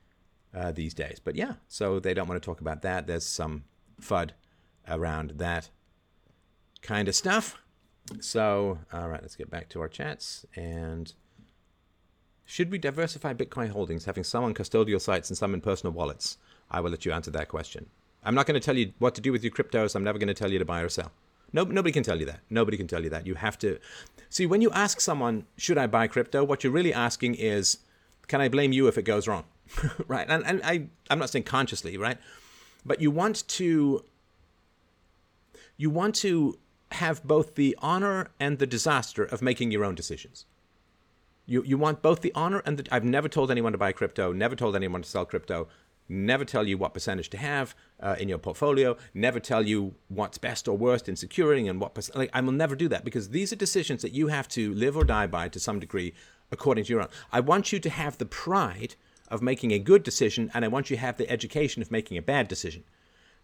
uh, 0.53 0.71
these 0.71 0.93
days. 0.93 1.19
But 1.23 1.35
yeah, 1.35 1.53
so 1.67 1.99
they 1.99 2.13
don't 2.13 2.27
want 2.27 2.41
to 2.41 2.45
talk 2.45 2.61
about 2.61 2.81
that. 2.81 3.07
There's 3.07 3.25
some 3.25 3.63
FUD 4.01 4.31
around 4.87 5.33
that 5.37 5.69
kind 6.81 7.07
of 7.07 7.15
stuff. 7.15 7.61
So, 8.19 8.79
all 8.91 9.07
right, 9.07 9.21
let's 9.21 9.35
get 9.35 9.49
back 9.49 9.69
to 9.69 9.81
our 9.81 9.87
chats. 9.87 10.45
And 10.55 11.13
should 12.45 12.71
we 12.71 12.77
diversify 12.77 13.33
Bitcoin 13.33 13.69
holdings, 13.69 14.05
having 14.05 14.23
some 14.23 14.43
on 14.43 14.53
custodial 14.53 14.99
sites 14.99 15.29
and 15.29 15.37
some 15.37 15.53
in 15.53 15.61
personal 15.61 15.93
wallets? 15.93 16.37
I 16.69 16.81
will 16.81 16.91
let 16.91 17.05
you 17.05 17.11
answer 17.11 17.31
that 17.31 17.47
question. 17.47 17.89
I'm 18.23 18.35
not 18.35 18.45
going 18.45 18.59
to 18.59 18.65
tell 18.65 18.77
you 18.77 18.93
what 18.99 19.15
to 19.15 19.21
do 19.21 19.31
with 19.31 19.43
your 19.43 19.51
cryptos. 19.51 19.95
I'm 19.95 20.03
never 20.03 20.19
going 20.19 20.27
to 20.27 20.33
tell 20.33 20.51
you 20.51 20.59
to 20.59 20.65
buy 20.65 20.81
or 20.81 20.89
sell. 20.89 21.11
No, 21.53 21.63
nobody 21.63 21.91
can 21.91 22.03
tell 22.03 22.19
you 22.19 22.25
that. 22.27 22.39
Nobody 22.49 22.77
can 22.77 22.87
tell 22.87 23.03
you 23.03 23.09
that. 23.09 23.27
You 23.27 23.35
have 23.35 23.57
to 23.59 23.79
see 24.29 24.45
when 24.45 24.61
you 24.61 24.71
ask 24.71 25.01
someone, 25.01 25.45
"Should 25.57 25.77
I 25.77 25.87
buy 25.87 26.07
crypto?" 26.07 26.43
What 26.43 26.63
you're 26.63 26.71
really 26.71 26.93
asking 26.93 27.35
is, 27.35 27.79
"Can 28.27 28.39
I 28.39 28.47
blame 28.47 28.71
you 28.71 28.87
if 28.87 28.97
it 28.97 29.03
goes 29.03 29.27
wrong?" 29.27 29.43
right? 30.07 30.27
And, 30.29 30.45
and 30.45 30.61
I, 30.63 30.87
I'm 31.09 31.19
not 31.19 31.29
saying 31.29 31.43
consciously, 31.43 31.97
right? 31.97 32.17
But 32.85 33.01
you 33.01 33.11
want 33.11 33.47
to, 33.47 34.05
you 35.77 35.89
want 35.89 36.15
to 36.15 36.57
have 36.93 37.23
both 37.23 37.55
the 37.55 37.75
honor 37.81 38.29
and 38.39 38.59
the 38.59 38.67
disaster 38.67 39.23
of 39.23 39.41
making 39.41 39.71
your 39.71 39.83
own 39.83 39.95
decisions. 39.95 40.45
You, 41.45 41.63
you 41.63 41.77
want 41.77 42.01
both 42.01 42.21
the 42.21 42.31
honor 42.33 42.61
and 42.65 42.77
the. 42.77 42.93
I've 42.93 43.03
never 43.03 43.27
told 43.27 43.51
anyone 43.51 43.73
to 43.73 43.77
buy 43.77 43.91
crypto, 43.91 44.31
never 44.31 44.55
told 44.55 44.75
anyone 44.75 45.01
to 45.01 45.09
sell 45.09 45.25
crypto 45.25 45.67
never 46.11 46.45
tell 46.45 46.67
you 46.67 46.77
what 46.77 46.93
percentage 46.93 47.29
to 47.29 47.37
have 47.37 47.73
uh, 47.99 48.15
in 48.19 48.27
your 48.29 48.37
portfolio, 48.37 48.97
never 49.13 49.39
tell 49.39 49.65
you 49.65 49.95
what's 50.09 50.37
best 50.37 50.67
or 50.67 50.77
worst 50.77 51.07
in 51.07 51.15
securing 51.15 51.69
and 51.69 51.79
what 51.79 51.93
percent. 51.93 52.17
Like, 52.17 52.29
I 52.33 52.41
will 52.41 52.51
never 52.51 52.75
do 52.75 52.87
that 52.89 53.05
because 53.05 53.29
these 53.29 53.53
are 53.53 53.55
decisions 53.55 54.01
that 54.01 54.11
you 54.11 54.27
have 54.27 54.47
to 54.49 54.73
live 54.73 54.97
or 54.97 55.03
die 55.03 55.27
by 55.27 55.47
to 55.49 55.59
some 55.59 55.79
degree 55.79 56.13
according 56.51 56.83
to 56.83 56.93
your 56.93 57.01
own. 57.01 57.07
I 57.31 57.39
want 57.39 57.71
you 57.71 57.79
to 57.79 57.89
have 57.89 58.17
the 58.17 58.25
pride 58.25 58.95
of 59.29 59.41
making 59.41 59.71
a 59.71 59.79
good 59.79 60.03
decision 60.03 60.51
and 60.53 60.65
I 60.65 60.67
want 60.67 60.89
you 60.89 60.97
to 60.97 61.01
have 61.01 61.17
the 61.17 61.29
education 61.29 61.81
of 61.81 61.89
making 61.89 62.17
a 62.17 62.21
bad 62.21 62.47
decision. 62.49 62.83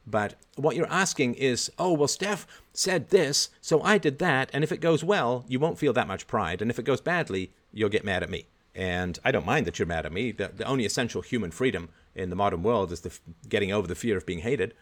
But 0.06 0.36
what 0.56 0.76
you're 0.76 0.88
asking 0.88 1.36
is, 1.36 1.70
oh, 1.78 1.92
well, 1.92 2.08
Stef 2.08 2.46
said 2.74 3.10
this, 3.10 3.50
so 3.62 3.82
I 3.82 3.98
did 3.98 4.20
that. 4.20 4.50
And 4.54 4.64
if 4.64 4.72
it 4.72 4.80
goes 4.80 5.04
well, 5.04 5.44
you 5.50 5.60
won't 5.60 5.78
feel 5.78 5.92
that 5.94 6.08
much 6.08 6.28
pride. 6.28 6.62
And 6.62 6.72
if 6.72 6.80
it 6.80 6.86
goes 6.86 7.02
badly, 7.02 7.52
you'll 7.74 7.90
get 7.90 8.06
mad 8.06 8.24
at 8.24 8.30
me. 8.30 8.46
And 8.74 9.20
I 9.26 9.32
don't 9.32 9.46
mind 9.46 9.66
that 9.66 9.80
you're 9.80 9.86
mad 9.86 10.06
at 10.06 10.14
me. 10.14 10.32
The, 10.32 10.52
the 10.56 10.66
only 10.66 10.86
essential 10.86 11.22
human 11.22 11.52
freedom 11.52 11.90
in 12.18 12.30
the 12.30 12.36
modern 12.36 12.64
world 12.64 12.92
is 12.92 13.02
the 13.02 13.18
getting 13.48 13.72
over 13.72 13.88
the 13.88 13.96
fear 13.96 14.18
of 14.18 14.26
being 14.26 14.40
hated. 14.40 14.74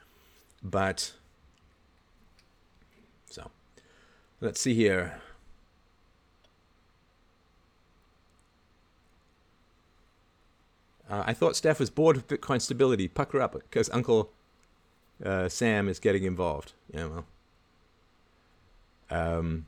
But 0.63 1.13
so 3.29 3.51
let's 4.41 4.59
see 4.59 4.73
here. 4.73 5.19
Uh, 11.07 11.23
I 11.27 11.33
thought 11.33 11.53
Stef 11.53 11.79
was 11.79 11.91
bored 11.91 12.15
with 12.15 12.27
Bitcoin 12.27 12.59
stability. 12.59 13.07
Pucker 13.07 13.39
up 13.39 13.53
because 13.53 13.89
Uncle 13.91 14.31
uh, 15.23 15.47
Sam 15.49 15.87
is 15.87 15.99
getting 15.99 16.23
involved. 16.23 16.73
Yeah, 16.91 17.07
well. 17.07 17.25
Um, 19.11 19.67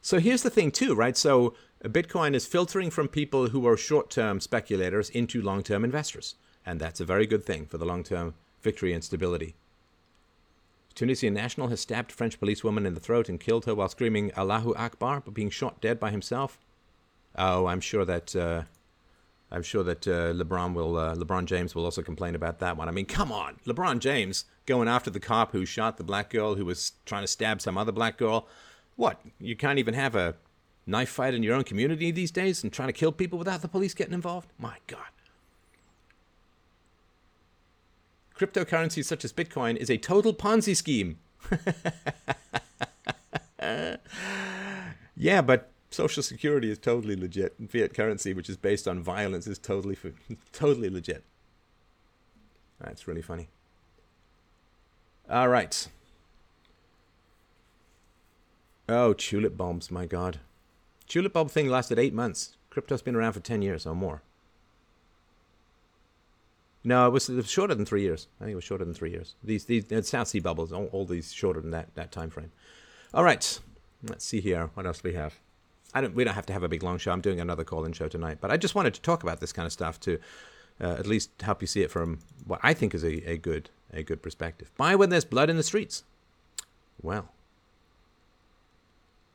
so 0.00 0.20
here's 0.20 0.42
the 0.42 0.50
thing, 0.50 0.70
too, 0.70 0.94
right? 0.94 1.16
So 1.16 1.54
Bitcoin 1.82 2.34
is 2.34 2.46
filtering 2.46 2.90
from 2.90 3.08
people 3.08 3.48
who 3.48 3.66
are 3.66 3.76
short 3.76 4.10
term 4.10 4.38
speculators 4.38 5.10
into 5.10 5.42
long 5.42 5.64
term 5.64 5.84
investors 5.84 6.36
and 6.64 6.80
that's 6.80 7.00
a 7.00 7.04
very 7.04 7.26
good 7.26 7.44
thing 7.44 7.66
for 7.66 7.78
the 7.78 7.84
long 7.84 8.02
term 8.02 8.34
victory 8.62 8.92
and 8.92 9.02
stability. 9.02 9.54
Tunisian 10.94 11.34
national 11.34 11.68
has 11.68 11.80
stabbed 11.80 12.12
French 12.12 12.38
policewoman 12.38 12.84
in 12.84 12.94
the 12.94 13.00
throat 13.00 13.28
and 13.28 13.40
killed 13.40 13.64
her 13.64 13.74
while 13.74 13.88
screaming 13.88 14.32
Allahu 14.36 14.74
Akbar, 14.74 15.20
but 15.20 15.34
being 15.34 15.50
shot 15.50 15.80
dead 15.80 15.98
by 15.98 16.10
himself. 16.10 16.58
Oh, 17.36 17.66
I'm 17.66 17.80
sure 17.80 18.04
that 18.04 18.34
uh, 18.34 18.62
I'm 19.52 19.62
sure 19.62 19.82
that 19.82 20.06
uh, 20.06 20.32
LeBron 20.32 20.74
will 20.74 20.96
uh, 20.96 21.14
LeBron 21.14 21.46
James 21.46 21.74
will 21.74 21.84
also 21.84 22.02
complain 22.02 22.34
about 22.34 22.58
that 22.58 22.76
one. 22.76 22.88
I 22.88 22.92
mean, 22.92 23.06
come 23.06 23.32
on, 23.32 23.56
LeBron 23.66 24.00
James 24.00 24.44
going 24.66 24.88
after 24.88 25.10
the 25.10 25.20
cop 25.20 25.52
who 25.52 25.64
shot 25.64 25.96
the 25.96 26.04
black 26.04 26.30
girl 26.30 26.54
who 26.54 26.64
was 26.64 26.92
trying 27.06 27.22
to 27.22 27.28
stab 27.28 27.60
some 27.60 27.78
other 27.78 27.92
black 27.92 28.16
girl. 28.16 28.46
What? 28.96 29.20
You 29.38 29.56
can't 29.56 29.78
even 29.78 29.94
have 29.94 30.14
a 30.14 30.34
knife 30.86 31.08
fight 31.08 31.34
in 31.34 31.42
your 31.42 31.54
own 31.54 31.64
community 31.64 32.10
these 32.10 32.30
days 32.30 32.62
and 32.62 32.72
trying 32.72 32.88
to 32.88 32.92
kill 32.92 33.12
people 33.12 33.38
without 33.38 33.62
the 33.62 33.68
police 33.68 33.94
getting 33.94 34.14
involved? 34.14 34.48
My 34.58 34.76
God. 34.86 35.06
Cryptocurrencies 38.40 39.04
such 39.04 39.24
as 39.24 39.32
Bitcoin 39.32 39.76
is 39.76 39.90
a 39.90 39.98
total 39.98 40.32
Ponzi 40.32 40.74
scheme. 40.74 41.18
yeah, 45.16 45.42
but 45.42 45.70
Social 45.90 46.22
Security 46.22 46.70
is 46.70 46.78
totally 46.78 47.16
legit, 47.16 47.54
fiat 47.68 47.92
currency, 47.92 48.32
which 48.32 48.48
is 48.48 48.56
based 48.56 48.88
on 48.88 49.02
violence, 49.02 49.46
is 49.46 49.58
totally 49.58 49.98
totally 50.52 50.88
legit. 50.88 51.24
That's 52.80 53.06
really 53.06 53.22
funny. 53.22 53.48
All 55.28 55.48
right. 55.48 55.88
Oh, 58.88 59.12
tulip 59.12 59.56
bulbs, 59.56 59.90
my 59.90 60.06
God. 60.06 60.40
Tulip 61.06 61.34
bulb 61.34 61.50
thing 61.50 61.68
lasted 61.68 61.98
eight 61.98 62.14
months. 62.14 62.56
Crypto's 62.70 63.02
been 63.02 63.14
around 63.14 63.34
for 63.34 63.40
10 63.40 63.62
years 63.62 63.86
or 63.86 63.94
more. 63.94 64.22
No, 66.82 67.06
it 67.06 67.10
was, 67.10 67.28
it 67.28 67.36
was, 67.36 67.50
shorter 67.50 67.74
than 67.74 67.84
three 67.84 68.02
years. 68.02 68.26
I 68.40 68.44
think 68.44 68.52
it 68.52 68.56
was 68.56 68.64
shorter 68.64 68.84
than 68.84 68.94
three 68.94 69.10
years. 69.10 69.34
These 69.44 69.66
these 69.66 70.08
South 70.08 70.28
Sea 70.28 70.40
bubbles, 70.40 70.72
all, 70.72 70.86
all 70.92 71.04
these 71.04 71.32
shorter 71.32 71.60
than 71.60 71.70
that 71.72 71.94
that 71.94 72.10
time 72.10 72.30
frame. 72.30 72.52
All 73.12 73.24
right, 73.24 73.58
let's 74.08 74.24
see 74.24 74.40
here. 74.40 74.70
What 74.74 74.86
else 74.86 75.00
do 75.00 75.10
we 75.10 75.14
have? 75.14 75.38
I 75.94 76.00
don't. 76.00 76.14
We 76.14 76.24
don't 76.24 76.34
have 76.34 76.46
to 76.46 76.52
have 76.52 76.62
a 76.62 76.68
big 76.68 76.82
long 76.82 76.98
show. 76.98 77.12
I'm 77.12 77.20
doing 77.20 77.40
another 77.40 77.64
call-in 77.64 77.92
show 77.92 78.08
tonight, 78.08 78.38
but 78.40 78.50
I 78.50 78.56
just 78.56 78.74
wanted 78.74 78.94
to 78.94 79.02
talk 79.02 79.22
about 79.22 79.40
this 79.40 79.52
kind 79.52 79.66
of 79.66 79.72
stuff 79.72 80.00
to 80.00 80.18
uh, 80.80 80.96
at 80.98 81.06
least 81.06 81.30
help 81.42 81.60
you 81.60 81.66
see 81.66 81.82
it 81.82 81.90
from 81.90 82.20
what 82.46 82.60
I 82.62 82.72
think 82.72 82.94
is 82.94 83.04
a, 83.04 83.30
a 83.30 83.36
good 83.36 83.68
a 83.92 84.02
good 84.02 84.22
perspective. 84.22 84.70
Buy 84.78 84.94
when 84.94 85.10
there's 85.10 85.24
blood 85.24 85.50
in 85.50 85.56
the 85.56 85.62
streets. 85.62 86.04
Well. 87.02 87.28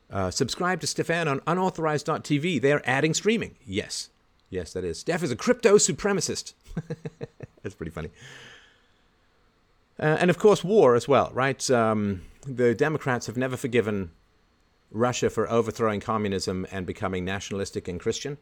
Uh, 0.08 0.30
subscribe 0.30 0.80
to 0.80 0.86
Stefan 0.86 1.26
on 1.26 1.40
unauthorized.tv. 1.48 2.62
They're 2.62 2.88
adding 2.88 3.12
streaming. 3.12 3.56
Yes. 3.66 4.10
Yes, 4.50 4.72
that 4.72 4.84
is. 4.84 5.02
Stef 5.02 5.24
is 5.24 5.32
a 5.32 5.36
crypto 5.36 5.76
supremacist. 5.76 6.54
That's 7.66 7.74
pretty 7.74 7.90
funny. 7.90 8.10
Uh, 9.98 10.16
and 10.20 10.30
of 10.30 10.38
course, 10.38 10.62
war 10.62 10.94
as 10.94 11.08
well, 11.08 11.32
right? 11.34 11.68
Um, 11.68 12.22
the 12.46 12.76
Democrats 12.76 13.26
have 13.26 13.36
never 13.36 13.56
forgiven 13.56 14.12
Russia 14.92 15.28
for 15.28 15.50
overthrowing 15.50 15.98
communism 15.98 16.64
and 16.70 16.86
becoming 16.86 17.24
nationalistic 17.24 17.88
and 17.88 17.98
Christian 17.98 18.38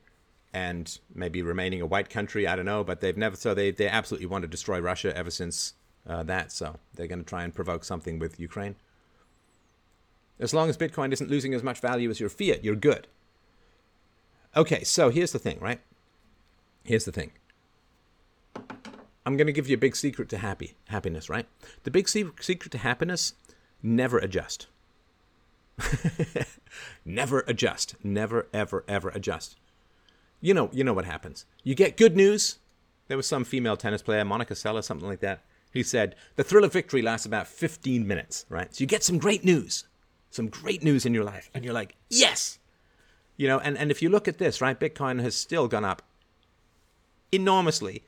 and 0.53 0.99
maybe 1.14 1.41
remaining 1.41 1.81
a 1.81 1.87
white 1.87 2.11
country. 2.11 2.47
I 2.47 2.55
don't 2.55 2.66
know, 2.66 2.85
but 2.85 3.01
they've 3.01 3.16
never, 3.16 3.35
so 3.35 3.55
they, 3.55 3.70
they 3.70 3.89
absolutely 3.89 4.27
want 4.27 4.43
to 4.43 4.49
destroy 4.49 4.79
Russia 4.79 5.16
ever 5.16 5.31
since 5.31 5.72
uh, 6.07 6.22
that. 6.25 6.53
So 6.53 6.77
they're 6.95 7.07
going 7.07 7.20
to 7.20 7.25
try 7.25 7.45
and 7.45 7.55
provoke 7.55 7.83
something 7.83 8.18
with 8.18 8.39
Ukraine. 8.39 8.77
As 10.39 10.53
long 10.53 10.68
as 10.68 10.77
Bitcoin 10.77 11.14
isn't 11.14 11.31
losing 11.31 11.55
as 11.55 11.62
much 11.62 11.81
value 11.81 12.11
as 12.11 12.20
your 12.20 12.29
fiat, 12.29 12.62
you're 12.62 12.77
good. 12.77 13.07
Okay, 14.55 14.85
so 14.85 15.09
here's 15.09 15.33
the 15.33 15.39
thing, 15.39 15.59
right? 15.61 15.81
Here's 16.85 17.07
the 17.07 17.12
thing. 17.12 17.33
I'm 19.27 19.37
going 19.37 19.47
to 19.47 19.53
give 19.53 19.68
you 19.68 19.75
a 19.75 19.79
big 19.79 19.97
secret 19.97 20.29
to 20.31 20.39
happy 20.39 20.75
happiness, 20.89 21.29
right? 21.29 21.47
The 21.85 21.91
big 21.91 22.09
secret 22.09 22.70
to 22.70 22.79
happiness: 22.79 23.35
never 23.83 24.18
adjust. 24.18 24.66
never 27.05 27.41
adjust. 27.47 27.97
Never, 28.03 28.47
ever, 28.53 28.85
ever 28.87 29.09
adjust. 29.11 29.57
You 30.41 30.55
know, 30.55 30.68
you 30.72 30.85
know 30.85 30.93
what 30.93 31.07
happens. 31.07 31.47
You 31.62 31.75
get 31.75 31.97
good 31.97 32.16
news. 32.16 32.59
There 33.09 33.16
was 33.16 33.27
some 33.27 33.45
female 33.45 33.77
tennis 33.77 34.03
player, 34.03 34.25
Monica 34.25 34.55
Seles, 34.55 34.85
something 34.85 35.09
like 35.09 35.20
that. 35.20 35.43
He 35.72 35.83
said 35.83 36.14
the 36.37 36.45
thrill 36.45 36.64
of 36.64 36.72
victory 36.72 37.03
lasts 37.03 37.27
about 37.27 37.49
15 37.49 38.07
minutes, 38.07 38.47
right? 38.49 38.75
So 38.75 38.83
you 38.83 38.87
get 38.87 39.03
some 39.03 39.18
great 39.18 39.45
news, 39.45 39.85
some 40.31 40.49
great 40.49 40.83
news 40.83 41.05
in 41.05 41.14
your 41.14 41.25
life, 41.25 41.51
and 41.53 41.64
you're 41.64 41.75
like, 41.75 41.97
yes. 42.09 42.59
You 43.37 43.49
know, 43.49 43.59
and, 43.59 43.77
and 43.77 43.91
if 43.91 44.01
you 44.01 44.09
look 44.09 44.29
at 44.29 44.39
this, 44.39 44.61
right, 44.61 44.79
Bitcoin 44.79 45.20
has 45.20 45.35
still 45.35 45.66
gone 45.66 45.85
up 45.85 46.03
enormously 47.33 48.05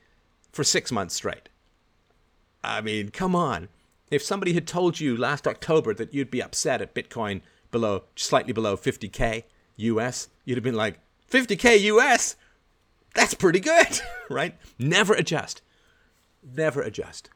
for 0.51 0.63
six 0.63 0.91
months 0.91 1.15
straight. 1.15 1.49
I 2.63 2.81
mean, 2.81 3.09
come 3.09 3.35
on. 3.35 3.69
If 4.09 4.23
somebody 4.23 4.53
had 4.53 4.67
told 4.67 4.99
you 4.99 5.17
last 5.17 5.47
October 5.47 5.93
that 5.93 6.13
you'd 6.13 6.31
be 6.31 6.41
upset 6.41 6.81
at 6.81 6.95
Bitcoin 6.95 7.41
below, 7.71 8.03
slightly 8.15 8.53
below 8.53 8.77
50K 8.77 9.43
US, 9.77 10.29
you'd 10.45 10.55
have 10.55 10.63
been 10.63 10.75
like, 10.75 10.99
50K 11.29 11.81
US? 11.81 12.35
That's 13.13 13.33
pretty 13.33 13.59
good, 13.59 13.99
right? 14.29 14.55
Never 14.79 15.13
adjust. 15.13 15.61
Never 16.55 16.81
adjust. 16.81 17.29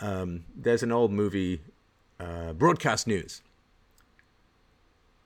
Um, 0.00 0.44
there's 0.54 0.82
an 0.82 0.92
old 0.92 1.12
movie, 1.12 1.60
uh, 2.20 2.52
Broadcast 2.52 3.06
News. 3.06 3.42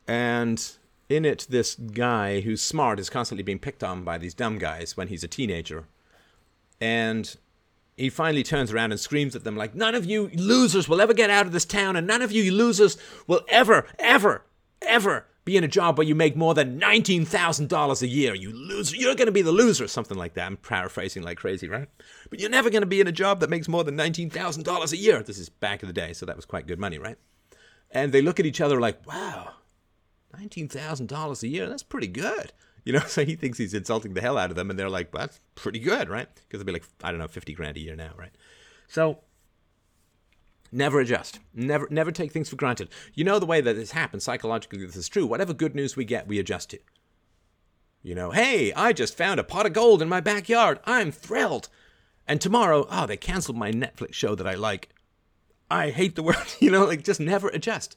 And 0.06 0.70
in 1.08 1.24
it, 1.24 1.46
this 1.50 1.74
guy 1.74 2.40
who's 2.40 2.62
smart 2.62 3.00
is 3.00 3.10
constantly 3.10 3.42
being 3.42 3.58
picked 3.58 3.82
on 3.82 4.04
by 4.04 4.18
these 4.18 4.34
dumb 4.34 4.58
guys 4.58 4.96
when 4.96 5.08
he's 5.08 5.24
a 5.24 5.28
teenager. 5.28 5.84
And 6.80 7.36
he 7.96 8.10
finally 8.10 8.42
turns 8.42 8.72
around 8.72 8.92
and 8.92 9.00
screams 9.00 9.34
at 9.34 9.44
them 9.44 9.56
like, 9.56 9.74
None 9.74 9.94
of 9.94 10.04
you 10.04 10.30
losers 10.34 10.88
will 10.88 11.00
ever 11.00 11.14
get 11.14 11.30
out 11.30 11.46
of 11.46 11.52
this 11.52 11.64
town, 11.64 11.96
and 11.96 12.06
none 12.06 12.22
of 12.22 12.32
you 12.32 12.52
losers 12.52 12.96
will 13.26 13.42
ever, 13.48 13.86
ever, 13.98 14.44
ever 14.82 15.26
be 15.44 15.56
in 15.56 15.64
a 15.64 15.68
job 15.68 15.96
where 15.96 16.06
you 16.06 16.14
make 16.14 16.36
more 16.36 16.52
than 16.52 16.78
$19,000 16.78 18.02
a 18.02 18.06
year. 18.06 18.34
You 18.34 18.52
loser. 18.52 18.96
You're 18.96 19.14
going 19.14 19.26
to 19.26 19.32
be 19.32 19.42
the 19.42 19.50
loser, 19.50 19.88
something 19.88 20.18
like 20.18 20.34
that. 20.34 20.46
I'm 20.46 20.58
paraphrasing 20.58 21.22
like 21.22 21.38
crazy, 21.38 21.68
right? 21.68 21.88
But 22.28 22.38
you're 22.38 22.50
never 22.50 22.68
going 22.68 22.82
to 22.82 22.86
be 22.86 23.00
in 23.00 23.06
a 23.06 23.12
job 23.12 23.40
that 23.40 23.48
makes 23.48 23.66
more 23.66 23.82
than 23.82 23.96
$19,000 23.96 24.92
a 24.92 24.96
year. 24.96 25.22
This 25.22 25.38
is 25.38 25.48
back 25.48 25.82
in 25.82 25.86
the 25.86 25.94
day, 25.94 26.12
so 26.12 26.26
that 26.26 26.36
was 26.36 26.44
quite 26.44 26.66
good 26.66 26.78
money, 26.78 26.98
right? 26.98 27.16
And 27.90 28.12
they 28.12 28.20
look 28.20 28.38
at 28.38 28.44
each 28.46 28.60
other 28.60 28.78
like, 28.78 29.06
wow, 29.06 29.52
$19,000 30.36 31.42
a 31.42 31.48
year, 31.48 31.66
that's 31.66 31.82
pretty 31.82 32.08
good. 32.08 32.52
You 32.88 32.94
know, 32.94 33.00
so 33.06 33.22
he 33.22 33.36
thinks 33.36 33.58
he's 33.58 33.74
insulting 33.74 34.14
the 34.14 34.22
hell 34.22 34.38
out 34.38 34.48
of 34.48 34.56
them, 34.56 34.70
and 34.70 34.78
they're 34.78 34.88
like, 34.88 35.12
well, 35.12 35.20
that's 35.20 35.40
pretty 35.54 35.78
good, 35.78 36.08
right? 36.08 36.26
Because 36.34 36.58
they'll 36.58 36.66
be 36.66 36.72
like, 36.72 36.86
I 37.04 37.10
don't 37.10 37.20
know, 37.20 37.28
50 37.28 37.52
grand 37.52 37.76
a 37.76 37.80
year 37.80 37.94
now, 37.94 38.12
right? 38.16 38.34
So 38.88 39.18
Never 40.70 41.00
adjust. 41.00 41.40
Never 41.54 41.88
never 41.90 42.12
take 42.12 42.30
things 42.30 42.50
for 42.50 42.56
granted. 42.56 42.90
You 43.14 43.24
know 43.24 43.38
the 43.38 43.46
way 43.46 43.62
that 43.62 43.74
this 43.74 43.92
happens 43.92 44.24
psychologically 44.24 44.84
this 44.84 44.96
is 44.96 45.08
true. 45.08 45.24
Whatever 45.24 45.54
good 45.54 45.74
news 45.74 45.96
we 45.96 46.04
get, 46.04 46.28
we 46.28 46.38
adjust 46.38 46.70
to. 46.70 46.78
You 48.02 48.14
know, 48.14 48.32
hey, 48.32 48.72
I 48.74 48.92
just 48.92 49.16
found 49.16 49.40
a 49.40 49.44
pot 49.44 49.64
of 49.64 49.72
gold 49.72 50.02
in 50.02 50.10
my 50.10 50.20
backyard. 50.20 50.78
I'm 50.84 51.10
thrilled. 51.10 51.70
And 52.26 52.38
tomorrow, 52.38 52.86
oh, 52.90 53.06
they 53.06 53.16
canceled 53.16 53.56
my 53.56 53.72
Netflix 53.72 54.12
show 54.12 54.34
that 54.34 54.46
I 54.46 54.54
like. 54.54 54.90
I 55.70 55.88
hate 55.88 56.16
the 56.16 56.22
world. 56.22 56.56
You 56.60 56.70
know, 56.70 56.84
like 56.84 57.02
just 57.02 57.20
never 57.20 57.48
adjust. 57.48 57.96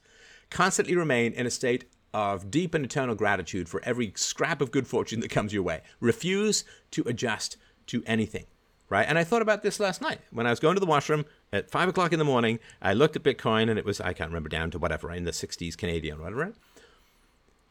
Constantly 0.50 0.96
remain 0.96 1.34
in 1.34 1.46
a 1.46 1.52
state 1.52 1.86
of 2.14 2.52
deep 2.52 2.74
and 2.74 2.84
eternal 2.86 3.16
gratitude 3.16 3.70
for 3.70 3.82
every 3.84 4.12
scrap 4.16 4.62
of 4.62 4.72
good 4.72 4.88
fortune 4.88 5.20
that 5.22 5.30
comes 5.30 5.54
your 5.54 5.64
way. 5.64 5.82
Refuse 6.00 6.66
to 6.92 7.04
adjust 7.08 7.58
to 7.88 8.04
anything 8.06 8.46
right? 8.92 9.06
And 9.08 9.18
I 9.18 9.24
thought 9.24 9.42
about 9.42 9.64
this 9.64 9.80
last 9.80 10.02
night 10.02 10.20
when 10.32 10.46
I 10.46 10.50
was 10.52 10.60
going 10.60 10.76
to 10.76 10.80
the 10.80 10.86
washroom 10.86 11.26
at 11.52 11.72
five 11.72 11.88
o'clock 11.88 12.12
in 12.12 12.20
the 12.20 12.26
morning. 12.26 12.60
I 12.82 12.94
looked 12.94 13.16
at 13.16 13.24
Bitcoin 13.24 13.70
and 13.70 13.80
it 13.80 13.86
was 13.86 14.00
I 14.02 14.14
can't 14.14 14.30
remember 14.30 14.50
down 14.50 14.70
to 14.72 14.80
whatever 14.80 15.08
right? 15.08 15.18
in 15.18 15.24
the 15.24 15.32
60s 15.32 15.76
Canadian, 15.76 16.22
whatever. 16.22 16.54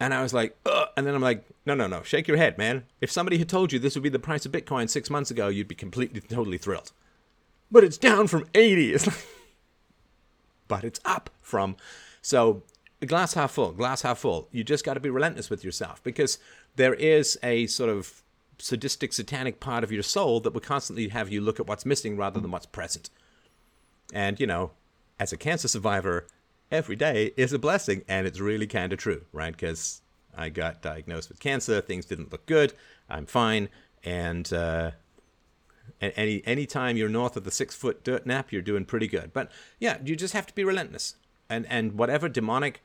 And 0.01 0.15
I 0.15 0.23
was 0.23 0.33
like, 0.33 0.57
Ugh. 0.65 0.89
and 0.97 1.07
then 1.07 1.15
I'm 1.15 1.21
like, 1.21 1.45
no, 1.67 1.75
no, 1.75 1.87
no, 1.87 2.03
shake 2.03 2.27
your 2.27 2.39
head, 2.39 2.57
man. 2.57 2.85
If 3.03 3.13
somebody 3.13 3.37
had 3.37 3.51
told 3.51 3.71
you 3.71 3.79
this 3.79 3.95
would 3.95 4.03
be 4.03 4.09
the 4.09 4.19
price 4.19 4.47
of 4.47 4.53
Bitcoin 4.53 4.89
six 4.89 5.11
months 5.11 5.31
ago, 5.31 5.49
you'd 5.49 5.69
be 5.69 5.75
completely, 5.75 6.23
totally 6.23 6.57
thrilled. 6.57 6.91
But 7.71 7.85
it's 7.85 7.99
down 7.99 8.27
from 8.27 8.47
80. 8.55 8.95
It's 8.95 9.07
like, 9.07 9.27
but 10.69 10.85
it's 10.85 11.01
up 11.05 11.29
from. 11.43 11.77
So 12.23 12.63
glass 13.07 13.35
half 13.35 13.53
full, 13.53 13.73
glass 13.73 14.03
half 14.03 14.19
full. 14.19 14.49
You 14.53 14.65
just 14.65 14.85
got 14.85 14.95
to 14.95 15.01
be 15.01 15.11
relentless 15.11 15.51
with 15.51 15.65
yourself 15.65 16.03
because 16.03 16.39
there 16.77 16.95
is 16.95 17.39
a 17.43 17.67
sort 17.67 17.91
of 17.91 18.23
sadistic, 18.59 19.13
satanic 19.13 19.61
part 19.61 19.85
of 19.85 19.93
your 19.93 20.03
soul 20.03 20.41
that 20.41 20.53
will 20.53 20.61
constantly 20.61 21.09
have 21.09 21.33
you 21.33 21.41
look 21.41 21.59
at 21.59 21.67
what's 21.67 21.87
missing 21.87 22.17
rather 22.17 22.41
than 22.41 22.51
what's 22.51 22.67
present. 22.67 23.11
And, 24.13 24.39
you 24.39 24.47
know, 24.47 24.73
as 25.19 25.33
a 25.33 25.37
cancer 25.37 25.69
survivor, 25.69 26.27
every 26.71 26.97
day 26.97 27.33
is 27.37 27.53
a 27.53 27.59
blessing. 27.59 28.05
And 28.09 28.27
it's 28.27 28.41
really 28.41 28.67
kind 28.67 28.93
of 28.93 28.99
true, 28.99 29.25
right? 29.33 29.53
Because 29.53 30.03
I 30.37 30.49
got 30.49 30.83
diagnosed 30.83 31.29
with 31.29 31.41
cancer, 31.41 31.81
things 31.81 32.07
didn't 32.07 32.33
look 32.33 32.47
good, 32.47 32.75
I'm 33.09 33.27
fine. 33.27 33.69
And, 34.05 34.53
uh, 34.53 34.93
any 36.01 36.43
any 36.47 36.67
time 36.67 36.97
you're 36.97 37.09
north 37.09 37.37
of 37.37 37.45
the 37.45 37.51
six 37.51 37.75
foot 37.75 38.03
dirt 38.05 38.27
nap, 38.27 38.53
you're 38.53 38.63
doing 38.63 38.85
pretty 38.85 39.07
good. 39.07 39.33
But 39.33 39.51
yeah, 39.79 39.99
you 40.05 40.17
just 40.17 40.35
have 40.35 40.47
to 40.47 40.55
be 40.55 40.65
relentless. 40.65 41.17
And 41.49 41.67
and 41.67 41.93
whatever 41.93 42.29
demonic, 42.29 42.83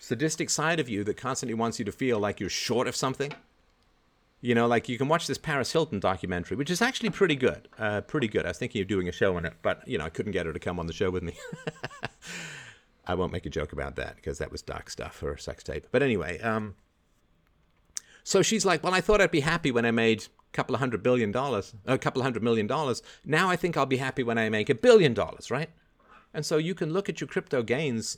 sadistic 0.00 0.50
side 0.50 0.80
of 0.80 0.88
you 0.88 1.04
that 1.04 1.16
constantly 1.16 1.54
wants 1.54 1.78
you 1.78 1.84
to 1.84 1.92
feel 1.92 2.18
like 2.18 2.40
you're 2.40 2.48
short 2.48 2.88
of 2.88 2.96
something, 2.96 3.32
you 4.40 4.54
know, 4.54 4.66
like 4.66 4.88
you 4.88 4.96
can 4.96 5.06
watch 5.06 5.26
this 5.26 5.38
Paris 5.38 5.72
Hilton 5.72 6.00
documentary, 6.00 6.56
which 6.56 6.70
is 6.70 6.80
actually 6.80 7.10
pretty 7.10 7.36
good. 7.36 7.68
Uh, 7.78 8.00
pretty 8.00 8.26
good. 8.26 8.46
I 8.46 8.48
was 8.48 8.58
thinking 8.58 8.80
of 8.80 8.88
doing 8.88 9.08
a 9.08 9.12
show 9.12 9.36
on 9.36 9.44
it, 9.44 9.52
but 9.62 9.86
you 9.86 9.98
know, 9.98 10.04
I 10.04 10.08
couldn't 10.08 10.32
get 10.32 10.46
her 10.46 10.52
to 10.52 10.58
come 10.58 10.78
on 10.80 10.86
the 10.86 10.92
show 10.92 11.10
with 11.10 11.22
me. 11.22 11.34
I 13.06 13.14
won't 13.14 13.32
make 13.32 13.44
a 13.44 13.50
joke 13.50 13.72
about 13.72 13.96
that 13.96 14.16
because 14.16 14.38
that 14.38 14.50
was 14.50 14.62
dark 14.62 14.88
stuff 14.88 15.22
or 15.22 15.36
sex 15.36 15.62
tape. 15.62 15.86
But 15.90 16.02
anyway, 16.02 16.40
um, 16.40 16.74
so 18.24 18.40
she's 18.40 18.64
like, 18.64 18.82
"Well, 18.82 18.94
I 18.94 19.00
thought 19.00 19.20
I'd 19.20 19.30
be 19.30 19.40
happy 19.40 19.70
when 19.70 19.84
I 19.84 19.90
made 19.90 20.22
a 20.22 20.52
couple 20.52 20.74
of 20.74 20.80
hundred 20.80 21.02
billion 21.02 21.32
dollars, 21.32 21.74
a 21.86 21.98
couple 21.98 22.20
of 22.20 22.24
hundred 22.24 22.42
million 22.42 22.66
dollars. 22.66 23.02
Now 23.24 23.50
I 23.50 23.56
think 23.56 23.76
I'll 23.76 23.86
be 23.86 23.98
happy 23.98 24.22
when 24.22 24.38
I 24.38 24.48
make 24.48 24.70
a 24.70 24.74
billion 24.74 25.12
dollars, 25.12 25.50
right?" 25.50 25.70
And 26.32 26.46
so 26.46 26.56
you 26.56 26.74
can 26.74 26.92
look 26.92 27.08
at 27.08 27.20
your 27.20 27.28
crypto 27.28 27.62
gains, 27.62 28.16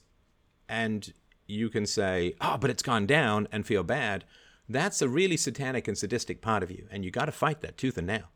and 0.69 1.12
you 1.53 1.69
can 1.69 1.87
say, 1.87 2.35
"Oh, 2.41 2.57
but 2.59 2.70
it's 2.70 2.83
gone 2.83 3.07
down," 3.07 3.49
and 3.53 3.66
feel 3.66 3.85
bad 3.85 4.24
that's 4.69 5.03
a 5.03 5.09
really 5.09 5.37
satanic 5.37 5.89
and 5.89 5.97
sadistic 5.97 6.41
part 6.41 6.62
of 6.62 6.70
you, 6.70 6.87
and 6.91 7.05
you 7.05 7.11
got 7.11 7.27
to 7.27 7.33
fight 7.33 7.61
that 7.61 7.77
tooth 7.77 7.99
and 7.99 8.07
nail. 8.07 8.31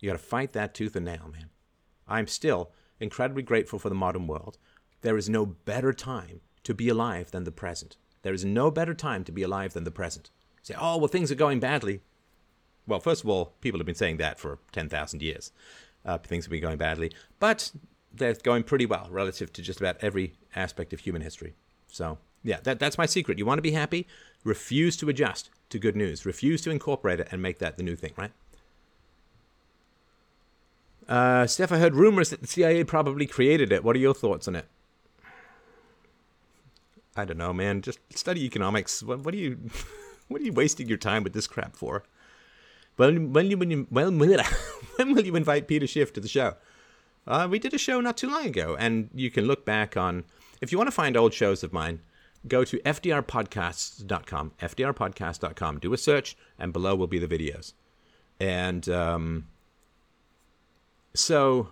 You 0.00 0.10
got 0.10 0.18
to 0.18 0.24
fight 0.24 0.52
that 0.52 0.74
tooth 0.74 0.96
and 0.96 1.04
nail, 1.04 1.30
man. 1.32 1.50
I'm 2.08 2.26
still 2.26 2.72
incredibly 3.00 3.42
grateful 3.42 3.78
for 3.78 3.88
the 3.88 3.94
modern 3.94 4.26
world. 4.26 4.58
There 5.02 5.16
is 5.16 5.28
no 5.28 5.46
better 5.46 5.92
time 5.92 6.40
to 6.64 6.74
be 6.74 6.88
alive 6.88 7.30
than 7.30 7.44
the 7.44 7.52
present. 7.52 7.96
There 8.22 8.34
is 8.34 8.44
no 8.44 8.70
better 8.70 8.94
time 8.94 9.24
to 9.24 9.32
be 9.32 9.42
alive 9.42 9.72
than 9.72 9.84
the 9.84 9.90
present. 9.90 10.30
say, 10.62 10.74
oh, 10.78 10.96
well, 10.96 11.08
things 11.08 11.30
are 11.30 11.36
going 11.36 11.60
badly. 11.60 12.00
Well, 12.86 13.00
first 13.00 13.22
of 13.22 13.30
all, 13.30 13.54
people 13.60 13.78
have 13.78 13.86
been 13.86 13.94
saying 13.94 14.16
that 14.18 14.38
for 14.38 14.58
10,000 14.72 15.22
years. 15.22 15.52
Uh, 16.04 16.18
things 16.18 16.44
have 16.44 16.50
been 16.50 16.62
going 16.62 16.78
badly. 16.78 17.12
But 17.38 17.70
they're 18.12 18.34
going 18.34 18.62
pretty 18.62 18.86
well 18.86 19.08
relative 19.10 19.52
to 19.54 19.62
just 19.62 19.80
about 19.80 19.96
every 20.00 20.34
aspect 20.54 20.92
of 20.92 21.00
human 21.00 21.22
history. 21.22 21.54
So, 21.88 22.18
yeah, 22.46 22.60
that, 22.62 22.78
that's 22.78 22.96
my 22.96 23.06
secret. 23.06 23.38
You 23.38 23.44
want 23.44 23.58
to 23.58 23.62
be 23.62 23.72
happy? 23.72 24.06
Refuse 24.44 24.96
to 24.98 25.08
adjust 25.08 25.50
to 25.70 25.78
good 25.78 25.96
news. 25.96 26.24
Refuse 26.24 26.62
to 26.62 26.70
incorporate 26.70 27.18
it 27.18 27.28
and 27.32 27.42
make 27.42 27.58
that 27.58 27.76
the 27.76 27.82
new 27.82 27.96
thing, 27.96 28.12
right? 28.16 28.30
Uh, 31.08 31.44
Stef, 31.44 31.72
I 31.72 31.78
heard 31.78 31.94
rumors 31.94 32.30
that 32.30 32.40
the 32.40 32.46
CIA 32.46 32.84
probably 32.84 33.26
created 33.26 33.72
it. 33.72 33.82
What 33.82 33.96
are 33.96 34.00
your 34.00 34.14
thoughts 34.14 34.46
on 34.46 34.56
it? 34.56 34.66
I 37.16 37.24
don't 37.24 37.38
know, 37.38 37.52
man. 37.52 37.82
Just 37.82 37.98
study 38.16 38.44
economics. 38.44 39.02
What, 39.02 39.20
what 39.20 39.34
are 39.34 39.38
you, 39.38 39.58
what 40.28 40.40
are 40.40 40.44
you 40.44 40.52
wasting 40.52 40.88
your 40.88 40.98
time 40.98 41.24
with 41.24 41.32
this 41.32 41.48
crap 41.48 41.74
for? 41.74 42.04
When, 42.96 43.32
when, 43.32 43.50
you, 43.50 43.58
when, 43.58 43.70
you, 43.70 43.86
when, 43.90 44.18
when 44.96 45.14
will 45.14 45.26
you 45.26 45.34
invite 45.36 45.66
Peter 45.66 45.86
Schiff 45.86 46.12
to 46.12 46.20
the 46.20 46.28
show? 46.28 46.54
Uh, 47.26 47.48
we 47.50 47.58
did 47.58 47.74
a 47.74 47.78
show 47.78 48.00
not 48.00 48.16
too 48.16 48.30
long 48.30 48.46
ago, 48.46 48.76
and 48.78 49.10
you 49.12 49.30
can 49.30 49.46
look 49.46 49.64
back 49.64 49.96
on. 49.96 50.24
If 50.60 50.70
you 50.70 50.78
want 50.78 50.88
to 50.88 50.92
find 50.92 51.16
old 51.16 51.34
shows 51.34 51.64
of 51.64 51.72
mine, 51.72 52.00
go 52.48 52.64
to 52.64 52.78
fdrpodcasts.com, 52.78 54.52
fdrpodcast.com. 54.60 55.78
Do 55.78 55.92
a 55.92 55.98
search, 55.98 56.36
and 56.58 56.72
below 56.72 56.94
will 56.94 57.06
be 57.06 57.18
the 57.18 57.26
videos. 57.26 57.72
And 58.38 58.88
um, 58.88 59.46
so, 61.14 61.70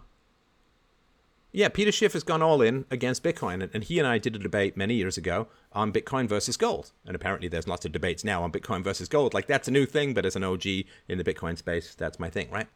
yeah, 1.52 1.68
Peter 1.68 1.92
Schiff 1.92 2.14
has 2.14 2.22
gone 2.22 2.42
all 2.42 2.62
in 2.62 2.84
against 2.90 3.22
Bitcoin, 3.22 3.68
and 3.72 3.84
he 3.84 3.98
and 3.98 4.08
I 4.08 4.18
did 4.18 4.34
a 4.34 4.38
debate 4.38 4.76
many 4.76 4.94
years 4.94 5.16
ago 5.16 5.48
on 5.72 5.92
Bitcoin 5.92 6.28
versus 6.28 6.56
gold. 6.56 6.92
And 7.06 7.14
apparently, 7.14 7.48
there's 7.48 7.68
lots 7.68 7.84
of 7.84 7.92
debates 7.92 8.24
now 8.24 8.42
on 8.42 8.52
Bitcoin 8.52 8.82
versus 8.82 9.08
gold. 9.08 9.34
Like 9.34 9.46
that's 9.46 9.68
a 9.68 9.72
new 9.72 9.86
thing, 9.86 10.14
but 10.14 10.26
as 10.26 10.36
an 10.36 10.44
OG 10.44 10.66
in 11.08 11.18
the 11.18 11.24
Bitcoin 11.24 11.58
space, 11.58 11.94
that's 11.94 12.18
my 12.18 12.30
thing, 12.30 12.50
right? 12.50 12.68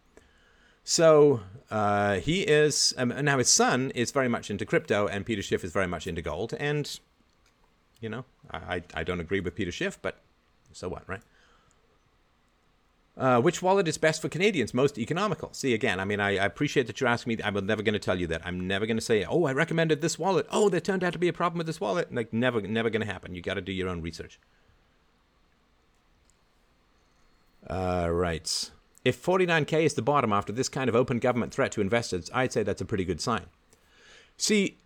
So 0.84 1.40
uh, 1.70 2.14
he 2.14 2.42
is 2.42 2.94
um, 2.96 3.12
now 3.22 3.36
his 3.36 3.50
son 3.50 3.90
is 3.94 4.10
very 4.10 4.28
much 4.28 4.50
into 4.50 4.64
crypto, 4.64 5.06
and 5.06 5.26
Peter 5.26 5.42
Schiff 5.42 5.62
is 5.62 5.72
very 5.72 5.86
much 5.86 6.06
into 6.06 6.22
gold. 6.22 6.54
And 6.58 6.98
you 8.00 8.08
know, 8.08 8.24
I 8.52 8.82
I 8.94 9.04
don't 9.04 9.20
agree 9.20 9.40
with 9.40 9.54
Peter 9.54 9.72
Schiff, 9.72 9.98
but 10.00 10.20
so 10.72 10.88
what, 10.88 11.08
right? 11.08 11.22
Uh, 13.18 13.40
which 13.40 13.60
wallet 13.60 13.88
is 13.88 13.98
best 13.98 14.22
for 14.22 14.28
Canadians, 14.28 14.72
most 14.72 14.96
economical? 14.96 15.52
See, 15.52 15.74
again, 15.74 15.98
I 15.98 16.04
mean, 16.04 16.20
I, 16.20 16.36
I 16.36 16.44
appreciate 16.44 16.86
that 16.86 17.00
you're 17.00 17.08
asking 17.08 17.36
me. 17.36 17.42
I'm 17.42 17.66
never 17.66 17.82
going 17.82 17.94
to 17.94 17.98
tell 17.98 18.20
you 18.20 18.28
that. 18.28 18.42
I'm 18.44 18.68
never 18.68 18.86
going 18.86 18.96
to 18.96 19.02
say, 19.02 19.24
oh, 19.24 19.44
I 19.44 19.52
recommended 19.52 20.00
this 20.00 20.20
wallet. 20.20 20.46
Oh, 20.52 20.68
there 20.68 20.80
turned 20.80 21.02
out 21.02 21.14
to 21.14 21.18
be 21.18 21.26
a 21.26 21.32
problem 21.32 21.58
with 21.58 21.66
this 21.66 21.80
wallet. 21.80 22.14
Like, 22.14 22.32
never, 22.32 22.60
never 22.60 22.90
going 22.90 23.04
to 23.04 23.12
happen. 23.12 23.34
You 23.34 23.42
got 23.42 23.54
to 23.54 23.60
do 23.60 23.72
your 23.72 23.88
own 23.88 24.02
research. 24.02 24.38
Uh, 27.68 28.08
right. 28.08 28.70
If 29.04 29.20
49K 29.20 29.82
is 29.82 29.94
the 29.94 30.02
bottom 30.02 30.32
after 30.32 30.52
this 30.52 30.68
kind 30.68 30.88
of 30.88 30.94
open 30.94 31.18
government 31.18 31.52
threat 31.52 31.72
to 31.72 31.80
investors, 31.80 32.30
I'd 32.32 32.52
say 32.52 32.62
that's 32.62 32.80
a 32.80 32.84
pretty 32.84 33.04
good 33.04 33.20
sign. 33.20 33.46
See, 34.36 34.78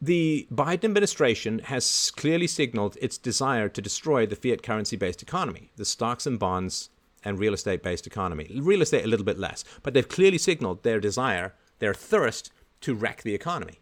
the 0.00 0.46
Biden 0.52 0.84
administration 0.84 1.60
has 1.60 2.10
clearly 2.16 2.46
signaled 2.46 2.96
its 3.00 3.16
desire 3.16 3.68
to 3.68 3.80
destroy 3.80 4.26
the 4.26 4.36
fiat 4.36 4.62
currency 4.62 4.96
based 4.96 5.22
economy, 5.22 5.70
the 5.76 5.84
stocks 5.84 6.26
and 6.26 6.38
bonds 6.38 6.90
and 7.24 7.38
real 7.38 7.54
estate 7.54 7.82
based 7.82 8.06
economy. 8.06 8.50
Real 8.60 8.82
estate 8.82 9.04
a 9.04 9.08
little 9.08 9.24
bit 9.24 9.38
less, 9.38 9.64
but 9.82 9.94
they've 9.94 10.08
clearly 10.08 10.38
signaled 10.38 10.82
their 10.82 11.00
desire, 11.00 11.54
their 11.78 11.94
thirst 11.94 12.52
to 12.82 12.94
wreck 12.94 13.22
the 13.22 13.34
economy. 13.34 13.80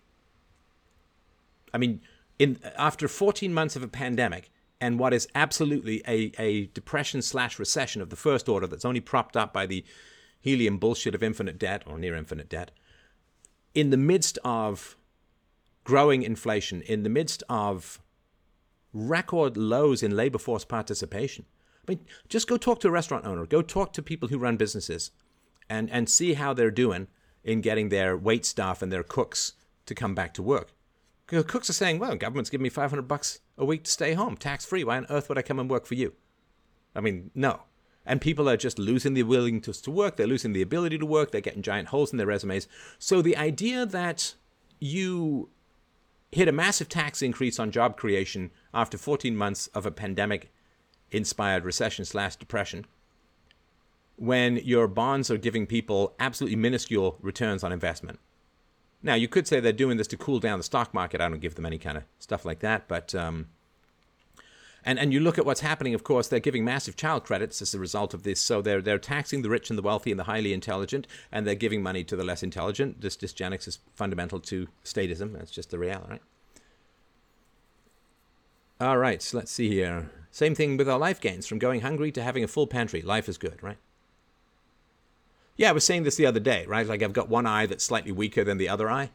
I 1.73 1.79
mean, 1.79 2.01
in 2.39 2.59
after 2.79 3.09
14 3.09 3.53
months 3.53 3.75
of 3.75 3.83
a 3.83 3.89
pandemic, 3.89 4.51
and 4.81 4.99
what 4.99 5.13
is 5.13 5.29
absolutely 5.35 6.03
a, 6.07 6.33
a 6.39 6.67
depression 6.67 7.23
slash 7.23 7.59
recession 7.59 8.01
of 8.01 8.11
the 8.11 8.17
first 8.17 8.49
order 8.49 8.67
that's 8.67 8.85
only 8.85 9.01
propped 9.01 9.37
up 9.37 9.53
by 9.53 9.67
the 9.67 9.85
helium 10.41 10.79
bullshit 10.79 11.15
of 11.15 11.23
infinite 11.23 11.59
debt 11.59 11.83
or 11.87 11.99
near 11.99 12.15
infinite 12.15 12.49
debt, 12.49 12.71
in 13.75 13.91
the 13.91 13.97
midst 13.97 14.39
of 14.45 14.97
growing 15.85 16.23
inflation, 16.23 16.83
in 16.83 17.03
the 17.03 17.09
midst 17.09 17.43
of 17.49 18.01
record 18.93 19.57
lows 19.57 20.03
in 20.03 20.17
labor 20.17 20.39
force 20.39 20.65
participation. 20.65 21.45
I 21.87 21.93
mean, 21.93 22.07
just 22.29 22.49
go 22.49 22.57
talk 22.57 22.81
to 22.81 22.89
a 22.89 22.93
restaurant 22.93 23.27
owner, 23.27 23.45
go 23.45 23.61
talk 23.61 23.93
to 23.93 24.03
people 24.03 24.29
who 24.29 24.39
run 24.39 24.57
businesses 24.57 25.11
and, 25.69 25.91
and 25.91 26.09
see 26.09 26.35
how 26.35 26.55
they're 26.55 26.71
doing 26.71 27.09
in 27.43 27.61
getting 27.61 27.91
their 27.91 28.17
wait 28.17 28.47
staff 28.47 28.81
and 28.81 28.91
their 28.91 29.03
cooks 29.03 29.53
to 29.87 29.95
come 29.95 30.15
back 30.15 30.33
to 30.35 30.43
work. 30.43 30.73
Cooks 31.27 31.71
are 31.71 31.75
saying, 31.75 31.99
well, 31.99 32.17
government's 32.17 32.51
giving 32.51 32.63
me 32.63 32.69
500 32.69 33.03
bucks 33.03 33.41
a 33.57 33.65
week 33.65 33.85
to 33.85 33.91
stay 33.91 34.15
home, 34.15 34.37
tax 34.37 34.65
free. 34.65 34.85
Why 34.85 34.97
on 34.97 35.07
earth 35.11 35.29
would 35.29 35.39
I 35.39 35.43
come 35.43 35.59
and 35.59 35.71
work 35.71 35.87
for 35.87 35.95
you? 35.95 36.15
I 36.95 37.01
mean, 37.01 37.31
no. 37.35 37.63
And 38.07 38.21
people 38.21 38.49
are 38.49 38.57
just 38.57 38.79
losing 38.79 39.15
the 39.15 39.23
willingness 39.23 39.81
to 39.83 39.91
work. 39.91 40.17
They're 40.17 40.27
losing 40.27 40.53
the 40.53 40.63
ability 40.63 40.99
to 40.99 41.07
work. 41.07 41.31
They're 41.31 41.41
getting 41.41 41.63
giant 41.63 41.89
holes 41.89 42.13
in 42.13 42.19
their 42.19 42.27
resumes. 42.27 42.69
So 42.99 43.23
the 43.23 43.37
idea 43.37 43.87
that 43.87 44.35
you 44.79 45.49
hit 46.35 46.49
a 46.49 46.53
massive 46.53 46.89
tax 46.89 47.23
increase 47.23 47.59
on 47.59 47.71
job 47.71 47.97
creation 47.97 48.51
after 48.73 48.99
14 48.99 49.37
months 49.37 49.67
of 49.69 49.87
a 49.87 49.91
pandemic 49.91 50.53
inspired 51.11 51.65
recession 51.65 52.05
slash 52.05 52.37
depression 52.37 52.85
when 54.17 54.57
your 54.57 54.87
bonds 54.87 55.31
are 55.31 55.39
giving 55.39 55.67
people 55.67 56.15
absolutely 56.21 56.57
minuscule 56.57 57.19
returns 57.21 57.65
on 57.65 57.73
investment 57.73 58.19
now, 59.05 59.15
you 59.15 59.29
could 59.29 59.47
say 59.47 59.61
they're 59.61 59.73
doing 59.73 59.99
this 59.99 60.07
to 60.09 60.17
cool 60.17 60.41
down 60.41 60.59
the 60.59 60.65
stock 60.65 60.95
market. 60.95 61.21
I 61.21 61.29
don't 61.29 61.39
give 61.39 61.57
them 61.57 61.67
any 61.67 61.77
kind 61.77 61.99
of 61.99 62.05
stuff 62.19 62.47
like 62.47 62.61
that. 62.61 62.89
But, 62.89 63.15
um, 63.15 63.49
and, 64.85 64.99
and 64.99 65.13
you 65.13 65.21
look 65.21 65.39
at 65.39 65.47
what's 65.47 65.61
happening, 65.61 65.95
of 65.95 66.05
course, 66.05 66.29
they're 66.29 66.41
giving 66.41 66.65
massive 66.65 66.97
child 66.97 67.25
credits 67.25 67.63
as 67.63 67.75
a 67.75 67.79
result 67.79 68.13
of 68.13 68.23
this. 68.23 68.41
So 68.41 68.61
they're, 68.61 68.83
they're 68.83 68.99
taxing 68.99 69.43
the 69.43 69.51
rich 69.51 69.71
and 69.71 69.79
the 69.79 69.83
wealthy 69.83 70.11
and 70.11 70.21
the 70.21 70.25
highly 70.25 70.53
intelligent, 70.53 71.07
and 71.33 71.47
they're 71.47 71.55
giving 71.55 71.83
money 71.83 72.05
to 72.05 72.17
the 72.17 72.25
less 72.25 72.43
intelligent. 72.43 73.01
This 73.01 73.17
dysgenics 73.17 73.67
is 73.67 73.79
fundamental 73.95 74.41
to 74.41 74.69
statism. 74.85 75.33
That's 75.33 75.51
just 75.51 75.71
the 75.71 75.79
reality, 75.79 76.11
right? 76.11 76.23
All 78.81 78.99
right, 78.99 79.23
so 79.23 79.39
let's 79.39 79.53
see 79.53 79.69
here. 79.71 80.11
Same 80.31 80.55
thing 80.55 80.77
with 80.77 80.89
our 80.89 80.99
life 80.99 81.21
gains 81.21 81.47
from 81.47 81.59
going 81.59 81.81
hungry 81.81 82.11
to 82.13 82.23
having 82.23 82.45
a 82.45 82.49
full 82.49 82.67
pantry. 82.67 83.01
Life 83.01 83.29
is 83.29 83.39
good, 83.39 83.63
right? 83.63 83.79
Yeah, 85.57 85.71
I 85.71 85.73
was 85.73 85.85
saying 85.85 86.03
this 86.03 86.17
the 86.17 86.27
other 86.27 86.41
day, 86.41 86.67
right? 86.67 86.87
Like 86.87 87.03
I've 87.03 87.13
got 87.13 87.29
one 87.29 87.47
eye 87.47 87.67
that's 87.67 87.85
slightly 87.85 88.13
weaker 88.13 88.43
than 88.43 88.59
the 88.59 88.69
other 88.69 88.91
eye. 88.91 89.11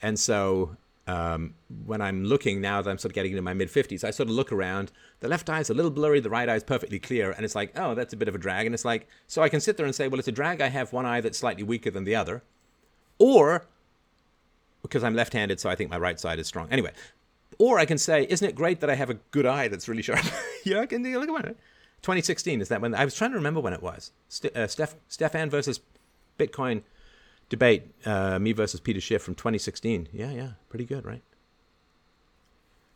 And 0.00 0.18
so 0.18 0.76
um, 1.06 1.54
when 1.84 2.00
I'm 2.00 2.24
looking 2.24 2.60
now 2.60 2.82
that 2.82 2.90
I'm 2.90 2.98
sort 2.98 3.12
of 3.12 3.14
getting 3.14 3.32
into 3.32 3.42
my 3.42 3.54
mid 3.54 3.68
50s, 3.68 4.02
I 4.02 4.10
sort 4.10 4.28
of 4.28 4.34
look 4.34 4.50
around. 4.50 4.90
The 5.20 5.28
left 5.28 5.48
eye 5.48 5.60
is 5.60 5.70
a 5.70 5.74
little 5.74 5.90
blurry, 5.90 6.20
the 6.20 6.30
right 6.30 6.48
eye 6.48 6.56
is 6.56 6.64
perfectly 6.64 6.98
clear. 6.98 7.30
And 7.30 7.44
it's 7.44 7.54
like, 7.54 7.78
oh, 7.78 7.94
that's 7.94 8.12
a 8.12 8.16
bit 8.16 8.28
of 8.28 8.34
a 8.34 8.38
drag. 8.38 8.66
And 8.66 8.74
it's 8.74 8.84
like, 8.84 9.08
so 9.26 9.42
I 9.42 9.48
can 9.48 9.60
sit 9.60 9.76
there 9.76 9.86
and 9.86 9.94
say, 9.94 10.08
well, 10.08 10.18
it's 10.18 10.28
a 10.28 10.32
drag. 10.32 10.60
I 10.60 10.68
have 10.68 10.92
one 10.92 11.06
eye 11.06 11.20
that's 11.20 11.38
slightly 11.38 11.62
weaker 11.62 11.90
than 11.90 12.04
the 12.04 12.16
other. 12.16 12.42
Or 13.18 13.66
because 14.82 15.04
I'm 15.04 15.14
left 15.14 15.32
handed, 15.32 15.60
so 15.60 15.68
I 15.70 15.74
think 15.74 15.90
my 15.90 15.98
right 15.98 16.18
side 16.18 16.38
is 16.38 16.46
strong. 16.46 16.68
Anyway, 16.70 16.92
or 17.58 17.78
I 17.78 17.84
can 17.84 17.98
say, 17.98 18.26
isn't 18.28 18.46
it 18.46 18.54
great 18.54 18.80
that 18.80 18.90
I 18.90 18.94
have 18.94 19.10
a 19.10 19.14
good 19.14 19.46
eye 19.46 19.68
that's 19.68 19.88
really 19.88 20.02
sharp? 20.02 20.24
yeah, 20.64 20.80
I 20.80 20.86
can 20.86 21.02
look 21.02 21.38
at 21.38 21.46
it. 21.46 21.58
2016 22.02 22.60
is 22.60 22.68
that 22.68 22.80
when 22.80 22.94
I 22.94 23.04
was 23.04 23.14
trying 23.14 23.30
to 23.30 23.36
remember 23.36 23.60
when 23.60 23.72
it 23.72 23.82
was. 23.82 24.12
St- 24.28 24.56
uh, 24.56 24.66
Stef, 24.66 24.94
Stefan 25.08 25.50
versus 25.50 25.80
Bitcoin 26.38 26.82
debate, 27.48 27.94
uh, 28.04 28.38
me 28.38 28.52
versus 28.52 28.80
Peter 28.80 29.00
Schiff 29.00 29.22
from 29.22 29.34
2016. 29.34 30.08
Yeah, 30.12 30.32
yeah, 30.32 30.50
pretty 30.68 30.84
good, 30.84 31.04
right? 31.04 31.22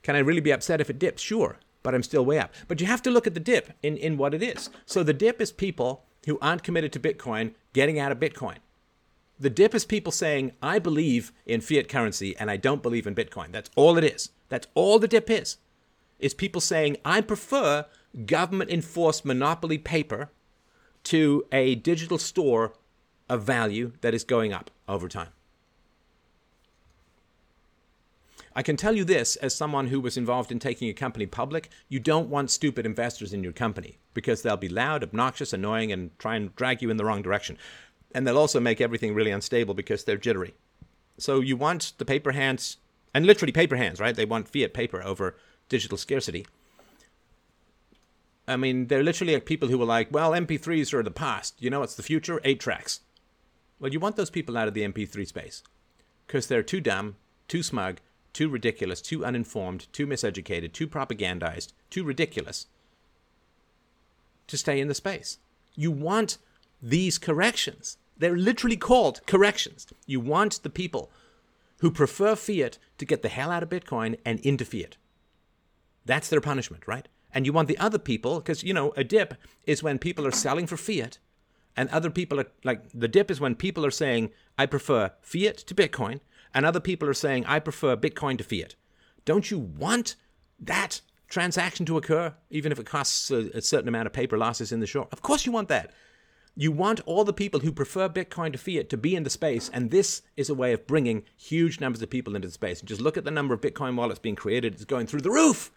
Can 0.03 0.17
I 0.17 0.21
really 0.21 0.41
be 0.41 0.53
upset 0.53 0.81
if 0.81 0.91
it 0.91 0.99
dips? 0.99 1.23
Sure, 1.23 1.59
but 1.83 1.95
I'm 1.95 2.03
still 2.03 2.25
way 2.25 2.39
up. 2.39 2.53
But 2.69 2.81
you 2.81 2.87
have 2.87 3.03
to 3.03 3.11
look 3.11 3.27
at 3.27 3.35
the 3.35 3.41
dip 3.41 3.73
in, 3.83 3.97
in 3.97 4.17
what 4.17 4.35
it 4.35 4.43
is. 4.43 4.71
So 4.87 5.03
the 5.03 5.13
dip 5.13 5.41
is 5.41 5.53
people 5.53 6.05
who 6.27 6.39
aren't 6.41 6.63
committed 6.63 6.93
to 6.93 7.01
Bitcoin 7.01 7.55
getting 7.73 7.99
out 7.99 8.13
of 8.13 8.19
Bitcoin. 8.19 8.57
The 9.39 9.51
dip 9.51 9.75
is 9.75 9.85
people 9.87 10.13
saying, 10.13 10.53
I 10.63 10.79
believe 10.79 11.33
in 11.47 11.63
fiat 11.63 11.89
currency 11.89 12.37
and 12.37 12.51
I 12.51 12.57
don't 12.57 12.83
believe 12.83 13.07
in 13.07 13.15
Bitcoin. 13.15 13.53
That's 13.53 13.71
all 13.75 13.97
it 13.97 14.05
is. 14.05 14.31
That's 14.51 14.67
all 14.75 14.99
the 14.99 15.09
dip 15.09 15.31
is. 15.31 15.57
Is 16.19 16.35
people 16.35 16.61
saying, 16.61 16.99
I 17.05 17.23
prefer 17.23 17.87
government 18.27 18.71
enforced 18.71 19.25
monopoly 19.25 19.79
paper 19.79 20.31
to 21.05 21.47
a 21.51 21.77
digital 21.77 22.19
store 22.19 22.75
of 23.31 23.45
value 23.45 23.93
that 24.03 24.13
is 24.13 24.25
going 24.25 24.53
up 24.53 24.71
over 24.89 25.09
time. 25.09 25.29
I 28.55 28.63
can 28.63 28.77
tell 28.77 28.97
you 28.97 29.05
this 29.05 29.37
as 29.37 29.55
someone 29.55 29.87
who 29.87 30.01
was 30.01 30.17
involved 30.17 30.51
in 30.51 30.59
taking 30.59 30.89
a 30.89 30.93
company 30.93 31.25
public 31.25 31.71
you 31.89 32.01
don't 32.01 32.29
want 32.29 32.51
stupid 32.51 32.85
investors 32.85 33.33
in 33.33 33.45
your 33.45 33.53
company 33.53 33.99
because 34.13 34.43
they'll 34.43 34.57
be 34.57 34.69
loud, 34.69 35.05
obnoxious, 35.05 35.53
annoying, 35.53 35.93
and 35.93 36.19
try 36.19 36.35
and 36.35 36.55
drag 36.57 36.83
you 36.83 36.91
in 36.91 36.97
the 36.97 37.05
wrong 37.05 37.23
direction. 37.23 37.57
And 38.13 38.27
they'll 38.27 38.37
also 38.37 38.59
make 38.59 38.81
everything 38.81 39.15
really 39.15 39.31
unstable 39.31 39.75
because 39.75 40.03
they're 40.03 40.17
jittery. 40.17 40.55
So 41.17 41.41
you 41.41 41.57
want 41.57 41.93
the 41.99 42.05
paper 42.05 42.33
hands, 42.33 42.79
and 43.15 43.25
literally 43.25 43.53
paper 43.53 43.77
hands, 43.77 44.01
right? 44.01 44.17
They 44.17 44.25
want 44.25 44.49
fiat 44.49 44.75
paper 44.75 45.01
over 45.01 45.37
digital 45.69 45.97
scarcity. 45.97 46.45
I 48.49 48.57
mean, 48.57 48.89
they're 48.89 49.05
literally 49.05 49.35
like 49.35 49.47
people 49.47 49.69
who 49.69 49.81
are 49.81 49.87
like, 49.87 50.09
well, 50.11 50.33
MP3s 50.33 50.93
are 50.93 51.05
the 51.05 51.13
past. 51.13 51.55
You 51.63 51.71
know, 51.71 51.85
it's 51.85 51.95
the 51.95 52.03
future, 52.03 52.41
eight 52.43 52.59
tracks. 52.59 52.99
Well, 53.81 53.93
you 53.93 53.99
want 53.99 54.17
those 54.17 54.31
people 54.31 54.59
out 54.59 54.69
of 54.69 54.75
the 54.75 54.87
MP3 54.87 55.27
space 55.27 55.63
because 56.27 56.47
they're 56.47 56.63
too 56.63 56.81
dumb, 56.81 57.17
too 57.49 57.63
smug, 57.63 57.99
too 58.33 58.49
ridiculous, 58.49 59.01
too 59.01 59.25
uninformed, 59.25 59.93
too 59.93 60.07
miseducated, 60.07 60.73
too 60.73 60.87
propagandized, 60.87 61.73
too 61.89 62.05
ridiculous 62.05 62.67
to 64.47 64.57
stay 64.57 64.81
in 64.81 64.89
the 64.89 64.95
space. 64.95 65.39
You 65.75 65.91
want 65.91 66.39
these 66.83 67.19
corrections. 67.19 67.97
They're 68.19 68.37
literally 68.37 68.77
called 68.77 69.27
corrections. 69.27 69.87
You 70.07 70.21
want 70.21 70.63
the 70.63 70.71
people 70.71 71.11
who 71.79 71.91
prefer 71.91 72.37
fiat 72.37 72.79
to 72.99 73.07
get 73.07 73.23
the 73.23 73.29
hell 73.31 73.51
out 73.51 73.63
of 73.63 73.71
Bitcoin 73.71 74.19
and 74.25 74.39
into 74.41 74.65
fiat. 74.67 74.99
That's 76.05 76.29
their 76.29 76.41
punishment, 76.41 76.87
right? 76.87 77.09
And 77.33 77.47
you 77.47 77.53
want 77.53 77.69
the 77.69 77.79
other 77.79 77.99
people, 77.99 78.39
because, 78.39 78.63
you 78.63 78.75
know, 78.75 78.93
a 78.97 79.05
dip 79.05 79.35
is 79.65 79.83
when 79.83 79.99
people 79.99 80.27
are 80.27 80.33
selling 80.33 80.67
for 80.67 80.77
fiat, 80.77 81.19
and 81.81 81.89
other 81.89 82.11
people 82.11 82.39
are 82.39 82.47
like, 82.63 82.83
the 82.93 83.09
dip 83.09 83.31
is 83.31 83.41
when 83.41 83.55
people 83.55 83.87
are 83.87 83.91
saying, 83.91 84.29
I 84.59 84.67
prefer 84.67 85.13
fiat 85.23 85.57
to 85.57 85.75
Bitcoin, 85.75 86.21
and 86.53 86.67
other 86.67 86.79
people 86.79 87.09
are 87.09 87.15
saying, 87.15 87.47
I 87.47 87.59
prefer 87.59 87.97
Bitcoin 87.97 88.37
to 88.37 88.45
fiat. 88.45 88.75
Don't 89.25 89.51
you 89.51 89.59
want 89.59 90.17
that 90.59 91.01
transaction 91.31 91.87
to 91.87 91.97
occur, 91.97 92.35
even 92.51 92.71
if 92.71 92.79
it 92.79 92.85
costs 92.85 93.31
a, 93.31 93.49
a 93.57 93.63
certain 93.63 93.89
amount 93.89 94.09
of 94.09 94.13
paper 94.13 94.37
losses 94.37 94.73
in 94.73 94.81
the 94.81 94.87
short? 94.87 95.09
Of 95.11 95.23
course, 95.23 95.47
you 95.47 95.53
want 95.53 95.69
that. 95.69 95.91
You 96.55 96.71
want 96.71 97.01
all 97.07 97.25
the 97.25 97.33
people 97.33 97.61
who 97.61 97.73
prefer 97.73 98.11
Bitcoin 98.11 98.53
to 98.53 98.59
fiat 98.59 98.91
to 98.91 98.99
be 98.99 99.17
in 99.17 99.23
the 99.23 99.31
space, 99.31 99.71
and 99.73 99.91
this 99.91 100.21
is 100.37 100.51
a 100.51 100.55
way 100.55 100.75
of 100.75 100.87
bringing 100.87 101.23
huge 101.35 101.81
numbers 101.81 102.03
of 102.03 102.11
people 102.11 102.37
into 102.37 102.49
the 102.49 102.53
space. 102.53 102.83
Just 102.83 103.01
look 103.01 103.17
at 103.17 103.25
the 103.25 103.31
number 103.31 103.55
of 103.55 103.63
Bitcoin 103.63 103.97
wallets 103.97 104.19
being 104.19 104.37
created; 104.37 104.75
it's 104.75 104.85
going 104.85 105.07
through 105.07 105.23
the 105.23 105.31
roof. 105.31 105.73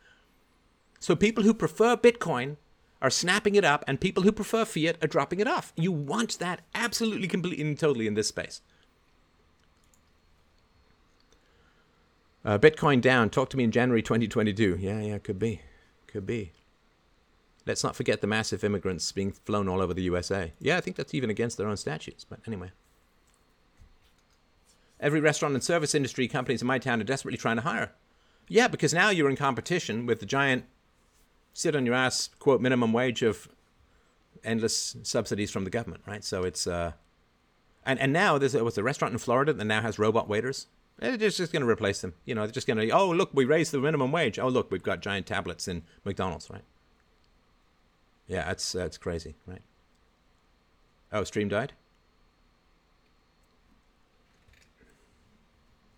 So 0.99 1.15
people 1.15 1.45
who 1.45 1.53
prefer 1.53 1.95
Bitcoin 1.95 2.57
are 3.03 3.09
snapping 3.09 3.55
it 3.55 3.65
up, 3.65 3.83
and 3.85 3.99
people 3.99 4.23
who 4.23 4.31
prefer 4.31 4.63
fiat 4.63 4.97
are 5.03 5.07
dropping 5.07 5.41
it 5.41 5.47
off. 5.47 5.73
You 5.75 5.91
want 5.91 6.39
that 6.39 6.61
absolutely, 6.73 7.27
completely, 7.27 7.63
and 7.63 7.77
totally 7.77 8.07
in 8.07 8.13
this 8.13 8.29
space. 8.29 8.61
Uh, 12.45 12.57
Bitcoin 12.57 13.01
down. 13.01 13.29
Talk 13.29 13.49
to 13.51 13.57
me 13.57 13.65
in 13.65 13.71
January 13.71 14.01
2022. 14.01 14.77
Yeah, 14.79 15.01
yeah, 15.01 15.17
could 15.17 15.37
be. 15.37 15.61
Could 16.07 16.25
be. 16.25 16.53
Let's 17.65 17.83
not 17.83 17.95
forget 17.95 18.21
the 18.21 18.27
massive 18.27 18.63
immigrants 18.63 19.11
being 19.11 19.31
flown 19.31 19.67
all 19.67 19.81
over 19.81 19.93
the 19.93 20.03
USA. 20.03 20.53
Yeah, 20.59 20.77
I 20.77 20.81
think 20.81 20.95
that's 20.95 21.13
even 21.13 21.29
against 21.29 21.57
their 21.57 21.67
own 21.67 21.77
statutes, 21.77 22.25
but 22.25 22.39
anyway. 22.47 22.71
Every 24.99 25.19
restaurant 25.19 25.53
and 25.53 25.63
service 25.63 25.93
industry 25.93 26.27
companies 26.27 26.61
in 26.61 26.67
my 26.67 26.79
town 26.79 27.01
are 27.01 27.05
desperately 27.05 27.37
trying 27.37 27.57
to 27.57 27.61
hire. 27.63 27.91
Yeah, 28.47 28.67
because 28.67 28.93
now 28.93 29.09
you're 29.09 29.29
in 29.29 29.35
competition 29.35 30.05
with 30.05 30.19
the 30.19 30.25
giant 30.25 30.65
sit 31.53 31.75
on 31.75 31.85
your 31.85 31.95
ass, 31.95 32.29
quote, 32.39 32.61
minimum 32.61 32.91
wage 32.91 33.21
of 33.21 33.47
endless 34.43 34.97
subsidies 35.03 35.51
from 35.51 35.63
the 35.63 35.69
government, 35.69 36.03
right? 36.05 36.23
So 36.23 36.43
it's, 36.43 36.67
uh, 36.67 36.93
and, 37.85 37.99
and 37.99 38.11
now 38.11 38.37
there's 38.37 38.55
a, 38.55 38.63
what's 38.63 38.77
a 38.77 38.83
restaurant 38.83 39.13
in 39.13 39.17
Florida 39.19 39.53
that 39.53 39.65
now 39.65 39.81
has 39.81 39.99
robot 39.99 40.27
waiters. 40.27 40.67
They're 40.99 41.17
just, 41.17 41.37
just 41.37 41.51
going 41.51 41.63
to 41.63 41.69
replace 41.69 42.01
them. 42.01 42.13
You 42.25 42.35
know, 42.35 42.41
they're 42.41 42.51
just 42.51 42.67
going 42.67 42.77
to, 42.77 42.89
oh, 42.91 43.09
look, 43.09 43.31
we 43.33 43.45
raised 43.45 43.71
the 43.71 43.79
minimum 43.79 44.11
wage. 44.11 44.39
Oh, 44.39 44.47
look, 44.47 44.71
we've 44.71 44.83
got 44.83 45.01
giant 45.01 45.25
tablets 45.25 45.67
in 45.67 45.83
McDonald's, 46.05 46.49
right? 46.49 46.63
Yeah, 48.27 48.45
that's 48.45 48.71
that's 48.71 48.97
crazy, 48.97 49.35
right? 49.45 49.61
Oh, 51.11 51.23
stream 51.23 51.49
died. 51.49 51.73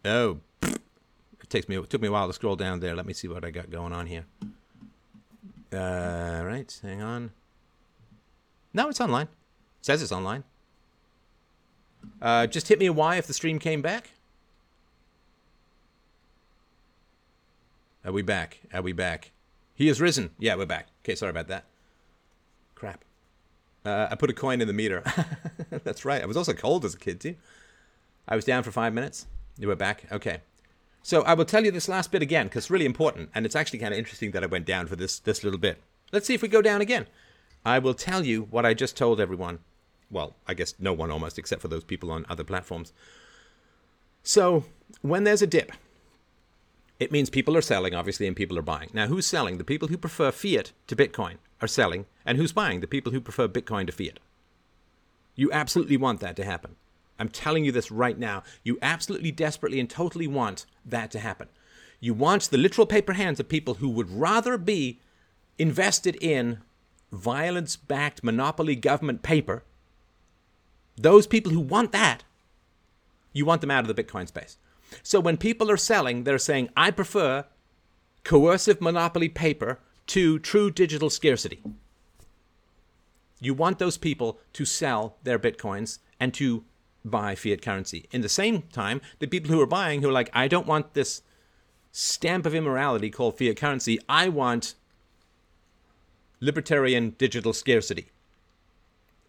Oh, 0.03 0.39
it 0.63 1.49
takes 1.49 1.69
me 1.69 1.77
it 1.77 1.89
took 1.89 2.01
me 2.01 2.07
a 2.07 2.11
while 2.11 2.27
to 2.27 2.33
scroll 2.33 2.55
down 2.55 2.79
there. 2.79 2.95
Let 2.95 3.05
me 3.05 3.13
see 3.13 3.27
what 3.27 3.45
I 3.45 3.51
got 3.51 3.69
going 3.69 3.93
on 3.93 4.07
here. 4.07 4.25
Uh, 5.75 6.43
right, 6.45 6.79
hang 6.81 7.01
on. 7.01 7.31
No, 8.73 8.89
it's 8.89 9.01
online. 9.01 9.27
It 9.27 9.85
says 9.85 10.01
it's 10.01 10.11
online. 10.11 10.43
Uh, 12.21 12.47
just 12.47 12.67
hit 12.67 12.79
me 12.79 12.85
a 12.85 12.93
Y 12.93 13.17
if 13.17 13.27
the 13.27 13.33
stream 13.33 13.59
came 13.59 13.81
back. 13.81 14.11
Are 18.05 18.11
we 18.11 18.21
back? 18.21 18.59
Are 18.73 18.81
we 18.81 18.93
back? 18.93 19.31
He 19.73 19.87
has 19.87 19.99
risen. 19.99 20.29
Yeah, 20.39 20.55
we're 20.55 20.65
back. 20.65 20.87
Okay, 21.03 21.15
sorry 21.15 21.31
about 21.31 21.47
that. 21.47 21.65
Crap. 22.75 23.03
Uh, 23.83 24.07
I 24.09 24.15
put 24.15 24.29
a 24.29 24.33
coin 24.33 24.61
in 24.61 24.67
the 24.67 24.73
meter. 24.73 25.03
That's 25.69 26.05
right. 26.05 26.21
I 26.21 26.25
was 26.25 26.37
also 26.37 26.53
cold 26.53 26.85
as 26.85 26.93
a 26.93 26.99
kid, 26.99 27.19
too. 27.19 27.35
I 28.27 28.35
was 28.35 28.45
down 28.45 28.63
for 28.63 28.71
five 28.71 28.93
minutes. 28.93 29.27
You 29.57 29.67
were 29.67 29.75
back? 29.75 30.05
Okay. 30.11 30.39
So 31.05 31.21
I 31.21 31.35
will 31.35 31.45
tell 31.45 31.63
you 31.63 31.69
this 31.69 31.87
last 31.87 32.11
bit 32.11 32.23
again 32.23 32.47
because 32.47 32.63
it's 32.63 32.71
really 32.71 32.87
important, 32.87 33.29
and 33.35 33.45
it's 33.45 33.55
actually 33.55 33.77
kind 33.77 33.93
of 33.93 33.99
interesting 33.99 34.31
that 34.31 34.41
I 34.41 34.47
went 34.47 34.65
down 34.65 34.87
for 34.87 34.95
this 34.95 35.19
this 35.19 35.43
little 35.43 35.59
bit. 35.59 35.79
Let's 36.11 36.25
see 36.25 36.33
if 36.33 36.41
we 36.41 36.47
go 36.47 36.63
down 36.63 36.81
again. 36.81 37.05
I 37.63 37.77
will 37.77 37.93
tell 37.93 38.25
you 38.25 38.47
what 38.49 38.65
I 38.65 38.73
just 38.73 38.97
told 38.97 39.21
everyone. 39.21 39.59
Well, 40.09 40.33
I 40.47 40.55
guess 40.55 40.73
no 40.79 40.93
one 40.93 41.11
almost, 41.11 41.37
except 41.37 41.61
for 41.61 41.67
those 41.67 41.83
people 41.83 42.09
on 42.09 42.25
other 42.27 42.43
platforms. 42.43 42.91
So 44.23 44.65
when 45.03 45.25
there's 45.25 45.43
a 45.43 45.47
dip, 45.47 45.73
it 46.99 47.11
means 47.11 47.29
people 47.29 47.55
are 47.55 47.61
selling, 47.61 47.93
obviously, 47.93 48.25
and 48.25 48.35
people 48.35 48.57
are 48.57 48.63
buying. 48.63 48.89
Now, 48.91 49.05
who's 49.05 49.27
selling? 49.27 49.59
The 49.59 49.63
people 49.63 49.89
who 49.89 49.99
prefer 49.99 50.31
fiat 50.31 50.71
to 50.87 50.95
Bitcoin 50.95 51.35
are 51.61 51.67
selling, 51.67 52.07
and 52.25 52.39
who's 52.39 52.51
buying? 52.51 52.79
The 52.79 52.87
people 52.87 53.11
who 53.11 53.21
prefer 53.21 53.47
Bitcoin 53.47 53.85
to 53.85 53.91
fiat. 53.91 54.17
You 55.35 55.51
absolutely 55.51 55.97
want 55.97 56.19
that 56.21 56.35
to 56.37 56.45
happen. 56.45 56.77
I'm 57.17 57.29
telling 57.29 57.65
you 57.65 57.71
this 57.71 57.91
right 57.91 58.17
now. 58.17 58.43
You 58.63 58.77
absolutely, 58.81 59.31
desperately, 59.31 59.79
and 59.79 59.89
totally 59.89 60.27
want 60.27 60.65
that 60.85 61.11
to 61.11 61.19
happen. 61.19 61.47
You 61.99 62.13
want 62.13 62.49
the 62.49 62.57
literal 62.57 62.85
paper 62.85 63.13
hands 63.13 63.39
of 63.39 63.49
people 63.49 63.75
who 63.75 63.89
would 63.89 64.09
rather 64.09 64.57
be 64.57 64.99
invested 65.57 66.17
in 66.21 66.59
violence 67.11 67.75
backed 67.75 68.23
monopoly 68.23 68.75
government 68.75 69.23
paper. 69.23 69.63
Those 70.97 71.27
people 71.27 71.51
who 71.51 71.59
want 71.59 71.91
that, 71.93 72.23
you 73.33 73.45
want 73.45 73.61
them 73.61 73.71
out 73.71 73.87
of 73.87 73.93
the 73.93 74.03
Bitcoin 74.03 74.27
space. 74.27 74.57
So 75.03 75.19
when 75.19 75.37
people 75.37 75.71
are 75.71 75.77
selling, 75.77 76.23
they're 76.23 76.37
saying, 76.37 76.69
I 76.75 76.91
prefer 76.91 77.45
coercive 78.23 78.81
monopoly 78.81 79.29
paper 79.29 79.79
to 80.07 80.39
true 80.39 80.71
digital 80.71 81.09
scarcity. 81.09 81.61
You 83.39 83.53
want 83.53 83.79
those 83.79 83.97
people 83.97 84.39
to 84.53 84.65
sell 84.65 85.17
their 85.23 85.39
bitcoins 85.39 85.99
and 86.19 86.33
to 86.35 86.63
buy 87.09 87.35
fiat 87.35 87.61
currency. 87.61 88.07
In 88.11 88.21
the 88.21 88.29
same 88.29 88.63
time, 88.63 89.01
the 89.19 89.27
people 89.27 89.51
who 89.51 89.61
are 89.61 89.67
buying 89.67 90.01
who 90.01 90.09
are 90.09 90.13
like, 90.13 90.29
I 90.33 90.47
don't 90.47 90.67
want 90.67 90.93
this 90.93 91.21
stamp 91.91 92.45
of 92.45 92.53
immorality 92.53 93.09
called 93.09 93.37
fiat 93.37 93.57
currency, 93.57 93.99
I 94.09 94.27
want 94.27 94.75
libertarian 96.39 97.11
digital 97.17 97.53
scarcity. 97.53 98.07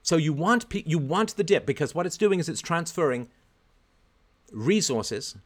So 0.03 0.17
you 0.17 0.33
want 0.33 0.67
you 0.73 0.99
want 0.99 1.37
the 1.37 1.45
dip 1.45 1.67
because 1.67 1.95
what 1.95 2.07
it's 2.07 2.17
doing 2.17 2.39
is 2.39 2.49
it's 2.49 2.61
transferring 2.61 3.29
resources 4.53 5.37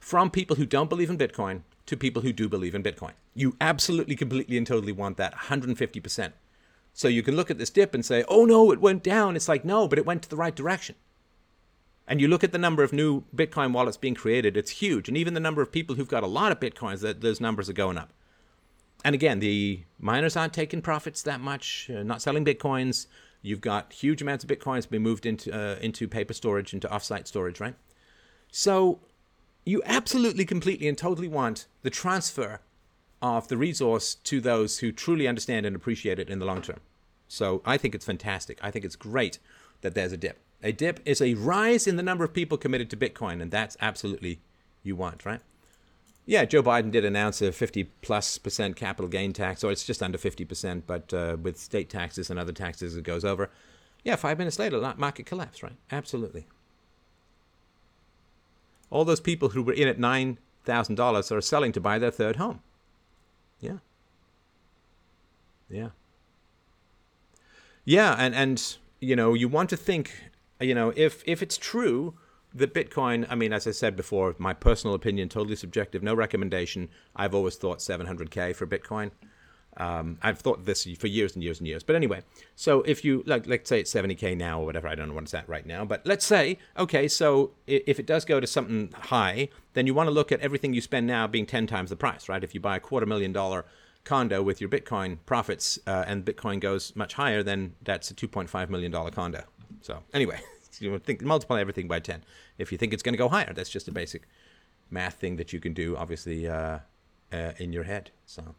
from 0.00 0.30
people 0.30 0.56
who 0.56 0.66
don't 0.66 0.88
believe 0.88 1.10
in 1.10 1.18
Bitcoin 1.18 1.62
to 1.86 1.96
people 1.96 2.22
who 2.22 2.32
do 2.32 2.48
believe 2.48 2.74
in 2.74 2.82
Bitcoin. 2.82 3.12
You 3.34 3.56
absolutely, 3.60 4.16
completely, 4.16 4.56
and 4.56 4.66
totally 4.66 4.92
want 4.92 5.16
that 5.16 5.34
150%. 5.34 6.32
So 6.98 7.06
you 7.06 7.22
can 7.22 7.36
look 7.36 7.48
at 7.48 7.58
this 7.58 7.70
dip 7.70 7.94
and 7.94 8.04
say, 8.04 8.24
oh 8.26 8.44
no, 8.44 8.72
it 8.72 8.80
went 8.80 9.04
down. 9.04 9.36
It's 9.36 9.46
like, 9.46 9.64
no, 9.64 9.86
but 9.86 10.00
it 10.00 10.04
went 10.04 10.20
to 10.24 10.28
the 10.28 10.34
right 10.34 10.52
direction. 10.52 10.96
And 12.08 12.20
you 12.20 12.26
look 12.26 12.42
at 12.42 12.50
the 12.50 12.58
number 12.58 12.82
of 12.82 12.92
new 12.92 13.22
Bitcoin 13.32 13.72
wallets 13.72 13.96
being 13.96 14.16
created, 14.16 14.56
it's 14.56 14.72
huge. 14.72 15.06
And 15.06 15.16
even 15.16 15.32
the 15.32 15.38
number 15.38 15.62
of 15.62 15.70
people 15.70 15.94
who've 15.94 16.08
got 16.08 16.24
a 16.24 16.26
lot 16.26 16.50
of 16.50 16.58
Bitcoins, 16.58 17.20
those 17.20 17.40
numbers 17.40 17.68
are 17.68 17.72
going 17.72 17.98
up. 17.98 18.12
And 19.04 19.14
again, 19.14 19.38
the 19.38 19.84
miners 20.00 20.36
aren't 20.36 20.52
taking 20.52 20.82
profits 20.82 21.22
that 21.22 21.40
much, 21.40 21.88
uh, 21.88 22.02
not 22.02 22.20
selling 22.20 22.44
Bitcoins. 22.44 23.06
You've 23.42 23.60
got 23.60 23.92
huge 23.92 24.20
amounts 24.20 24.42
of 24.42 24.50
Bitcoins 24.50 24.90
being 24.90 25.04
moved 25.04 25.24
into, 25.24 25.56
uh, 25.56 25.78
into 25.80 26.08
paper 26.08 26.34
storage, 26.34 26.74
into 26.74 26.88
offsite 26.88 27.28
storage, 27.28 27.60
right? 27.60 27.76
So 28.50 28.98
you 29.64 29.82
absolutely, 29.84 30.44
completely, 30.44 30.88
and 30.88 30.98
totally 30.98 31.28
want 31.28 31.68
the 31.82 31.90
transfer 31.90 32.58
of 33.20 33.48
the 33.48 33.56
resource 33.56 34.14
to 34.14 34.40
those 34.40 34.78
who 34.78 34.92
truly 34.92 35.26
understand 35.26 35.66
and 35.66 35.74
appreciate 35.74 36.18
it 36.18 36.30
in 36.30 36.38
the 36.38 36.46
long 36.46 36.62
term. 36.62 36.80
So 37.26 37.62
I 37.64 37.76
think 37.76 37.94
it's 37.94 38.06
fantastic. 38.06 38.58
I 38.62 38.70
think 38.70 38.84
it's 38.84 38.96
great 38.96 39.38
that 39.82 39.94
there's 39.94 40.12
a 40.12 40.16
dip. 40.16 40.40
A 40.62 40.72
dip 40.72 41.00
is 41.04 41.20
a 41.20 41.34
rise 41.34 41.86
in 41.86 41.96
the 41.96 42.02
number 42.02 42.24
of 42.24 42.32
people 42.32 42.58
committed 42.58 42.90
to 42.90 42.96
Bitcoin, 42.96 43.40
and 43.40 43.50
that's 43.50 43.76
absolutely 43.80 44.40
you 44.82 44.96
want, 44.96 45.24
right? 45.24 45.40
Yeah, 46.26 46.44
Joe 46.44 46.62
Biden 46.62 46.90
did 46.90 47.04
announce 47.04 47.40
a 47.40 47.52
50 47.52 47.84
plus 48.02 48.38
percent 48.38 48.76
capital 48.76 49.08
gain 49.08 49.32
tax, 49.32 49.62
or 49.62 49.70
it's 49.70 49.84
just 49.84 50.02
under 50.02 50.18
50 50.18 50.44
percent, 50.44 50.86
but 50.86 51.14
uh, 51.14 51.36
with 51.40 51.58
state 51.58 51.88
taxes 51.88 52.28
and 52.28 52.38
other 52.38 52.52
taxes, 52.52 52.96
it 52.96 53.04
goes 53.04 53.24
over. 53.24 53.50
Yeah, 54.04 54.16
five 54.16 54.38
minutes 54.38 54.58
later, 54.58 54.80
market 54.96 55.26
collapse, 55.26 55.62
right? 55.62 55.76
Absolutely. 55.90 56.46
All 58.90 59.04
those 59.04 59.20
people 59.20 59.50
who 59.50 59.62
were 59.62 59.72
in 59.72 59.88
at 59.88 59.98
$9,000 59.98 61.32
are 61.36 61.40
selling 61.40 61.72
to 61.72 61.80
buy 61.80 61.98
their 61.98 62.10
third 62.10 62.36
home. 62.36 62.60
Yeah. 63.60 63.78
Yeah. 65.68 65.88
Yeah, 67.84 68.14
and, 68.18 68.34
and 68.34 68.76
you 69.00 69.16
know, 69.16 69.34
you 69.34 69.48
want 69.48 69.70
to 69.70 69.76
think, 69.76 70.12
you 70.60 70.74
know, 70.74 70.92
if 70.96 71.22
if 71.26 71.42
it's 71.42 71.56
true 71.56 72.14
that 72.54 72.74
Bitcoin, 72.74 73.26
I 73.30 73.34
mean, 73.34 73.52
as 73.52 73.66
I 73.66 73.70
said 73.70 73.96
before, 73.96 74.34
my 74.38 74.52
personal 74.52 74.94
opinion, 74.94 75.28
totally 75.28 75.56
subjective, 75.56 76.02
no 76.02 76.14
recommendation. 76.14 76.88
I've 77.14 77.34
always 77.34 77.56
thought 77.56 77.78
700k 77.78 78.54
for 78.54 78.66
Bitcoin. 78.66 79.10
Um, 79.78 80.18
I've 80.22 80.40
thought 80.40 80.64
this 80.64 80.84
for 80.98 81.06
years 81.06 81.34
and 81.34 81.42
years 81.42 81.60
and 81.60 81.68
years. 81.68 81.84
But 81.84 81.94
anyway, 81.94 82.22
so 82.56 82.82
if 82.82 83.04
you 83.04 83.22
like, 83.26 83.46
let's 83.46 83.68
say 83.68 83.78
it's 83.80 83.94
70k 83.94 84.36
now 84.36 84.60
or 84.60 84.66
whatever, 84.66 84.88
I 84.88 84.96
don't 84.96 85.08
know 85.08 85.14
what 85.14 85.22
it's 85.22 85.34
at 85.34 85.48
right 85.48 85.64
now. 85.64 85.84
But 85.84 86.04
let's 86.04 86.26
say, 86.26 86.58
okay, 86.76 87.06
so 87.06 87.52
if 87.66 88.00
it 88.00 88.06
does 88.06 88.24
go 88.24 88.40
to 88.40 88.46
something 88.46 88.92
high, 88.92 89.48
then 89.74 89.86
you 89.86 89.94
want 89.94 90.08
to 90.08 90.10
look 90.10 90.32
at 90.32 90.40
everything 90.40 90.74
you 90.74 90.80
spend 90.80 91.06
now 91.06 91.28
being 91.28 91.46
10 91.46 91.68
times 91.68 91.90
the 91.90 91.96
price, 91.96 92.28
right? 92.28 92.42
If 92.42 92.54
you 92.54 92.60
buy 92.60 92.76
a 92.76 92.80
quarter 92.80 93.06
million 93.06 93.32
dollar 93.32 93.64
condo 94.04 94.42
with 94.42 94.60
your 94.60 94.68
Bitcoin 94.68 95.18
profits 95.26 95.78
uh, 95.86 96.04
and 96.08 96.24
Bitcoin 96.24 96.58
goes 96.58 96.96
much 96.96 97.14
higher, 97.14 97.44
then 97.44 97.74
that's 97.82 98.10
a 98.10 98.14
2.5 98.14 98.68
million 98.70 98.90
dollar 98.90 99.12
condo. 99.12 99.44
So 99.80 100.02
anyway, 100.12 100.40
you 100.80 100.98
think 100.98 101.22
multiply 101.22 101.60
everything 101.60 101.86
by 101.86 102.00
10. 102.00 102.24
If 102.58 102.72
you 102.72 102.78
think 102.78 102.92
it's 102.92 103.02
going 103.04 103.12
to 103.12 103.18
go 103.18 103.28
higher, 103.28 103.52
that's 103.54 103.70
just 103.70 103.86
a 103.86 103.92
basic 103.92 104.26
math 104.90 105.14
thing 105.14 105.36
that 105.36 105.52
you 105.52 105.60
can 105.60 105.72
do, 105.72 105.96
obviously, 105.96 106.48
uh, 106.48 106.80
uh, 107.32 107.52
in 107.58 107.72
your 107.72 107.84
head. 107.84 108.10
So. 108.26 108.56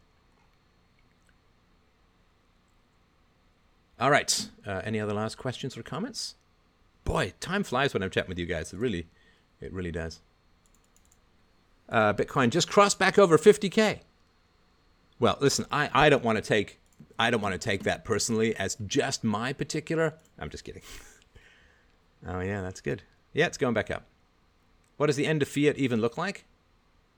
All 4.00 4.12
right. 4.12 4.50
Uh, 4.66 4.82
any 4.84 5.00
other 5.00 5.14
last 5.14 5.38
questions 5.38 5.78
or 5.78 5.84
comments? 5.84 6.36
Boy, 7.04 7.34
time 7.40 7.64
flies 7.64 7.94
when 7.94 8.04
I'm 8.04 8.10
chatting 8.10 8.30
with 8.30 8.40
you 8.40 8.46
guys. 8.46 8.72
It 8.72 8.80
really, 8.80 9.08
it 9.60 9.74
really 9.74 9.92
does. 9.92 10.22
Uh, 11.90 12.14
Bitcoin 12.14 12.50
just 12.50 12.70
crossed 12.70 13.00
back 13.00 13.18
over 13.18 13.38
50k. 13.38 14.00
Well, 15.20 15.38
listen, 15.42 15.66
I, 15.72 15.90
I 15.94 16.10
don't 16.10 16.24
want 16.24 16.38
to 16.38 16.42
take 16.42 16.80
I 17.18 17.30
don't 17.30 17.42
want 17.42 17.54
to 17.54 17.60
take 17.60 17.84
that 17.84 18.06
personally 18.06 18.56
as 18.56 18.76
just 18.88 19.24
my 19.24 19.54
particular. 19.54 20.16
I'm 20.38 20.50
just 20.50 20.64
kidding. 20.64 20.82
oh 22.28 22.40
yeah, 22.40 22.62
that's 22.62 22.82
good. 22.82 23.04
Yeah, 23.34 23.48
it's 23.48 23.58
going 23.58 23.74
back 23.74 23.92
up. 23.92 24.06
What 24.98 25.08
does 25.08 25.16
the 25.16 25.26
end 25.26 25.42
of 25.42 25.48
fiat 25.48 25.78
even 25.78 26.02
look 26.02 26.18
like? 26.18 26.46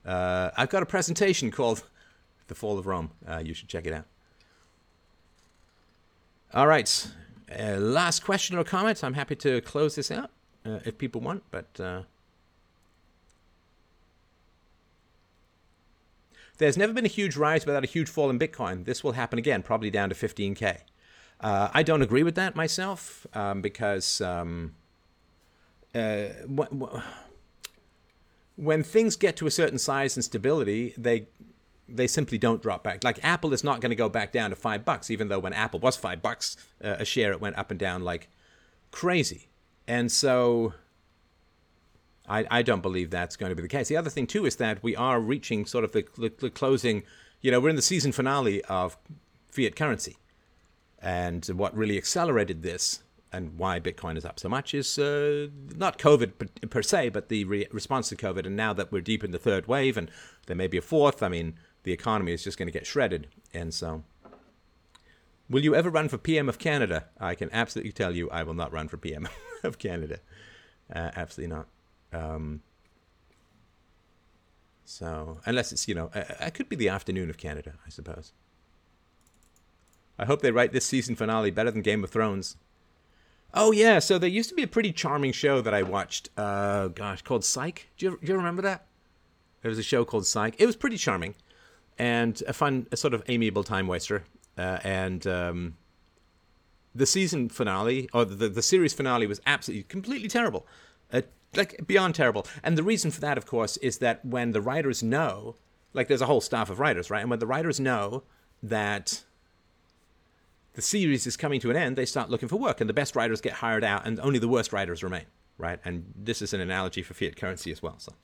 Uh, 0.04 0.50
I've 0.56 0.70
got 0.70 0.82
a 0.82 0.86
presentation 0.86 1.50
called 1.50 1.84
"The 2.48 2.54
Fall 2.54 2.78
of 2.78 2.86
Rome." 2.86 3.10
Uh, 3.28 3.42
you 3.44 3.54
should 3.54 3.68
check 3.68 3.86
it 3.86 3.92
out. 3.92 4.06
All 6.54 6.66
right, 6.66 7.08
uh, 7.58 7.76
last 7.78 8.24
question 8.24 8.58
or 8.58 8.64
comment. 8.64 9.02
I'm 9.02 9.14
happy 9.14 9.36
to 9.36 9.60
close 9.62 9.94
this 9.94 10.10
out 10.10 10.30
uh, 10.66 10.80
if 10.84 10.98
people 10.98 11.20
want, 11.20 11.42
but 11.50 11.80
uh, 11.80 12.02
There's 16.62 16.76
never 16.76 16.92
been 16.92 17.04
a 17.04 17.08
huge 17.08 17.36
rise 17.36 17.66
without 17.66 17.82
a 17.82 17.88
huge 17.88 18.08
fall 18.08 18.30
in 18.30 18.38
Bitcoin. 18.38 18.84
This 18.84 19.02
will 19.02 19.12
happen 19.12 19.36
again, 19.36 19.64
probably 19.64 19.90
down 19.90 20.10
to 20.10 20.14
15K. 20.14 20.78
Uh, 21.40 21.68
I 21.74 21.82
don't 21.82 22.02
agree 22.02 22.22
with 22.22 22.36
that 22.36 22.54
myself 22.54 23.26
um, 23.34 23.62
because 23.62 24.20
um, 24.20 24.74
uh, 25.92 26.26
when 28.54 28.84
things 28.84 29.16
get 29.16 29.36
to 29.38 29.48
a 29.48 29.50
certain 29.50 29.78
size 29.78 30.16
and 30.16 30.24
stability, 30.24 30.94
they 30.96 31.26
they 31.88 32.06
simply 32.06 32.38
don't 32.38 32.62
drop 32.62 32.82
back. 32.84 33.04
Like 33.04 33.18
Apple 33.22 33.52
is 33.52 33.64
not 33.64 33.80
going 33.80 33.90
to 33.90 33.96
go 33.96 34.08
back 34.08 34.32
down 34.32 34.50
to 34.50 34.56
five 34.56 34.84
bucks, 34.84 35.10
even 35.10 35.28
though 35.28 35.38
when 35.38 35.52
Apple 35.52 35.80
was 35.80 35.96
five 35.96 36.22
bucks 36.22 36.56
uh, 36.82 36.96
a 36.98 37.04
share, 37.04 37.32
it 37.32 37.40
went 37.40 37.58
up 37.58 37.70
and 37.70 37.78
down 37.78 38.02
like 38.02 38.28
crazy. 38.90 39.48
And 39.86 40.10
so 40.10 40.74
I, 42.28 42.46
I 42.50 42.62
don't 42.62 42.82
believe 42.82 43.10
that's 43.10 43.36
going 43.36 43.50
to 43.50 43.56
be 43.56 43.62
the 43.62 43.68
case. 43.68 43.88
The 43.88 43.96
other 43.96 44.10
thing, 44.10 44.26
too, 44.26 44.46
is 44.46 44.56
that 44.56 44.82
we 44.82 44.94
are 44.96 45.20
reaching 45.20 45.66
sort 45.66 45.84
of 45.84 45.92
the, 45.92 46.06
the, 46.16 46.32
the 46.38 46.50
closing, 46.50 47.02
you 47.40 47.50
know, 47.50 47.60
we're 47.60 47.70
in 47.70 47.76
the 47.76 47.82
season 47.82 48.12
finale 48.12 48.62
of 48.64 48.96
fiat 49.50 49.76
currency. 49.76 50.16
And 51.00 51.44
what 51.46 51.76
really 51.76 51.98
accelerated 51.98 52.62
this 52.62 53.02
and 53.32 53.58
why 53.58 53.80
Bitcoin 53.80 54.16
is 54.16 54.24
up 54.24 54.38
so 54.38 54.48
much 54.48 54.74
is 54.74 54.98
uh, 54.98 55.48
not 55.74 55.98
COVID 55.98 56.38
per, 56.38 56.46
per, 56.68 56.82
se, 56.82 57.08
but 57.08 57.28
the 57.28 57.44
re- 57.44 57.66
response 57.72 58.08
to 58.10 58.16
COVID. 58.16 58.46
And 58.46 58.56
now 58.56 58.72
that 58.72 58.92
we're 58.92 59.00
deep 59.00 59.24
in 59.24 59.32
the 59.32 59.38
third 59.38 59.66
wave 59.66 59.96
and 59.96 60.10
there 60.46 60.56
may 60.56 60.68
be 60.68 60.78
a 60.78 60.82
fourth, 60.82 61.22
I 61.22 61.28
mean, 61.28 61.54
the 61.84 61.92
economy 61.92 62.32
is 62.32 62.44
just 62.44 62.58
going 62.58 62.68
to 62.68 62.72
get 62.72 62.86
shredded. 62.86 63.28
And 63.52 63.72
so, 63.72 64.04
will 65.48 65.62
you 65.62 65.74
ever 65.74 65.90
run 65.90 66.08
for 66.08 66.18
PM 66.18 66.48
of 66.48 66.58
Canada? 66.58 67.06
I 67.20 67.34
can 67.34 67.50
absolutely 67.52 67.92
tell 67.92 68.14
you 68.14 68.30
I 68.30 68.42
will 68.42 68.54
not 68.54 68.72
run 68.72 68.88
for 68.88 68.96
PM 68.96 69.28
of 69.62 69.78
Canada. 69.78 70.18
Uh, 70.94 71.10
absolutely 71.16 71.56
not. 71.56 71.66
Um, 72.12 72.62
so, 74.84 75.38
unless 75.46 75.72
it's, 75.72 75.88
you 75.88 75.94
know, 75.94 76.10
it 76.14 76.54
could 76.54 76.68
be 76.68 76.76
the 76.76 76.88
afternoon 76.88 77.30
of 77.30 77.38
Canada, 77.38 77.74
I 77.86 77.90
suppose. 77.90 78.32
I 80.18 80.26
hope 80.26 80.42
they 80.42 80.50
write 80.50 80.72
this 80.72 80.84
season 80.84 81.16
finale 81.16 81.50
better 81.50 81.70
than 81.70 81.82
Game 81.82 82.04
of 82.04 82.10
Thrones. 82.10 82.56
Oh, 83.54 83.72
yeah, 83.72 83.98
so 83.98 84.18
there 84.18 84.30
used 84.30 84.48
to 84.50 84.54
be 84.54 84.62
a 84.62 84.68
pretty 84.68 84.92
charming 84.92 85.32
show 85.32 85.60
that 85.60 85.74
I 85.74 85.82
watched, 85.82 86.30
uh, 86.36 86.88
gosh, 86.88 87.22
called 87.22 87.44
Psych. 87.44 87.88
Do 87.96 88.06
you, 88.06 88.18
do 88.22 88.32
you 88.32 88.36
remember 88.36 88.62
that? 88.62 88.86
There 89.62 89.68
was 89.68 89.78
a 89.78 89.82
show 89.82 90.04
called 90.04 90.26
Psych. 90.26 90.54
It 90.58 90.66
was 90.66 90.76
pretty 90.76 90.96
charming 90.96 91.34
and 91.98 92.42
a 92.46 92.52
fun, 92.52 92.86
a 92.92 92.96
sort 92.96 93.14
of 93.14 93.22
amiable 93.28 93.64
time 93.64 93.86
waster. 93.86 94.24
Uh, 94.56 94.78
and 94.84 95.26
um, 95.26 95.76
the 96.94 97.06
season 97.06 97.48
finale, 97.48 98.08
or 98.12 98.24
the, 98.24 98.48
the 98.48 98.62
series 98.62 98.92
finale, 98.92 99.26
was 99.26 99.40
absolutely, 99.46 99.84
completely 99.84 100.28
terrible. 100.28 100.66
Uh, 101.12 101.22
like 101.54 101.86
beyond 101.86 102.14
terrible. 102.14 102.46
And 102.62 102.76
the 102.76 102.82
reason 102.82 103.10
for 103.10 103.20
that, 103.20 103.38
of 103.38 103.46
course, 103.46 103.76
is 103.78 103.98
that 103.98 104.24
when 104.24 104.52
the 104.52 104.60
writers 104.60 105.02
know, 105.02 105.56
like 105.92 106.08
there's 106.08 106.22
a 106.22 106.26
whole 106.26 106.40
staff 106.40 106.70
of 106.70 106.80
writers, 106.80 107.10
right? 107.10 107.20
And 107.20 107.30
when 107.30 107.38
the 107.38 107.46
writers 107.46 107.78
know 107.78 108.22
that 108.62 109.22
the 110.74 110.82
series 110.82 111.26
is 111.26 111.36
coming 111.36 111.60
to 111.60 111.70
an 111.70 111.76
end, 111.76 111.96
they 111.96 112.06
start 112.06 112.30
looking 112.30 112.48
for 112.48 112.56
work, 112.56 112.80
and 112.80 112.88
the 112.88 112.94
best 112.94 113.14
writers 113.14 113.40
get 113.40 113.54
hired 113.54 113.84
out, 113.84 114.06
and 114.06 114.18
only 114.20 114.38
the 114.38 114.48
worst 114.48 114.72
writers 114.72 115.02
remain, 115.02 115.26
right? 115.58 115.78
And 115.84 116.12
this 116.16 116.40
is 116.40 116.54
an 116.54 116.60
analogy 116.60 117.02
for 117.02 117.12
fiat 117.12 117.36
currency 117.36 117.70
as 117.70 117.82
well. 117.82 117.96
So 117.98 118.14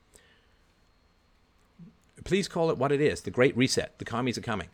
please 2.29 2.47
call 2.47 2.69
it 2.69 2.77
what 2.77 2.91
it 2.91 3.01
is: 3.01 3.21
the 3.21 3.31
Great 3.31 3.57
Reset. 3.57 3.97
The 3.97 4.05
commies 4.05 4.37
are 4.37 4.41
coming. 4.41 4.69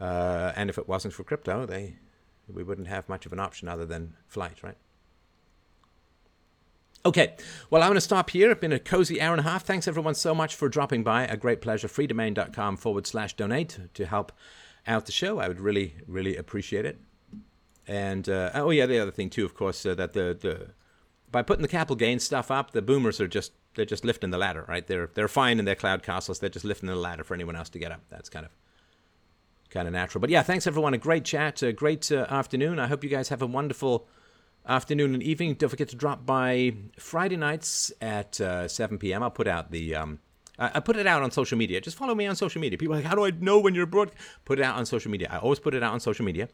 Uh, 0.00 0.52
and 0.56 0.68
if 0.68 0.78
it 0.78 0.88
wasn't 0.88 1.14
for 1.14 1.24
crypto, 1.24 1.64
they 1.64 1.94
we 2.48 2.64
wouldn't 2.64 2.88
have 2.88 3.08
much 3.08 3.24
of 3.24 3.32
an 3.32 3.38
option 3.38 3.68
other 3.68 3.86
than 3.86 4.14
flight, 4.26 4.62
right? 4.62 4.76
Okay, 7.06 7.34
well, 7.70 7.82
I'm 7.82 7.88
going 7.88 7.94
to 7.94 8.00
stop 8.00 8.30
here. 8.30 8.50
It's 8.50 8.60
been 8.60 8.72
a 8.72 8.78
cozy 8.78 9.20
hour 9.22 9.32
and 9.32 9.40
a 9.40 9.48
half. 9.48 9.64
Thanks, 9.64 9.88
everyone, 9.88 10.14
so 10.14 10.34
much 10.34 10.54
for 10.54 10.68
dropping 10.68 11.02
by. 11.02 11.24
A 11.24 11.36
great 11.36 11.62
pleasure. 11.62 11.88
freedomain.com 11.88 12.76
forward 12.76 13.06
slash 13.06 13.34
donate 13.36 13.78
to 13.94 14.04
help 14.04 14.32
out 14.86 15.06
the 15.06 15.12
show. 15.12 15.38
I 15.38 15.48
would 15.48 15.60
really, 15.60 15.94
really 16.06 16.36
appreciate 16.36 16.84
it. 16.84 17.00
And, 17.86 18.28
uh, 18.28 18.50
oh, 18.54 18.70
yeah, 18.70 18.84
the 18.84 18.98
other 18.98 19.12
thing, 19.12 19.30
too, 19.30 19.46
of 19.46 19.54
course, 19.54 19.86
uh, 19.86 19.94
that 19.94 20.12
the, 20.12 20.36
the 20.38 20.72
by 21.32 21.42
putting 21.42 21.62
the 21.62 21.68
capital 21.68 21.96
gains 21.96 22.24
stuff 22.24 22.50
up, 22.50 22.72
the 22.72 22.82
boomers 22.82 23.20
are 23.20 23.28
just 23.28 23.52
they're 23.74 23.84
just 23.84 24.04
lifting 24.04 24.30
the 24.30 24.38
ladder, 24.38 24.64
right? 24.68 24.86
They're 24.86 25.10
they're 25.14 25.28
fine 25.28 25.58
in 25.58 25.64
their 25.64 25.74
cloud 25.74 26.02
castles. 26.02 26.38
They're 26.38 26.48
just 26.48 26.64
lifting 26.64 26.88
the 26.88 26.96
ladder 26.96 27.24
for 27.24 27.34
anyone 27.34 27.56
else 27.56 27.68
to 27.70 27.78
get 27.78 27.92
up. 27.92 28.00
That's 28.10 28.28
kind 28.28 28.44
of 28.46 28.52
kind 29.70 29.86
of 29.86 29.92
natural. 29.92 30.20
But 30.20 30.30
yeah, 30.30 30.42
thanks 30.42 30.66
everyone. 30.66 30.94
A 30.94 30.98
great 30.98 31.24
chat, 31.24 31.62
a 31.62 31.72
great 31.72 32.10
uh, 32.10 32.26
afternoon. 32.28 32.78
I 32.78 32.86
hope 32.88 33.04
you 33.04 33.10
guys 33.10 33.28
have 33.28 33.42
a 33.42 33.46
wonderful 33.46 34.08
afternoon 34.66 35.14
and 35.14 35.22
evening. 35.22 35.54
Don't 35.54 35.70
forget 35.70 35.88
to 35.90 35.96
drop 35.96 36.26
by 36.26 36.74
Friday 36.98 37.36
nights 37.36 37.92
at 38.00 38.40
uh, 38.40 38.68
7 38.68 38.98
p.m. 38.98 39.22
I'll 39.22 39.30
put 39.30 39.48
out 39.48 39.70
the. 39.70 39.94
Um, 39.94 40.18
I 40.62 40.78
put 40.80 40.96
it 40.96 41.06
out 41.06 41.22
on 41.22 41.30
social 41.30 41.56
media. 41.56 41.80
Just 41.80 41.96
follow 41.96 42.14
me 42.14 42.26
on 42.26 42.36
social 42.36 42.60
media. 42.60 42.76
People 42.76 42.94
like, 42.94 43.04
how 43.06 43.14
do 43.14 43.24
I 43.24 43.30
know 43.30 43.58
when 43.58 43.74
you're 43.74 43.84
abroad? 43.84 44.10
Put 44.44 44.58
it 44.58 44.62
out 44.62 44.76
on 44.76 44.84
social 44.84 45.10
media. 45.10 45.26
I 45.30 45.38
always 45.38 45.58
put 45.58 45.72
it 45.72 45.82
out 45.82 45.94
on 45.94 46.00
social 46.00 46.22
media. 46.22 46.50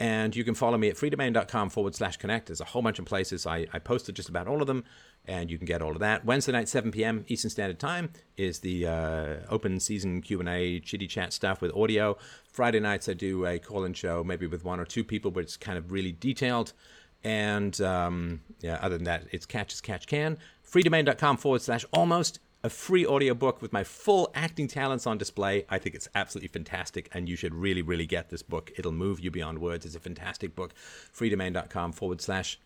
And 0.00 0.34
you 0.34 0.42
can 0.42 0.54
follow 0.54 0.76
me 0.76 0.88
at 0.88 0.96
freedomain.com 0.96 1.70
forward 1.70 1.94
slash 1.94 2.16
connect. 2.16 2.46
There's 2.46 2.60
a 2.60 2.64
whole 2.64 2.82
bunch 2.82 2.98
of 2.98 3.04
places. 3.04 3.46
I, 3.46 3.66
I 3.72 3.78
posted 3.78 4.16
just 4.16 4.28
about 4.28 4.48
all 4.48 4.60
of 4.60 4.66
them, 4.66 4.84
and 5.24 5.50
you 5.50 5.56
can 5.56 5.66
get 5.66 5.82
all 5.82 5.92
of 5.92 6.00
that. 6.00 6.24
Wednesday 6.24 6.50
night, 6.50 6.68
7 6.68 6.90
p.m. 6.90 7.24
Eastern 7.28 7.50
Standard 7.50 7.78
Time 7.78 8.10
is 8.36 8.58
the 8.58 8.86
uh, 8.88 9.36
open 9.48 9.78
season 9.78 10.20
Q&A, 10.20 10.80
chitty 10.80 11.06
chat 11.06 11.32
stuff 11.32 11.60
with 11.60 11.72
audio. 11.76 12.16
Friday 12.50 12.80
nights, 12.80 13.08
I 13.08 13.12
do 13.12 13.46
a 13.46 13.60
call-in 13.60 13.94
show, 13.94 14.24
maybe 14.24 14.48
with 14.48 14.64
one 14.64 14.80
or 14.80 14.84
two 14.84 15.04
people, 15.04 15.30
but 15.30 15.44
it's 15.44 15.56
kind 15.56 15.78
of 15.78 15.92
really 15.92 16.12
detailed. 16.12 16.72
And 17.22 17.80
um, 17.80 18.42
yeah, 18.60 18.78
other 18.82 18.96
than 18.96 19.04
that, 19.04 19.24
it's 19.30 19.46
catch 19.46 19.72
as 19.72 19.80
catch 19.80 20.06
can. 20.06 20.38
Freedomain.com 20.68 21.36
forward 21.36 21.62
slash 21.62 21.84
almost 21.92 22.40
a 22.64 22.70
free 22.70 23.06
audiobook 23.06 23.60
with 23.60 23.74
my 23.74 23.84
full 23.84 24.30
acting 24.34 24.66
talents 24.66 25.06
on 25.06 25.18
display. 25.18 25.66
I 25.68 25.78
think 25.78 25.94
it's 25.94 26.08
absolutely 26.14 26.48
fantastic, 26.48 27.10
and 27.12 27.28
you 27.28 27.36
should 27.36 27.54
really, 27.54 27.82
really 27.82 28.06
get 28.06 28.30
this 28.30 28.42
book. 28.42 28.72
It'll 28.76 28.90
move 28.90 29.20
you 29.20 29.30
beyond 29.30 29.58
words. 29.58 29.84
It's 29.84 29.94
a 29.94 30.00
fantastic 30.00 30.56
book. 30.56 30.72
Freedomain.com 31.14 31.92
forward 31.92 32.22
slash 32.22 32.58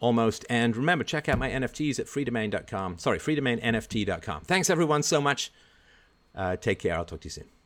almost. 0.00 0.46
And 0.48 0.74
remember, 0.74 1.04
check 1.04 1.28
out 1.28 1.38
my 1.38 1.50
NFTs 1.50 2.00
at 2.00 2.06
freedomain.com. 2.06 2.98
Sorry, 2.98 3.18
freedomainnft.com. 3.18 4.42
Thanks, 4.42 4.70
everyone, 4.70 5.02
so 5.02 5.20
much. 5.20 5.52
Uh, 6.34 6.56
take 6.56 6.78
care. 6.78 6.96
I'll 6.96 7.04
talk 7.04 7.20
to 7.20 7.26
you 7.26 7.30
soon. 7.30 7.61